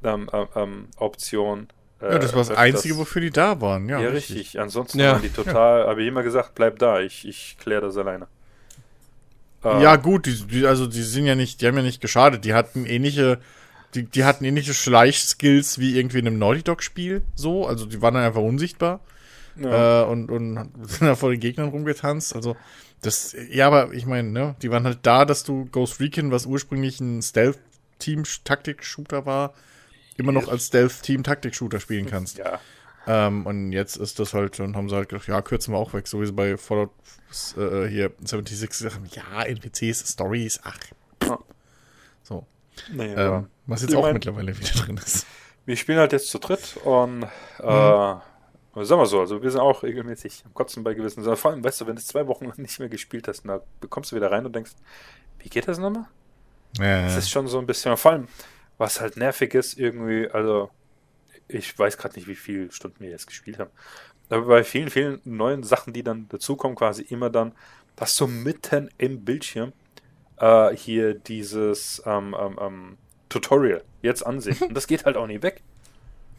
ähm, 0.08 0.28
ähm, 0.32 0.46
ähm, 0.54 0.86
Option. 0.98 1.68
äh, 2.00 2.12
Ja, 2.12 2.18
das 2.18 2.32
war 2.32 2.40
das 2.40 2.50
öfters- 2.50 2.58
Einzige, 2.58 2.96
wofür 2.98 3.22
die 3.22 3.30
da 3.30 3.60
waren. 3.60 3.88
Ja, 3.88 4.00
Ja, 4.00 4.08
richtig. 4.10 4.58
Ansonsten 4.60 4.98
Ja. 5.00 5.12
waren 5.12 5.22
die 5.22 5.30
total, 5.30 5.86
habe 5.86 6.02
ich 6.02 6.08
immer 6.08 6.22
gesagt, 6.22 6.54
bleib 6.54 6.78
da, 6.78 7.00
ich, 7.00 7.26
ich 7.26 7.56
kläre 7.58 7.82
das 7.82 7.96
alleine. 7.96 8.26
Äh, 9.64 9.82
Ja, 9.82 9.96
gut, 9.96 10.26
die, 10.26 10.34
die, 10.46 10.66
also 10.66 10.86
die 10.86 11.02
sind 11.02 11.26
ja 11.26 11.34
nicht, 11.34 11.60
die 11.60 11.66
haben 11.66 11.76
ja 11.76 11.82
nicht 11.82 12.00
geschadet. 12.00 12.44
Die 12.44 12.52
hatten 12.54 12.84
ähnliche, 12.86 13.38
die, 13.94 14.04
die 14.04 14.24
hatten 14.24 14.44
ähnliche 14.44 14.74
Schleichskills 14.74 15.78
wie 15.78 15.96
irgendwie 15.98 16.18
in 16.18 16.26
einem 16.26 16.38
Naughty 16.38 16.62
Dog-Spiel. 16.62 17.22
So, 17.34 17.66
also 17.66 17.86
die 17.86 18.02
waren 18.02 18.14
dann 18.14 18.24
einfach 18.24 18.42
unsichtbar 18.42 19.00
ja. 19.58 20.02
äh, 20.02 20.06
und, 20.06 20.30
und 20.30 20.70
sind 20.88 21.06
da 21.06 21.14
vor 21.16 21.30
den 21.30 21.40
Gegnern 21.40 21.68
rumgetanzt. 21.68 22.34
Also 22.34 22.56
das, 23.02 23.36
ja, 23.50 23.66
aber 23.66 23.92
ich 23.92 24.06
meine, 24.06 24.30
ne, 24.30 24.56
die 24.62 24.70
waren 24.70 24.84
halt 24.84 25.00
da, 25.02 25.24
dass 25.24 25.44
du 25.44 25.66
Ghost 25.66 26.00
Recon, 26.00 26.30
was 26.30 26.46
ursprünglich 26.46 27.00
ein 27.00 27.22
Stealth-Team-Taktik-Shooter 27.22 29.26
war, 29.26 29.54
immer 30.16 30.32
noch 30.32 30.48
als 30.48 30.66
Stealth-Team-Taktik-Shooter 30.68 31.80
spielen 31.80 32.06
kannst. 32.06 32.38
ja. 32.38 32.60
Ähm, 33.08 33.46
und 33.46 33.70
jetzt 33.70 33.96
ist 33.96 34.18
das 34.18 34.34
halt, 34.34 34.58
dann 34.58 34.74
haben 34.74 34.88
sie 34.88 34.96
halt 34.96 35.08
gedacht, 35.10 35.28
ja, 35.28 35.40
kürzen 35.40 35.72
wir 35.72 35.78
auch 35.78 35.92
weg, 35.92 36.08
so 36.08 36.20
wie 36.20 36.26
sie 36.26 36.32
bei 36.32 36.56
Fallout 36.56 36.90
äh, 37.56 37.86
hier 37.86 38.10
76 38.18 38.68
gesagt 38.68 38.96
haben, 38.96 39.06
ja, 39.12 39.44
NPCs, 39.44 40.12
Stories, 40.12 40.58
ach. 40.64 40.76
Ja. 41.22 41.38
So. 42.24 42.44
Nee, 42.92 43.12
ja. 43.12 43.36
Ähm, 43.38 43.46
was 43.66 43.82
jetzt 43.82 43.92
Ich 43.92 43.96
auch 43.96 44.02
mein- 44.02 44.14
mittlerweile 44.14 44.58
wieder 44.58 44.70
drin 44.72 44.96
ist. 44.96 45.24
Wir 45.66 45.76
spielen 45.76 45.98
halt 45.98 46.12
jetzt 46.12 46.28
zu 46.30 46.38
dritt 46.40 46.78
und 46.84 47.22
äh, 47.60 48.14
Mhm. 48.14 48.20
Sagen 48.84 49.00
wir 49.00 49.06
so, 49.06 49.20
also 49.20 49.42
wir 49.42 49.50
sind 49.50 49.60
auch 49.60 49.82
regelmäßig 49.82 50.42
am 50.44 50.54
Kotzen 50.54 50.84
bei 50.84 50.94
gewissen 50.94 51.22
Sachen. 51.22 51.36
Vor 51.36 51.50
allem, 51.50 51.64
weißt 51.64 51.80
du, 51.80 51.86
wenn 51.86 51.96
du 51.96 52.02
zwei 52.02 52.26
Wochen 52.26 52.46
lang 52.46 52.58
nicht 52.58 52.78
mehr 52.78 52.88
gespielt 52.88 53.28
hast, 53.28 53.46
da 53.46 53.62
bekommst 53.80 54.12
du 54.12 54.16
wieder 54.16 54.30
rein 54.30 54.44
und 54.44 54.54
denkst, 54.54 54.72
wie 55.38 55.48
geht 55.48 55.66
das 55.68 55.78
nochmal? 55.78 56.06
Ja, 56.78 57.02
Das 57.02 57.12
ja. 57.12 57.18
ist 57.18 57.30
schon 57.30 57.48
so 57.48 57.58
ein 57.58 57.66
bisschen, 57.66 57.96
vor 57.96 58.12
allem, 58.12 58.28
was 58.78 59.00
halt 59.00 59.16
nervig 59.16 59.54
ist, 59.54 59.78
irgendwie, 59.78 60.28
also 60.28 60.70
ich 61.48 61.78
weiß 61.78 61.96
gerade 61.96 62.16
nicht, 62.16 62.28
wie 62.28 62.34
viele 62.34 62.70
Stunden 62.72 63.00
wir 63.00 63.10
jetzt 63.10 63.26
gespielt 63.26 63.58
haben. 63.58 63.70
Aber 64.28 64.46
bei 64.46 64.64
vielen, 64.64 64.90
vielen 64.90 65.20
neuen 65.24 65.62
Sachen, 65.62 65.92
die 65.92 66.02
dann 66.02 66.28
dazukommen, 66.28 66.76
quasi 66.76 67.02
immer 67.02 67.30
dann, 67.30 67.52
dass 67.94 68.16
du 68.16 68.26
mitten 68.26 68.90
im 68.98 69.24
Bildschirm 69.24 69.72
äh, 70.38 70.74
hier 70.74 71.14
dieses 71.14 72.02
ähm, 72.04 72.36
ähm, 72.38 72.58
ähm, 72.60 72.98
Tutorial 73.28 73.84
jetzt 74.02 74.26
ansehen. 74.26 74.58
Und 74.60 74.74
das 74.74 74.86
geht 74.86 75.04
halt 75.04 75.16
auch 75.16 75.26
nie 75.26 75.42
weg. 75.42 75.62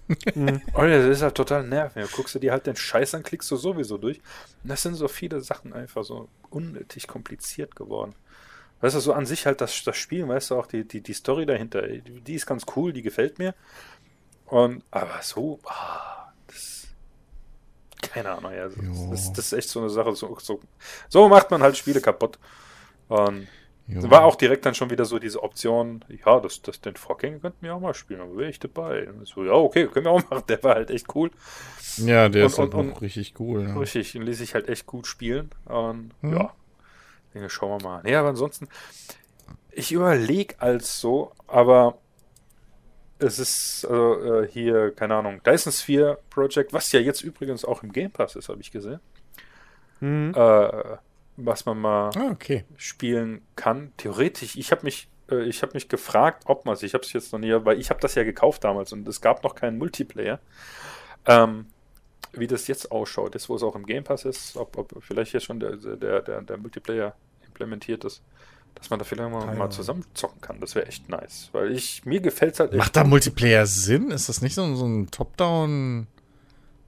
Oh 0.73 0.83
ja, 0.83 0.99
das 0.99 1.17
ist 1.17 1.21
halt 1.21 1.35
total 1.35 1.63
nervig. 1.67 2.03
Da 2.03 2.15
guckst 2.15 2.35
du 2.35 2.39
dir 2.39 2.51
halt 2.51 2.65
den 2.67 2.75
Scheiß 2.75 3.15
an, 3.15 3.23
klickst 3.23 3.49
du 3.51 3.55
sowieso 3.55 3.97
durch. 3.97 4.21
Und 4.63 4.69
das 4.69 4.81
sind 4.81 4.95
so 4.95 5.07
viele 5.07 5.41
Sachen 5.41 5.73
einfach 5.73 6.03
so 6.03 6.29
unnötig 6.49 7.07
kompliziert 7.07 7.75
geworden. 7.75 8.15
Weißt 8.79 8.95
du, 8.95 8.99
so 8.99 9.13
an 9.13 9.25
sich 9.25 9.45
halt 9.45 9.59
das, 9.61 9.83
das 9.83 9.97
Spiel, 9.97 10.27
weißt 10.27 10.51
du, 10.51 10.55
auch 10.59 10.67
die, 10.67 10.87
die, 10.87 11.01
die 11.01 11.13
Story 11.13 11.45
dahinter, 11.45 11.81
die, 11.87 12.21
die 12.21 12.35
ist 12.35 12.45
ganz 12.45 12.63
cool, 12.75 12.93
die 12.93 13.01
gefällt 13.01 13.39
mir. 13.39 13.55
Und, 14.45 14.83
aber 14.91 15.19
so, 15.23 15.59
ah, 15.65 16.31
das, 16.45 16.87
keine 18.01 18.31
Ahnung, 18.31 18.53
ja, 18.53 18.67
Jo. 18.67 19.09
das, 19.09 19.33
das 19.33 19.47
ist 19.47 19.53
echt 19.53 19.69
so 19.69 19.79
eine 19.79 19.89
Sache, 19.89 20.15
so, 20.15 20.37
so, 20.39 20.59
so 21.09 21.27
macht 21.27 21.49
man 21.49 21.63
halt 21.63 21.75
Spiele 21.75 22.01
kaputt. 22.01 22.37
Und 23.07 23.47
Jo. 23.89 24.09
war 24.11 24.25
auch 24.25 24.35
direkt 24.35 24.65
dann 24.65 24.75
schon 24.75 24.89
wieder 24.89 25.05
so 25.05 25.17
diese 25.17 25.41
Option, 25.41 26.03
ja, 26.25 26.39
das, 26.41 26.61
das, 26.61 26.81
den 26.81 26.97
Vorgänger 26.97 27.39
könnten 27.39 27.61
wir 27.65 27.73
auch 27.73 27.79
mal 27.79 27.93
spielen, 27.93 28.19
aber 28.19 28.35
wäre 28.37 28.49
ich 28.49 28.59
dabei. 28.59 29.07
Und 29.07 29.25
so, 29.25 29.45
ja, 29.45 29.53
okay, 29.53 29.87
können 29.87 30.05
wir 30.05 30.11
auch 30.11 30.21
machen, 30.29 30.43
der 30.49 30.61
war 30.63 30.75
halt 30.75 30.89
echt 30.91 31.15
cool. 31.15 31.31
Ja, 31.97 32.27
der 32.27 32.43
Und- 32.43 32.51
ist 32.51 32.57
halt 32.59 32.73
und- 32.73 32.87
noch 32.87 32.95
und- 32.95 33.01
richtig 33.01 33.33
cool. 33.39 33.63
Ja. 33.67 33.77
Richtig, 33.77 34.11
den 34.11 34.23
ließ 34.23 34.37
sich 34.39 34.53
halt 34.55 34.67
echt 34.67 34.85
gut 34.87 35.07
spielen. 35.07 35.51
Und 35.65 36.11
Mhm. 36.21 36.33
ja, 36.37 36.53
denke, 37.33 37.49
schauen 37.49 37.81
wir 37.81 37.87
mal. 37.89 38.01
Nee, 38.03 38.15
aber 38.15 38.29
ansonsten, 38.29 38.67
ich 39.71 39.93
überlege 39.93 40.55
als 40.59 40.99
so, 40.99 41.31
aber 41.47 41.97
es 43.19 43.39
ist 43.39 43.85
also, 43.85 44.41
äh, 44.41 44.47
hier, 44.47 44.91
keine 44.93 45.15
Ahnung, 45.15 45.41
Dyson 45.45 45.71
Sphere 45.71 46.19
Project, 46.29 46.73
was 46.73 46.91
ja 46.91 46.99
jetzt 46.99 47.21
übrigens 47.23 47.63
auch 47.63 47.83
im 47.83 47.91
Game 47.93 48.11
Pass 48.11 48.35
ist, 48.35 48.49
habe 48.49 48.59
ich 48.61 48.69
gesehen. 48.71 48.99
Mhm. 50.01 50.33
Äh, 50.35 50.97
was 51.37 51.65
man 51.65 51.79
mal 51.79 52.09
Ah, 52.15 52.31
okay. 52.31 52.65
spielen 52.75 53.41
kann. 53.55 53.93
Theoretisch, 53.97 54.55
ich 54.55 54.71
habe 54.71 54.83
mich, 54.83 55.07
äh, 55.31 55.43
ich 55.43 55.61
habe 55.61 55.73
mich 55.73 55.87
gefragt, 55.87 56.43
ob 56.45 56.65
man 56.65 56.73
es, 56.73 56.83
ich 56.83 56.93
habe 56.93 57.03
es 57.03 57.13
jetzt 57.13 57.31
noch 57.31 57.39
nie, 57.39 57.53
weil 57.63 57.79
ich 57.79 57.89
habe 57.89 57.99
das 58.01 58.15
ja 58.15 58.23
gekauft 58.23 58.63
damals 58.63 58.91
und 58.91 59.07
es 59.07 59.21
gab 59.21 59.43
noch 59.43 59.55
keinen 59.55 59.77
Multiplayer. 59.77 60.39
Ähm, 61.25 61.67
wie 62.33 62.47
das 62.47 62.67
jetzt 62.67 62.91
ausschaut, 62.91 63.33
jetzt 63.35 63.49
wo 63.49 63.55
es 63.55 63.63
auch 63.63 63.75
im 63.75 63.85
Game 63.85 64.03
Pass 64.03 64.25
ist, 64.25 64.57
ob, 64.57 64.77
ob 64.77 64.93
vielleicht 65.03 65.33
jetzt 65.33 65.45
schon 65.45 65.59
der, 65.59 65.75
der, 65.77 66.21
der, 66.21 66.41
der 66.41 66.57
Multiplayer 66.57 67.15
implementiert 67.45 68.03
ist, 68.03 68.21
dass 68.75 68.89
man 68.89 68.99
da 68.99 69.05
vielleicht 69.05 69.31
mal, 69.31 69.55
mal 69.55 69.69
zusammen 69.69 70.05
zocken 70.13 70.41
kann. 70.41 70.59
Das 70.59 70.75
wäre 70.75 70.85
echt 70.87 71.09
nice. 71.09 71.49
Weil 71.51 71.71
ich, 71.71 72.05
mir 72.05 72.19
gefällt 72.19 72.53
es 72.53 72.59
halt. 72.59 72.73
Macht 72.73 72.95
da 72.95 73.03
Multiplayer 73.03 73.65
Sinn? 73.65 74.11
Ist 74.11 74.29
das 74.29 74.41
nicht 74.41 74.55
so, 74.55 74.75
so 74.75 74.85
ein 74.85 75.09
Top-Down... 75.09 76.07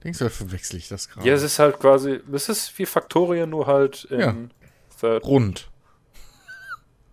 Dings, 0.02 0.20
oder 0.20 0.30
verwechsel 0.30 0.78
ich 0.78 0.88
das 0.88 1.08
gerade? 1.08 1.26
Ja, 1.26 1.34
es 1.34 1.42
ist 1.42 1.58
halt 1.58 1.78
quasi, 1.78 2.20
es 2.32 2.48
ist 2.48 2.78
wie 2.78 2.86
Factoria, 2.86 3.46
nur 3.46 3.66
halt 3.66 4.04
in 4.04 4.20
Ja. 4.20 4.34
Third. 4.98 5.24
Rund. 5.24 5.70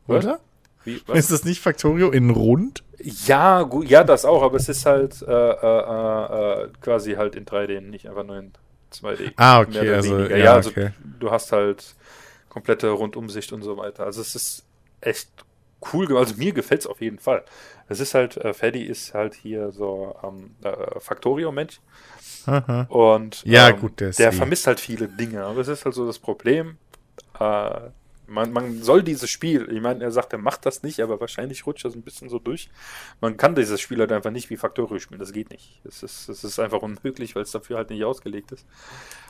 Oder? 0.08 0.40
Wie? 0.84 1.02
Ist 1.14 1.32
das 1.32 1.44
nicht 1.44 1.62
Factorio 1.62 2.12
in 2.12 2.30
rund? 2.30 2.84
Ja, 3.00 3.64
gut, 3.64 3.90
ja, 3.90 4.04
das 4.04 4.24
auch, 4.24 4.42
aber 4.42 4.56
es 4.56 4.70
ist 4.70 4.86
halt 4.86 5.22
äh, 5.22 5.32
äh, 5.32 6.64
äh, 6.64 6.70
quasi 6.82 7.14
halt 7.14 7.36
in 7.36 7.46
3D, 7.46 7.82
nicht 7.82 8.08
einfach 8.08 8.24
nur 8.24 8.38
in 8.38 8.54
2D. 8.94 9.34
Ah, 9.36 9.60
okay, 9.60 9.94
also, 9.94 10.20
ja, 10.20 10.38
ja, 10.38 10.54
also 10.54 10.70
okay. 10.70 10.92
du 11.20 11.30
hast 11.30 11.52
halt 11.52 11.96
komplette 12.50 12.90
Rundumsicht 12.90 13.52
und 13.52 13.64
so 13.64 13.78
weiter. 13.78 14.06
Also 14.06 14.22
es 14.22 14.34
ist 14.34 14.64
echt 15.02 15.30
cool, 15.94 16.18
also 16.18 16.36
mir 16.38 16.54
gefällt 16.54 16.82
es 16.82 16.88
auf 16.88 17.02
jeden 17.02 17.20
Fall. 17.20 17.44
Es 17.90 18.00
ist 18.00 18.14
halt, 18.14 18.38
äh, 18.38 18.54
Freddy 18.54 18.84
ist 18.84 19.14
halt 19.14 19.36
hier 19.36 19.72
so 19.72 20.16
ähm, 20.24 20.56
äh, 20.64 21.00
Factorio-Mensch 21.00 21.80
Aha. 22.48 22.88
und 22.90 23.44
Ja, 23.46 23.70
ähm, 23.70 23.80
gut, 23.80 24.00
der 24.00 24.12
der 24.12 24.30
eh- 24.30 24.36
vermisst 24.36 24.66
halt 24.66 24.80
viele 24.80 25.08
Dinge. 25.08 25.44
Aber 25.46 25.62
es 25.62 25.68
ist 25.68 25.86
halt 25.86 25.94
so 25.94 26.08
das 26.08 26.18
Problem, 26.18 26.78
äh, 27.40 27.80
man, 28.30 28.52
man 28.52 28.84
soll 28.84 29.04
dieses 29.04 29.30
Spiel, 29.30 29.70
ich 29.72 29.82
meine, 29.82 30.04
er 30.04 30.12
sagt, 30.12 30.34
er 30.34 30.40
macht 30.40 30.66
das 30.66 30.84
nicht, 30.84 31.00
aber 31.00 31.20
wahrscheinlich 31.22 31.66
rutscht 31.66 31.86
das 31.86 31.96
ein 31.96 32.02
bisschen 32.02 32.30
so 32.30 32.40
durch. 32.40 32.70
Man 33.22 33.38
kann 33.38 33.56
dieses 33.56 33.80
Spiel 33.80 34.00
halt 34.00 34.12
einfach 34.12 34.32
nicht 34.32 34.50
wie 34.50 34.58
Factorio 34.58 35.00
spielen, 35.00 35.20
das 35.20 35.32
geht 35.32 35.50
nicht. 35.50 35.80
Es 35.86 36.04
ist, 36.04 36.28
es 36.28 36.44
ist 36.44 36.60
einfach 36.60 36.82
unmöglich, 36.82 37.36
weil 37.36 37.44
es 37.44 37.52
dafür 37.52 37.78
halt 37.78 37.90
nicht 37.90 38.04
ausgelegt 38.04 38.52
ist. 38.52 38.66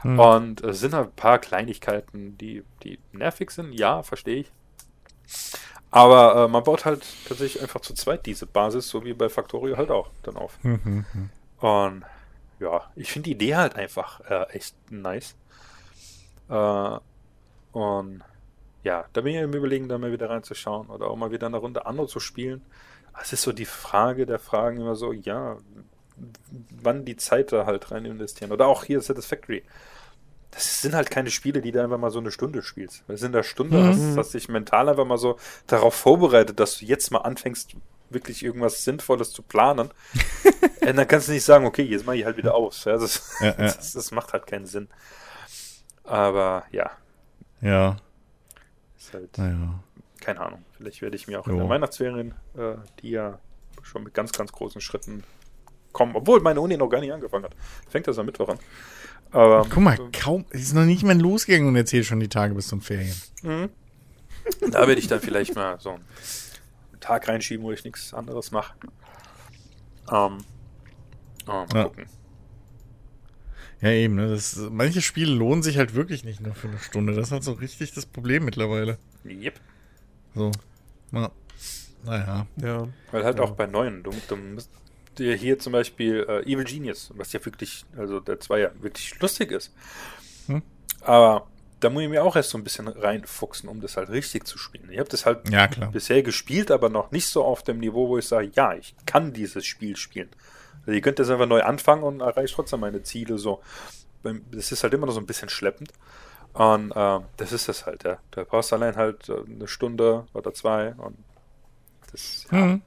Hm. 0.02 0.20
Und 0.20 0.62
es 0.62 0.80
sind 0.80 0.94
halt 0.96 1.10
ein 1.10 1.16
paar 1.16 1.38
Kleinigkeiten, 1.40 2.38
die, 2.40 2.64
die 2.84 2.98
nervig 3.12 3.52
sind, 3.52 3.72
ja, 3.74 4.02
verstehe 4.02 4.38
ich. 4.38 4.52
Aber 5.92 6.46
äh, 6.46 6.48
man 6.48 6.64
baut 6.64 6.86
halt 6.86 7.06
tatsächlich 7.28 7.62
einfach 7.62 7.82
zu 7.82 7.94
zweit 7.94 8.26
diese 8.26 8.46
Basis, 8.46 8.90
so 8.90 9.06
wie 9.06 9.14
bei 9.14 9.30
Factorio 9.30 9.78
halt 9.78 9.92
auch 9.92 10.10
dann 10.24 10.36
auf. 10.38 10.58
Mhm. 10.64 11.06
Und 11.60 12.04
ja, 12.60 12.92
ich 12.96 13.12
finde 13.12 13.26
die 13.26 13.34
Idee 13.34 13.56
halt 13.56 13.76
einfach 13.76 14.22
äh, 14.30 14.44
echt 14.52 14.76
nice. 14.92 15.36
Äh, 16.50 17.00
und 17.72 18.24
ja, 18.84 19.06
da 19.14 19.22
bin 19.22 19.36
ich 19.36 19.42
im 19.42 19.54
Überlegen, 19.54 19.90
da 19.90 19.98
mal 19.98 20.12
wieder 20.12 20.30
reinzuschauen 20.30 20.90
oder 20.90 21.08
auch 21.10 21.16
mal 21.18 21.32
wieder 21.32 21.48
eine 21.48 21.58
Runde 21.58 21.86
Anno 21.86 22.06
zu 22.08 22.20
spielen. 22.20 22.66
Es 23.22 23.34
ist 23.34 23.44
so 23.44 23.52
die 23.54 23.66
Frage 23.66 24.26
der 24.26 24.40
Fragen 24.40 24.80
immer 24.80 24.96
so, 24.96 25.12
ja, 25.14 25.58
wann 26.82 27.06
die 27.06 27.18
Zeit 27.18 27.52
da 27.52 27.66
halt 27.66 27.92
rein 27.92 28.06
investieren. 28.06 28.52
Oder 28.52 28.68
auch 28.68 28.84
hier 28.84 29.02
Satisfactory. 29.02 29.64
Das 30.52 30.82
sind 30.82 30.96
halt 30.96 31.12
keine 31.12 31.32
Spiele, 31.32 31.62
die 31.62 31.72
du 31.72 31.84
einfach 31.84 31.98
mal 32.00 32.12
so 32.12 32.20
eine 32.20 32.32
Stunde 32.32 32.64
spielst. 32.64 33.04
Weil 33.08 33.24
in 33.24 33.32
der 33.34 33.44
Stunde 33.44 33.80
Mhm. 33.80 33.86
hast, 33.86 34.18
hast 34.18 34.34
dich 34.34 34.50
mental 34.50 34.90
einfach 34.90 35.06
mal 35.06 35.18
so 35.18 35.38
darauf 35.68 35.96
vorbereitet, 35.96 36.60
dass 36.60 36.80
du 36.80 36.86
jetzt 36.86 37.12
mal 37.12 37.20
anfängst, 37.20 37.76
wirklich 38.10 38.44
irgendwas 38.44 38.84
Sinnvolles 38.84 39.32
zu 39.32 39.42
planen. 39.42 39.90
Und 40.82 40.96
dann 40.96 41.08
kannst 41.08 41.28
du 41.28 41.34
nicht 41.34 41.44
sagen, 41.44 41.66
okay, 41.66 41.84
jetzt 41.84 42.06
mache 42.06 42.16
ich 42.18 42.26
halt 42.26 42.38
wieder 42.38 42.56
aus. 42.56 42.86
Ja, 42.86 42.98
das, 42.98 43.36
Ja, 43.42 43.48
ja. 43.48 43.54
Das, 43.58 43.94
das 43.94 44.12
macht 44.12 44.32
halt 44.34 44.48
keinen 44.48 44.66
Sinn. 44.66 44.88
Aber 46.04 46.64
ja, 46.72 46.92
Ja, 47.62 47.98
ist 48.98 49.14
halt, 49.14 49.38
naja. 49.38 49.80
keine 50.22 50.40
Ahnung. 50.40 50.64
Vielleicht 50.78 51.02
werde 51.02 51.16
ich 51.18 51.28
mir 51.28 51.40
auch 51.40 51.48
in 51.48 51.54
Jo. 51.54 51.60
der 51.60 51.70
Weihnachtsferien, 51.70 52.34
äh, 52.58 52.76
die 53.02 53.10
ja 53.12 53.40
schon 53.84 54.04
mit 54.04 54.14
ganz, 54.14 54.32
ganz 54.32 54.52
großen 54.52 54.80
Schritten 54.82 55.24
kommen, 55.92 56.16
obwohl 56.16 56.40
meine 56.42 56.62
Uni 56.62 56.78
noch 56.78 56.88
gar 56.90 57.02
nicht 57.02 57.12
angefangen 57.12 57.46
hat. 57.46 57.56
Fängt 57.90 58.08
das 58.08 58.18
am 58.20 58.26
Mittwoch 58.26 58.50
an. 58.50 58.60
Aber, 59.32 59.66
Guck 59.70 59.84
mal, 59.84 59.98
kaum, 60.14 60.46
es 60.52 60.62
ist 60.62 60.74
noch 60.74 60.86
nicht 60.86 61.04
mal 61.04 61.20
losgegangen 61.20 61.68
und 61.68 61.76
erzählt 61.76 62.06
schon 62.06 62.20
die 62.22 62.30
Tage 62.30 62.54
bis 62.54 62.68
zum 62.68 62.80
Ferien. 62.82 63.16
Mhm. 63.44 63.70
Da 64.72 64.88
werde 64.88 65.00
ich 65.02 65.08
dann 65.08 65.20
vielleicht 65.20 65.56
mal 65.56 65.78
so 65.82 65.90
einen 65.92 66.06
Tag 67.08 67.28
reinschieben, 67.28 67.66
wo 67.66 67.72
ich 67.72 67.84
nichts 67.86 68.14
anderes 68.14 68.52
mache. 68.52 68.76
Ähm, 70.12 70.38
oh, 71.48 71.52
mal 71.52 71.68
Ja. 71.74 71.84
gucken. 71.86 72.06
Ja, 73.80 73.90
eben, 73.92 74.16
ne? 74.16 74.28
Das, 74.30 74.58
manche 74.72 75.02
Spiele 75.02 75.34
lohnen 75.34 75.62
sich 75.64 75.78
halt 75.78 75.94
wirklich 75.94 76.24
nicht 76.24 76.42
nur 76.42 76.56
für 76.56 76.68
eine 76.68 76.80
Stunde. 76.80 77.14
Das 77.14 77.28
ist 77.28 77.32
halt 77.32 77.44
so 77.44 77.54
richtig 77.54 77.94
das 77.94 78.06
Problem 78.06 78.44
mittlerweile. 78.46 78.98
Yep. 79.24 79.60
So. 80.36 80.52
Na, 81.12 81.32
naja. 82.04 82.48
Ja. 82.58 82.88
Weil 83.12 83.24
halt 83.24 83.38
Ja. 83.38 83.44
auch 83.44 83.52
bei 83.52 83.68
neuen, 83.68 84.04
du, 84.04 84.12
du 84.28 84.36
musst 84.36 84.70
dir 85.18 85.36
hier 85.36 85.60
zum 85.60 85.74
Beispiel 85.74 86.26
äh, 86.28 86.42
Evil 86.52 86.64
Genius, 86.66 87.12
was 87.16 87.32
ja 87.34 87.44
wirklich, 87.46 87.86
also 87.96 88.20
der 88.20 88.40
Zweier 88.40 88.72
wirklich 88.82 89.20
lustig 89.20 89.52
ist. 89.52 89.72
Hm. 90.48 90.62
Aber 91.02 91.48
da 91.80 91.90
muss 91.90 92.04
ich 92.04 92.10
mir 92.10 92.24
auch 92.24 92.36
erst 92.36 92.50
so 92.50 92.58
ein 92.58 92.64
bisschen 92.64 92.88
reinfuchsen, 92.88 93.70
um 93.70 93.82
das 93.82 93.98
halt 93.98 94.10
richtig 94.10 94.46
zu 94.46 94.58
spielen. 94.58 94.90
Ich 94.92 95.00
habe 95.00 95.10
das 95.10 95.26
halt 95.26 95.50
Ja, 95.50 95.68
bisher 95.92 96.24
gespielt, 96.24 96.72
aber 96.72 96.90
noch 96.90 97.12
nicht 97.12 97.28
so 97.28 97.44
auf 97.44 97.64
dem 97.64 97.80
Niveau, 97.80 98.08
wo 98.10 98.18
ich 98.18 98.28
sage, 98.28 98.52
ja, 98.56 98.74
ich 98.74 98.96
kann 99.06 99.34
dieses 99.34 99.66
Spiel 99.66 99.96
spielen. 99.96 100.30
Also 100.82 100.92
ihr 100.92 101.02
könnt 101.02 101.20
jetzt 101.20 101.30
einfach 101.30 101.46
neu 101.48 101.62
anfangen 101.62 102.04
und 102.04 102.22
erreicht 102.22 102.56
trotzdem 102.56 102.80
meine 102.80 103.04
Ziele 103.04 103.38
so. 103.38 103.62
Das 104.52 104.72
ist 104.72 104.84
halt 104.84 104.94
immer 104.94 105.06
noch 105.06 105.14
so 105.14 105.20
ein 105.20 105.28
bisschen 105.28 105.50
schleppend. 105.50 105.92
Und 106.54 106.92
äh, 106.92 107.20
das 107.38 107.52
ist 107.52 107.68
das 107.70 107.86
halt, 107.86 108.04
ja. 108.04 108.18
Da 108.32 108.44
brauchst 108.44 108.72
du 108.72 108.76
allein 108.78 108.96
halt 108.96 109.30
äh, 109.30 109.36
eine 109.48 109.68
Stunde 109.68 110.26
oder 110.34 110.54
zwei 110.54 110.94
und 110.94 111.18
das, 112.12 112.48
ja. 112.52 112.58
Mhm. 112.58 112.82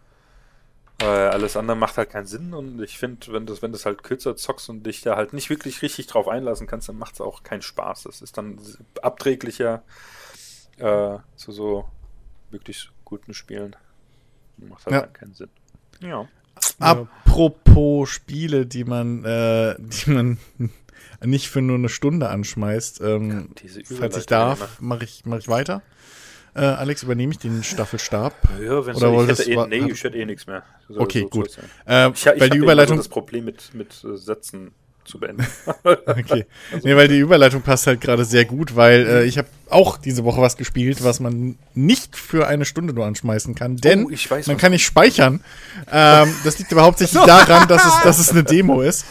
Äh, 1.01 1.05
alles 1.05 1.57
andere 1.57 1.77
macht 1.77 1.97
halt 1.97 2.11
keinen 2.11 2.27
Sinn 2.27 2.53
und 2.53 2.83
ich 2.83 2.99
finde, 2.99 3.33
wenn 3.33 3.47
du 3.47 3.61
wenn 3.63 3.73
das 3.73 3.87
halt 3.87 4.03
kürzer 4.03 4.37
zockst 4.37 4.69
und 4.69 4.85
dich 4.85 5.01
da 5.01 5.17
halt 5.17 5.33
nicht 5.33 5.49
wirklich 5.49 5.81
richtig 5.83 6.07
drauf 6.09 6.29
einlassen 6.29 6.67
kannst, 6.67 6.89
dann 6.89 6.99
macht 6.99 7.15
es 7.15 7.21
auch 7.21 7.43
keinen 7.43 7.63
Spaß. 7.63 8.03
Das 8.03 8.21
ist 8.21 8.37
dann 8.37 8.61
abträglicher 9.01 9.83
äh, 10.77 11.19
zu 11.37 11.53
so 11.53 11.89
wirklich 12.51 12.91
guten 13.05 13.33
Spielen. 13.35 13.77
Macht 14.59 14.85
halt 14.87 14.93
Ja. 14.95 15.01
dann 15.03 15.13
keinen 15.13 15.35
Sinn. 15.35 15.49
Ja. 16.01 16.29
Apropos 16.79 18.11
Spiele, 18.11 18.67
die 18.67 18.85
man, 18.85 19.25
äh, 19.25 19.77
die 19.79 20.11
man 20.11 20.39
nicht 21.25 21.49
für 21.49 21.63
nur 21.63 21.77
eine 21.77 21.89
Stunde 21.89 22.29
anschmeißt. 22.29 23.01
Ähm, 23.01 23.51
falls 23.99 24.17
ich 24.17 24.27
darf, 24.27 24.81
mache 24.81 25.05
ich, 25.05 25.23
mach 25.25 25.39
ich 25.39 25.49
weiter. 25.49 25.83
Äh, 26.55 26.61
Alex, 26.61 27.03
übernehme 27.03 27.33
ich 27.33 27.39
den 27.39 27.63
Staffelstab? 27.63 28.35
Ja, 28.63 28.85
wenn 28.85 28.97
Oder 28.97 29.11
so, 29.11 29.23
ich 29.23 29.29
hätte 29.39 29.51
eh, 29.51 29.67
nee, 29.67 29.93
ich 29.93 30.03
hätte 30.03 30.19
eh 30.19 30.25
nichts 30.25 30.47
mehr. 30.47 30.63
Soll 30.89 31.03
Okay, 31.03 31.21
so 31.23 31.29
gut. 31.29 31.59
Äh. 31.87 32.11
Ich, 32.11 32.27
ich 32.27 32.41
weil 32.41 32.51
die 32.51 32.59
Überleitung. 32.59 32.97
so 32.97 33.03
das 33.03 33.09
Problem 33.09 33.45
mit, 33.45 33.73
mit 33.75 34.05
äh, 34.05 34.17
Sätzen 34.17 34.73
zu 35.05 35.19
beenden. 35.19 35.47
Okay. 35.85 36.47
Nee, 36.83 36.97
weil 36.97 37.09
die 37.09 37.19
Überleitung 37.19 37.63
passt 37.63 37.87
halt 37.87 38.01
gerade 38.01 38.25
sehr 38.25 38.45
gut, 38.45 38.77
weil 38.77 39.07
äh, 39.07 39.25
ich 39.25 39.39
habe 39.39 39.49
auch 39.69 39.97
diese 39.97 40.25
Woche 40.25 40.41
was 40.41 40.57
gespielt, 40.57 41.03
was 41.05 41.21
man 41.21 41.57
nicht 41.75 42.17
für 42.17 42.47
eine 42.47 42.65
Stunde 42.65 42.93
nur 42.93 43.07
anschmeißen 43.07 43.55
kann, 43.55 43.77
denn 43.77 44.07
Oh, 44.07 44.11
weiß, 44.11 44.47
man 44.47 44.57
kann 44.57 44.73
nicht 44.73 44.85
speichern. 44.85 45.43
Ähm, 45.91 46.35
das 46.45 46.59
liegt 46.59 46.73
aber 46.73 46.83
hauptsächlich 46.83 47.23
daran, 47.25 47.69
dass 47.69 47.85
es, 47.85 48.01
dass 48.05 48.19
es 48.19 48.31
eine 48.31 48.45
Demo 48.45 48.83
ist. 48.83 49.05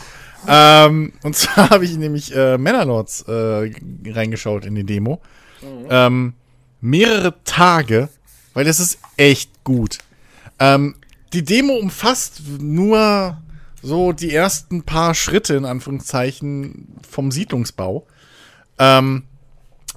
Ähm, 0.47 1.13
und 1.23 1.35
zwar 1.35 1.69
habe 1.69 1.85
ich 1.85 1.97
nämlich 1.97 2.33
äh, 2.35 2.57
Männerlords 2.57 3.23
äh, 3.27 3.71
reingeschaut 4.07 4.65
in 4.65 4.75
die 4.75 4.85
Demo. 4.85 5.21
Ähm, 5.89 6.33
mehrere 6.81 7.35
Tage, 7.43 8.09
weil 8.53 8.65
das 8.65 8.79
ist 8.79 8.99
echt 9.17 9.63
gut. 9.63 9.99
Ähm, 10.59 10.95
die 11.33 11.43
Demo 11.43 11.73
umfasst 11.73 12.41
nur 12.59 13.37
so 13.81 14.11
die 14.11 14.33
ersten 14.33 14.83
paar 14.83 15.15
Schritte 15.15 15.55
in 15.55 15.65
Anführungszeichen 15.65 16.87
vom 17.07 17.31
Siedlungsbau. 17.31 18.05
Ähm, 18.77 19.23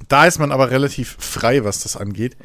da 0.09 0.27
ist 0.27 0.39
man 0.39 0.53
aber 0.53 0.71
relativ 0.71 1.17
frei, 1.19 1.65
was 1.65 1.83
das 1.83 1.97
angeht. 1.97 2.37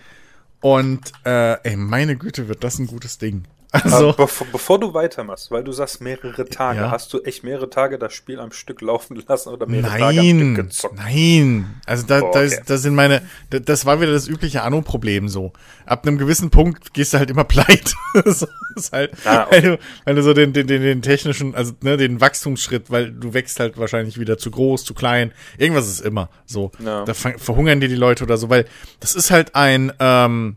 Und 0.62 1.12
äh, 1.26 1.62
ey, 1.64 1.76
meine 1.76 2.16
Güte, 2.18 2.48
wird 2.48 2.64
das 2.64 2.80
ein 2.80 2.88
gutes 2.88 3.18
Ding. 3.18 3.46
Also, 3.72 4.14
bevor, 4.14 4.48
bevor 4.52 4.80
du 4.80 4.94
weitermachst, 4.94 5.52
weil 5.52 5.64
du 5.64 5.73
sagst 5.73 5.99
mehrere 6.02 6.45
Tage, 6.45 6.80
Ja. 6.80 6.91
hast 6.91 7.11
du 7.14 7.22
echt 7.23 7.44
mehrere 7.44 7.69
Tage 7.69 7.99
das 7.99 8.14
Spiel 8.14 8.39
am 8.39 8.52
Stück 8.53 8.81
laufen 8.81 9.22
lassen 9.27 9.49
oder 9.49 9.65
mehrere 9.68 9.89
Tage 9.98 10.19
am 10.19 10.26
Stück 10.26 10.38
nein, 10.38 10.56
gezockt? 10.56 10.95
nein. 10.95 11.81
Also 11.85 12.06
da, 12.07 12.19
Oh, 12.22 12.31
da, 12.34 12.39
okay. 12.39 12.45
ist, 12.45 12.69
da 12.69 12.77
sind 12.77 12.95
meine, 12.95 13.22
da, 13.49 13.60
das 13.60 13.85
war 13.85 13.99
wieder 13.99 14.14
das 14.14 14.27
übliche 14.30 14.61
Anno-Problem 14.64 15.27
so. 15.27 15.52
Ab 15.85 16.07
einem 16.07 16.18
gewissen 16.18 16.49
Punkt 16.49 16.94
gehst 16.94 17.14
du 17.14 17.18
halt 17.18 17.30
immer 17.30 17.44
pleite. 17.44 17.91
so 18.26 18.48
ist 18.76 18.94
halt, 18.94 19.11
Ah, 19.26 19.44
okay. 19.44 19.52
weil, 19.52 19.61
du, 19.61 19.80
weil 20.06 20.15
du 20.15 20.23
so 20.23 20.34
den, 20.34 20.53
den, 20.53 20.68
den, 20.68 20.81
den 20.81 21.02
technischen, 21.02 21.53
also 21.53 21.73
ne, 21.81 21.98
den 21.98 22.22
Wachstumsschritt, 22.22 22.89
weil 22.89 23.11
du 23.11 23.34
wächst 23.34 23.60
halt 23.60 23.77
wahrscheinlich 23.77 24.18
wieder 24.19 24.38
zu 24.38 24.49
groß, 24.49 24.85
zu 24.85 24.94
klein. 24.94 25.34
Irgendwas 25.57 25.88
ist 25.88 25.99
immer 25.99 26.30
so. 26.45 26.72
Ja. 26.80 27.03
Da 27.03 27.14
verhungern 27.14 27.81
dir 27.81 27.89
die 27.89 27.95
Leute 27.95 28.23
oder 28.23 28.38
so, 28.38 28.49
weil 28.49 28.65
das 29.02 29.14
ist 29.14 29.30
halt 29.30 29.56
ein, 29.56 29.91
ähm, 29.99 30.56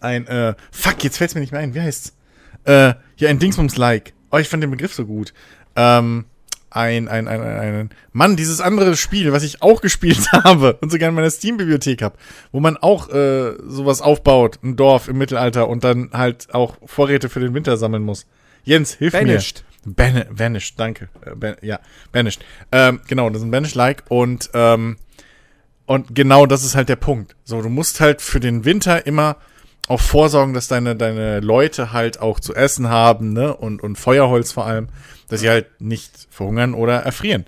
ein, 0.00 0.26
äh, 0.26 0.54
fuck, 0.70 1.02
jetzt 1.04 1.18
fällt's 1.18 1.34
mir 1.34 1.40
nicht 1.40 1.52
mehr 1.52 1.60
ein, 1.60 1.74
wie 1.74 1.80
heißt's? 1.80 2.14
Äh, 2.64 2.94
hier 3.14 3.28
ein 3.28 3.38
Dingsbums-like. 3.38 4.12
Oh, 4.30 4.38
ich 4.38 4.48
fand 4.48 4.62
den 4.62 4.70
Begriff 4.70 4.94
so 4.94 5.06
gut. 5.06 5.32
Ähm, 5.76 6.24
ein, 6.70 7.08
ein, 7.08 7.26
ein, 7.26 7.40
ein, 7.40 7.58
ein, 7.58 7.90
Mann, 8.12 8.36
dieses 8.36 8.60
andere 8.60 8.96
Spiel, 8.96 9.32
was 9.32 9.42
ich 9.42 9.62
auch 9.62 9.80
gespielt 9.80 10.30
habe 10.32 10.74
und 10.80 10.90
sogar 10.90 11.08
in 11.08 11.14
meiner 11.14 11.30
Steam-Bibliothek 11.30 12.02
habe, 12.02 12.16
wo 12.52 12.60
man 12.60 12.76
auch 12.76 13.08
äh, 13.08 13.54
sowas 13.66 14.02
aufbaut, 14.02 14.58
ein 14.62 14.76
Dorf 14.76 15.08
im 15.08 15.16
Mittelalter 15.16 15.68
und 15.68 15.84
dann 15.84 16.10
halt 16.12 16.52
auch 16.54 16.76
Vorräte 16.84 17.28
für 17.28 17.40
den 17.40 17.54
Winter 17.54 17.76
sammeln 17.76 18.02
muss. 18.02 18.26
Jens, 18.64 18.94
hilf 18.94 19.12
Banished. 19.12 19.64
mir. 19.84 19.94
Ban 19.94 20.24
Banished, 20.34 20.78
danke. 20.78 21.08
Äh, 21.24 21.36
ban 21.36 21.56
ja, 21.62 21.78
Banished. 22.12 22.44
Ähm, 22.72 23.00
genau, 23.06 23.30
das 23.30 23.38
ist 23.38 23.46
ein 23.46 23.52
Banished-like 23.52 24.04
und 24.08 24.50
ähm, 24.52 24.96
und 25.86 26.16
genau 26.16 26.46
das 26.46 26.64
ist 26.64 26.74
halt 26.74 26.88
der 26.88 26.96
Punkt. 26.96 27.36
So, 27.44 27.62
du 27.62 27.68
musst 27.68 28.00
halt 28.00 28.20
für 28.20 28.40
den 28.40 28.64
Winter 28.64 29.06
immer 29.06 29.36
auch 29.88 30.00
vorsorgen, 30.00 30.54
dass 30.54 30.68
deine, 30.68 30.96
deine 30.96 31.40
Leute 31.40 31.92
halt 31.92 32.20
auch 32.20 32.40
zu 32.40 32.54
essen 32.54 32.88
haben, 32.88 33.32
ne? 33.32 33.56
Und, 33.56 33.82
und 33.82 33.96
Feuerholz 33.96 34.52
vor 34.52 34.66
allem, 34.66 34.88
dass 35.28 35.40
sie 35.40 35.48
halt 35.48 35.80
nicht 35.80 36.26
verhungern 36.30 36.74
oder 36.74 37.00
erfrieren. 37.00 37.46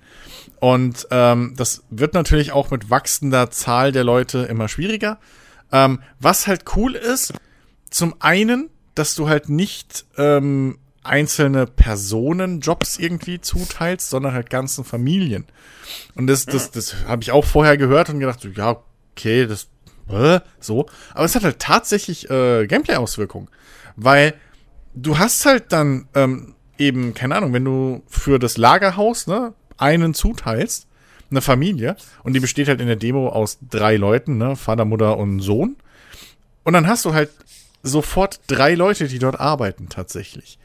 Und 0.61 1.07
ähm, 1.11 1.55
das 1.57 1.83
wird 1.91 2.15
natürlich 2.15 2.53
auch 2.53 2.71
mit 2.71 2.91
wachsender 2.91 3.51
Zahl 3.51 3.93
der 3.93 4.05
Leute 4.05 4.41
immer 4.41 4.69
schwieriger. 4.69 5.19
Ähm, 5.71 6.01
was 6.19 6.47
halt 6.47 6.65
cool 6.77 6.95
ist, 6.95 7.35
zum 7.91 8.15
einen, 8.21 8.71
dass 8.95 9.15
du 9.15 9.29
halt 9.29 9.49
nicht 9.49 10.05
ähm, 10.17 10.79
einzelne 11.05 11.67
Personen 11.67 12.61
Jobs 12.61 12.99
irgendwie 12.99 13.41
zuteilst, 13.41 14.11
sondern 14.11 14.33
halt 14.33 14.51
ganzen 14.51 14.85
Familien. 14.85 15.47
Und 16.15 16.27
das, 16.27 16.45
das, 16.45 16.71
das 16.71 17.07
habe 17.07 17.23
ich 17.23 17.33
auch 17.33 17.45
vorher 17.45 17.77
gehört 17.77 18.11
und 18.11 18.21
gedacht, 18.21 18.41
so, 18.41 18.49
ja, 18.49 18.83
okay, 19.13 19.47
das 19.47 19.69
äh, 20.11 20.41
so. 20.61 20.87
Aber 21.15 21.25
es 21.25 21.35
hat 21.35 21.45
halt 21.45 21.59
tatsächlich 21.59 22.31
äh, 22.31 22.67
Gameplay-Auswirkungen. 22.67 23.49
Weil 23.97 24.35
du 24.95 25.19
hast 25.19 25.45
halt 25.47 25.73
dann 25.73 26.09
ähm, 26.15 26.55
eben, 26.79 27.15
keine 27.15 27.37
Ahnung, 27.37 27.53
wenn 27.53 27.65
du 27.65 28.03
für 28.09 28.39
das 28.39 28.57
Lagerhaus 28.57 29.27
ne, 29.27 29.55
einen 29.77 30.15
zuteilst, 30.15 30.87
eine 31.31 31.41
Familie, 31.41 31.97
und 32.23 32.33
die 32.33 32.41
besteht 32.41 32.69
halt 32.69 32.81
in 32.81 32.87
der 32.87 32.97
Demo 32.97 33.29
aus 33.29 33.59
drei 33.69 33.97
Leuten, 33.97 34.39
ne, 34.39 34.57
Vater, 34.57 34.85
Mutter 34.85 35.19
und 35.19 35.41
Sohn. 35.41 35.77
Und 36.65 36.73
dann 36.73 36.87
hast 36.87 37.05
du 37.05 37.15
halt 37.15 37.31
sofort 37.83 38.41
drei 38.47 38.75
Leute, 38.75 39.09
die 39.09 39.19
dort 39.19 39.39
arbeiten 39.39 39.89
tatsächlich. 39.89 40.59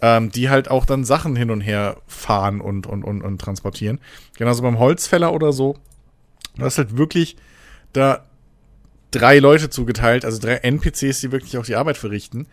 Ähm, 0.00 0.30
die 0.30 0.48
halt 0.48 0.70
auch 0.70 0.86
dann 0.86 1.04
Sachen 1.04 1.34
hin 1.34 1.50
und 1.50 1.60
her 1.60 1.96
fahren 2.06 2.60
und, 2.60 2.86
und, 2.86 3.02
und, 3.02 3.20
und 3.20 3.40
transportieren. 3.40 3.98
Genauso 4.36 4.62
beim 4.62 4.78
Holzfäller 4.78 5.32
oder 5.32 5.52
so. 5.52 5.76
Du 6.56 6.64
hast 6.64 6.78
halt 6.78 6.96
wirklich 6.96 7.36
da 7.92 8.24
drei 9.10 9.38
Leute 9.38 9.70
zugeteilt, 9.70 10.24
also 10.24 10.38
drei 10.38 10.56
NPCs, 10.56 11.20
die 11.20 11.32
wirklich 11.32 11.56
auch 11.58 11.64
die 11.64 11.76
Arbeit 11.76 11.96
verrichten. 11.96 12.46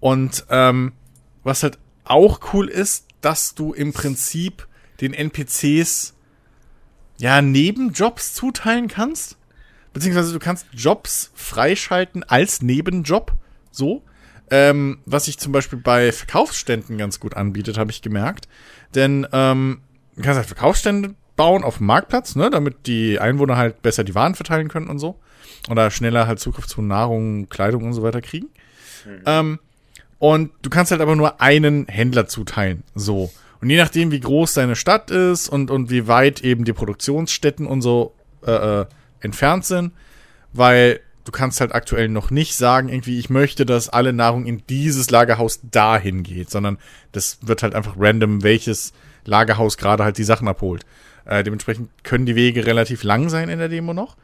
Und 0.00 0.44
ähm, 0.50 0.92
was 1.42 1.62
halt 1.62 1.78
auch 2.04 2.40
cool 2.52 2.68
ist, 2.68 3.06
dass 3.20 3.54
du 3.54 3.72
im 3.72 3.92
Prinzip 3.92 4.66
den 5.00 5.14
NPCs 5.14 6.14
ja 7.18 7.42
Nebenjobs 7.42 8.34
zuteilen 8.34 8.88
kannst. 8.88 9.36
Beziehungsweise 9.92 10.32
du 10.32 10.38
kannst 10.38 10.66
Jobs 10.72 11.30
freischalten 11.34 12.24
als 12.24 12.62
Nebenjob. 12.62 13.32
So. 13.70 14.02
Ähm, 14.50 14.98
was 15.06 15.26
sich 15.26 15.38
zum 15.38 15.52
Beispiel 15.52 15.78
bei 15.78 16.12
Verkaufsständen 16.12 16.98
ganz 16.98 17.20
gut 17.20 17.36
anbietet, 17.36 17.78
habe 17.78 17.90
ich 17.90 18.02
gemerkt. 18.02 18.48
Denn 18.94 19.26
ähm, 19.32 19.82
du 20.16 20.22
kannst 20.22 20.36
halt 20.38 20.46
Verkaufsstände 20.46 21.14
bauen 21.36 21.64
auf 21.64 21.78
dem 21.78 21.86
Marktplatz, 21.86 22.36
ne, 22.36 22.50
damit 22.50 22.86
die 22.86 23.18
Einwohner 23.18 23.56
halt 23.56 23.82
besser 23.82 24.04
die 24.04 24.14
Waren 24.14 24.34
verteilen 24.34 24.68
können 24.68 24.88
und 24.88 24.98
so. 24.98 25.18
Oder 25.70 25.90
schneller 25.90 26.26
halt 26.26 26.40
Zugriff 26.40 26.66
zu 26.66 26.82
Nahrung, 26.82 27.48
Kleidung 27.48 27.84
und 27.84 27.92
so 27.92 28.02
weiter 28.02 28.20
kriegen. 28.20 28.48
Ähm, 29.26 29.58
und 30.18 30.52
du 30.62 30.70
kannst 30.70 30.90
halt 30.92 31.00
aber 31.00 31.16
nur 31.16 31.40
einen 31.40 31.86
Händler 31.88 32.26
zuteilen. 32.26 32.84
So. 32.94 33.32
Und 33.60 33.70
je 33.70 33.76
nachdem, 33.76 34.10
wie 34.10 34.20
groß 34.20 34.54
deine 34.54 34.76
Stadt 34.76 35.10
ist 35.10 35.48
und, 35.48 35.70
und 35.70 35.90
wie 35.90 36.08
weit 36.08 36.42
eben 36.42 36.64
die 36.64 36.72
Produktionsstätten 36.72 37.66
und 37.66 37.82
so 37.82 38.14
äh, 38.44 38.80
äh, 38.80 38.86
entfernt 39.20 39.64
sind, 39.64 39.92
weil 40.52 41.00
du 41.24 41.32
kannst 41.32 41.60
halt 41.60 41.74
aktuell 41.74 42.08
noch 42.08 42.30
nicht 42.30 42.56
sagen, 42.56 42.88
irgendwie, 42.88 43.18
ich 43.18 43.30
möchte, 43.30 43.64
dass 43.64 43.88
alle 43.88 44.12
Nahrung 44.12 44.46
in 44.46 44.62
dieses 44.68 45.10
Lagerhaus 45.10 45.60
dahin 45.70 46.24
geht, 46.24 46.50
sondern 46.50 46.78
das 47.12 47.38
wird 47.42 47.62
halt 47.62 47.74
einfach 47.74 47.94
random, 47.96 48.42
welches 48.42 48.92
Lagerhaus 49.24 49.76
gerade 49.76 50.02
halt 50.02 50.18
die 50.18 50.24
Sachen 50.24 50.48
abholt. 50.48 50.84
Äh, 51.24 51.44
dementsprechend 51.44 51.90
können 52.02 52.26
die 52.26 52.34
Wege 52.34 52.66
relativ 52.66 53.04
lang 53.04 53.28
sein 53.28 53.48
in 53.48 53.60
der 53.60 53.68
Demo 53.68 53.94
noch. 53.94 54.16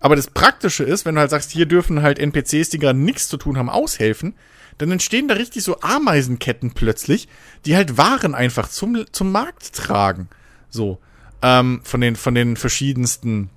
Aber 0.00 0.16
das 0.16 0.28
Praktische 0.28 0.84
ist, 0.84 1.04
wenn 1.04 1.14
du 1.14 1.20
halt 1.20 1.30
sagst, 1.30 1.50
hier 1.50 1.66
dürfen 1.66 2.02
halt 2.02 2.18
NPCs, 2.18 2.70
die 2.70 2.78
gerade 2.78 2.98
nichts 2.98 3.28
zu 3.28 3.36
tun 3.36 3.58
haben, 3.58 3.68
aushelfen, 3.68 4.34
dann 4.78 4.92
entstehen 4.92 5.28
da 5.28 5.34
richtig 5.34 5.64
so 5.64 5.80
Ameisenketten 5.80 6.72
plötzlich, 6.72 7.28
die 7.66 7.76
halt 7.76 7.96
Waren 7.96 8.34
einfach 8.34 8.68
zum, 8.68 9.04
zum 9.12 9.32
Markt 9.32 9.74
tragen. 9.74 10.28
So. 10.70 10.98
Ähm, 11.42 11.80
von 11.84 12.00
den, 12.00 12.16
von 12.16 12.34
den 12.34 12.56
verschiedensten 12.56 13.50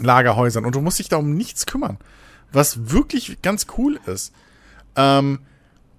Lagerhäusern. 0.00 0.64
Und 0.64 0.74
du 0.74 0.80
musst 0.80 0.98
dich 0.98 1.08
da 1.08 1.16
um 1.16 1.34
nichts 1.34 1.66
kümmern. 1.66 1.98
Was 2.52 2.90
wirklich 2.90 3.42
ganz 3.42 3.66
cool 3.78 4.00
ist. 4.06 4.32
Ähm, 4.96 5.40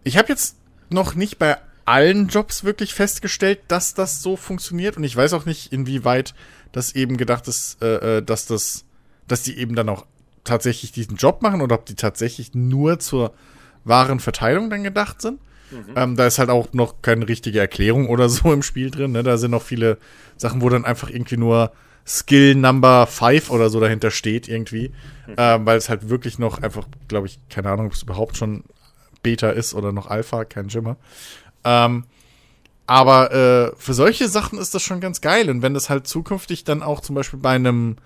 ich 0.04 0.18
habe 0.18 0.30
jetzt 0.30 0.58
noch 0.90 1.16
nicht 1.16 1.38
bei 1.38 1.58
allen 1.86 2.28
Jobs 2.28 2.64
wirklich 2.64 2.94
festgestellt, 2.94 3.60
dass 3.68 3.94
das 3.94 4.22
so 4.22 4.36
funktioniert. 4.36 4.98
Und 4.98 5.04
ich 5.04 5.16
weiß 5.16 5.34
auch 5.34 5.46
nicht, 5.46 5.72
inwieweit 5.72 6.34
das 6.72 6.94
eben 6.96 7.18
gedacht 7.18 7.48
ist, 7.48 7.82
äh, 7.82 8.18
äh, 8.18 8.22
dass 8.22 8.46
das, 8.46 8.86
dass 9.32 9.44
die 9.44 9.58
eben 9.58 9.76
dann 9.76 9.90
auch 9.90 10.06
tatsächlich 10.44 10.92
diesen 10.92 11.16
Job 11.16 11.42
machen 11.42 11.62
oder 11.62 11.76
ob 11.76 11.86
die 11.86 11.96
tatsächlich 11.96 12.54
nur 12.54 13.00
zur 13.00 13.34
wahren 13.84 14.20
Verteilung 14.20 14.70
dann 14.70 14.84
gedacht 14.84 15.22
sind. 15.22 15.40
Mhm. 15.72 15.94
Ähm, 15.96 16.16
da 16.16 16.28
ist 16.28 16.40
halt 16.40 16.50
auch 16.50 16.74
noch 16.74 17.02
keine 17.02 17.28
richtige 17.28 17.60
Erklärung 17.60 18.10
oder 18.10 18.30
so 18.30 18.52
im 18.52 18.64
Spiel 18.64 18.92
drin. 18.92 19.12
Ne? 19.12 19.24
Da 19.24 19.38
sind 19.38 19.52
noch 19.52 19.62
viele 19.62 19.98
Sachen, 20.38 20.62
wo 20.62 20.70
dann 20.70 20.86
einfach 20.86 21.10
irgendwie 21.10 21.38
nur 21.38 21.72
Skill 22.06 22.56
Number 22.56 23.08
5 23.08 23.52
oder 23.52 23.70
so 23.70 23.80
dahinter 23.80 24.12
steht 24.12 24.48
irgendwie. 24.48 24.92
Mhm. 25.28 25.36
Ähm, 25.38 25.66
weil 25.66 25.78
es 25.78 25.90
halt 25.90 26.10
wirklich 26.10 26.40
noch 26.40 26.62
einfach, 26.62 26.88
glaube 27.08 27.28
ich, 27.28 27.40
keine 27.50 27.70
Ahnung, 27.70 27.88
ob 27.88 27.94
es 27.94 28.04
überhaupt 28.04 28.38
schon 28.38 28.64
Beta 29.24 29.52
ist 29.52 29.74
oder 29.74 29.92
noch 29.92 30.08
Alpha, 30.08 30.46
kein 30.46 30.68
Jimmer. 30.68 30.98
Ähm, 31.64 32.06
aber 32.88 33.32
äh, 33.32 33.72
für 33.78 33.94
solche 33.94 34.28
Sachen 34.28 34.60
ist 34.60 34.76
das 34.76 34.82
schon 34.82 35.00
ganz 35.00 35.22
geil. 35.22 35.50
Und 35.50 35.62
wenn 35.62 35.74
das 35.74 35.90
halt 35.90 36.08
zukünftig 36.08 36.64
dann 36.64 36.84
auch 36.84 37.00
zum 37.00 37.16
Beispiel 37.16 37.40
bei 37.40 37.52
einem 37.52 37.98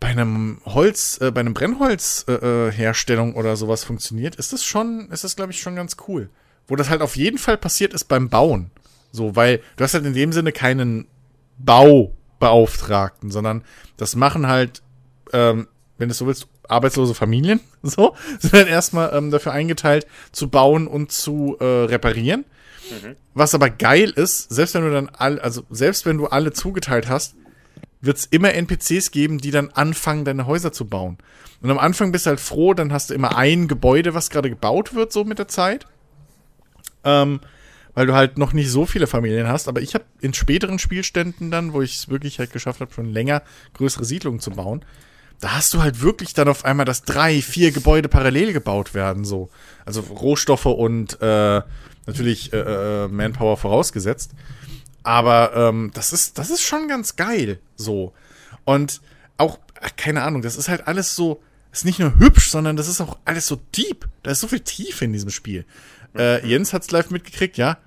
bei 0.00 0.08
einem 0.08 0.60
Holz, 0.64 1.18
äh, 1.20 1.30
bei 1.30 1.40
einem 1.40 1.54
Brennholzherstellung 1.54 3.30
äh, 3.30 3.34
äh 3.34 3.38
oder 3.38 3.56
sowas 3.56 3.84
funktioniert, 3.84 4.36
ist 4.36 4.52
das 4.52 4.64
schon, 4.64 5.08
ist 5.10 5.24
das 5.24 5.36
glaube 5.36 5.52
ich 5.52 5.60
schon 5.60 5.76
ganz 5.76 5.96
cool. 6.08 6.28
Wo 6.68 6.76
das 6.76 6.90
halt 6.90 7.00
auf 7.00 7.16
jeden 7.16 7.38
Fall 7.38 7.56
passiert 7.56 7.94
ist 7.94 8.04
beim 8.04 8.28
Bauen. 8.28 8.70
So, 9.12 9.36
weil 9.36 9.62
du 9.76 9.84
hast 9.84 9.94
halt 9.94 10.04
in 10.04 10.14
dem 10.14 10.32
Sinne 10.32 10.52
keinen 10.52 11.06
Baubeauftragten, 11.58 13.30
sondern 13.30 13.62
das 13.96 14.16
machen 14.16 14.46
halt, 14.46 14.82
ähm, 15.32 15.68
wenn 15.96 16.08
du 16.08 16.14
so 16.14 16.26
willst, 16.26 16.48
arbeitslose 16.68 17.14
Familien, 17.14 17.60
so, 17.82 18.14
sind 18.38 18.52
dann 18.52 18.66
erstmal 18.66 19.14
ähm, 19.14 19.30
dafür 19.30 19.52
eingeteilt, 19.52 20.06
zu 20.32 20.48
bauen 20.48 20.86
und 20.86 21.12
zu 21.12 21.56
äh, 21.60 21.64
reparieren. 21.64 22.44
Mhm. 22.90 23.16
Was 23.34 23.54
aber 23.54 23.70
geil 23.70 24.10
ist, 24.10 24.50
selbst 24.50 24.74
wenn 24.74 24.82
du 24.82 24.90
dann 24.90 25.08
all, 25.08 25.40
also 25.40 25.62
selbst 25.70 26.06
wenn 26.06 26.18
du 26.18 26.26
alle 26.26 26.52
zugeteilt 26.52 27.08
hast, 27.08 27.36
wird 28.06 28.18
es 28.18 28.26
immer 28.26 28.54
NPCs 28.54 29.10
geben, 29.10 29.38
die 29.38 29.50
dann 29.50 29.70
anfangen, 29.70 30.24
deine 30.24 30.46
Häuser 30.46 30.72
zu 30.72 30.86
bauen. 30.86 31.18
Und 31.60 31.70
am 31.70 31.78
Anfang 31.78 32.12
bist 32.12 32.26
du 32.26 32.30
halt 32.30 32.40
froh, 32.40 32.74
dann 32.74 32.92
hast 32.92 33.10
du 33.10 33.14
immer 33.14 33.36
ein 33.36 33.68
Gebäude, 33.68 34.14
was 34.14 34.30
gerade 34.30 34.50
gebaut 34.50 34.94
wird, 34.94 35.12
so 35.12 35.24
mit 35.24 35.38
der 35.38 35.48
Zeit. 35.48 35.86
Ähm, 37.04 37.40
weil 37.94 38.06
du 38.06 38.14
halt 38.14 38.36
noch 38.36 38.52
nicht 38.52 38.70
so 38.70 38.84
viele 38.84 39.06
Familien 39.06 39.48
hast. 39.48 39.68
Aber 39.68 39.80
ich 39.80 39.94
habe 39.94 40.04
in 40.20 40.34
späteren 40.34 40.78
Spielständen 40.78 41.50
dann, 41.50 41.72
wo 41.72 41.80
ich 41.82 41.96
es 41.96 42.08
wirklich 42.08 42.38
halt 42.38 42.52
geschafft 42.52 42.80
habe, 42.80 42.92
schon 42.92 43.06
länger 43.06 43.42
größere 43.74 44.04
Siedlungen 44.04 44.40
zu 44.40 44.50
bauen, 44.50 44.84
da 45.40 45.56
hast 45.56 45.74
du 45.74 45.82
halt 45.82 46.02
wirklich 46.02 46.34
dann 46.34 46.48
auf 46.48 46.64
einmal, 46.64 46.86
dass 46.86 47.02
drei, 47.02 47.42
vier 47.42 47.70
Gebäude 47.70 48.08
parallel 48.08 48.52
gebaut 48.52 48.94
werden, 48.94 49.24
so. 49.24 49.50
Also 49.84 50.00
Rohstoffe 50.00 50.66
und 50.66 51.20
äh, 51.20 51.62
natürlich 52.06 52.52
äh, 52.52 53.04
äh, 53.04 53.08
Manpower 53.08 53.56
vorausgesetzt. 53.56 54.32
Aber 55.06 55.52
ähm, 55.54 55.92
das 55.94 56.12
ist, 56.12 56.36
das 56.36 56.50
ist 56.50 56.62
schon 56.62 56.88
ganz 56.88 57.14
geil, 57.14 57.60
so. 57.76 58.12
Und 58.64 59.00
auch, 59.36 59.60
ach, 59.80 59.94
keine 59.96 60.22
Ahnung, 60.24 60.42
das 60.42 60.56
ist 60.56 60.68
halt 60.68 60.88
alles 60.88 61.14
so, 61.14 61.40
ist 61.70 61.84
nicht 61.84 62.00
nur 62.00 62.18
hübsch, 62.18 62.50
sondern 62.50 62.74
das 62.74 62.88
ist 62.88 63.00
auch 63.00 63.16
alles 63.24 63.46
so 63.46 63.54
deep. 63.76 64.08
Da 64.24 64.32
ist 64.32 64.40
so 64.40 64.48
viel 64.48 64.58
Tiefe 64.58 65.04
in 65.04 65.12
diesem 65.12 65.30
Spiel. 65.30 65.64
Äh, 66.16 66.42
mhm. 66.42 66.48
Jens 66.48 66.72
hat's 66.72 66.90
live 66.90 67.10
mitgekriegt, 67.10 67.56
ja. 67.56 67.78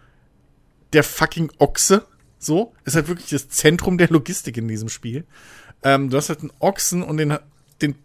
Der 0.94 1.04
fucking 1.04 1.52
Ochse, 1.58 2.06
so, 2.38 2.74
ist 2.86 2.96
halt 2.96 3.10
wirklich 3.10 3.32
das 3.32 3.50
Zentrum 3.50 3.98
der 3.98 4.08
Logistik 4.08 4.56
in 4.56 4.70
diesem 4.70 4.88
Spiel. 4.88 5.26
Ähm, 5.84 6.10
du 6.10 6.16
hast 6.16 6.30
halt 6.30 6.40
einen 6.40 6.54
Ochsen 6.60 7.04
und 7.04 7.18
den, 7.18 7.38
den, 7.82 7.96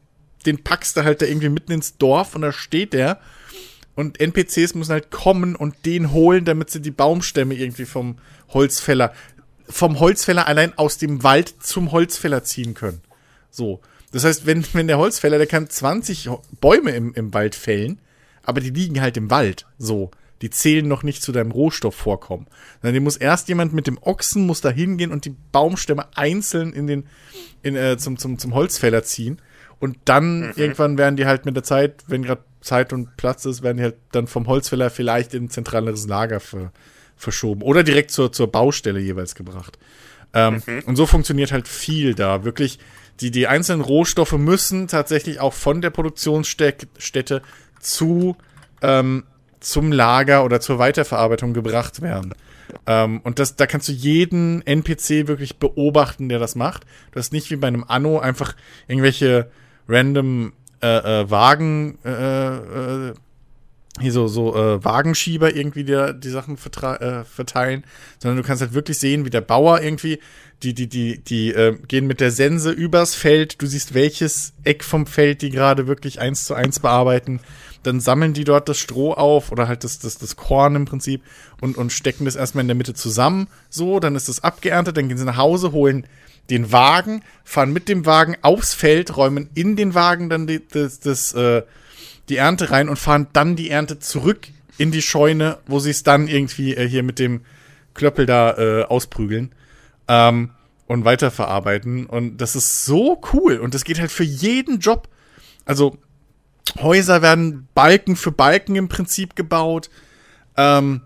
den 0.44 0.64
packst 0.64 0.96
du 0.96 1.04
halt 1.04 1.22
da 1.22 1.26
irgendwie 1.26 1.50
mitten 1.50 1.70
ins 1.70 1.98
Dorf 1.98 2.34
und 2.34 2.42
da 2.42 2.50
steht 2.50 2.92
der. 2.92 3.20
Und 3.94 4.20
NPCs 4.20 4.74
müssen 4.74 4.92
halt 4.92 5.10
kommen 5.10 5.54
und 5.54 5.86
den 5.86 6.12
holen, 6.12 6.44
damit 6.44 6.70
sie 6.70 6.80
die 6.80 6.90
Baumstämme 6.90 7.54
irgendwie 7.54 7.84
vom 7.84 8.16
Holzfäller, 8.48 9.12
vom 9.68 10.00
Holzfäller 10.00 10.48
allein 10.48 10.76
aus 10.76 10.98
dem 10.98 11.22
Wald 11.22 11.54
zum 11.60 11.92
Holzfäller 11.92 12.42
ziehen 12.44 12.74
können. 12.74 13.00
So. 13.50 13.80
Das 14.12 14.24
heißt, 14.24 14.46
wenn, 14.46 14.64
wenn 14.72 14.86
der 14.86 14.98
Holzfäller, 14.98 15.38
der 15.38 15.46
kann 15.46 15.68
20 15.68 16.28
Bäume 16.60 16.92
im, 16.92 17.14
im 17.14 17.34
Wald 17.34 17.54
fällen, 17.54 18.00
aber 18.42 18.60
die 18.60 18.70
liegen 18.70 19.00
halt 19.00 19.16
im 19.16 19.30
Wald. 19.30 19.66
So 19.78 20.10
die 20.44 20.50
zählen 20.50 20.86
noch 20.86 21.02
nicht 21.02 21.22
zu 21.22 21.32
deinem 21.32 21.52
Rohstoffvorkommen. 21.52 22.46
Sondern 22.82 23.02
muss 23.02 23.16
erst 23.16 23.48
jemand 23.48 23.72
mit 23.72 23.86
dem 23.86 23.98
Ochsen 24.02 24.44
muss 24.44 24.60
da 24.60 24.68
hingehen 24.68 25.10
und 25.10 25.24
die 25.24 25.34
Baumstämme 25.52 26.06
einzeln 26.14 26.74
in 26.74 26.86
den, 26.86 27.06
in, 27.62 27.76
äh, 27.76 27.96
zum, 27.96 28.18
zum, 28.18 28.38
zum 28.38 28.54
Holzfäller 28.54 29.04
ziehen. 29.04 29.40
Und 29.80 29.96
dann 30.04 30.40
mhm. 30.40 30.52
irgendwann 30.56 30.98
werden 30.98 31.16
die 31.16 31.24
halt 31.24 31.46
mit 31.46 31.56
der 31.56 31.62
Zeit, 31.62 32.04
wenn 32.08 32.24
gerade 32.24 32.42
Zeit 32.64 32.92
und 32.92 33.16
Platz 33.16 33.44
ist, 33.44 33.62
werden 33.62 33.78
die 33.78 33.84
halt 33.84 33.96
dann 34.12 34.26
vom 34.26 34.46
Holzfäller 34.46 34.90
vielleicht 34.90 35.34
in 35.34 35.44
ein 35.44 35.50
zentraleres 35.50 36.06
Lager 36.06 36.40
ver, 36.40 36.72
verschoben. 37.16 37.62
Oder 37.62 37.82
direkt 37.82 38.10
zur, 38.10 38.32
zur 38.32 38.50
Baustelle 38.50 39.00
jeweils 39.00 39.34
gebracht. 39.34 39.78
Ähm, 40.32 40.62
mhm. 40.66 40.80
Und 40.86 40.96
so 40.96 41.06
funktioniert 41.06 41.52
halt 41.52 41.68
viel 41.68 42.14
da. 42.14 42.44
Wirklich, 42.44 42.78
die, 43.20 43.30
die 43.30 43.46
einzelnen 43.46 43.82
Rohstoffe 43.82 44.32
müssen 44.32 44.88
tatsächlich 44.88 45.40
auch 45.40 45.52
von 45.52 45.80
der 45.80 45.90
Produktionsstätte 45.90 47.42
zu 47.78 48.36
ähm, 48.82 49.24
zum 49.60 49.92
Lager 49.92 50.44
oder 50.44 50.60
zur 50.60 50.78
Weiterverarbeitung 50.78 51.54
gebracht 51.54 52.02
werden. 52.02 52.34
Ähm, 52.86 53.20
und 53.24 53.38
das, 53.38 53.56
da 53.56 53.66
kannst 53.66 53.88
du 53.88 53.92
jeden 53.92 54.66
NPC 54.66 55.26
wirklich 55.26 55.58
beobachten, 55.58 56.28
der 56.28 56.38
das 56.38 56.54
macht. 56.54 56.84
Du 57.12 57.18
hast 57.18 57.32
nicht 57.32 57.50
wie 57.50 57.56
bei 57.56 57.68
einem 57.68 57.84
Anno 57.86 58.18
einfach 58.18 58.54
irgendwelche 58.88 59.50
random 59.88 60.52
äh, 60.84 61.22
äh, 61.22 61.30
Wagen, 61.30 61.98
äh, 62.04 62.56
äh, 62.56 63.14
hier 64.00 64.12
so, 64.12 64.26
so 64.26 64.56
äh, 64.56 64.84
Wagenschieber 64.84 65.54
irgendwie 65.54 65.84
die, 65.84 66.14
die 66.18 66.28
Sachen 66.28 66.56
äh, 66.56 67.24
verteilen, 67.24 67.84
sondern 68.18 68.38
du 68.38 68.42
kannst 68.42 68.60
halt 68.60 68.74
wirklich 68.74 68.98
sehen, 68.98 69.24
wie 69.24 69.30
der 69.30 69.40
Bauer 69.40 69.80
irgendwie, 69.80 70.18
die, 70.62 70.74
die, 70.74 70.88
die, 70.88 71.22
die 71.22 71.54
gehen 71.88 72.06
mit 72.06 72.20
der 72.20 72.30
Sense 72.30 72.70
übers 72.70 73.14
Feld, 73.14 73.62
du 73.62 73.66
siehst, 73.66 73.94
welches 73.94 74.52
Eck 74.64 74.82
vom 74.82 75.06
Feld 75.06 75.42
die 75.42 75.50
gerade 75.50 75.86
wirklich 75.86 76.20
eins 76.20 76.44
zu 76.44 76.54
eins 76.54 76.80
bearbeiten 76.80 77.40
dann 77.86 78.00
sammeln 78.00 78.32
die 78.32 78.44
dort 78.44 78.68
das 78.68 78.78
Stroh 78.78 79.12
auf 79.12 79.52
oder 79.52 79.68
halt 79.68 79.84
das, 79.84 79.98
das, 79.98 80.18
das 80.18 80.36
Korn 80.36 80.74
im 80.74 80.84
Prinzip 80.84 81.22
und, 81.60 81.76
und 81.76 81.92
stecken 81.92 82.24
das 82.24 82.36
erstmal 82.36 82.62
in 82.62 82.68
der 82.68 82.76
Mitte 82.76 82.94
zusammen. 82.94 83.48
So, 83.70 84.00
dann 84.00 84.16
ist 84.16 84.28
das 84.28 84.42
abgeerntet, 84.42 84.96
dann 84.96 85.08
gehen 85.08 85.18
sie 85.18 85.24
nach 85.24 85.36
Hause, 85.36 85.72
holen 85.72 86.06
den 86.50 86.72
Wagen, 86.72 87.22
fahren 87.44 87.72
mit 87.72 87.88
dem 87.88 88.06
Wagen 88.06 88.36
aufs 88.42 88.74
Feld, 88.74 89.16
räumen 89.16 89.48
in 89.54 89.76
den 89.76 89.94
Wagen 89.94 90.28
dann 90.28 90.46
die, 90.46 90.66
das, 90.66 91.00
das, 91.00 91.32
äh, 91.34 91.62
die 92.28 92.36
Ernte 92.36 92.70
rein 92.70 92.88
und 92.88 92.98
fahren 92.98 93.28
dann 93.32 93.56
die 93.56 93.70
Ernte 93.70 93.98
zurück 93.98 94.48
in 94.78 94.90
die 94.90 95.02
Scheune, 95.02 95.58
wo 95.66 95.78
sie 95.78 95.90
es 95.90 96.02
dann 96.02 96.28
irgendwie 96.28 96.74
äh, 96.74 96.88
hier 96.88 97.02
mit 97.02 97.18
dem 97.18 97.42
Klöppel 97.94 98.26
da 98.26 98.56
äh, 98.56 98.84
ausprügeln. 98.84 99.54
Ähm, 100.08 100.50
und 100.86 101.04
weiterverarbeiten. 101.04 102.06
Und 102.06 102.38
das 102.38 102.56
ist 102.56 102.84
so 102.84 103.20
cool. 103.32 103.58
Und 103.58 103.74
das 103.74 103.84
geht 103.84 104.00
halt 104.00 104.10
für 104.10 104.24
jeden 104.24 104.78
Job. 104.80 105.08
Also, 105.64 105.98
Häuser 106.78 107.22
werden 107.22 107.68
Balken 107.74 108.16
für 108.16 108.32
Balken 108.32 108.76
im 108.76 108.88
Prinzip 108.88 109.36
gebaut. 109.36 109.90
Ähm, 110.56 111.02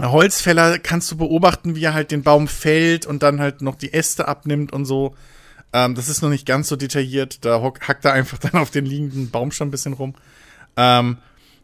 Holzfäller 0.00 0.78
kannst 0.78 1.10
du 1.10 1.16
beobachten, 1.16 1.74
wie 1.74 1.84
er 1.84 1.94
halt 1.94 2.10
den 2.10 2.22
Baum 2.22 2.48
fällt 2.48 3.06
und 3.06 3.22
dann 3.22 3.40
halt 3.40 3.62
noch 3.62 3.76
die 3.76 3.92
Äste 3.92 4.28
abnimmt 4.28 4.72
und 4.72 4.84
so. 4.84 5.14
Ähm, 5.72 5.94
das 5.94 6.08
ist 6.08 6.22
noch 6.22 6.28
nicht 6.28 6.46
ganz 6.46 6.68
so 6.68 6.76
detailliert. 6.76 7.44
Da 7.44 7.62
hackt 7.62 8.04
er 8.04 8.12
einfach 8.12 8.38
dann 8.38 8.60
auf 8.60 8.70
den 8.70 8.86
liegenden 8.86 9.30
Baumstamm 9.30 9.68
ein 9.68 9.70
bisschen 9.70 9.94
rum. 9.94 10.14
Ähm, 10.76 11.18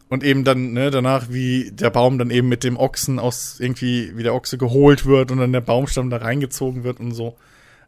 und 0.08 0.24
eben 0.24 0.44
dann, 0.44 0.72
ne, 0.72 0.90
danach, 0.90 1.30
wie 1.30 1.70
der 1.72 1.88
Baum 1.88 2.18
dann 2.18 2.30
eben 2.30 2.48
mit 2.48 2.64
dem 2.64 2.76
Ochsen 2.76 3.18
aus 3.18 3.56
irgendwie, 3.58 4.14
wie 4.14 4.22
der 4.22 4.34
Ochse 4.34 4.58
geholt 4.58 5.06
wird 5.06 5.30
und 5.30 5.38
dann 5.38 5.52
der 5.52 5.62
Baumstamm 5.62 6.10
da 6.10 6.18
reingezogen 6.18 6.84
wird 6.84 7.00
und 7.00 7.12
so. 7.12 7.30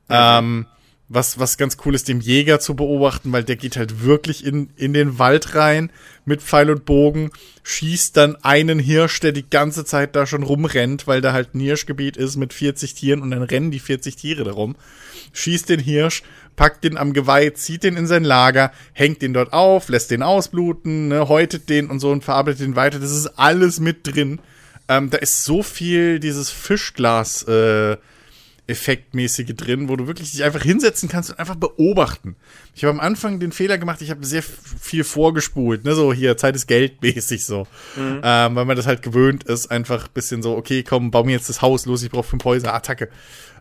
Mhm. 0.08 0.14
Ähm, 0.16 0.66
was, 1.08 1.38
was 1.38 1.58
ganz 1.58 1.76
cool 1.84 1.94
ist, 1.94 2.08
dem 2.08 2.20
Jäger 2.20 2.60
zu 2.60 2.74
beobachten, 2.74 3.30
weil 3.32 3.44
der 3.44 3.56
geht 3.56 3.76
halt 3.76 4.02
wirklich 4.02 4.44
in, 4.44 4.70
in 4.76 4.94
den 4.94 5.18
Wald 5.18 5.54
rein 5.54 5.90
mit 6.24 6.40
Pfeil 6.40 6.70
und 6.70 6.86
Bogen, 6.86 7.30
schießt 7.62 8.16
dann 8.16 8.36
einen 8.36 8.78
Hirsch, 8.78 9.20
der 9.20 9.32
die 9.32 9.48
ganze 9.48 9.84
Zeit 9.84 10.16
da 10.16 10.26
schon 10.26 10.42
rumrennt, 10.42 11.06
weil 11.06 11.20
da 11.20 11.32
halt 11.32 11.54
ein 11.54 11.60
Hirschgebiet 11.60 12.16
ist 12.16 12.36
mit 12.36 12.52
40 12.54 12.94
Tieren 12.94 13.20
und 13.20 13.30
dann 13.30 13.42
rennen 13.42 13.70
die 13.70 13.80
40 13.80 14.16
Tiere 14.16 14.44
darum, 14.44 14.76
schießt 15.34 15.68
den 15.68 15.80
Hirsch, 15.80 16.22
packt 16.56 16.84
den 16.84 16.96
am 16.96 17.12
Geweih, 17.12 17.50
zieht 17.50 17.84
den 17.84 17.96
in 17.96 18.06
sein 18.06 18.24
Lager, 18.24 18.72
hängt 18.92 19.20
den 19.20 19.34
dort 19.34 19.52
auf, 19.52 19.88
lässt 19.88 20.10
den 20.10 20.22
ausbluten, 20.22 21.08
ne, 21.08 21.28
häutet 21.28 21.68
den 21.68 21.90
und 21.90 22.00
so 22.00 22.10
und 22.10 22.24
verarbeitet 22.24 22.60
den 22.60 22.76
weiter. 22.76 22.98
Das 22.98 23.10
ist 23.10 23.38
alles 23.38 23.80
mit 23.80 24.06
drin. 24.06 24.40
Ähm, 24.88 25.10
da 25.10 25.18
ist 25.18 25.44
so 25.44 25.62
viel 25.62 26.20
dieses 26.20 26.50
Fischglas, 26.50 27.42
äh, 27.44 27.96
effektmäßige 28.66 29.54
drin, 29.54 29.88
wo 29.88 29.96
du 29.96 30.06
wirklich 30.06 30.32
dich 30.32 30.42
einfach 30.42 30.62
hinsetzen 30.62 31.08
kannst 31.08 31.30
und 31.30 31.38
einfach 31.38 31.54
beobachten. 31.54 32.36
Ich 32.74 32.84
habe 32.84 32.92
am 32.92 33.00
Anfang 33.00 33.38
den 33.38 33.52
Fehler 33.52 33.76
gemacht, 33.76 34.00
ich 34.00 34.10
habe 34.10 34.24
sehr 34.24 34.42
viel 34.42 35.04
vorgespult, 35.04 35.84
ne, 35.84 35.94
so 35.94 36.12
hier 36.14 36.36
Zeit 36.36 36.56
ist 36.56 36.66
Geld 36.66 37.02
mäßig 37.02 37.44
so, 37.44 37.66
mhm. 37.96 38.20
ähm, 38.22 38.54
weil 38.54 38.64
man 38.64 38.76
das 38.76 38.86
halt 38.86 39.02
gewöhnt 39.02 39.44
ist, 39.44 39.70
einfach 39.70 40.08
bisschen 40.08 40.42
so, 40.42 40.56
okay, 40.56 40.82
komm, 40.82 41.10
bau 41.10 41.24
mir 41.24 41.32
jetzt 41.32 41.48
das 41.48 41.60
Haus 41.60 41.84
los, 41.84 42.02
ich 42.02 42.10
brauche 42.10 42.28
fünf 42.28 42.44
Häuser, 42.44 42.72
Attacke. 42.72 43.10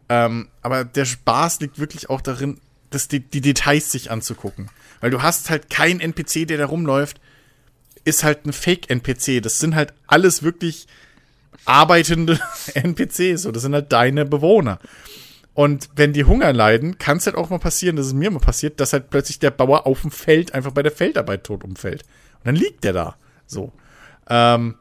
Ähm, 0.08 0.48
aber 0.62 0.86
der 0.86 1.06
Spaß 1.06 1.60
liegt 1.60 1.80
wirklich 1.80 2.10
auch 2.10 2.22
darin, 2.22 2.60
das, 2.90 3.08
die, 3.08 3.20
die 3.20 3.42
Details 3.42 3.92
sich 3.92 4.10
anzugucken, 4.10 4.70
weil 5.02 5.12
du 5.12 5.22
hast 5.22 5.50
halt 5.50 5.70
keinen 5.70 6.00
NPC, 6.00 6.48
der 6.48 6.58
da 6.58 6.66
rumläuft, 6.66 7.20
ist 8.06 8.24
halt 8.24 8.46
ein 8.46 8.54
Fake-NPC. 8.54 9.42
Das 9.42 9.60
sind 9.60 9.76
halt 9.76 9.94
alles 10.08 10.44
wirklich 10.44 10.88
arbeitende 11.66 12.40
NPCs. 12.74 13.44
So, 13.44 13.52
das 13.52 13.64
sind 13.64 13.74
halt 13.74 13.92
deine 13.92 14.26
Bewohner. 14.26 14.80
Und 15.54 15.90
wenn 15.96 16.14
die 16.14 16.24
Hunger 16.24 16.52
leiden, 16.52 16.98
kann 16.98 17.18
es 17.18 17.26
halt 17.28 17.36
auch 17.36 17.50
mal 17.50 17.60
passieren, 17.60 17.96
dass 17.96 18.08
es 18.08 18.14
mir 18.14 18.32
mal 18.32 18.40
passiert, 18.40 18.80
dass 18.80 18.94
halt 18.94 19.10
plötzlich 19.10 19.40
der 19.40 19.52
Bauer 19.52 19.86
auf 19.86 20.02
dem 20.02 20.12
Feld 20.12 20.54
einfach 20.54 20.72
bei 20.72 20.82
der 20.82 20.92
Feldarbeit 20.92 21.44
tot 21.44 21.64
umfällt. 21.64 22.04
Und 22.40 22.46
dann 22.46 22.56
liegt 22.56 22.84
der 22.84 22.94
da. 22.94 23.16
So. 23.46 23.72
Ähm, 24.30 24.76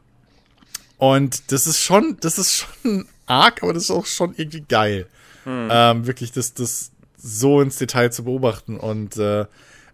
und 0.97 1.51
das 1.51 1.67
ist 1.67 1.79
schon, 1.79 2.17
das 2.21 2.39
ist 2.39 2.55
schon 2.55 3.07
arg, 3.25 3.61
aber 3.61 3.73
das 3.73 3.83
ist 3.83 3.91
auch 3.91 4.05
schon 4.05 4.33
irgendwie 4.35 4.61
geil. 4.67 5.05
Hm. 5.43 5.67
Ähm, 5.69 6.07
wirklich, 6.07 6.31
das, 6.31 6.53
das 6.53 6.91
so 7.17 7.61
ins 7.61 7.77
Detail 7.77 8.11
zu 8.11 8.23
beobachten. 8.23 8.77
Und 8.77 9.17
äh, 9.17 9.45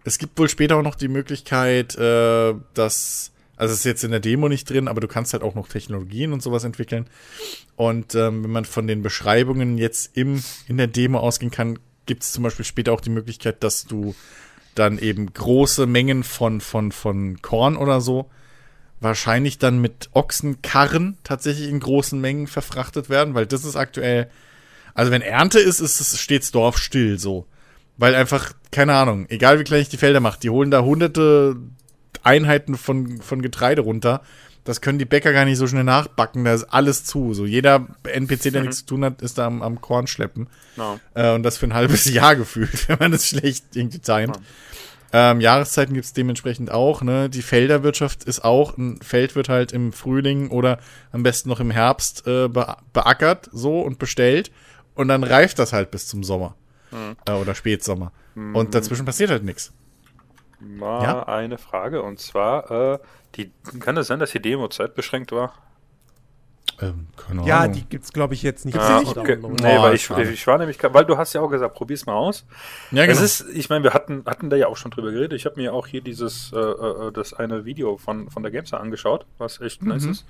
es 0.04 0.18
gibt 0.18 0.38
wohl 0.38 0.48
später 0.48 0.76
auch 0.76 0.82
noch 0.82 0.94
die 0.94 1.08
Möglichkeit, 1.08 1.96
äh, 1.96 2.54
dass 2.74 3.32
also 3.60 3.74
ist 3.74 3.84
jetzt 3.84 4.04
in 4.04 4.10
der 4.10 4.20
Demo 4.20 4.48
nicht 4.48 4.70
drin, 4.70 4.88
aber 4.88 5.02
du 5.02 5.06
kannst 5.06 5.34
halt 5.34 5.42
auch 5.42 5.54
noch 5.54 5.68
Technologien 5.68 6.32
und 6.32 6.42
sowas 6.42 6.64
entwickeln. 6.64 7.06
Und 7.76 8.14
ähm, 8.14 8.42
wenn 8.42 8.50
man 8.50 8.64
von 8.64 8.86
den 8.86 9.02
Beschreibungen 9.02 9.76
jetzt 9.76 10.16
im, 10.16 10.42
in 10.66 10.78
der 10.78 10.86
Demo 10.86 11.18
ausgehen 11.18 11.50
kann, 11.50 11.78
gibt 12.06 12.22
es 12.22 12.32
zum 12.32 12.42
Beispiel 12.42 12.64
später 12.64 12.94
auch 12.94 13.02
die 13.02 13.10
Möglichkeit, 13.10 13.62
dass 13.62 13.84
du 13.84 14.14
dann 14.74 14.98
eben 14.98 15.30
große 15.30 15.86
Mengen 15.86 16.24
von, 16.24 16.62
von, 16.62 16.90
von 16.90 17.42
Korn 17.42 17.76
oder 17.76 18.00
so 18.00 18.30
wahrscheinlich 19.00 19.58
dann 19.58 19.78
mit 19.78 20.08
Ochsenkarren 20.14 21.18
tatsächlich 21.22 21.68
in 21.68 21.80
großen 21.80 22.18
Mengen 22.18 22.46
verfrachtet 22.46 23.10
werden, 23.10 23.34
weil 23.34 23.44
das 23.44 23.66
ist 23.66 23.76
aktuell, 23.76 24.30
also 24.94 25.12
wenn 25.12 25.20
Ernte 25.20 25.58
ist, 25.58 25.80
ist 25.80 26.00
es 26.00 26.18
stets 26.18 26.50
Dorf 26.50 26.78
still 26.78 27.18
so. 27.18 27.46
Weil 27.98 28.14
einfach, 28.14 28.54
keine 28.70 28.94
Ahnung, 28.94 29.26
egal 29.28 29.58
wie 29.58 29.64
klein 29.64 29.82
ich 29.82 29.90
die 29.90 29.98
Felder 29.98 30.20
mache, 30.20 30.40
die 30.40 30.48
holen 30.48 30.70
da 30.70 30.80
hunderte 30.80 31.56
Einheiten 32.22 32.76
von, 32.76 33.20
von 33.20 33.42
Getreide 33.42 33.82
runter. 33.82 34.22
Das 34.64 34.80
können 34.80 34.98
die 34.98 35.06
Bäcker 35.06 35.32
gar 35.32 35.44
nicht 35.46 35.56
so 35.56 35.66
schnell 35.66 35.84
nachbacken. 35.84 36.44
Da 36.44 36.52
ist 36.52 36.64
alles 36.64 37.04
zu. 37.04 37.32
So 37.34 37.46
jeder 37.46 37.86
NPC, 38.04 38.52
der 38.52 38.60
mhm. 38.60 38.66
nichts 38.66 38.80
zu 38.80 38.86
tun 38.86 39.04
hat, 39.04 39.22
ist 39.22 39.38
da 39.38 39.46
am, 39.46 39.62
am 39.62 39.80
Korn 39.80 40.06
schleppen. 40.06 40.48
No. 40.76 41.00
Äh, 41.14 41.32
und 41.32 41.42
das 41.42 41.56
für 41.56 41.66
ein 41.66 41.74
halbes 41.74 42.04
Jahr 42.12 42.36
gefühlt, 42.36 42.88
wenn 42.88 42.98
man 42.98 43.12
das 43.12 43.26
schlecht 43.26 43.64
irgendwie 43.74 44.00
timet. 44.00 44.36
No. 44.36 44.42
Ähm, 45.12 45.40
Jahreszeiten 45.40 45.94
gibt 45.94 46.04
es 46.04 46.12
dementsprechend 46.12 46.70
auch. 46.70 47.02
Ne? 47.02 47.28
Die 47.28 47.42
Felderwirtschaft 47.42 48.24
ist 48.24 48.44
auch, 48.44 48.76
ein 48.76 49.00
Feld 49.02 49.34
wird 49.34 49.48
halt 49.48 49.72
im 49.72 49.92
Frühling 49.92 50.50
oder 50.50 50.78
am 51.10 51.24
besten 51.24 51.48
noch 51.48 51.58
im 51.58 51.72
Herbst 51.72 52.26
äh, 52.28 52.48
be 52.48 52.76
beackert 52.92 53.48
so 53.52 53.80
und 53.80 53.98
bestellt. 53.98 54.52
Und 54.94 55.08
dann 55.08 55.24
reift 55.24 55.58
das 55.58 55.72
halt 55.72 55.90
bis 55.90 56.06
zum 56.06 56.22
Sommer. 56.22 56.54
Mhm. 56.92 57.16
Äh, 57.26 57.32
oder 57.32 57.54
Spätsommer. 57.54 58.12
Mhm. 58.34 58.54
Und 58.54 58.74
dazwischen 58.74 59.06
passiert 59.06 59.30
halt 59.30 59.42
nichts 59.42 59.72
mal 60.60 61.02
ja? 61.02 61.22
eine 61.24 61.58
Frage 61.58 62.02
und 62.02 62.18
zwar, 62.18 62.70
äh, 62.70 62.98
die, 63.36 63.52
kann 63.78 63.96
es 63.96 64.08
sein, 64.08 64.18
dass 64.18 64.32
die 64.32 64.40
Demo 64.40 64.68
zeitbeschränkt 64.68 65.32
war? 65.32 65.54
Ähm, 66.80 67.08
keine 67.16 67.46
ja, 67.46 67.60
Ahnung. 67.60 67.74
die 67.74 67.84
gibt's 67.84 68.12
glaube 68.12 68.34
ich 68.34 68.42
jetzt 68.42 68.64
nicht. 68.64 68.78
Ah, 68.78 69.02
okay. 69.04 69.36
Nee, 69.36 69.78
oh, 69.78 69.82
weil 69.82 69.94
ich, 69.94 70.08
ich 70.08 70.46
war 70.46 70.56
nämlich, 70.56 70.78
weil 70.82 71.04
du 71.04 71.18
hast 71.18 71.32
ja 71.34 71.40
auch 71.42 71.50
gesagt, 71.50 71.74
probier's 71.74 72.06
mal 72.06 72.14
aus. 72.14 72.46
Ja, 72.90 73.04
genau. 73.04 73.18
Es 73.18 73.40
ist, 73.40 73.54
ich 73.54 73.68
meine, 73.68 73.84
wir 73.84 73.92
hatten, 73.92 74.24
hatten 74.26 74.48
da 74.48 74.56
ja 74.56 74.66
auch 74.66 74.76
schon 74.76 74.90
drüber 74.90 75.10
geredet. 75.10 75.34
Ich 75.34 75.44
habe 75.44 75.56
mir 75.60 75.74
auch 75.74 75.86
hier 75.86 76.00
dieses, 76.00 76.52
äh, 76.52 76.58
äh, 76.58 77.12
das 77.12 77.34
eine 77.34 77.64
Video 77.64 77.98
von, 77.98 78.30
von 78.30 78.42
der 78.42 78.50
Gamester 78.50 78.80
angeschaut, 78.80 79.26
was 79.36 79.60
echt 79.60 79.82
mhm. 79.82 79.88
nice 79.88 80.04
ist. 80.04 80.26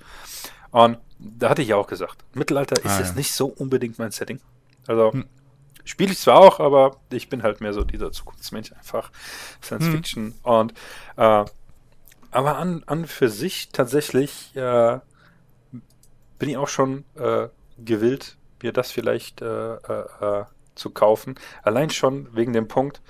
Und 0.73 0.99
da 1.19 1.51
hatte 1.51 1.63
ich 1.63 1.69
ja 1.69 1.77
auch 1.77 1.87
gesagt, 1.87 2.25
Mittelalter 2.35 2.77
ist 2.77 2.93
ah, 2.93 2.99
jetzt 2.99 3.11
ja. 3.11 3.17
nicht 3.17 3.33
so 3.33 3.47
unbedingt 3.47 3.99
mein 3.99 4.11
Setting. 4.11 4.41
Also, 4.87 5.13
hm. 5.13 5.27
Spiele 5.91 6.13
ich 6.13 6.21
zwar 6.21 6.39
auch, 6.39 6.61
aber 6.61 6.99
ich 7.11 7.29
bin 7.29 7.43
halt 7.43 7.61
mehr 7.61 7.73
so 7.73 7.83
dieser 7.83 8.13
Zukunftsmensch 8.13 8.73
einfach. 8.75 9.11
Science 9.61 9.87
hm. 9.87 9.93
Fiction. 9.93 10.35
Und 10.45 10.73
äh, 11.17 11.45
aber 12.31 12.59
an, 12.59 12.85
an 12.87 13.07
für 13.07 13.29
sich 13.29 13.71
tatsächlich 13.71 14.55
äh, 14.55 15.01
bin 16.39 16.49
ich 16.49 16.57
auch 16.57 16.69
schon 16.69 17.05
äh, 17.17 17.49
gewillt, 17.77 18.37
mir 18.63 18.73
das 18.73 18.93
vielleicht 18.93 19.43
äh, 19.43 19.75
äh, 19.75 20.05
äh, 20.21 20.45
zu 20.77 20.91
kaufen. 20.91 21.35
Allein 21.65 21.91
schon 21.91 22.29
wegen 22.37 22.53
dem 22.53 22.69
Punkt, 22.69 23.03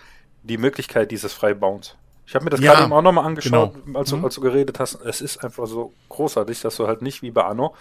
die 0.43 0.57
Möglichkeit 0.57 1.11
dieses 1.11 1.35
Freibauens. 1.35 1.99
Ich 2.27 2.35
habe 2.35 2.45
mir 2.45 2.51
das 2.51 2.61
ja, 2.61 2.75
gerade 2.75 2.95
auch 2.95 3.03
nochmal 3.03 3.25
angeschaut, 3.25 3.75
genau. 3.85 3.99
als, 3.99 4.11
du, 4.11 4.17
mhm. 4.17 4.25
als 4.25 4.35
du 4.37 4.41
geredet 4.41 4.79
hast. 4.79 4.95
Es 5.05 5.21
ist 5.21 5.43
einfach 5.43 5.67
so 5.67 5.93
großartig, 6.09 6.61
dass 6.61 6.77
du 6.77 6.87
halt 6.87 7.03
nicht 7.03 7.23
wie 7.23 7.31
bei 7.31 7.45
Anno 7.45 7.75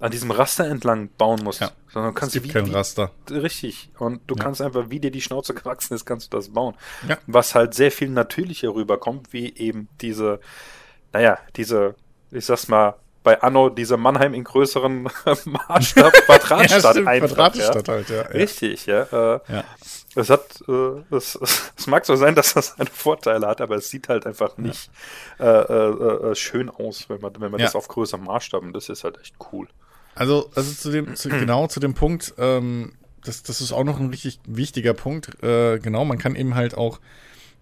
an 0.00 0.10
diesem 0.10 0.32
Raster 0.32 0.66
entlang 0.66 1.10
bauen 1.16 1.44
musst. 1.44 1.60
Ja. 1.60 1.70
Sondern 1.92 2.12
du 2.12 2.18
kannst 2.18 2.34
es 2.34 2.42
gibt 2.42 2.54
wie, 2.54 2.58
kein 2.58 2.70
Raster. 2.72 3.12
Richtig. 3.30 3.90
Und 3.98 4.20
du 4.26 4.34
ja. 4.34 4.42
kannst 4.42 4.60
einfach, 4.60 4.90
wie 4.90 4.98
dir 4.98 5.12
die 5.12 5.20
Schnauze 5.20 5.54
gewachsen 5.54 5.94
ist, 5.94 6.04
kannst 6.04 6.32
du 6.32 6.36
das 6.36 6.48
bauen. 6.48 6.74
Ja. 7.08 7.18
Was 7.28 7.54
halt 7.54 7.74
sehr 7.74 7.92
viel 7.92 8.08
natürlicher 8.08 8.74
rüberkommt, 8.74 9.32
wie 9.32 9.54
eben 9.56 9.88
diese, 10.00 10.40
naja, 11.12 11.38
diese, 11.54 11.94
ich 12.32 12.44
sag's 12.44 12.66
mal, 12.66 12.96
bei 13.22 13.40
Anno 13.40 13.68
diese 13.68 13.96
Mannheim 13.96 14.34
in 14.34 14.44
größeren 14.44 15.02
Maßstab 15.44 16.12
Quadratstadt 16.26 16.96
ja, 16.96 17.06
einfach. 17.06 17.28
Quadratstadt 17.28 17.88
ja. 17.88 17.94
halt, 17.94 18.10
ja. 18.10 18.22
Richtig, 18.22 18.86
ja. 18.86 19.02
Äh, 19.02 19.40
ja. 19.48 19.64
Es 20.14 20.28
hat, 20.28 20.62
äh, 20.68 21.14
es, 21.14 21.38
es 21.76 21.86
mag 21.86 22.04
so 22.04 22.16
sein, 22.16 22.34
dass 22.34 22.54
das 22.54 22.74
seine 22.76 22.90
Vorteile 22.90 23.46
hat, 23.46 23.60
aber 23.60 23.76
es 23.76 23.88
sieht 23.90 24.08
halt 24.08 24.26
einfach 24.26 24.56
nicht 24.58 24.90
ja. 25.38 25.62
äh, 25.62 25.90
äh, 25.90 26.30
äh 26.30 26.34
schön 26.34 26.68
aus, 26.68 27.08
wenn 27.08 27.20
man, 27.20 27.32
wenn 27.38 27.50
man 27.50 27.60
das 27.60 27.74
auf 27.74 27.88
größerem 27.88 28.24
Maßstab, 28.24 28.62
und 28.62 28.72
das 28.72 28.88
ist 28.88 29.04
halt 29.04 29.18
echt 29.20 29.34
cool. 29.52 29.68
Also, 30.14 30.50
also 30.54 30.72
zu 30.72 30.90
dem, 30.90 31.14
zu, 31.16 31.28
genau 31.28 31.66
zu 31.68 31.80
dem 31.80 31.94
Punkt, 31.94 32.34
ähm, 32.38 32.92
das, 33.24 33.42
das 33.42 33.60
ist 33.60 33.72
auch 33.72 33.84
noch 33.84 34.00
ein 34.00 34.10
richtig 34.10 34.40
wichtiger 34.46 34.94
Punkt. 34.94 35.42
Äh, 35.42 35.78
genau, 35.78 36.04
man 36.04 36.18
kann 36.18 36.34
eben 36.34 36.54
halt 36.54 36.76
auch 36.76 36.98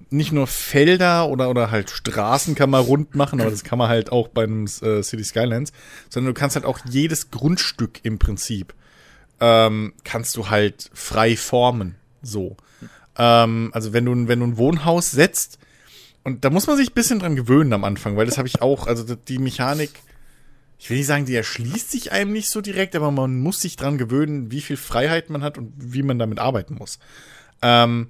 nicht 0.09 0.33
nur 0.33 0.47
Felder 0.47 1.29
oder, 1.29 1.51
oder 1.51 1.71
halt 1.71 1.91
Straßen 1.91 2.55
kann 2.55 2.71
man 2.71 2.83
rund 2.83 3.15
machen, 3.15 3.41
aber 3.41 3.51
das 3.51 3.65
kann 3.65 3.79
man 3.79 3.89
halt 3.89 4.11
auch 4.11 4.29
beim 4.29 4.65
äh, 4.65 5.03
City 5.03 5.25
Skylines, 5.25 5.73
sondern 6.09 6.35
du 6.35 6.39
kannst 6.39 6.57
halt 6.57 6.65
auch 6.65 6.81
jedes 6.89 7.31
Grundstück 7.31 8.01
im 8.03 8.19
Prinzip 8.19 8.75
ähm, 9.41 9.93
kannst 10.05 10.37
du 10.37 10.51
halt 10.51 10.91
frei 10.93 11.37
formen. 11.37 11.97
So. 12.23 12.57
Ähm, 13.17 13.71
also 13.73 13.93
wenn 13.93 14.05
du, 14.05 14.29
wenn 14.29 14.41
du 14.41 14.47
ein 14.47 14.57
Wohnhaus 14.57 15.11
setzt, 15.11 15.59
und 16.23 16.45
da 16.45 16.51
muss 16.51 16.67
man 16.67 16.77
sich 16.77 16.91
ein 16.91 16.95
bisschen 16.95 17.19
dran 17.19 17.37
gewöhnen 17.37 17.73
am 17.73 17.85
Anfang, 17.85 18.17
weil 18.17 18.27
das 18.27 18.37
habe 18.37 18.49
ich 18.49 18.61
auch, 18.61 18.87
also 18.87 19.15
die 19.15 19.39
Mechanik 19.39 19.91
ich 20.81 20.89
will 20.89 20.97
nicht 20.97 21.07
sagen, 21.07 21.27
die 21.27 21.35
erschließt 21.35 21.91
sich 21.91 22.11
einem 22.11 22.33
nicht 22.33 22.49
so 22.49 22.63
direkt, 22.63 22.97
aber 22.97 23.11
man 23.11 23.39
muss 23.39 23.61
sich 23.61 23.77
dran 23.77 23.99
gewöhnen, 23.99 24.51
wie 24.51 24.63
viel 24.63 24.79
Freiheit 24.79 25.29
man 25.29 25.43
hat 25.43 25.59
und 25.59 25.75
wie 25.77 26.03
man 26.03 26.19
damit 26.19 26.39
arbeiten 26.39 26.77
muss. 26.77 26.99
Ähm, 27.61 28.09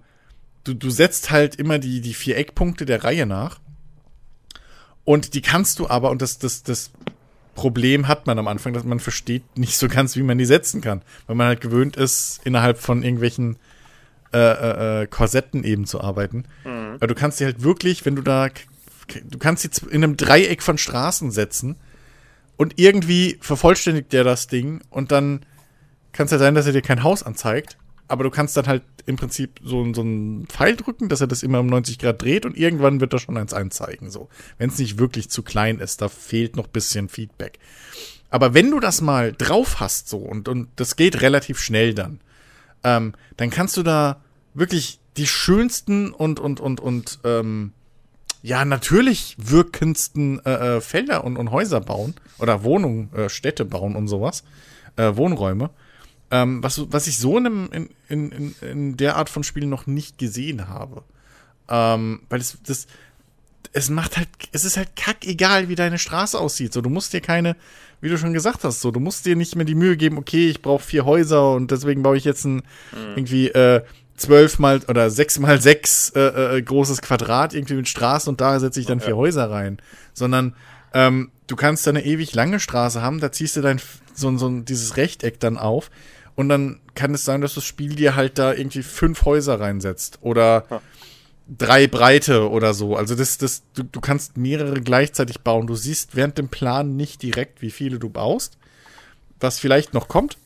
du, 0.65 0.75
du 0.75 0.91
setzt 0.91 1.31
halt 1.31 1.57
immer 1.57 1.79
die, 1.79 2.01
die 2.01 2.15
vier 2.15 2.37
Eckpunkte 2.37 2.87
der 2.87 3.05
Reihe 3.05 3.27
nach. 3.27 3.61
Und 5.05 5.35
die 5.35 5.43
kannst 5.43 5.79
du 5.79 5.89
aber, 5.89 6.11
und 6.11 6.23
das, 6.23 6.39
das, 6.39 6.63
das 6.63 6.91
Problem 7.55 8.07
hat 8.07 8.27
man 8.27 8.39
am 8.39 8.49
Anfang, 8.49 8.73
dass 8.73 8.85
man 8.85 9.01
versteht 9.01 9.59
nicht 9.59 9.77
so 9.77 9.89
ganz, 9.89 10.17
wie 10.17 10.23
man 10.23 10.39
die 10.39 10.45
setzen 10.45 10.81
kann. 10.81 11.03
Weil 11.27 11.37
man 11.37 11.49
halt 11.49 11.61
gewöhnt 11.61 11.97
ist, 11.97 12.41
innerhalb 12.45 12.79
von 12.79 13.03
irgendwelchen 13.03 13.57
äh, 14.33 14.39
äh, 14.39 15.03
äh 15.03 15.07
Korsetten 15.07 15.65
eben 15.65 15.87
zu 15.87 16.01
arbeiten. 16.01 16.45
Mhm. 16.65 16.95
Aber 16.95 17.07
du 17.07 17.15
kannst 17.15 17.39
sie 17.39 17.45
halt 17.45 17.63
wirklich, 17.63 18.05
wenn 18.07 18.17
du 18.17 18.23
da, 18.23 18.49
du 19.25 19.39
kannst 19.39 19.63
sie 19.63 19.87
in 19.87 20.05
einem 20.05 20.17
Dreieck 20.17 20.63
von 20.63 20.79
Straßen 20.79 21.31
setzen 21.31 21.77
und 22.57 22.75
irgendwie 22.79 23.39
vervollständigt 23.41 24.13
der 24.13 24.23
das 24.23 24.47
Ding 24.47 24.83
und 24.91 25.13
dann 25.13 25.41
kann 26.13 26.27
es 26.27 26.33
ja 26.33 26.39
sein, 26.39 26.55
dass 26.55 26.67
er 26.67 26.73
dir 26.73 26.83
kein 26.83 27.03
Haus 27.03 27.23
anzeigt. 27.23 27.77
Aber 28.11 28.25
du 28.25 28.31
kannst 28.31 28.57
dann 28.57 28.67
halt 28.67 28.83
im 29.07 29.15
Prinzip 29.15 29.61
so, 29.63 29.95
so 29.95 30.01
einen 30.01 30.47
Pfeil 30.47 30.75
drücken, 30.75 31.09
dass 31.09 31.21
er 31.21 31.29
das 31.29 31.45
immer 31.45 31.61
um 31.61 31.69
90 31.69 31.99
Grad 32.01 32.21
dreht 32.21 32.45
und 32.45 32.57
irgendwann 32.57 33.01
wird 33.01 33.13
er 33.13 33.21
schon 33.21 33.37
eins 33.37 33.55
einzeigen. 33.55 34.11
So. 34.11 34.29
Wenn 34.59 34.69
es 34.71 34.79
nicht 34.79 34.99
wirklich 34.99 35.31
zu 35.31 35.43
klein 35.43 35.79
ist, 35.79 36.03
da 36.03 36.09
fehlt 36.09 36.57
noch 36.57 36.67
bisschen 36.67 37.09
Feedback. 37.09 37.61
Aber 38.29 38.53
wenn 38.53 38.71
du 38.73 38.81
das 38.81 39.01
mal 39.01 39.33
drauf 39.33 39.79
hast, 39.79 40.09
so, 40.09 40.19
und, 40.19 40.49
und 40.49 40.69
das 40.75 40.97
geht 40.97 41.21
relativ 41.21 41.61
schnell 41.61 41.95
dann, 41.95 42.21
ähm, 42.83 43.15
dann 43.37 43.51
kannst 43.51 43.77
du 43.77 43.85
da 43.85 44.21
wirklich 44.55 44.99
die 45.17 45.29
schönsten 45.29 46.11
und, 46.11 46.41
und, 46.41 46.59
und, 46.59 46.81
und, 46.81 47.21
ähm, 47.23 47.73
ja, 48.43 48.65
natürlich 48.65 49.37
wirkendsten 49.39 50.45
äh, 50.45 50.79
äh, 50.79 50.81
Felder 50.81 51.23
und, 51.23 51.37
und 51.37 51.53
Häuser 51.53 51.81
bauen 51.81 52.15
oder 52.39 52.65
Wohnungen, 52.65 53.13
äh, 53.15 53.29
Städte 53.29 53.65
bauen 53.65 53.95
und 53.95 54.09
sowas, 54.09 54.43
äh, 54.97 55.15
Wohnräume. 55.15 55.71
Ähm, 56.31 56.63
was, 56.63 56.81
was 56.93 57.07
ich 57.07 57.19
so 57.19 57.39
in, 57.39 57.47
einem, 57.47 57.89
in, 58.09 58.31
in, 58.31 58.55
in 58.61 58.97
der 58.97 59.17
Art 59.17 59.29
von 59.29 59.43
Spielen 59.43 59.69
noch 59.69 59.87
nicht 59.87 60.19
gesehen 60.19 60.69
habe. 60.69 61.03
Ähm, 61.69 62.23
weil 62.29 62.39
das, 62.39 62.59
das, 62.65 62.87
es 63.73 63.91
macht 63.91 64.17
halt, 64.17 64.29
es 64.53 64.65
ist 64.65 64.77
halt 64.77 64.97
kackegal, 64.97 65.69
wie 65.69 65.75
deine 65.75 65.99
Straße 65.99 66.39
aussieht. 66.39 66.73
So, 66.73 66.81
du 66.81 66.91
musst 66.91 67.13
dir 67.13 67.21
keine, 67.21 67.57
wie 68.01 68.09
du 68.09 68.19
schon 68.19 68.33
gesagt 68.33 68.65
hast, 68.65 68.81
so, 68.81 68.91
du 68.91 69.01
musst 69.01 69.27
dir 69.27 69.37
nicht 69.37 69.57
mehr 69.57 69.65
die 69.65 69.75
Mühe 69.75 69.97
geben, 69.97 70.19
okay, 70.19 70.49
ich 70.49 70.63
brauche 70.63 70.83
vier 70.83 71.05
Häuser 71.05 71.53
und 71.53 71.71
deswegen 71.71 72.03
baue 72.03 72.17
ich 72.17 72.25
jetzt 72.25 72.45
ein 72.45 72.57
mhm. 72.57 72.63
irgendwie 73.17 73.49
äh, 73.49 73.83
zwölf 74.17 74.59
mal 74.59 74.81
oder 74.89 75.11
sechs 75.11 75.39
mal 75.39 75.61
sechs 75.61 76.11
äh, 76.11 76.59
äh, 76.59 76.63
großes 76.63 77.01
Quadrat 77.03 77.55
irgendwie 77.55 77.75
mit 77.75 77.89
Straßen 77.89 78.31
und 78.31 78.41
da 78.41 78.59
setze 78.61 78.81
ich 78.81 78.87
dann 78.87 79.01
vier 79.01 79.17
Häuser 79.17 79.51
rein. 79.51 79.79
Sondern 80.13 80.55
ähm, 80.93 81.31
du 81.47 81.57
kannst 81.57 81.87
da 81.87 81.91
eine 81.91 82.05
ewig 82.05 82.35
lange 82.35 82.61
Straße 82.61 83.01
haben, 83.01 83.21
da 83.21 83.33
ziehst 83.33 83.57
du 83.57 83.61
dein 83.61 83.81
so, 84.15 84.37
so 84.37 84.61
dieses 84.61 84.97
Rechteck 84.97 85.41
dann 85.41 85.57
auf 85.57 85.91
und 86.41 86.49
dann 86.49 86.81
kann 86.95 87.15
es 87.15 87.25
sein, 87.25 87.41
dass 87.41 87.55
das 87.55 87.65
Spiel 87.65 87.95
dir 87.95 88.17
halt 88.17 88.39
da 88.39 88.53
irgendwie 88.53 88.83
fünf 88.83 89.25
Häuser 89.25 89.61
reinsetzt 89.61 90.19
oder 90.23 90.67
ja 90.71 90.81
drei 91.59 91.87
Breite 91.87 92.49
oder 92.49 92.75
so. 92.75 92.97
Also 92.97 93.15
das, 93.15 93.39
das, 93.39 93.63
du, 93.75 93.83
du 93.83 94.01
kannst 94.01 94.37
mehrere 94.37 94.81
gleichzeitig 94.81 95.41
bauen. 95.41 95.67
Du 95.67 95.75
siehst 95.75 96.15
während 96.15 96.39
dem 96.39 96.49
Plan 96.49 96.97
nicht 96.97 97.23
direkt, 97.23 97.61
wie 97.61 97.71
viele 97.71 97.99
du 97.99 98.09
baust, 98.09 98.57
was 99.41 99.59
vielleicht 99.59 99.93
noch 99.93 100.09
kommt. 100.09 100.39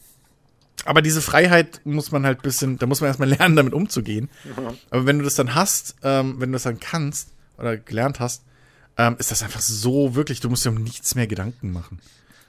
Aber 0.87 1.03
diese 1.03 1.23
Freiheit 1.23 1.81
muss 1.85 2.11
man 2.11 2.27
halt 2.27 2.43
bisschen, 2.43 2.79
da 2.79 2.87
muss 2.87 3.01
man 3.01 3.09
erstmal 3.09 3.29
lernen, 3.39 3.57
damit 3.57 3.75
umzugehen. 3.75 4.31
Mhm. 4.45 4.79
Aber 4.91 5.07
wenn 5.07 5.19
du 5.19 5.25
das 5.25 5.35
dann 5.35 5.55
hast, 5.55 5.97
ähm, 6.03 6.41
wenn 6.41 6.51
du 6.51 6.55
das 6.55 6.65
dann 6.65 6.81
kannst 6.81 7.31
oder 7.59 7.77
gelernt 7.77 8.21
hast, 8.21 8.43
ähm, 8.97 9.17
ist 9.19 9.31
das 9.31 9.43
einfach 9.43 9.61
so 9.61 10.15
wirklich, 10.15 10.41
du 10.41 10.49
musst 10.49 10.65
dir 10.65 10.71
um 10.71 10.83
nichts 10.83 11.15
mehr 11.15 11.27
Gedanken 11.27 11.73
machen. 11.73 12.01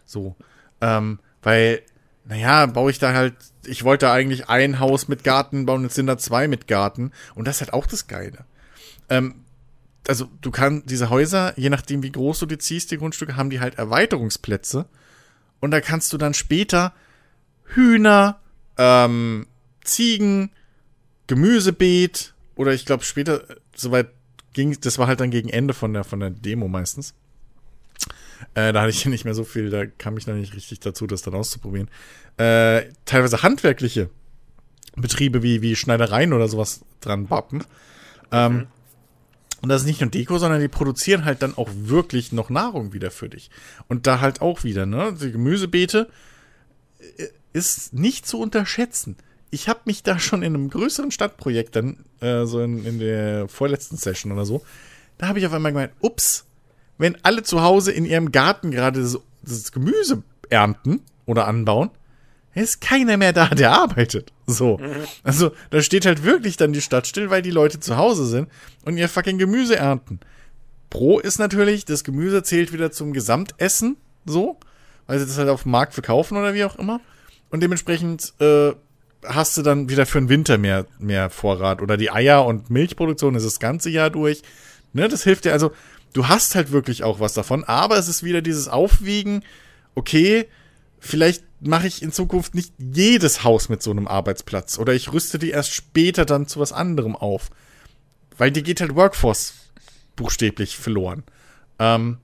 So. 0.06 0.36
Ähm, 0.82 1.20
weil, 1.42 1.82
naja, 2.28 2.66
baue 2.66 2.92
ich 2.92 3.00
da 3.00 3.14
halt 3.14 3.36
ich 3.68 3.84
wollte 3.84 4.12
eigentlich 4.12 4.50
ein 4.50 4.80
Haus 4.80 5.08
mit 5.08 5.24
Garten 5.24 5.66
bauen, 5.66 5.84
jetzt 5.84 5.96
sind 5.96 6.08
da 6.08 6.18
zwei 6.18 6.48
mit 6.48 6.68
Garten. 6.68 7.12
Und 7.34 7.48
das 7.48 7.58
ist 7.58 7.62
halt 7.62 7.74
auch 7.74 7.86
das 7.86 8.08
Geile. 8.08 8.46
Ähm, 9.10 9.36
also 10.08 10.28
du 10.42 10.52
kannst 10.52 10.90
diese 10.90 11.10
Häuser, 11.10 11.58
je 11.58 11.70
nachdem 11.70 12.04
wie 12.04 12.12
groß 12.12 12.40
du 12.40 12.46
die 12.46 12.58
ziehst, 12.58 12.92
die 12.92 12.98
Grundstücke, 12.98 13.36
haben 13.36 13.50
die 13.50 13.60
halt 13.60 13.76
Erweiterungsplätze. 13.76 14.86
Und 15.60 15.72
da 15.72 15.82
kannst 15.82 16.14
du 16.14 16.18
dann 16.18 16.34
später 16.34 16.94
Hühner, 17.66 18.40
ähm, 18.78 19.48
Ziegen, 19.84 20.52
Gemüsebeet 21.28 22.34
oder 22.56 22.74
ich 22.74 22.86
glaube 22.86 23.04
später, 23.04 23.44
soweit 23.76 24.10
ging, 24.54 24.78
das 24.80 24.98
war 24.98 25.08
halt 25.08 25.20
dann 25.20 25.32
gegen 25.32 25.50
Ende 25.50 25.74
von 25.74 25.94
der, 25.94 26.04
von 26.04 26.20
der 26.20 26.30
Demo 26.30 26.68
meistens. 26.68 27.14
Äh, 28.54 28.74
da 28.74 28.82
hatte 28.82 28.92
ich 28.92 29.06
nicht 29.06 29.26
mehr 29.26 29.34
so 29.34 29.44
viel, 29.44 29.70
da 29.70 29.86
kam 29.86 30.18
ich 30.18 30.28
noch 30.28 30.36
nicht 30.36 30.56
richtig 30.56 30.80
dazu, 30.80 31.08
das 31.08 31.22
dann 31.22 31.36
auszuprobieren 31.36 31.90
äh, 32.38 32.86
teilweise 33.06 33.44
handwerkliche 33.44 34.10
Betriebe 34.96 35.44
wie, 35.44 35.62
wie 35.62 35.76
Schneidereien 35.76 36.34
oder 36.34 36.48
sowas 36.48 36.82
dran 37.02 37.28
bappen. 37.28 37.64
Ähm, 38.32 38.54
mhm. 38.54 38.68
Und 39.62 39.70
das 39.70 39.82
ist 39.82 39.88
nicht 39.88 40.02
nur 40.02 40.10
Deko, 40.10 40.38
sondern 40.38 40.62
die 40.62 40.68
produzieren 40.68 41.26
halt 41.26 41.42
dann 41.42 41.58
auch 41.58 41.70
wirklich 41.74 42.32
noch 42.32 42.50
Nahrung 42.50 42.94
wieder 42.94 43.12
für 43.12 43.30
dich. 43.30 43.50
Und 43.88 44.06
da 44.06 44.20
halt 44.20 44.42
auch 44.42 44.64
wieder, 44.64 44.86
ne? 44.86 45.16
Die 45.20 45.32
Gemüsebeete 45.32 46.10
äh, 47.00 47.28
ist 47.54 47.94
nicht 47.94 48.28
zu 48.28 48.40
unterschätzen. 48.40 49.16
Ich 49.50 49.70
habe 49.70 49.82
mich 49.86 50.04
da 50.04 50.20
schon 50.20 50.44
in 50.44 50.54
einem 50.54 50.70
größeren 50.70 51.12
Stadtprojekt 51.12 51.76
dann, 51.76 52.04
äh, 52.20 52.46
so 52.46 52.62
in, 52.62 52.86
in 52.86 53.00
der 53.00 53.48
vorletzten 53.48 53.98
Session 53.98 54.32
oder 54.32 54.46
so, 54.46 54.64
da 55.18 55.28
habe 55.28 55.40
ich 55.40 55.48
auf 55.48 55.54
einmal 55.54 55.72
gemeint, 55.72 55.94
ups, 56.00 56.46
wenn 56.98 57.18
alle 57.24 57.44
zu 57.44 57.62
Hause 57.62 57.92
in 57.92 58.06
ihrem 58.06 58.32
Garten 58.32 58.72
gerade 58.72 59.02
das, 59.02 59.20
das 59.44 59.72
Gemüse 59.72 60.24
ernten 60.50 61.02
oder 61.26 61.48
anbauen, 61.48 61.90
ist 62.54 62.80
keiner 62.80 63.18
mehr 63.18 63.34
da, 63.34 63.48
der 63.50 63.72
arbeitet. 63.72 64.32
So. 64.48 64.80
Also, 65.24 65.52
da 65.72 65.82
steht 65.82 66.06
halt 66.06 66.24
wirklich 66.24 66.56
dann 66.58 66.72
die 66.72 66.82
Stadt 66.82 67.06
still, 67.06 67.30
weil 67.30 67.42
die 67.42 67.52
Leute 67.52 67.80
zu 67.80 67.98
Hause 67.98 68.26
sind 68.26 68.50
und 68.86 68.98
ihr 68.98 69.10
fucking 69.10 69.38
Gemüse 69.38 69.76
ernten. 69.76 70.20
Pro 70.90 71.20
ist 71.20 71.40
natürlich, 71.40 71.84
das 71.84 72.04
Gemüse 72.04 72.44
zählt 72.44 72.72
wieder 72.72 72.92
zum 72.92 73.12
Gesamtessen, 73.12 73.98
so, 74.26 74.58
weil 75.08 75.20
sie 75.20 75.26
das 75.26 75.38
halt 75.38 75.50
auf 75.50 75.64
dem 75.64 75.72
Markt 75.72 75.94
verkaufen 75.94 76.38
oder 76.38 76.54
wie 76.54 76.64
auch 76.64 76.78
immer. 76.78 77.02
Und 77.50 77.62
dementsprechend 77.62 78.34
äh, 78.40 78.72
hast 79.26 79.58
du 79.58 79.62
dann 79.62 79.90
wieder 79.90 80.06
für 80.06 80.20
den 80.20 80.30
Winter 80.30 80.58
mehr, 80.58 80.86
mehr 81.00 81.30
Vorrat. 81.30 81.82
Oder 81.82 81.98
die 81.98 82.12
Eier- 82.12 82.46
und 82.46 82.70
Milchproduktion 82.70 83.36
ist 83.36 83.46
das 83.46 83.60
ganze 83.60 83.90
Jahr 83.90 84.10
durch. 84.10 84.42
Ne, 84.94 85.10
das 85.10 85.24
hilft 85.24 85.46
dir. 85.46 85.52
Also, 85.52 85.72
du 86.16 86.30
hast 86.30 86.56
halt 86.56 86.72
wirklich 86.72 87.04
auch 87.04 87.20
was 87.20 87.34
davon, 87.34 87.66
aber 87.66 87.98
es 87.98 88.08
ist 88.08 88.24
wieder 88.24 88.42
dieses 88.42 88.70
Aufwiegen, 88.70 89.44
okay, 89.96 90.48
vielleicht 90.98 91.44
mache 91.60 91.88
ich 91.88 92.02
in 92.02 92.14
Zukunft 92.14 92.56
nicht 92.56 92.74
jedes 92.78 93.44
Haus 93.44 93.68
mit 93.68 93.84
so 93.84 93.92
einem 93.92 94.08
Arbeitsplatz. 94.08 94.80
Oder 94.80 94.94
ich 94.94 95.12
rüste 95.12 95.40
die 95.40 95.50
erst 95.50 95.74
später 95.74 96.26
dann 96.26 96.48
zu 96.48 96.60
was 96.60 96.72
anderem 96.72 97.18
auf. 97.18 97.50
Weil 98.38 98.52
dir 98.52 98.64
geht 98.64 98.80
halt 98.80 98.96
Workforce 98.96 99.56
buchstäblich 100.16 100.78
verloren. 100.78 101.24
Ähm, 101.80 102.18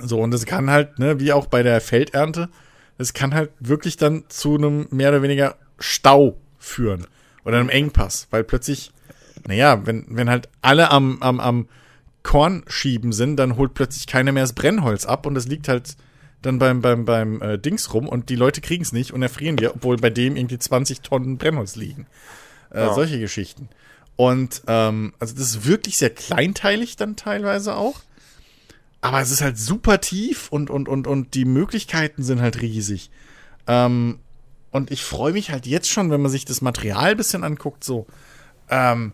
so, 0.00 0.20
und 0.20 0.34
es 0.34 0.44
kann 0.44 0.70
halt, 0.70 0.98
ne, 0.98 1.18
wie 1.18 1.32
auch 1.32 1.46
bei 1.46 1.62
der 1.62 1.80
Feldernte, 1.80 2.50
es 2.98 3.14
kann 3.14 3.34
halt 3.34 3.50
wirklich 3.58 3.96
dann 3.96 4.24
zu 4.28 4.56
einem 4.56 4.86
mehr 4.90 5.08
oder 5.08 5.22
weniger 5.22 5.56
Stau 5.78 6.36
führen. 6.58 7.06
Oder 7.44 7.58
einem 7.58 7.70
Engpass. 7.70 8.26
Weil 8.30 8.44
plötzlich, 8.44 8.92
naja, 9.46 9.86
wenn, 9.86 10.04
wenn 10.10 10.28
halt 10.28 10.50
alle 10.60 10.90
am, 10.90 11.22
am, 11.22 11.40
am 11.40 11.68
Korn 12.22 12.64
schieben 12.66 13.12
sind, 13.12 13.36
dann 13.36 13.56
holt 13.56 13.74
plötzlich 13.74 14.06
keiner 14.06 14.32
mehr 14.32 14.42
das 14.42 14.52
Brennholz 14.52 15.06
ab 15.06 15.26
und 15.26 15.36
es 15.36 15.46
liegt 15.46 15.68
halt 15.68 15.96
dann 16.42 16.58
beim, 16.58 16.80
beim, 16.80 17.04
beim 17.04 17.42
äh, 17.42 17.58
Dings 17.58 17.92
rum 17.94 18.08
und 18.08 18.28
die 18.28 18.36
Leute 18.36 18.60
kriegen 18.60 18.82
es 18.82 18.92
nicht 18.92 19.12
und 19.12 19.22
erfrieren 19.22 19.56
dir, 19.56 19.74
obwohl 19.74 19.96
bei 19.96 20.10
dem 20.10 20.36
irgendwie 20.36 20.58
20 20.58 21.00
Tonnen 21.00 21.38
Brennholz 21.38 21.76
liegen. 21.76 22.06
Äh, 22.70 22.80
ja. 22.80 22.94
Solche 22.94 23.18
Geschichten. 23.18 23.68
Und 24.16 24.62
ähm, 24.66 25.14
also 25.18 25.34
das 25.34 25.44
ist 25.44 25.66
wirklich 25.66 25.96
sehr 25.96 26.10
kleinteilig 26.10 26.96
dann 26.96 27.16
teilweise 27.16 27.76
auch. 27.76 28.00
Aber 29.00 29.20
es 29.20 29.30
ist 29.30 29.42
halt 29.42 29.58
super 29.58 30.00
tief 30.00 30.48
und, 30.50 30.70
und, 30.70 30.88
und, 30.88 31.06
und 31.06 31.34
die 31.34 31.44
Möglichkeiten 31.44 32.22
sind 32.22 32.40
halt 32.40 32.60
riesig. 32.60 33.10
Ähm, 33.66 34.18
und 34.70 34.90
ich 34.90 35.04
freue 35.04 35.32
mich 35.32 35.50
halt 35.50 35.66
jetzt 35.66 35.88
schon, 35.88 36.10
wenn 36.10 36.20
man 36.20 36.30
sich 36.30 36.44
das 36.44 36.62
Material 36.62 37.12
ein 37.12 37.16
bisschen 37.16 37.44
anguckt, 37.44 37.84
so. 37.84 38.06
Ähm, 38.68 39.12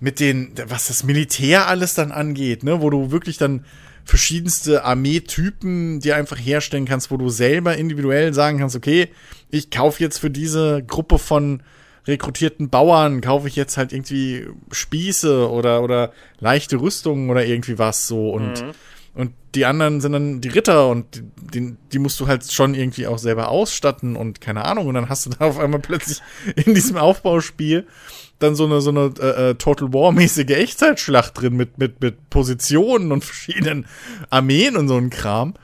mit 0.00 0.20
den, 0.20 0.52
was 0.66 0.88
das 0.88 1.02
Militär 1.02 1.66
alles 1.66 1.94
dann 1.94 2.12
angeht, 2.12 2.62
ne, 2.62 2.80
wo 2.80 2.90
du 2.90 3.10
wirklich 3.10 3.38
dann 3.38 3.64
verschiedenste 4.04 4.84
Armeetypen 4.84 6.00
dir 6.00 6.16
einfach 6.16 6.38
herstellen 6.38 6.86
kannst, 6.86 7.10
wo 7.10 7.16
du 7.16 7.28
selber 7.28 7.76
individuell 7.76 8.32
sagen 8.32 8.58
kannst, 8.58 8.74
okay, 8.74 9.08
ich 9.50 9.70
kaufe 9.70 10.02
jetzt 10.02 10.18
für 10.18 10.30
diese 10.30 10.82
Gruppe 10.82 11.18
von 11.18 11.62
rekrutierten 12.06 12.70
Bauern, 12.70 13.20
kaufe 13.20 13.48
ich 13.48 13.56
jetzt 13.56 13.76
halt 13.76 13.92
irgendwie 13.92 14.46
Spieße 14.72 15.50
oder, 15.50 15.82
oder 15.82 16.12
leichte 16.40 16.80
Rüstungen 16.80 17.28
oder 17.28 17.44
irgendwie 17.44 17.78
was 17.78 18.08
so 18.08 18.30
und, 18.30 18.62
mhm. 18.62 18.70
Und 19.18 19.32
die 19.56 19.66
anderen 19.66 20.00
sind 20.00 20.12
dann 20.12 20.40
die 20.40 20.48
Ritter 20.48 20.88
und 20.88 21.24
die, 21.52 21.74
die 21.92 21.98
musst 21.98 22.20
du 22.20 22.28
halt 22.28 22.52
schon 22.52 22.74
irgendwie 22.74 23.08
auch 23.08 23.18
selber 23.18 23.48
ausstatten 23.48 24.14
und 24.14 24.40
keine 24.40 24.64
Ahnung 24.64 24.86
und 24.86 24.94
dann 24.94 25.08
hast 25.08 25.26
du 25.26 25.30
da 25.30 25.46
auf 25.46 25.58
einmal 25.58 25.80
plötzlich 25.80 26.20
in 26.64 26.72
diesem 26.72 26.96
Aufbauspiel 26.96 27.84
dann 28.38 28.54
so 28.54 28.66
eine, 28.66 28.80
so 28.80 28.90
eine 28.90 29.12
äh, 29.18 29.50
äh, 29.50 29.54
Total 29.56 29.92
War-mäßige 29.92 30.50
Echtzeitschlacht 30.50 31.40
drin 31.40 31.56
mit, 31.56 31.78
mit, 31.78 32.00
mit 32.00 32.30
Positionen 32.30 33.10
und 33.10 33.24
verschiedenen 33.24 33.86
Armeen 34.30 34.76
und 34.76 34.86
so 34.86 34.96
ein 34.96 35.10
Kram. 35.10 35.54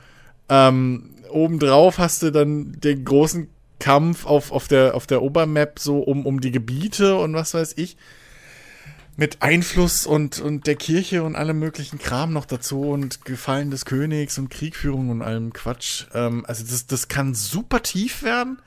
Ähm, 0.49 1.11
obendrauf 1.29 1.97
hast 1.97 2.23
du 2.23 2.31
dann 2.31 2.73
den 2.81 3.05
großen 3.05 3.47
Kampf 3.79 4.25
auf, 4.25 4.51
auf, 4.51 4.67
der, 4.67 4.95
auf 4.95 5.07
der 5.07 5.21
Obermap 5.21 5.79
so 5.79 5.99
um, 5.99 6.25
um 6.25 6.41
die 6.41 6.51
Gebiete 6.51 7.15
und 7.15 7.33
was 7.33 7.53
weiß 7.53 7.75
ich. 7.77 7.95
Mit 9.17 9.41
Einfluss 9.41 10.05
und, 10.05 10.39
und 10.39 10.67
der 10.67 10.75
Kirche 10.75 11.23
und 11.23 11.35
allem 11.35 11.59
möglichen 11.59 11.99
Kram 11.99 12.33
noch 12.33 12.45
dazu 12.45 12.81
und 12.81 13.23
Gefallen 13.23 13.71
des 13.71 13.85
Königs 13.85 14.37
und 14.37 14.49
Kriegführung 14.49 15.09
und 15.09 15.21
allem 15.21 15.53
Quatsch. 15.53 16.05
Ähm, 16.13 16.45
also 16.47 16.65
das, 16.65 16.85
das 16.85 17.07
kann 17.07 17.33
super 17.33 17.81
tief 17.81 18.23
werden. 18.23 18.61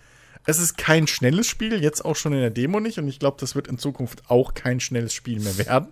Es 0.46 0.58
ist 0.58 0.78
kein 0.78 1.06
schnelles 1.06 1.46
Spiel, 1.46 1.82
jetzt 1.82 2.02
auch 2.02 2.16
schon 2.16 2.32
in 2.32 2.40
der 2.40 2.48
Demo 2.50 2.80
nicht. 2.80 2.98
Und 2.98 3.08
ich 3.08 3.18
glaube, 3.18 3.36
das 3.38 3.54
wird 3.54 3.68
in 3.68 3.76
Zukunft 3.76 4.30
auch 4.30 4.54
kein 4.54 4.80
schnelles 4.80 5.12
Spiel 5.12 5.40
mehr 5.40 5.58
werden. 5.58 5.88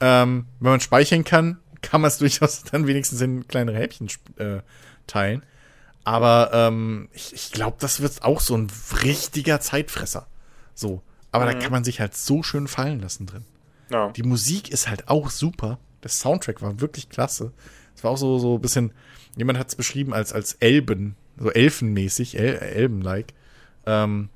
Ähm, 0.00 0.46
wenn 0.60 0.72
man 0.72 0.80
speichern 0.80 1.24
kann, 1.24 1.58
kann 1.80 2.02
man 2.02 2.08
es 2.08 2.18
durchaus 2.18 2.64
dann 2.64 2.86
wenigstens 2.86 3.22
in 3.22 3.48
kleinere 3.48 3.78
Häppchen 3.78 4.08
äh, 4.36 4.60
teilen. 5.06 5.42
Aber 6.04 6.50
ähm, 6.52 7.08
ich, 7.12 7.32
ich 7.32 7.52
glaube, 7.52 7.78
das 7.80 8.00
wird 8.00 8.22
auch 8.22 8.40
so 8.40 8.54
ein 8.56 8.68
richtiger 9.02 9.60
Zeitfresser. 9.60 10.26
So. 10.74 11.02
Aber 11.30 11.46
mhm. 11.46 11.52
da 11.52 11.58
kann 11.58 11.72
man 11.72 11.84
sich 11.84 12.00
halt 12.00 12.14
so 12.14 12.42
schön 12.42 12.68
fallen 12.68 13.00
lassen 13.00 13.26
drin. 13.26 13.44
Ja. 13.92 14.10
Die 14.10 14.22
Musik 14.22 14.70
ist 14.70 14.88
halt 14.88 15.08
auch 15.08 15.30
super. 15.30 15.78
Der 16.02 16.10
Soundtrack 16.10 16.62
war 16.62 16.80
wirklich 16.80 17.08
klasse. 17.08 17.52
Es 17.94 18.02
war 18.02 18.12
auch 18.12 18.16
so, 18.16 18.38
so 18.38 18.56
ein 18.56 18.60
bisschen, 18.60 18.92
jemand 19.36 19.58
hat 19.58 19.68
es 19.68 19.76
beschrieben 19.76 20.14
als, 20.14 20.32
als 20.32 20.54
Elben, 20.54 21.16
so 21.36 21.50
elfenmäßig, 21.50 22.38
El 22.38 22.56
Elben-like. 22.56 23.34
Ähm, 23.86 24.28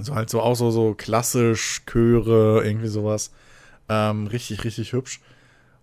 so 0.00 0.14
halt 0.14 0.30
so 0.30 0.40
auch 0.40 0.54
so, 0.54 0.70
so 0.70 0.94
klassisch, 0.94 1.82
Chöre, 1.86 2.64
irgendwie 2.64 2.88
sowas. 2.88 3.32
Ähm, 3.88 4.26
richtig, 4.28 4.64
richtig 4.64 4.92
hübsch. 4.92 5.20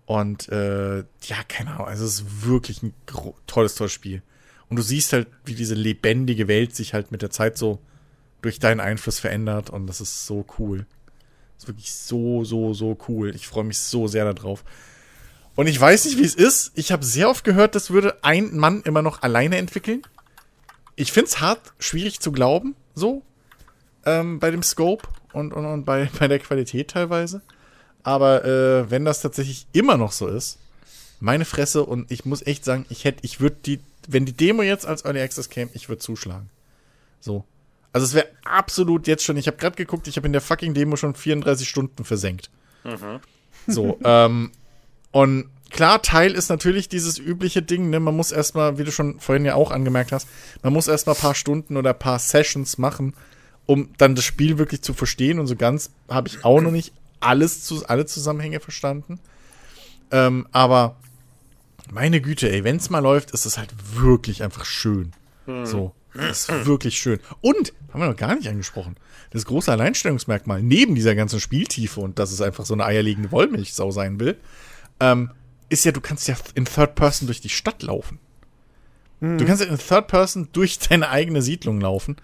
Und 0.06 0.48
äh, 0.48 0.98
ja, 0.98 1.42
keine 1.48 1.72
Ahnung, 1.72 1.86
also 1.86 2.04
es 2.04 2.20
ist 2.20 2.46
wirklich 2.46 2.82
ein 2.82 2.94
tolles, 3.46 3.74
tolles 3.74 3.92
Spiel. 3.92 4.22
Und 4.68 4.76
du 4.76 4.82
siehst 4.82 5.12
halt, 5.12 5.28
wie 5.44 5.54
diese 5.54 5.74
lebendige 5.74 6.48
Welt 6.48 6.74
sich 6.74 6.94
halt 6.94 7.10
mit 7.12 7.22
der 7.22 7.30
Zeit 7.30 7.58
so 7.58 7.80
durch 8.42 8.58
deinen 8.58 8.80
Einfluss 8.80 9.18
verändert 9.18 9.70
und 9.70 9.86
das 9.86 10.00
ist 10.00 10.26
so 10.26 10.46
cool. 10.58 10.86
Ist 11.58 11.68
wirklich 11.68 11.92
so, 11.92 12.44
so, 12.44 12.74
so 12.74 12.96
cool. 13.08 13.34
Ich 13.34 13.46
freue 13.46 13.64
mich 13.64 13.78
so 13.78 14.06
sehr 14.06 14.32
darauf. 14.32 14.64
Und 15.54 15.66
ich 15.66 15.80
weiß 15.80 16.04
nicht, 16.04 16.18
wie 16.18 16.24
es 16.24 16.34
ist. 16.34 16.72
Ich 16.74 16.92
habe 16.92 17.04
sehr 17.04 17.30
oft 17.30 17.42
gehört, 17.42 17.74
das 17.74 17.90
würde 17.90 18.22
ein 18.22 18.56
Mann 18.56 18.82
immer 18.82 19.02
noch 19.02 19.22
alleine 19.22 19.56
entwickeln. 19.56 20.02
Ich 20.96 21.12
find's 21.12 21.40
hart, 21.40 21.72
schwierig 21.78 22.20
zu 22.20 22.30
glauben, 22.30 22.76
so. 22.94 23.22
Ähm, 24.04 24.38
bei 24.38 24.50
dem 24.50 24.62
Scope 24.62 25.08
und, 25.32 25.52
und, 25.52 25.64
und 25.64 25.84
bei, 25.84 26.10
bei 26.18 26.28
der 26.28 26.38
Qualität 26.38 26.90
teilweise. 26.90 27.42
Aber 28.02 28.44
äh, 28.44 28.90
wenn 28.90 29.04
das 29.04 29.22
tatsächlich 29.22 29.66
immer 29.72 29.96
noch 29.96 30.12
so 30.12 30.28
ist, 30.28 30.58
meine 31.18 31.44
Fresse, 31.44 31.84
und 31.84 32.10
ich 32.10 32.24
muss 32.24 32.46
echt 32.46 32.64
sagen, 32.64 32.86
ich 32.90 33.04
hätte, 33.04 33.20
ich 33.22 33.40
würde 33.40 33.56
die, 33.64 33.80
wenn 34.06 34.26
die 34.26 34.32
Demo 34.34 34.62
jetzt 34.62 34.86
als 34.86 35.04
Early 35.04 35.20
Access 35.20 35.48
käme, 35.48 35.70
ich 35.74 35.88
würde 35.88 36.00
zuschlagen. 36.00 36.50
So. 37.20 37.44
Also 37.96 38.04
es 38.04 38.12
wäre 38.12 38.28
absolut 38.44 39.06
jetzt 39.06 39.24
schon, 39.24 39.38
ich 39.38 39.46
habe 39.46 39.56
gerade 39.56 39.74
geguckt, 39.74 40.06
ich 40.06 40.18
habe 40.18 40.26
in 40.26 40.34
der 40.34 40.42
fucking 40.42 40.74
Demo 40.74 40.96
schon 40.96 41.14
34 41.14 41.66
Stunden 41.66 42.04
versenkt. 42.04 42.50
So, 43.66 43.98
ähm, 44.04 44.52
und 45.12 45.48
klar, 45.70 46.02
Teil 46.02 46.32
ist 46.32 46.50
natürlich 46.50 46.90
dieses 46.90 47.18
übliche 47.18 47.62
Ding, 47.62 47.88
ne? 47.88 47.98
Man 47.98 48.14
muss 48.14 48.32
erstmal, 48.32 48.76
wie 48.76 48.84
du 48.84 48.92
schon 48.92 49.18
vorhin 49.18 49.46
ja 49.46 49.54
auch 49.54 49.70
angemerkt 49.70 50.12
hast, 50.12 50.28
man 50.62 50.74
muss 50.74 50.88
erstmal 50.88 51.16
ein 51.16 51.22
paar 51.22 51.34
Stunden 51.34 51.78
oder 51.78 51.94
ein 51.94 51.98
paar 51.98 52.18
Sessions 52.18 52.76
machen, 52.76 53.14
um 53.64 53.88
dann 53.96 54.14
das 54.14 54.26
Spiel 54.26 54.58
wirklich 54.58 54.82
zu 54.82 54.92
verstehen. 54.92 55.38
Und 55.38 55.46
so 55.46 55.56
ganz 55.56 55.90
habe 56.10 56.28
ich 56.28 56.44
auch 56.44 56.60
noch 56.60 56.72
nicht 56.72 56.92
alles 57.20 57.64
zu, 57.64 57.86
alle 57.86 58.04
Zusammenhänge 58.04 58.60
verstanden. 58.60 59.20
Ähm, 60.10 60.46
aber 60.52 60.96
meine 61.90 62.20
Güte, 62.20 62.52
ey, 62.52 62.62
wenn 62.62 62.76
es 62.76 62.90
mal 62.90 62.98
läuft, 62.98 63.30
ist 63.30 63.46
es 63.46 63.56
halt 63.56 63.72
wirklich 63.94 64.42
einfach 64.42 64.66
schön. 64.66 65.12
So. 65.64 65.94
Das 66.16 66.48
ist 66.48 66.66
wirklich 66.66 66.98
schön. 66.98 67.20
Und, 67.40 67.72
haben 67.92 68.00
wir 68.00 68.08
noch 68.08 68.16
gar 68.16 68.34
nicht 68.34 68.48
angesprochen, 68.48 68.96
das 69.30 69.44
große 69.44 69.70
Alleinstellungsmerkmal, 69.70 70.62
neben 70.62 70.94
dieser 70.94 71.14
ganzen 71.14 71.40
Spieltiefe 71.40 72.00
und 72.00 72.18
dass 72.18 72.32
es 72.32 72.40
einfach 72.40 72.64
so 72.64 72.74
eine 72.74 72.84
eierlegende 72.84 73.32
Wollmilchsau 73.32 73.90
sein 73.90 74.20
will, 74.20 74.38
ähm, 75.00 75.30
ist 75.68 75.84
ja, 75.84 75.92
du 75.92 76.00
kannst 76.00 76.28
ja 76.28 76.36
in 76.54 76.64
Third 76.64 76.94
Person 76.94 77.26
durch 77.26 77.40
die 77.40 77.48
Stadt 77.48 77.82
laufen. 77.82 78.18
Du 79.38 79.46
kannst 79.46 79.64
ja 79.64 79.70
in 79.70 79.78
Third 79.78 80.08
Person 80.08 80.48
durch 80.52 80.78
deine 80.78 81.08
eigene 81.08 81.40
Siedlung 81.40 81.80
laufen. 81.80 82.16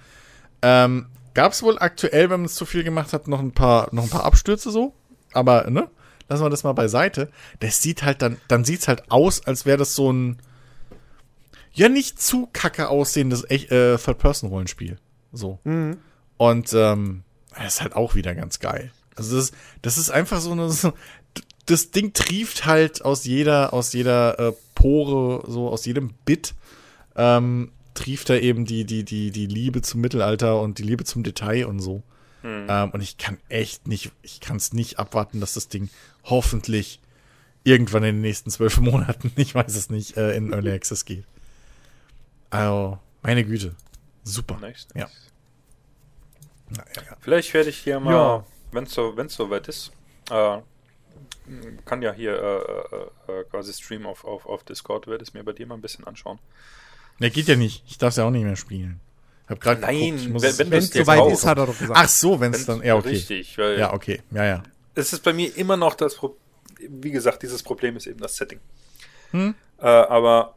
Ähm, 0.61 1.07
Gab 1.35 1.53
es 1.53 1.63
wohl 1.63 1.79
aktuell, 1.79 2.29
wenn 2.29 2.41
man 2.41 2.47
es 2.47 2.55
zu 2.55 2.67
viel 2.67 2.85
gemacht 2.85 3.13
hat, 3.13 3.27
noch 3.27 3.41
ein 3.41 3.53
paar, 3.53 3.89
noch 3.93 4.05
ein 4.05 4.11
paar 4.11 4.25
Abstürze 4.25 4.71
so. 4.71 4.95
Aber, 5.33 5.71
ne? 5.71 5.89
Lassen 6.29 6.45
wir 6.45 6.51
das 6.51 6.65
mal 6.65 6.75
beiseite. 6.75 7.31
Das 7.61 7.81
sieht 7.81 8.03
halt 8.03 8.23
dann, 8.23 8.37
dann 8.49 8.65
sieht's 8.65 8.89
halt 8.89 9.11
aus, 9.11 9.47
als 9.47 9.65
wäre 9.65 9.79
das 9.79 9.95
so 9.95 10.13
ein, 10.13 10.39
ja, 11.73 11.89
nicht 11.89 12.21
zu 12.21 12.49
kacke 12.53 12.89
aussehendes 12.89 13.49
echt, 13.49 13.71
äh, 13.71 13.97
Third-Person-Rollenspiel. 13.97 14.99
So. 15.33 15.59
Und, 16.37 16.73
ähm, 16.75 17.23
das 17.57 17.75
ist 17.75 17.83
halt 17.83 17.95
auch 17.95 18.15
wieder 18.15 18.35
ganz 18.35 18.59
geil. 18.59 18.93
Also, 19.17 19.37
das, 19.37 19.53
das 19.83 19.99
ist 19.99 20.11
einfach 20.11 20.41
so 20.41 20.53
eine, 20.53 20.71
so, 20.71 20.93
das 21.67 21.91
Ding 21.91 22.13
trieft 22.13 22.67
halt 22.67 23.05
aus 23.05 23.25
jeder, 23.25 23.73
aus 23.73 23.93
jeder 23.93 24.39
äh, 24.39 24.53
Pore, 24.75 25.45
so 25.51 25.69
aus 25.69 25.85
jedem 25.85 26.11
Bit, 26.25 26.55
ähm, 27.17 27.73
trieft 27.95 28.31
da 28.31 28.37
eben 28.37 28.65
die, 28.65 28.85
die, 28.85 29.05
die, 29.05 29.31
die 29.31 29.47
Liebe 29.47 29.83
zum 29.83 30.01
Mittelalter 30.01 30.61
und 30.61 30.79
die 30.79 30.83
Liebe 30.83 31.05
zum 31.05 31.23
Detail 31.23 31.67
und 31.67 31.81
so. 31.81 32.03
Ähm, 32.45 32.91
und 32.91 33.01
ich 33.03 33.19
kann 33.19 33.39
echt 33.49 33.87
nicht, 33.87 34.11
ich 34.23 34.41
kann 34.41 34.57
es 34.57 34.73
nicht 34.73 34.99
abwarten, 34.99 35.41
dass 35.41 35.55
das 35.55 35.69
Ding 35.69 35.91
hoffentlich 36.25 37.01
irgendwann 37.65 38.03
in 38.03 38.17
den 38.17 38.23
nächsten 38.23 38.51
zwölf 38.51 38.81
Monaten, 38.81 39.31
ich 39.37 39.55
weiß 39.55 39.77
es 39.77 39.91
nicht, 39.91 40.17
äh, 40.17 40.35
in 40.37 40.53
Early 40.53 40.73
Access 40.73 41.05
geht. 41.05 41.25
Also, 42.53 42.99
meine 43.23 43.45
Güte. 43.45 43.75
Super. 44.25 44.59
Nice, 44.61 44.87
Ja. 44.95 45.05
nice. 45.05 45.13
Ja, 46.77 46.85
ja, 46.97 47.03
ja. 47.11 47.17
Vielleicht 47.21 47.53
werde 47.55 47.71
ich 47.71 47.79
hier 47.79 48.01
mal, 48.01 48.13
Ja. 48.13 48.45
wenn 48.73 48.85
es 48.85 48.93
so, 48.95 49.17
wenn's 49.17 49.35
soweit 49.35 49.69
ist, 49.69 49.93
äh, 50.31 50.59
kann 51.85 52.03
ja 52.03 52.13
hier 52.13 52.33
äh, 52.35 53.33
äh, 53.33 53.41
äh, 53.41 53.45
quasi 53.51 53.73
streamen 53.73 54.07
auf, 54.07 54.25
auf, 54.25 54.47
auf 54.47 54.65
Discord, 54.65 55.07
werde 55.07 55.23
es 55.25 55.35
mir 55.35 55.43
bei 55.45 55.53
dir 55.53 55.67
mal 55.67 55.75
ein 55.75 55.81
bisschen 55.81 56.07
anschauen. 56.07 56.39
Ne, 57.19 57.31
geht 57.31 57.49
ja 57.49 57.57
nicht. 57.57 57.85
Ich 57.87 57.99
darf 57.99 58.11
es 58.11 58.17
ja 58.17 58.25
auch 58.25 58.31
nicht 58.31 58.45
mehr 58.45 58.57
spielen. 58.57 59.01
Ich 59.45 59.51
hab 59.51 59.61
gerade 59.61 59.81
Nein, 59.81 59.99
geguckt, 59.99 60.21
ich 60.23 60.29
muss 60.29 60.43
wenn- 60.59 60.73
es- 60.73 60.91
soweit 60.91 61.19
kaufst. 61.19 61.35
ist, 61.43 61.47
hat 61.47 61.59
er 61.59 61.67
doch 61.67 61.79
gesagt. 61.79 61.99
Ach 62.01 62.09
so, 62.09 62.41
wenn 62.41 62.53
es 62.55 62.61
Wenn's- 62.61 62.67
dann. 62.67 62.83
Ja, 62.87 62.95
okay. 62.97 63.09
Richtig, 63.09 63.59
weil 63.59 63.79
Ja, 63.79 63.93
okay. 63.93 64.23
Ja, 64.31 64.45
ja. 64.45 64.63
es 64.95 65.13
ist 65.13 65.23
bei 65.23 65.33
mir 65.33 65.55
immer 65.57 65.77
noch 65.77 65.95
das 65.95 66.15
Problem, 66.15 66.41
wie 66.89 67.11
gesagt, 67.11 67.43
dieses 67.43 67.63
Problem 67.63 67.97
ist 67.97 68.07
eben 68.07 68.21
das 68.21 68.37
Setting. 68.37 68.61
Hm? 69.33 69.55
Äh, 69.79 69.87
aber 69.87 70.55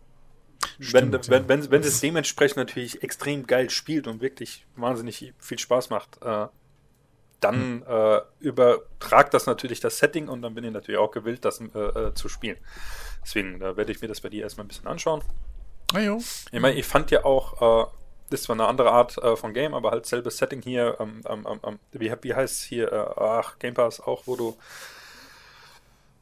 Stimmt, 0.79 1.29
wenn, 1.29 1.41
ja. 1.41 1.47
wenn, 1.47 1.71
wenn 1.71 1.81
es 1.81 2.01
dementsprechend 2.01 2.57
natürlich 2.57 3.03
extrem 3.03 3.47
geil 3.47 3.69
spielt 3.69 4.07
und 4.07 4.21
wirklich 4.21 4.65
wahnsinnig 4.75 5.33
viel 5.39 5.59
Spaß 5.59 5.89
macht, 5.89 6.21
äh, 6.21 6.47
dann 7.39 7.55
Hm. 7.55 7.83
äh, 7.87 8.21
übertragt 8.39 9.33
das 9.33 9.45
natürlich 9.45 9.79
das 9.79 9.97
Setting 9.97 10.27
und 10.27 10.41
dann 10.41 10.55
bin 10.55 10.63
ich 10.63 10.71
natürlich 10.71 10.99
auch 10.99 11.11
gewillt, 11.11 11.45
das 11.45 11.61
äh, 11.61 11.79
äh, 11.79 12.13
zu 12.13 12.29
spielen. 12.29 12.57
Deswegen 13.23 13.59
da 13.59 13.77
werde 13.77 13.91
ich 13.91 14.01
mir 14.01 14.07
das 14.07 14.21
bei 14.21 14.29
dir 14.29 14.43
erstmal 14.43 14.65
ein 14.65 14.67
bisschen 14.69 14.87
anschauen. 14.87 15.21
Na 15.93 16.01
jo. 16.01 16.19
Ich 16.51 16.59
meine, 16.59 16.75
ich 16.75 16.85
fand 16.85 17.11
ja 17.11 17.23
auch, 17.25 17.85
äh, 17.85 17.89
das 18.29 18.39
ist 18.41 18.45
zwar 18.45 18.55
eine 18.55 18.67
andere 18.67 18.91
Art 18.91 19.17
äh, 19.19 19.35
von 19.35 19.53
Game, 19.53 19.73
aber 19.73 19.91
halt 19.91 20.05
selbes 20.05 20.37
Setting 20.37 20.61
hier, 20.61 20.97
ähm, 20.99 21.21
ähm, 21.27 21.45
ähm, 21.63 21.79
wie, 21.91 22.11
wie 22.21 22.33
heißt 22.33 22.53
es 22.53 22.63
hier, 22.63 22.91
äh, 22.91 23.05
ach, 23.17 23.59
Game 23.59 23.73
Pass 23.75 23.99
auch, 23.99 24.23
wo 24.25 24.35
du 24.35 24.57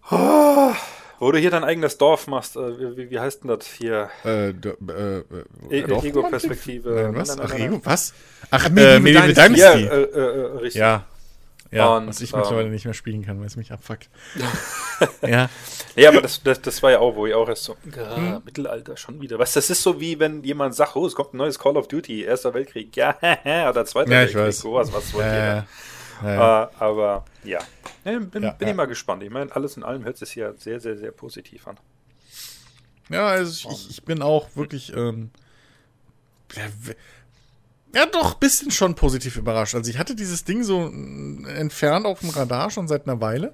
Ah, 0.09 0.75
wo 1.23 1.31
du 1.31 1.39
hier 1.39 1.51
dein 1.51 1.63
eigenes 1.63 1.97
Dorf 1.97 2.27
machst, 2.27 2.55
äh, 2.55 2.97
wie, 2.97 3.09
wie- 3.09 3.19
heißt 3.19 3.43
denn 3.43 3.49
das 3.49 3.65
hier? 3.67 4.09
Äh, 4.25 4.49
äh, 4.49 4.53
äh, 4.59 5.23
E-? 5.71 6.07
Ego-Perspektive. 6.07 7.11
Was? 7.15 7.39
Ach, 7.39 7.53
Ego, 7.55 7.81
was? 7.83 8.13
Ach, 8.51 8.65
äh, 8.75 8.99
Medieval 8.99 9.33
Dynasty. 9.33 9.59
Ja, 9.59 9.75
Dynasty. 9.75 9.95
äh, 9.95 10.01
äh, 10.03 10.19
äh, 10.19 10.57
richtig. 10.57 10.79
Ja. 10.79 11.05
Ja, 11.71 11.97
Und, 11.97 12.05
was 12.07 12.21
ich 12.21 12.31
ähm, 12.33 12.39
mittlerweile 12.41 12.69
nicht 12.69 12.85
mehr 12.85 12.93
spielen 12.93 13.25
kann, 13.25 13.39
weil 13.39 13.47
es 13.47 13.55
mich 13.55 13.71
abfuckt. 13.71 14.07
ja. 15.27 15.49
Ja, 15.95 16.09
aber 16.09 16.21
das, 16.21 16.43
das, 16.43 16.61
das 16.61 16.83
war 16.83 16.91
ja 16.91 16.99
auch, 16.99 17.15
wo 17.15 17.25
ich 17.25 17.33
auch 17.33 17.49
erst 17.49 17.63
so, 17.63 17.75
ja, 17.95 18.15
Hm? 18.15 18.41
Mittelalter 18.45 18.95
schon 18.95 19.19
wieder. 19.21 19.39
Was, 19.39 19.53
das 19.53 19.71
ist 19.71 19.81
so 19.81 19.99
wie 19.99 20.19
wenn 20.19 20.43
jemand 20.43 20.75
sagt, 20.75 20.95
oh, 20.95 21.07
es 21.07 21.15
kommt 21.15 21.33
ein 21.33 21.37
neues 21.37 21.57
Call 21.57 21.75
of 21.75 21.87
Duty, 21.87 22.25
Erster 22.25 22.53
Weltkrieg, 22.53 22.95
ja, 22.95 23.15
oder 23.69 23.85
Zweiter 23.85 24.11
Ja, 24.11 24.19
ich 24.21 24.27
Weltkrieg, 24.35 24.43
weiß. 24.49 24.59
sowas, 24.59 24.93
was 24.93 25.13
wollt 25.15 25.25
ihr 25.25 25.31
denn? 25.31 25.63
ja, 26.29 26.33
ja. 26.35 26.63
Äh, 26.65 26.67
aber 26.77 27.25
ja, 27.43 27.59
ja 28.05 28.19
bin, 28.19 28.43
Ja, 28.43 28.51
bin 28.51 28.67
ja. 28.67 28.71
ich 28.71 28.77
mal 28.77 28.85
gespannt. 28.85 29.23
Ich 29.23 29.30
meine, 29.30 29.55
alles 29.55 29.77
in 29.77 29.84
allem 29.84 30.03
hört 30.03 30.17
sich 30.17 30.35
ja 30.35 30.53
sehr, 30.53 30.80
sehr, 30.80 30.97
sehr 30.97 31.11
positiv 31.11 31.67
an. 31.67 31.77
Ja, 33.09 33.27
also 33.27 33.69
ich, 33.69 33.89
ich 33.89 34.03
bin 34.03 34.21
auch 34.21 34.55
wirklich, 34.55 34.95
ähm, 34.95 35.31
ja, 36.55 36.63
ja, 37.95 38.07
doch, 38.07 38.34
ein 38.34 38.39
bisschen 38.39 38.71
schon 38.71 38.95
positiv 38.95 39.35
überrascht. 39.38 39.75
Also 39.75 39.89
ich 39.89 39.99
hatte 39.99 40.15
dieses 40.15 40.45
Ding 40.45 40.63
so 40.63 40.89
mm, 40.89 41.45
entfernt 41.45 42.07
auf 42.07 42.21
dem 42.21 42.30
Radar 42.30 42.71
schon 42.71 42.88
seit 42.88 43.07
einer 43.07 43.21
Weile. 43.21 43.53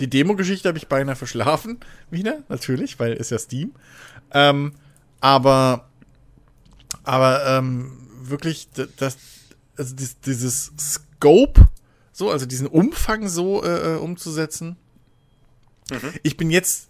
Die 0.00 0.10
Demo-Geschichte 0.10 0.68
habe 0.68 0.78
ich 0.78 0.88
beinahe 0.88 1.14
verschlafen 1.14 1.78
wieder, 2.10 2.42
natürlich, 2.48 2.98
weil 2.98 3.12
ist 3.12 3.30
ja 3.30 3.38
Steam. 3.38 3.72
Ähm, 4.32 4.72
aber, 5.20 5.88
aber 7.04 7.46
ähm, 7.46 8.08
wirklich, 8.22 8.68
das, 8.96 9.16
also 9.76 9.94
dies, 9.94 10.18
dieses 10.20 10.72
Scope, 10.76 11.68
so, 12.20 12.30
also 12.30 12.44
diesen 12.44 12.66
Umfang 12.66 13.28
so 13.28 13.64
äh, 13.64 13.94
äh, 13.94 13.96
umzusetzen. 13.96 14.76
Ich 16.22 16.36
bin 16.36 16.50
jetzt 16.50 16.88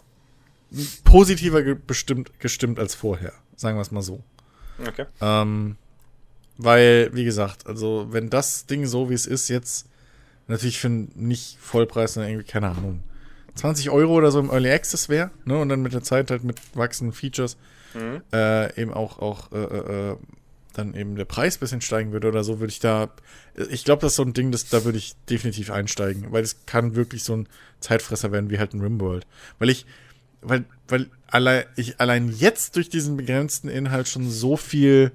positiver 1.05 1.63
ge 1.63 1.77
bestimmt, 1.87 2.39
gestimmt 2.41 2.79
als 2.79 2.95
vorher, 2.95 3.33
sagen 3.57 3.79
wir 3.79 3.83
es 3.83 3.93
mal 3.93 4.03
so. 4.03 4.23
Okay. 4.87 5.07
Ähm, 5.21 5.77
weil, 6.59 7.11
wie 7.15 7.25
gesagt, 7.25 7.67
also 7.67 8.09
wenn 8.11 8.29
das 8.29 8.67
Ding 8.67 8.87
so 8.87 9.09
wie 9.09 9.15
es 9.15 9.25
ist 9.25 9.49
jetzt 9.49 9.87
natürlich 10.49 10.81
für 10.81 10.89
nicht 10.91 11.57
Vollpreis, 11.61 12.15
sondern 12.15 12.33
irgendwie, 12.33 12.51
keine 12.51 12.69
Ahnung, 12.69 13.03
20 13.55 13.89
Euro 13.91 14.15
oder 14.15 14.33
so 14.33 14.41
im 14.41 14.51
Early 14.51 14.71
Access 14.71 15.09
wäre, 15.09 15.31
ne, 15.45 15.57
und 15.59 15.69
dann 15.69 15.81
mit 15.81 15.93
der 15.93 16.03
Zeit 16.03 16.31
halt 16.31 16.43
mit 16.43 16.59
wachsenden 16.75 17.15
Features 17.15 17.57
Mhm. 17.95 18.23
äh, 18.33 18.81
eben 18.81 18.93
auch, 18.93 19.19
auch 19.19 19.51
äh, 19.53 19.57
äh, 19.57 20.11
äh, 20.13 20.17
dann 20.73 20.95
eben 20.95 21.17
der 21.17 21.25
Preis 21.25 21.57
ein 21.57 21.61
bisschen 21.61 21.81
steigen 21.81 22.13
würde 22.13 22.29
oder 22.29 22.45
so, 22.45 22.61
würde 22.61 22.71
ich 22.71 22.81
da, 22.81 23.11
ich 23.71 23.85
glaube, 23.85 24.03
das 24.03 24.13
ist 24.13 24.17
so 24.17 24.23
ein 24.23 24.33
Ding, 24.33 24.53
das, 24.53 24.69
da 24.69 24.85
würde 24.85 24.99
ich 24.99 25.15
definitiv 25.29 25.71
einsteigen, 25.71 26.33
weil 26.33 26.43
es 26.43 26.67
kann 26.67 26.95
wirklich 26.95 27.25
so 27.25 27.37
ein 27.37 27.49
Zeitfresser 27.81 28.33
werden 28.33 28.51
wie 28.51 28.59
halt 28.59 28.75
ein 28.75 28.81
Rimworld. 28.81 29.27
Weil 29.59 29.71
ich, 29.71 29.87
weil, 30.43 30.65
weil 30.89 31.11
allein, 31.27 31.65
ich 31.77 32.01
allein 32.01 32.29
jetzt 32.29 32.77
durch 32.77 32.89
diesen 32.89 33.17
begrenzten 33.17 33.69
Inhalt 33.69 34.09
schon 34.09 34.29
so 34.31 34.57
viel 34.57 35.13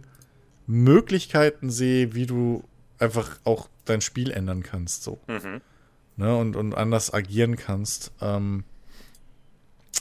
Möglichkeiten 0.68 1.70
sehe, 1.70 2.14
wie 2.14 2.26
du 2.26 2.64
einfach 3.00 3.38
auch 3.44 3.70
dein 3.86 4.02
Spiel 4.02 4.32
ändern 4.32 4.64
kannst, 4.64 5.04
so. 5.04 5.20
Mhm. 5.28 5.62
Ne, 6.18 6.36
und, 6.36 6.56
und 6.56 6.74
anders 6.76 7.14
agieren 7.14 7.58
kannst. 7.58 8.12
Ähm, 8.22 8.64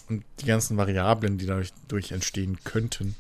und 0.08 0.24
die 0.40 0.46
ganzen 0.46 0.76
Variablen, 0.76 1.38
die 1.38 1.46
dadurch 1.46 1.72
durch 1.88 2.12
entstehen 2.12 2.58
könnten. 2.62 3.16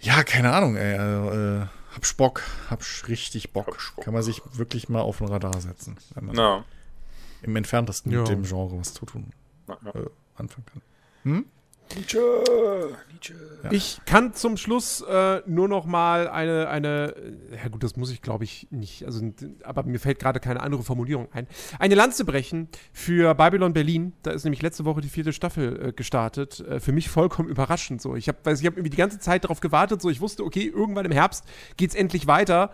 Ja, 0.00 0.22
keine 0.22 0.52
Ahnung, 0.52 0.76
ey. 0.76 0.96
Also, 0.96 1.30
äh, 1.32 1.66
hab 1.94 2.16
Bock, 2.18 2.42
hab 2.68 2.82
richtig 3.08 3.52
Bock. 3.52 3.66
Hab 3.68 3.80
Spock. 3.80 4.04
Kann 4.04 4.14
man 4.14 4.22
sich 4.22 4.42
wirklich 4.52 4.88
mal 4.88 5.00
auf 5.00 5.18
den 5.18 5.28
Radar 5.28 5.58
setzen, 5.60 5.96
wenn 6.14 6.26
man 6.26 6.36
Na, 6.36 6.64
im 7.42 7.56
entferntesten 7.56 8.12
Ja. 8.12 8.20
mit 8.20 8.28
dem 8.28 8.42
Genre 8.44 8.78
was 8.78 8.92
zu 8.94 9.06
tun 9.06 9.32
äh, 9.68 9.72
anfangen 10.36 10.66
kann. 11.24 11.44
Nietzsche, 11.94 12.18
Nietzsche. 13.12 13.34
Ich 13.70 14.00
kann 14.06 14.34
zum 14.34 14.56
Schluss 14.56 15.00
äh, 15.00 15.42
nur 15.46 15.68
noch 15.68 15.86
mal 15.86 16.28
eine, 16.28 16.68
eine, 16.68 17.14
ja 17.50 17.68
gut, 17.68 17.82
das 17.82 17.96
muss 17.96 18.10
ich 18.10 18.22
glaube 18.22 18.44
ich 18.44 18.68
nicht, 18.70 19.04
also, 19.04 19.20
aber 19.62 19.82
mir 19.84 19.98
fällt 19.98 20.18
gerade 20.18 20.40
keine 20.40 20.62
andere 20.62 20.82
Formulierung 20.82 21.28
ein. 21.32 21.46
Eine 21.78 21.94
Lanze 21.94 22.24
brechen 22.24 22.68
für 22.92 23.34
Babylon 23.34 23.72
Berlin. 23.72 24.12
Da 24.22 24.32
ist 24.32 24.44
nämlich 24.44 24.62
letzte 24.62 24.84
Woche 24.84 25.00
die 25.00 25.08
vierte 25.08 25.32
Staffel 25.32 25.88
äh, 25.88 25.92
gestartet. 25.92 26.60
Äh, 26.60 26.80
für 26.80 26.92
mich 26.92 27.08
vollkommen 27.08 27.48
überraschend 27.48 28.02
so. 28.02 28.16
Ich 28.16 28.28
habe 28.28 28.38
ich 28.44 28.66
hab 28.66 28.74
irgendwie 28.74 28.90
die 28.90 28.96
ganze 28.96 29.18
Zeit 29.18 29.44
darauf 29.44 29.60
gewartet, 29.60 30.02
so 30.02 30.10
ich 30.10 30.20
wusste, 30.20 30.44
okay, 30.44 30.66
irgendwann 30.66 31.06
im 31.06 31.12
Herbst 31.12 31.44
geht's 31.76 31.94
endlich 31.94 32.26
weiter. 32.26 32.72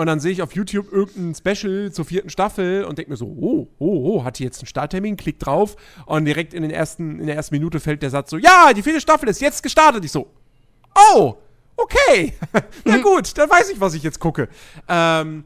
Und 0.00 0.06
dann 0.06 0.18
sehe 0.18 0.32
ich 0.32 0.40
auf 0.40 0.54
YouTube 0.54 0.90
irgendein 0.90 1.34
Special 1.34 1.92
zur 1.92 2.06
vierten 2.06 2.30
Staffel 2.30 2.84
und 2.84 2.96
denke 2.96 3.10
mir 3.10 3.18
so, 3.18 3.26
oh, 3.26 3.68
oh, 3.78 4.14
oh, 4.14 4.24
hat 4.24 4.38
die 4.38 4.44
jetzt 4.44 4.58
einen 4.60 4.66
Starttermin? 4.66 5.18
Klick 5.18 5.38
drauf 5.38 5.76
und 6.06 6.24
direkt 6.24 6.54
in, 6.54 6.62
den 6.62 6.70
ersten, 6.70 7.20
in 7.20 7.26
der 7.26 7.36
ersten 7.36 7.54
Minute 7.54 7.80
fällt 7.80 8.00
der 8.00 8.08
Satz 8.08 8.30
so, 8.30 8.38
ja, 8.38 8.72
die 8.74 8.80
vierte 8.80 9.02
Staffel 9.02 9.28
ist 9.28 9.42
jetzt 9.42 9.62
gestartet. 9.62 10.02
Ich 10.02 10.10
so, 10.10 10.30
oh, 11.12 11.34
okay, 11.76 12.32
na 12.86 12.96
gut, 12.96 13.36
dann 13.36 13.50
weiß 13.50 13.68
ich, 13.68 13.78
was 13.78 13.92
ich 13.92 14.02
jetzt 14.02 14.20
gucke. 14.20 14.48
Ähm, 14.88 15.44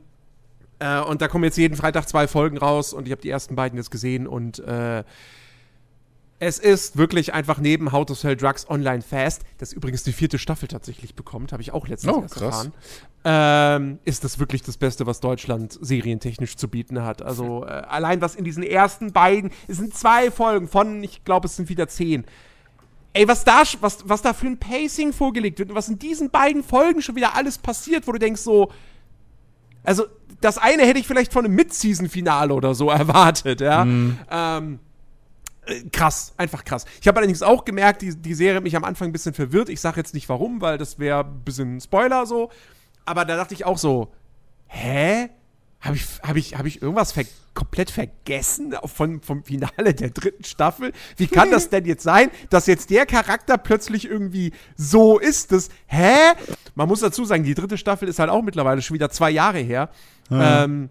äh, 0.78 1.00
und 1.00 1.20
da 1.20 1.26
kommen 1.26 1.42
jetzt 1.42 1.56
jeden 1.58 1.74
Freitag 1.74 2.08
zwei 2.08 2.28
Folgen 2.28 2.56
raus 2.56 2.92
und 2.92 3.06
ich 3.06 3.10
habe 3.10 3.22
die 3.22 3.30
ersten 3.30 3.56
beiden 3.56 3.76
jetzt 3.76 3.90
gesehen 3.90 4.28
und 4.28 4.60
äh, 4.60 5.02
es 6.40 6.58
ist 6.58 6.96
wirklich 6.96 7.32
einfach 7.32 7.58
neben 7.58 7.92
How 7.92 8.04
to 8.04 8.14
Sell 8.14 8.36
Drugs 8.36 8.68
Online 8.68 9.02
Fast, 9.02 9.42
das 9.58 9.72
übrigens 9.72 10.02
die 10.02 10.12
vierte 10.12 10.38
Staffel 10.38 10.68
tatsächlich 10.68 11.14
bekommt, 11.14 11.52
habe 11.52 11.62
ich 11.62 11.72
auch 11.72 11.86
letztens 11.88 12.12
Oh, 12.14 12.22
erst 12.22 12.34
krass. 12.34 12.42
erfahren, 12.42 12.72
ähm, 13.24 13.98
ist 14.04 14.24
das 14.24 14.38
wirklich 14.38 14.62
das 14.62 14.76
Beste, 14.76 15.06
was 15.06 15.20
Deutschland 15.20 15.78
serientechnisch 15.80 16.56
zu 16.56 16.68
bieten 16.68 17.02
hat. 17.02 17.22
Also 17.22 17.64
äh, 17.64 17.68
allein 17.70 18.20
was 18.20 18.34
in 18.34 18.44
diesen 18.44 18.62
ersten 18.62 19.12
beiden, 19.12 19.50
es 19.68 19.78
sind 19.78 19.94
zwei 19.94 20.30
Folgen 20.30 20.68
von, 20.68 21.02
ich 21.02 21.24
glaube, 21.24 21.46
es 21.46 21.56
sind 21.56 21.68
wieder 21.68 21.88
zehn. 21.88 22.24
Ey, 23.14 23.28
was 23.28 23.44
da, 23.44 23.62
was, 23.80 24.00
was 24.08 24.22
da 24.22 24.32
für 24.34 24.46
ein 24.46 24.58
Pacing 24.58 25.12
vorgelegt 25.12 25.60
wird 25.60 25.70
und 25.70 25.76
was 25.76 25.88
in 25.88 26.00
diesen 26.00 26.30
beiden 26.30 26.64
Folgen 26.64 27.00
schon 27.00 27.14
wieder 27.14 27.36
alles 27.36 27.58
passiert, 27.58 28.06
wo 28.08 28.12
du 28.12 28.18
denkst 28.18 28.40
so, 28.40 28.72
also 29.84 30.04
das 30.40 30.58
eine 30.58 30.82
hätte 30.84 30.98
ich 30.98 31.06
vielleicht 31.06 31.32
von 31.32 31.44
einem 31.44 31.54
Mid-Season-Finale 31.54 32.52
oder 32.52 32.74
so 32.74 32.90
erwartet, 32.90 33.60
ja. 33.60 33.82
Ähm, 33.84 34.18
äh, 34.28 34.60
krass, 35.92 36.34
einfach 36.36 36.64
krass. 36.64 36.84
Ich 37.00 37.08
habe 37.08 37.18
allerdings 37.18 37.42
auch 37.42 37.64
gemerkt, 37.64 38.02
die, 38.02 38.14
die 38.16 38.34
Serie 38.34 38.56
hat 38.56 38.62
mich 38.62 38.76
am 38.76 38.84
Anfang 38.84 39.08
ein 39.08 39.12
bisschen 39.12 39.34
verwirrt. 39.34 39.68
Ich 39.68 39.80
sage 39.80 39.98
jetzt 39.98 40.14
nicht 40.14 40.28
warum, 40.28 40.60
weil 40.60 40.78
das 40.78 40.98
wäre 40.98 41.20
ein 41.20 41.40
bisschen 41.44 41.80
Spoiler 41.80 42.26
so. 42.26 42.50
Aber 43.04 43.24
da 43.24 43.36
dachte 43.36 43.54
ich 43.54 43.64
auch 43.64 43.78
so, 43.78 44.12
hä? 44.66 45.28
Habe 45.80 45.96
ich, 45.96 46.04
hab 46.22 46.36
ich, 46.36 46.56
hab 46.56 46.64
ich 46.64 46.80
irgendwas 46.80 47.12
ver 47.12 47.24
komplett 47.52 47.90
vergessen 47.90 48.74
von, 48.86 49.20
vom 49.20 49.44
Finale 49.44 49.94
der 49.94 50.10
dritten 50.10 50.42
Staffel? 50.42 50.92
Wie 51.16 51.28
kann 51.28 51.50
das 51.50 51.68
denn 51.68 51.84
jetzt 51.84 52.02
sein, 52.02 52.30
dass 52.50 52.66
jetzt 52.66 52.90
der 52.90 53.06
Charakter 53.06 53.58
plötzlich 53.58 54.06
irgendwie 54.06 54.52
so 54.76 55.18
ist? 55.18 55.52
Das, 55.52 55.68
hä? 55.86 56.32
Man 56.74 56.88
muss 56.88 57.00
dazu 57.00 57.24
sagen, 57.24 57.44
die 57.44 57.54
dritte 57.54 57.78
Staffel 57.78 58.08
ist 58.08 58.18
halt 58.18 58.30
auch 58.30 58.42
mittlerweile 58.42 58.82
schon 58.82 58.94
wieder 58.94 59.10
zwei 59.10 59.30
Jahre 59.30 59.58
her. 59.58 59.90
Ähm, 60.30 60.88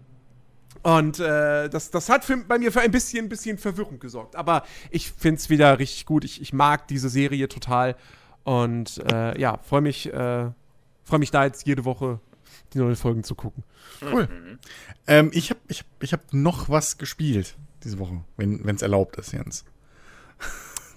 und 0.84 1.18
äh, 1.18 1.70
das, 1.70 1.90
das 1.90 2.10
hat 2.10 2.26
für, 2.26 2.36
bei 2.36 2.58
mir 2.58 2.70
für 2.70 2.82
ein 2.82 2.90
bisschen, 2.90 3.30
bisschen 3.30 3.56
Verwirrung 3.56 3.98
gesorgt. 3.98 4.36
Aber 4.36 4.64
ich 4.90 5.10
finde 5.10 5.38
es 5.38 5.48
wieder 5.48 5.78
richtig 5.78 6.04
gut. 6.04 6.24
Ich, 6.24 6.42
ich 6.42 6.52
mag 6.52 6.86
diese 6.88 7.08
Serie 7.08 7.48
total. 7.48 7.96
Und 8.42 9.02
äh, 9.10 9.40
ja, 9.40 9.58
freue 9.62 9.80
mich, 9.80 10.12
äh, 10.12 10.50
freu 11.02 11.18
mich 11.18 11.30
da 11.30 11.44
jetzt 11.44 11.66
jede 11.66 11.86
Woche 11.86 12.20
die 12.74 12.78
neuen 12.78 12.96
Folgen 12.96 13.24
zu 13.24 13.34
gucken. 13.34 13.64
Cool. 14.02 14.28
Ähm, 15.06 15.30
ich 15.32 15.48
habe 15.48 15.60
ich 15.68 15.80
hab, 15.80 15.86
ich 16.02 16.12
hab 16.12 16.34
noch 16.34 16.68
was 16.68 16.98
gespielt 16.98 17.56
diese 17.82 17.98
Woche, 17.98 18.22
wenn 18.36 18.74
es 18.74 18.82
erlaubt 18.82 19.16
ist, 19.16 19.32
Jens. 19.32 19.64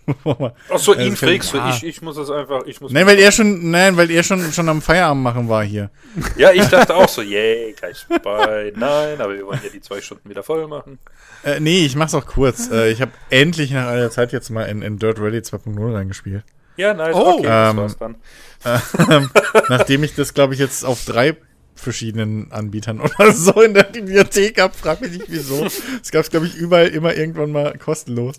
Ach 0.70 0.78
so, 0.80 0.94
Äh, 0.96 1.06
ihn 1.06 1.12
das 1.12 1.20
fragst 1.20 1.54
du. 1.54 1.58
ja. 1.58 1.70
Ich, 1.70 1.84
ich 1.84 2.02
muss 2.02 2.18
es 2.18 2.30
einfach. 2.30 2.66
Ich 2.66 2.80
muss 2.82 2.92
Nein, 2.92 3.06
weil 3.08 3.20
er 3.20 3.32
schon, 3.32 3.70
nein, 3.72 3.98
weil 3.98 4.10
er 4.10 4.24
schon, 4.24 4.52
schon 4.54 4.70
am 4.70 4.82
Feierabend 4.82 5.22
machen 5.24 5.50
war 5.50 5.64
hier. 5.64 5.90
ja, 6.38 6.52
ich 6.52 6.66
dachte 6.66 6.96
auch 6.96 7.10
so, 7.10 7.22
yay, 7.22 7.74
gleich 7.78 8.06
vorbei. 8.06 8.72
Nein, 8.76 9.20
aber 9.20 9.36
wir 9.36 9.46
wollen 9.46 9.60
ja 9.64 9.70
die 9.70 9.82
zwei 9.82 10.00
Stunden 10.02 10.30
wieder 10.30 10.44
voll 10.44 10.68
machen. 10.68 11.00
Äh, 11.44 11.60
nee, 11.60 11.86
ich 11.86 11.96
mach's 11.96 12.14
auch 12.16 12.26
kurz. 12.26 12.70
Äh, 12.72 12.90
ich 12.92 13.02
habe 13.02 13.12
endlich 13.30 13.72
nach 13.72 13.88
einer 13.88 14.10
Zeit 14.10 14.32
jetzt 14.32 14.50
mal 14.50 14.64
in, 14.64 14.82
in 14.82 14.98
Dirt 14.98 15.20
Rally 15.20 15.40
2.0 15.40 15.94
reingespielt. 15.94 16.44
Ja, 16.78 16.94
nice. 16.94 17.16
Oh. 17.16 17.40
okay, 17.40 17.44
das 17.44 17.72
Ähm, 17.72 17.78
war's 17.78 17.98
dann. 17.98 18.16
Nachdem 19.70 20.04
ich 20.04 20.16
das, 20.16 20.34
glaube 20.34 20.54
ich, 20.54 20.60
jetzt 20.60 20.86
auf 20.86 21.06
drei 21.06 21.36
verschiedenen 21.76 22.52
Anbietern 22.52 23.00
oder 23.02 23.32
so 23.32 23.62
in 23.62 23.74
der 23.76 23.84
Bibliothek 23.84 24.60
habe, 24.60 24.74
frag 24.76 25.00
mich 25.02 25.12
nicht 25.12 25.26
wieso. 25.28 25.66
Es 25.66 26.12
gab's, 26.12 26.30
glaube 26.30 26.48
ich, 26.48 26.56
überall 26.56 26.88
immer 26.88 27.16
irgendwann 27.16 27.52
mal 27.52 27.78
kostenlos. 27.78 28.38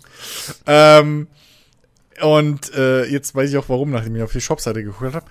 Ähm, 0.67 1.27
und 2.21 2.73
äh, 2.73 3.05
jetzt 3.05 3.35
weiß 3.35 3.49
ich 3.49 3.57
auch 3.57 3.69
warum, 3.69 3.91
nachdem 3.91 4.15
ich 4.15 4.23
auf 4.23 4.31
die 4.31 4.41
Shopseite 4.41 4.83
geguckt 4.83 5.13
habe. 5.15 5.25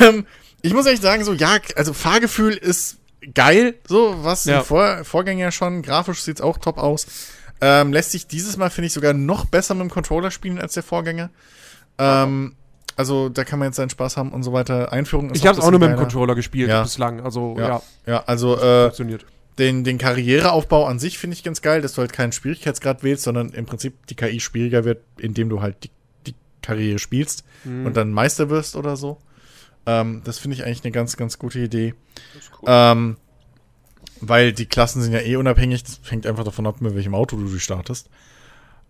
Ähm, 0.00 0.26
ich 0.62 0.74
muss 0.74 0.86
echt 0.86 1.02
sagen, 1.02 1.24
so, 1.24 1.32
ja, 1.32 1.56
also 1.76 1.92
Fahrgefühl 1.92 2.52
ist 2.54 2.98
geil, 3.34 3.74
so, 3.88 4.16
was 4.22 4.44
Ja. 4.44 4.62
Vor 4.62 5.04
Vorgänger 5.04 5.50
schon, 5.52 5.82
grafisch 5.82 6.22
sieht's 6.22 6.40
auch 6.40 6.58
top 6.58 6.78
aus. 6.78 7.06
Ähm, 7.62 7.92
lässt 7.92 8.12
sich 8.12 8.26
dieses 8.26 8.56
Mal, 8.56 8.70
finde 8.70 8.86
ich, 8.86 8.92
sogar 8.92 9.12
noch 9.12 9.44
besser 9.44 9.74
mit 9.74 9.82
dem 9.82 9.90
Controller 9.90 10.30
spielen 10.30 10.58
als 10.58 10.74
der 10.74 10.82
Vorgänger. 10.82 11.30
Ähm, 11.98 12.54
also 12.96 13.28
da 13.28 13.44
kann 13.44 13.58
man 13.58 13.68
jetzt 13.68 13.76
seinen 13.76 13.90
Spaß 13.90 14.16
haben 14.16 14.32
und 14.32 14.42
so 14.42 14.52
weiter. 14.52 14.92
Einführung 14.92 15.30
ist 15.30 15.38
Ich 15.38 15.46
habe 15.46 15.58
es 15.58 15.64
auch 15.64 15.70
nur 15.70 15.80
mit 15.80 15.90
dem. 15.90 15.96
Controller 15.96 16.34
gespielt 16.34 16.68
Ja. 16.68 16.82
bislang. 16.82 17.20
Also 17.20 17.56
ja, 17.58 17.68
Ja, 17.68 17.82
ja 18.06 18.22
also 18.26 18.56
äh, 18.58 18.84
funktioniert. 18.84 19.24
den, 19.58 19.84
den 19.84 19.98
Karriereaufbau 19.98 20.86
an 20.86 20.98
sich 20.98 21.18
finde 21.18 21.34
ich 21.36 21.42
ganz 21.44 21.62
geil, 21.62 21.82
dass 21.82 21.94
du 21.94 22.00
halt 22.00 22.12
keinen 22.12 22.32
Schwierigkeitsgrad 22.32 23.02
wählst, 23.02 23.24
sondern 23.24 23.50
im 23.50 23.66
Prinzip 23.66 24.06
die 24.06 24.14
KI 24.16 24.40
schwieriger 24.40 24.84
wird, 24.84 25.02
indem 25.18 25.48
du 25.50 25.60
halt 25.62 25.84
die, 25.84 25.90
die 25.90 25.99
Karriere 26.62 26.98
spielst 26.98 27.44
Mhm. 27.64 27.86
und 27.86 27.96
dann 27.96 28.12
Meister 28.12 28.50
wirst 28.50 28.76
oder 28.76 28.96
so. 28.96 29.18
Ähm, 29.86 30.22
das 30.24 30.38
finde 30.38 30.56
ich 30.56 30.64
eigentlich 30.64 30.84
eine 30.84 30.92
ganz, 30.92 31.16
ganz 31.16 31.38
gute 31.38 31.58
Idee. 31.60 31.94
Cool. 32.60 32.64
Ähm, 32.68 33.16
weil 34.20 34.52
die 34.52 34.66
Klassen 34.66 35.00
sind 35.02 35.12
ja 35.12 35.20
eh 35.20 35.36
unabhängig. 35.36 35.82
Das 35.82 36.00
hängt 36.08 36.26
einfach 36.26 36.44
davon 36.44 36.66
ab, 36.66 36.80
mit 36.80 36.94
welchem 36.94 37.14
Auto 37.14 37.36
du 37.36 37.58
startest. 37.58 38.10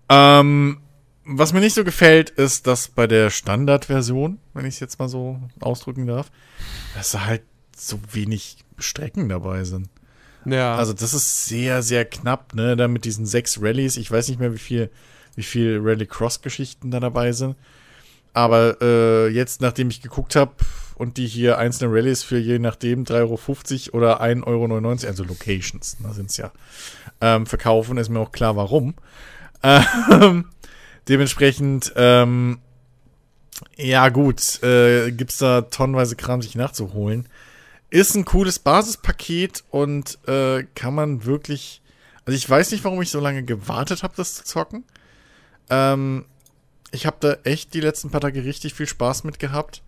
Ähm, 0.08 0.80
was 1.24 1.52
mir 1.52 1.60
nicht 1.60 1.74
so 1.74 1.84
gefällt, 1.84 2.30
ist, 2.30 2.66
dass 2.66 2.88
bei 2.88 3.06
der 3.06 3.30
Standardversion, 3.30 4.38
wenn 4.54 4.66
ich 4.66 4.74
es 4.74 4.80
jetzt 4.80 4.98
mal 4.98 5.08
so 5.08 5.38
ausdrücken 5.60 6.06
darf, 6.06 6.30
dass 6.96 7.12
da 7.12 7.24
halt 7.26 7.42
so 7.76 8.00
wenig 8.12 8.64
Strecken 8.78 9.28
dabei 9.28 9.64
sind. 9.64 9.88
Ja. 10.44 10.74
Also 10.76 10.92
das 10.92 11.14
ist 11.14 11.46
sehr, 11.46 11.82
sehr 11.82 12.04
knapp, 12.04 12.54
ne? 12.54 12.74
Da 12.76 12.88
mit 12.88 13.04
diesen 13.04 13.26
sechs 13.26 13.60
Rallyes. 13.62 13.96
Ich 13.98 14.10
weiß 14.10 14.28
nicht 14.28 14.40
mehr, 14.40 14.52
wie 14.54 14.58
viel, 14.58 14.90
wie 15.36 15.42
viel 15.42 15.80
Rally-Cross-Geschichten 15.82 16.90
da 16.90 17.00
dabei 17.00 17.32
sind. 17.32 17.56
Aber 18.32 18.76
äh, 18.80 19.28
jetzt, 19.28 19.60
nachdem 19.60 19.90
ich 19.90 20.02
geguckt 20.02 20.36
habe 20.36 20.52
und 20.96 21.16
die 21.16 21.26
hier 21.26 21.58
einzelne 21.58 21.92
Rallyes 21.94 22.22
für 22.22 22.38
je 22.38 22.58
nachdem 22.58 23.04
3,50 23.04 23.92
Euro 23.92 23.98
oder 23.98 24.22
1,99 24.22 24.46
Euro, 24.46 24.88
also 25.08 25.24
Locations, 25.24 25.96
da 26.02 26.12
sind 26.12 26.30
es 26.30 26.36
ja, 26.36 26.52
ähm, 27.20 27.46
verkaufen, 27.46 27.96
ist 27.96 28.08
mir 28.08 28.20
auch 28.20 28.32
klar, 28.32 28.56
warum. 28.56 28.94
Ähm, 29.62 30.44
dementsprechend, 31.08 31.92
ähm, 31.96 32.60
ja 33.76 34.08
gut, 34.10 34.62
äh, 34.62 35.10
gibt's 35.10 35.38
da 35.38 35.62
tonnenweise 35.62 36.16
Kram 36.16 36.42
sich 36.42 36.54
nachzuholen. 36.54 37.28
Ist 37.90 38.14
ein 38.14 38.24
cooles 38.24 38.60
Basispaket 38.60 39.64
und 39.70 40.18
äh, 40.28 40.64
kann 40.74 40.94
man 40.94 41.24
wirklich. 41.24 41.82
Also 42.24 42.36
ich 42.36 42.48
weiß 42.48 42.70
nicht, 42.70 42.84
warum 42.84 43.02
ich 43.02 43.10
so 43.10 43.18
lange 43.18 43.42
gewartet 43.42 44.02
habe, 44.02 44.14
das 44.16 44.34
zu 44.34 44.44
zocken. 44.44 44.84
Ähm, 45.70 46.24
ich 46.92 47.06
habe 47.06 47.16
da 47.20 47.36
echt 47.44 47.74
die 47.74 47.80
letzten 47.80 48.10
paar 48.10 48.20
Tage 48.20 48.44
richtig 48.44 48.74
viel 48.74 48.86
Spaß 48.86 49.24
mit 49.24 49.38
gehabt. 49.38 49.82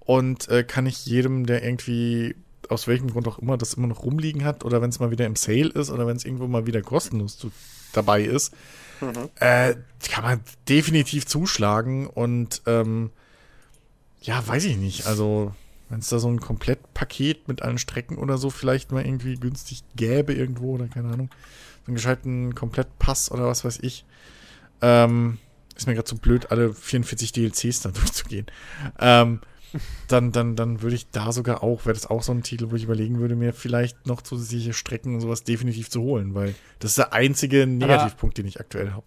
Und 0.00 0.48
äh, 0.48 0.62
kann 0.62 0.86
ich 0.86 1.06
jedem, 1.06 1.46
der 1.46 1.64
irgendwie 1.64 2.36
aus 2.68 2.86
welchem 2.86 3.10
Grund 3.10 3.28
auch 3.28 3.38
immer 3.38 3.56
das 3.56 3.74
immer 3.74 3.86
noch 3.86 4.02
rumliegen 4.04 4.44
hat 4.44 4.64
oder 4.64 4.82
wenn 4.82 4.90
es 4.90 5.00
mal 5.00 5.10
wieder 5.10 5.26
im 5.26 5.36
Sale 5.36 5.68
ist 5.68 5.90
oder 5.90 6.06
wenn 6.06 6.16
es 6.16 6.24
irgendwo 6.24 6.46
mal 6.46 6.66
wieder 6.66 6.82
kostenlos 6.82 7.38
zu, 7.38 7.52
dabei 7.92 8.22
ist, 8.22 8.52
äh, 9.40 9.74
kann 10.10 10.24
man 10.24 10.40
definitiv 10.68 11.26
zuschlagen 11.26 12.06
und 12.06 12.62
ähm, 12.66 13.10
ja, 14.22 14.46
weiß 14.46 14.64
ich 14.64 14.76
nicht. 14.76 15.06
Also, 15.06 15.54
wenn 15.88 16.00
es 16.00 16.08
da 16.08 16.18
so 16.18 16.28
ein 16.28 16.40
Komplettpaket 16.40 17.46
mit 17.48 17.62
allen 17.62 17.78
Strecken 17.78 18.18
oder 18.18 18.38
so 18.38 18.50
vielleicht 18.50 18.92
mal 18.92 19.04
irgendwie 19.04 19.36
günstig 19.36 19.84
gäbe 19.94 20.34
irgendwo 20.34 20.74
oder 20.74 20.88
keine 20.88 21.12
Ahnung, 21.12 21.30
so 21.84 21.88
einen 21.88 21.96
gescheiten 21.96 22.54
Komplettpass 22.54 23.30
oder 23.30 23.46
was 23.46 23.64
weiß 23.64 23.78
ich, 23.82 24.04
ähm, 24.82 25.38
ist 25.76 25.86
mir 25.86 25.94
gerade 25.94 26.06
zu 26.06 26.18
blöd, 26.18 26.50
alle 26.50 26.72
44 26.72 27.32
DLCs 27.32 27.80
da 27.82 27.90
durchzugehen. 27.92 28.46
Ähm, 28.98 29.40
dann, 30.08 30.32
dann, 30.32 30.56
dann 30.56 30.80
würde 30.80 30.96
ich 30.96 31.10
da 31.10 31.32
sogar 31.32 31.62
auch, 31.62 31.84
wäre 31.84 31.94
das 31.94 32.06
auch 32.06 32.22
so 32.22 32.32
ein 32.32 32.42
Titel, 32.42 32.70
wo 32.70 32.76
ich 32.76 32.84
überlegen 32.84 33.18
würde, 33.18 33.36
mir 33.36 33.52
vielleicht 33.52 34.06
noch 34.06 34.22
zusätzliche 34.22 34.72
Strecken 34.72 35.14
und 35.14 35.20
sowas 35.20 35.44
definitiv 35.44 35.90
zu 35.90 36.00
holen, 36.02 36.34
weil 36.34 36.54
das 36.78 36.92
ist 36.92 36.98
der 36.98 37.12
einzige 37.12 37.66
Negativpunkt, 37.66 38.38
den 38.38 38.46
ich 38.46 38.60
aktuell 38.60 38.92
habe. 38.92 39.06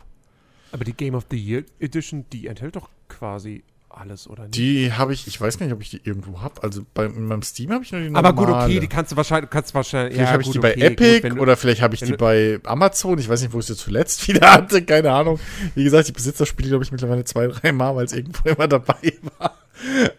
Aber 0.72 0.84
die 0.84 0.94
Game 0.94 1.16
of 1.16 1.26
the 1.32 1.38
Year 1.38 1.64
Edition, 1.80 2.26
die 2.32 2.48
enthält 2.48 2.76
doch 2.76 2.90
quasi 3.08 3.64
alles, 3.90 4.30
oder 4.30 4.44
nicht? 4.44 4.56
Die 4.56 4.94
habe 4.94 5.14
ich, 5.14 5.28
ich 5.28 5.40
weiß 5.40 5.58
gar 5.58 5.66
nicht, 5.66 5.74
ob 5.74 5.82
ich 5.82 5.90
die 5.90 6.02
irgendwo 6.04 6.42
habe. 6.42 6.62
Also 6.64 6.86
bei, 6.94 7.06
in 7.06 7.26
meinem 7.26 7.42
Steam 7.42 7.72
habe 7.72 7.84
ich 7.84 7.92
nur 7.92 8.02
die 8.02 8.14
Aber 8.14 8.34
normale. 8.34 8.54
gut, 8.54 8.64
okay, 8.64 8.80
die 8.80 8.88
kannst 8.88 9.12
du 9.12 9.18
wahrscheinlich, 9.18 9.50
kannst 9.50 9.74
wahrscheinlich, 9.74 10.14
Vielleicht 10.14 10.28
ja, 10.28 10.34
habe 10.34 10.44
ich 10.44 10.50
die 10.52 10.60
bei 10.60 10.72
okay, 10.72 10.86
Epic 10.88 11.30
gut, 11.30 11.40
oder 11.40 11.58
vielleicht 11.58 11.82
habe 11.82 11.96
ich 11.96 12.02
die 12.02 12.14
bei 12.14 12.60
Amazon. 12.64 13.18
Ich 13.20 13.28
weiß 13.28 13.42
nicht, 13.42 13.54
wo 13.54 13.60
ich 13.60 13.66
sie 13.66 13.76
zuletzt 13.76 14.28
wieder 14.28 14.52
hatte. 14.52 14.84
Keine 14.84 15.12
Ahnung. 15.12 15.40
Wie 15.76 15.84
gesagt, 15.84 16.08
ich 16.08 16.14
besitze 16.14 16.40
das 16.40 16.50
Spiel, 16.50 16.68
glaube 16.70 16.84
ich, 16.84 16.92
mittlerweile 16.92 17.24
zwei, 17.26 17.48
drei 17.48 17.72
Mal, 17.72 17.96
weil 17.96 18.06
es 18.06 18.14
irgendwo 18.14 18.48
immer 18.50 18.68
dabei 18.68 19.14
war. 19.38 19.58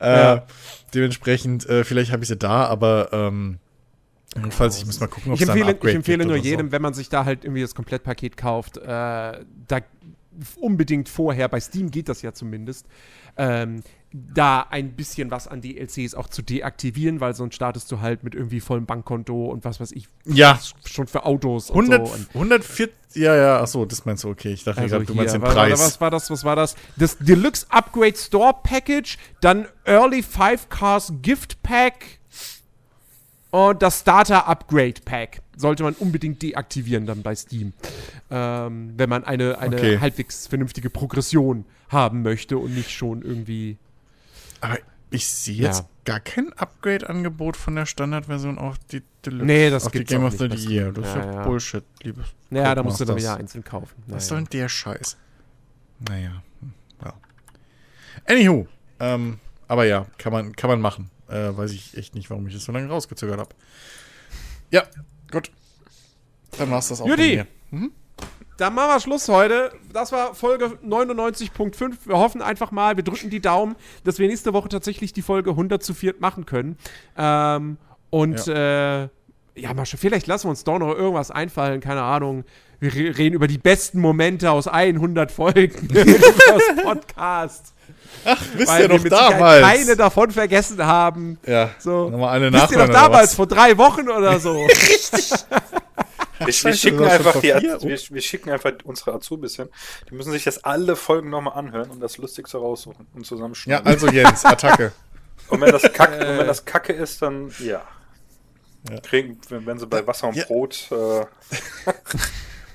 Ja. 0.00 0.34
Äh, 0.34 0.42
dementsprechend, 0.94 1.68
äh, 1.68 1.84
vielleicht 1.84 2.12
habe 2.12 2.22
ich 2.22 2.28
sie 2.28 2.36
da, 2.36 2.64
aber 2.66 3.10
ähm, 3.12 3.58
jedenfalls, 4.36 4.78
ich 4.78 4.86
muss 4.86 5.00
mal 5.00 5.06
gucken, 5.06 5.32
ob 5.32 5.40
ich 5.40 5.46
empfehle, 5.46 5.78
ich 5.82 5.94
empfehle 5.94 6.24
nur 6.24 6.34
oder 6.34 6.42
so. 6.42 6.48
jedem, 6.48 6.72
wenn 6.72 6.82
man 6.82 6.94
sich 6.94 7.08
da 7.08 7.24
halt 7.24 7.44
irgendwie 7.44 7.62
das 7.62 7.74
Komplettpaket 7.74 8.36
kauft, 8.36 8.78
äh, 8.78 8.82
da 8.82 9.80
unbedingt 10.56 11.08
vorher, 11.08 11.48
bei 11.48 11.60
Steam 11.60 11.90
geht 11.90 12.08
das 12.08 12.22
ja 12.22 12.32
zumindest, 12.32 12.86
ähm, 13.36 13.82
da 14.12 14.62
ein 14.70 14.96
bisschen 14.96 15.30
was 15.30 15.46
an 15.46 15.60
DLCs 15.60 16.14
auch 16.16 16.26
zu 16.28 16.42
deaktivieren, 16.42 17.20
weil 17.20 17.32
sonst 17.34 17.54
startest 17.54 17.92
du 17.92 18.00
halt 18.00 18.24
mit 18.24 18.34
irgendwie 18.34 18.58
vollem 18.58 18.84
Bankkonto 18.84 19.46
und 19.46 19.64
was 19.64 19.78
weiß 19.78 19.92
ich, 19.92 20.08
Ja, 20.24 20.58
schon 20.84 21.06
für 21.06 21.24
Autos 21.24 21.70
und 21.70 21.92
100, 21.92 22.08
so. 22.08 22.14
Und 22.14 22.28
140, 22.34 22.90
ja, 23.14 23.36
ja, 23.36 23.60
ach 23.60 23.68
so, 23.68 23.84
das 23.84 24.04
meinst 24.06 24.24
du, 24.24 24.30
okay. 24.30 24.52
Ich 24.52 24.64
dachte 24.64 24.80
also 24.80 24.96
gerade, 24.96 25.06
du 25.06 25.14
meinst 25.14 25.34
den 25.34 25.42
wa- 25.42 25.48
wa- 25.48 25.52
Preis. 25.52 25.78
Was 25.80 26.00
war 26.00 26.10
das? 26.10 26.28
Was 26.30 26.42
war 26.44 26.56
das? 26.56 26.74
Das 26.96 27.18
Deluxe 27.18 27.66
Upgrade 27.70 28.16
Store 28.16 28.54
Package, 28.64 29.16
dann 29.40 29.68
Early 29.84 30.22
Five 30.24 30.68
Cars 30.68 31.12
Gift 31.22 31.62
Pack 31.62 32.19
und 33.50 33.82
das 33.82 34.00
Starter 34.00 34.46
Upgrade 34.46 35.00
Pack. 35.04 35.42
Sollte 35.56 35.82
man 35.82 35.94
unbedingt 35.94 36.40
deaktivieren 36.42 37.06
dann 37.06 37.22
bei 37.22 37.34
Steam. 37.34 37.72
Ähm, 38.30 38.94
wenn 38.96 39.08
man 39.10 39.24
eine, 39.24 39.58
eine 39.58 39.76
Okay. 39.76 39.98
halbwegs 39.98 40.46
vernünftige 40.46 40.88
Progression 40.90 41.64
haben 41.88 42.22
möchte 42.22 42.56
und 42.58 42.74
nicht 42.74 42.90
schon 42.90 43.22
irgendwie. 43.22 43.76
Aber 44.60 44.78
ich 45.10 45.26
sehe 45.26 45.56
jetzt 45.56 45.80
Ja. 45.80 45.86
gar 46.04 46.20
kein 46.20 46.52
Upgrade-Angebot 46.52 47.56
von 47.56 47.74
der 47.74 47.86
Standardversion 47.86 48.58
auf 48.58 48.78
die 48.92 49.02
Deluxe. 49.26 49.44
Nee, 49.46 49.68
das 49.70 49.86
auf 49.86 49.92
die 49.92 49.98
gibt's 49.98 50.12
Game 50.12 50.22
auch 50.24 50.28
of 50.32 50.38
the 50.38 50.46
Year. 50.46 50.92
Das 50.92 51.08
ist 51.08 51.14
Ja, 51.16 51.24
ja, 51.26 51.32
ja. 51.34 51.42
Bullshit, 51.42 51.84
liebes. 52.02 52.26
Naja, 52.50 52.74
da 52.74 52.82
musst 52.82 53.00
du 53.00 53.04
dann 53.04 53.16
wieder 53.16 53.36
einzeln 53.36 53.64
kaufen. 53.64 53.94
Was 54.06 54.08
Naja. 54.08 54.20
soll 54.20 54.38
denn 54.38 54.48
der 54.60 54.68
Scheiß? 54.68 55.16
Naja. 56.08 56.42
hm, 56.60 56.72
Ja. 57.04 57.14
Anywho. 58.28 58.66
Ähm, 59.00 59.38
aber 59.68 59.84
ja, 59.84 60.06
kann 60.18 60.32
man, 60.32 60.54
kann 60.56 60.70
man 60.70 60.80
machen. 60.80 61.10
Äh, 61.30 61.56
weiß 61.56 61.72
ich 61.72 61.96
echt 61.96 62.14
nicht, 62.14 62.30
warum 62.30 62.46
ich 62.46 62.54
das 62.54 62.64
so 62.64 62.72
lange 62.72 62.88
rausgezögert 62.88 63.38
habe. 63.38 63.54
Ja, 64.70 64.84
gut. 65.30 65.50
Dann 66.58 66.70
war's 66.70 66.88
das 66.88 67.00
auch 67.00 67.06
von 67.16 67.24
mir. 67.26 67.46
Dann 68.56 68.74
machen 68.74 68.88
wir 68.88 69.00
Schluss 69.00 69.28
heute. 69.28 69.72
Das 69.92 70.12
war 70.12 70.34
Folge 70.34 70.78
99.5. 70.86 71.92
Wir 72.04 72.18
hoffen 72.18 72.42
einfach 72.42 72.72
mal, 72.72 72.96
wir 72.96 73.04
drücken 73.04 73.30
die 73.30 73.40
Daumen, 73.40 73.74
dass 74.04 74.18
wir 74.18 74.28
nächste 74.28 74.52
Woche 74.52 74.68
tatsächlich 74.68 75.14
die 75.14 75.22
Folge 75.22 75.50
100 75.50 75.82
zu 75.82 75.94
4 75.94 76.16
machen 76.18 76.44
können. 76.44 76.76
Ähm, 77.16 77.78
und 78.10 78.46
äh, 78.48 79.02
ja, 79.54 79.74
mal 79.74 79.86
schon, 79.86 79.98
vielleicht 79.98 80.26
lassen 80.26 80.46
wir 80.46 80.50
uns 80.50 80.64
doch 80.64 80.78
noch 80.78 80.94
irgendwas 80.94 81.30
einfallen, 81.30 81.80
keine 81.80 82.02
Ahnung. 82.02 82.44
Wir 82.80 82.94
re 82.94 83.18
reden 83.18 83.34
über 83.34 83.46
die 83.46 83.58
besten 83.58 84.00
Momente 84.00 84.50
aus 84.50 84.66
100 84.66 85.30
Folgen 85.30 85.88
des 85.88 86.82
Podcasts. 86.82 87.72
Wisst 88.54 88.68
weil 88.68 88.82
ihr 88.82 88.88
wir 88.90 88.98
noch 88.98 89.04
damals? 89.08 89.62
keine 89.66 89.96
davon 89.96 90.30
vergessen 90.30 90.84
haben. 90.84 91.38
ja, 91.46 91.70
So. 91.78 92.08
nochmal 92.10 92.36
eine 92.36 92.52
Wisst 92.52 92.72
ihr 92.72 92.78
noch 92.78 92.88
damals, 92.88 93.34
vor 93.34 93.46
drei 93.46 93.76
Wochen 93.78 94.08
oder 94.08 94.38
so? 94.40 94.66
Wir, 96.40 96.46
wir 96.46 96.52
Scheiße, 96.54 96.78
schicken 96.78 97.04
einfach 97.04 97.38
die, 97.38 97.48
wir, 97.48 97.82
wir 97.82 98.20
schicken 98.22 98.48
einfach 98.48 98.72
unsere 98.84 99.12
Azubis 99.12 99.56
hin. 99.56 99.68
Die 100.08 100.14
müssen 100.14 100.32
sich 100.32 100.42
das 100.44 100.64
alle 100.64 100.96
Folgen 100.96 101.28
nochmal 101.28 101.52
anhören 101.58 101.90
und 101.90 102.00
das 102.00 102.16
Lustigste 102.16 102.56
raussuchen 102.56 103.06
und 103.12 103.20
Ja, 103.20 103.28
zusammenschneiden. 103.28 103.86
also 103.86 104.08
Jens, 104.08 104.42
Attacke. 104.46 104.92
und, 105.50 105.60
wenn 105.60 105.70
das 105.70 105.82
Kack, 105.92 106.12
und 106.12 106.38
wenn 106.38 106.46
das 106.46 106.64
Kacke 106.64 106.94
ist, 106.94 107.20
dann 107.20 107.52
ja. 107.58 107.82
Ja. 108.90 109.00
Kriegen, 109.02 109.38
wenn, 109.50 109.66
wenn 109.66 109.78
sie 109.78 109.86
bei 109.86 110.06
Wasser 110.06 110.28
und 110.28 110.36
Ja. 110.36 110.46
Brot. 110.46 110.88
Äh, 110.90 111.26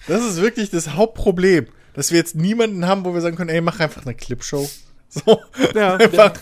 Das 0.07 0.23
ist 0.23 0.39
wirklich 0.39 0.69
das 0.69 0.89
Hauptproblem, 0.93 1.65
dass 1.95 2.11
wir 2.11 2.19
jetzt 2.19 2.35
niemanden 2.35 2.85
haben, 2.85 3.03
wo 3.03 3.15
wir 3.15 3.21
sagen 3.21 3.35
können, 3.35 3.49
ey, 3.49 3.61
mach 3.61 3.79
einfach 3.79 4.03
eine 4.05 4.13
Clipshow. 4.13 4.69
So, 5.25 5.39
Ja. 5.73 5.95
einfach, 5.95 6.33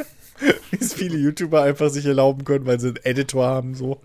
wie 0.72 0.78
es 0.80 0.94
viele 0.94 1.18
YouTuber 1.18 1.62
einfach 1.64 1.90
sich 1.90 2.06
erlauben 2.06 2.44
können, 2.44 2.66
weil 2.66 2.80
sie 2.80 2.88
einen 2.88 2.98
Editor 3.04 3.46
haben, 3.46 3.76
so. 3.76 4.02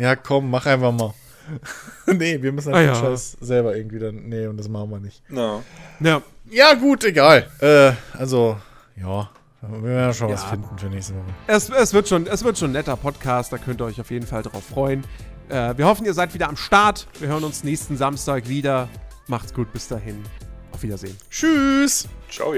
Ja, 0.00 0.16
komm, 0.16 0.50
mach 0.50 0.66
einfach 0.66 0.92
mal. 0.92 1.14
nee, 2.06 2.40
wir 2.42 2.52
müssen 2.52 2.74
Ah, 2.74 2.78
einfach 2.78 3.02
ja. 3.02 3.08
Scheiß 3.10 3.36
selber 3.40 3.74
irgendwie 3.76 3.98
dann, 3.98 4.28
nee, 4.28 4.46
und 4.46 4.56
das 4.58 4.68
machen 4.68 4.90
wir 4.90 5.00
nicht. 5.00 5.22
no. 5.30 5.62
ja. 6.00 6.20
Ja, 6.50 6.72
gut, 6.74 7.04
egal. 7.04 7.46
Äh, 7.60 7.92
also, 8.18 8.56
ja, 8.96 9.28
wir 9.60 9.82
werden 9.82 10.14
schon 10.14 10.30
was 10.30 10.42
Ja. 10.44 10.48
finden 10.48 10.78
für 10.78 10.86
nächste 10.86 11.14
Woche. 11.14 11.24
Es, 11.46 11.68
es, 11.68 11.92
wird 11.92 12.08
schon, 12.08 12.26
es 12.26 12.42
wird 12.42 12.56
schon 12.58 12.70
ein 12.70 12.72
netter 12.72 12.96
Podcast, 12.96 13.52
da 13.52 13.58
könnt 13.58 13.80
ihr 13.82 13.84
euch 13.84 14.00
auf 14.00 14.10
jeden 14.10 14.26
Fall 14.26 14.42
drauf 14.42 14.64
freuen. 14.64 15.04
Äh, 15.50 15.76
wir 15.76 15.84
hoffen, 15.86 16.06
ihr 16.06 16.14
seid 16.14 16.32
wieder 16.34 16.48
am 16.48 16.56
Start. 16.56 17.06
Wir 17.20 17.28
hören 17.28 17.44
uns 17.44 17.64
nächsten 17.64 17.96
Samstag 17.98 18.48
wieder. 18.48 18.88
Macht's 19.26 19.52
gut, 19.52 19.70
bis 19.74 19.88
dahin. 19.88 20.22
Auf 20.72 20.82
Wiedersehen. 20.82 21.16
Tschüss! 21.30 22.08
Ciao. 22.30 22.52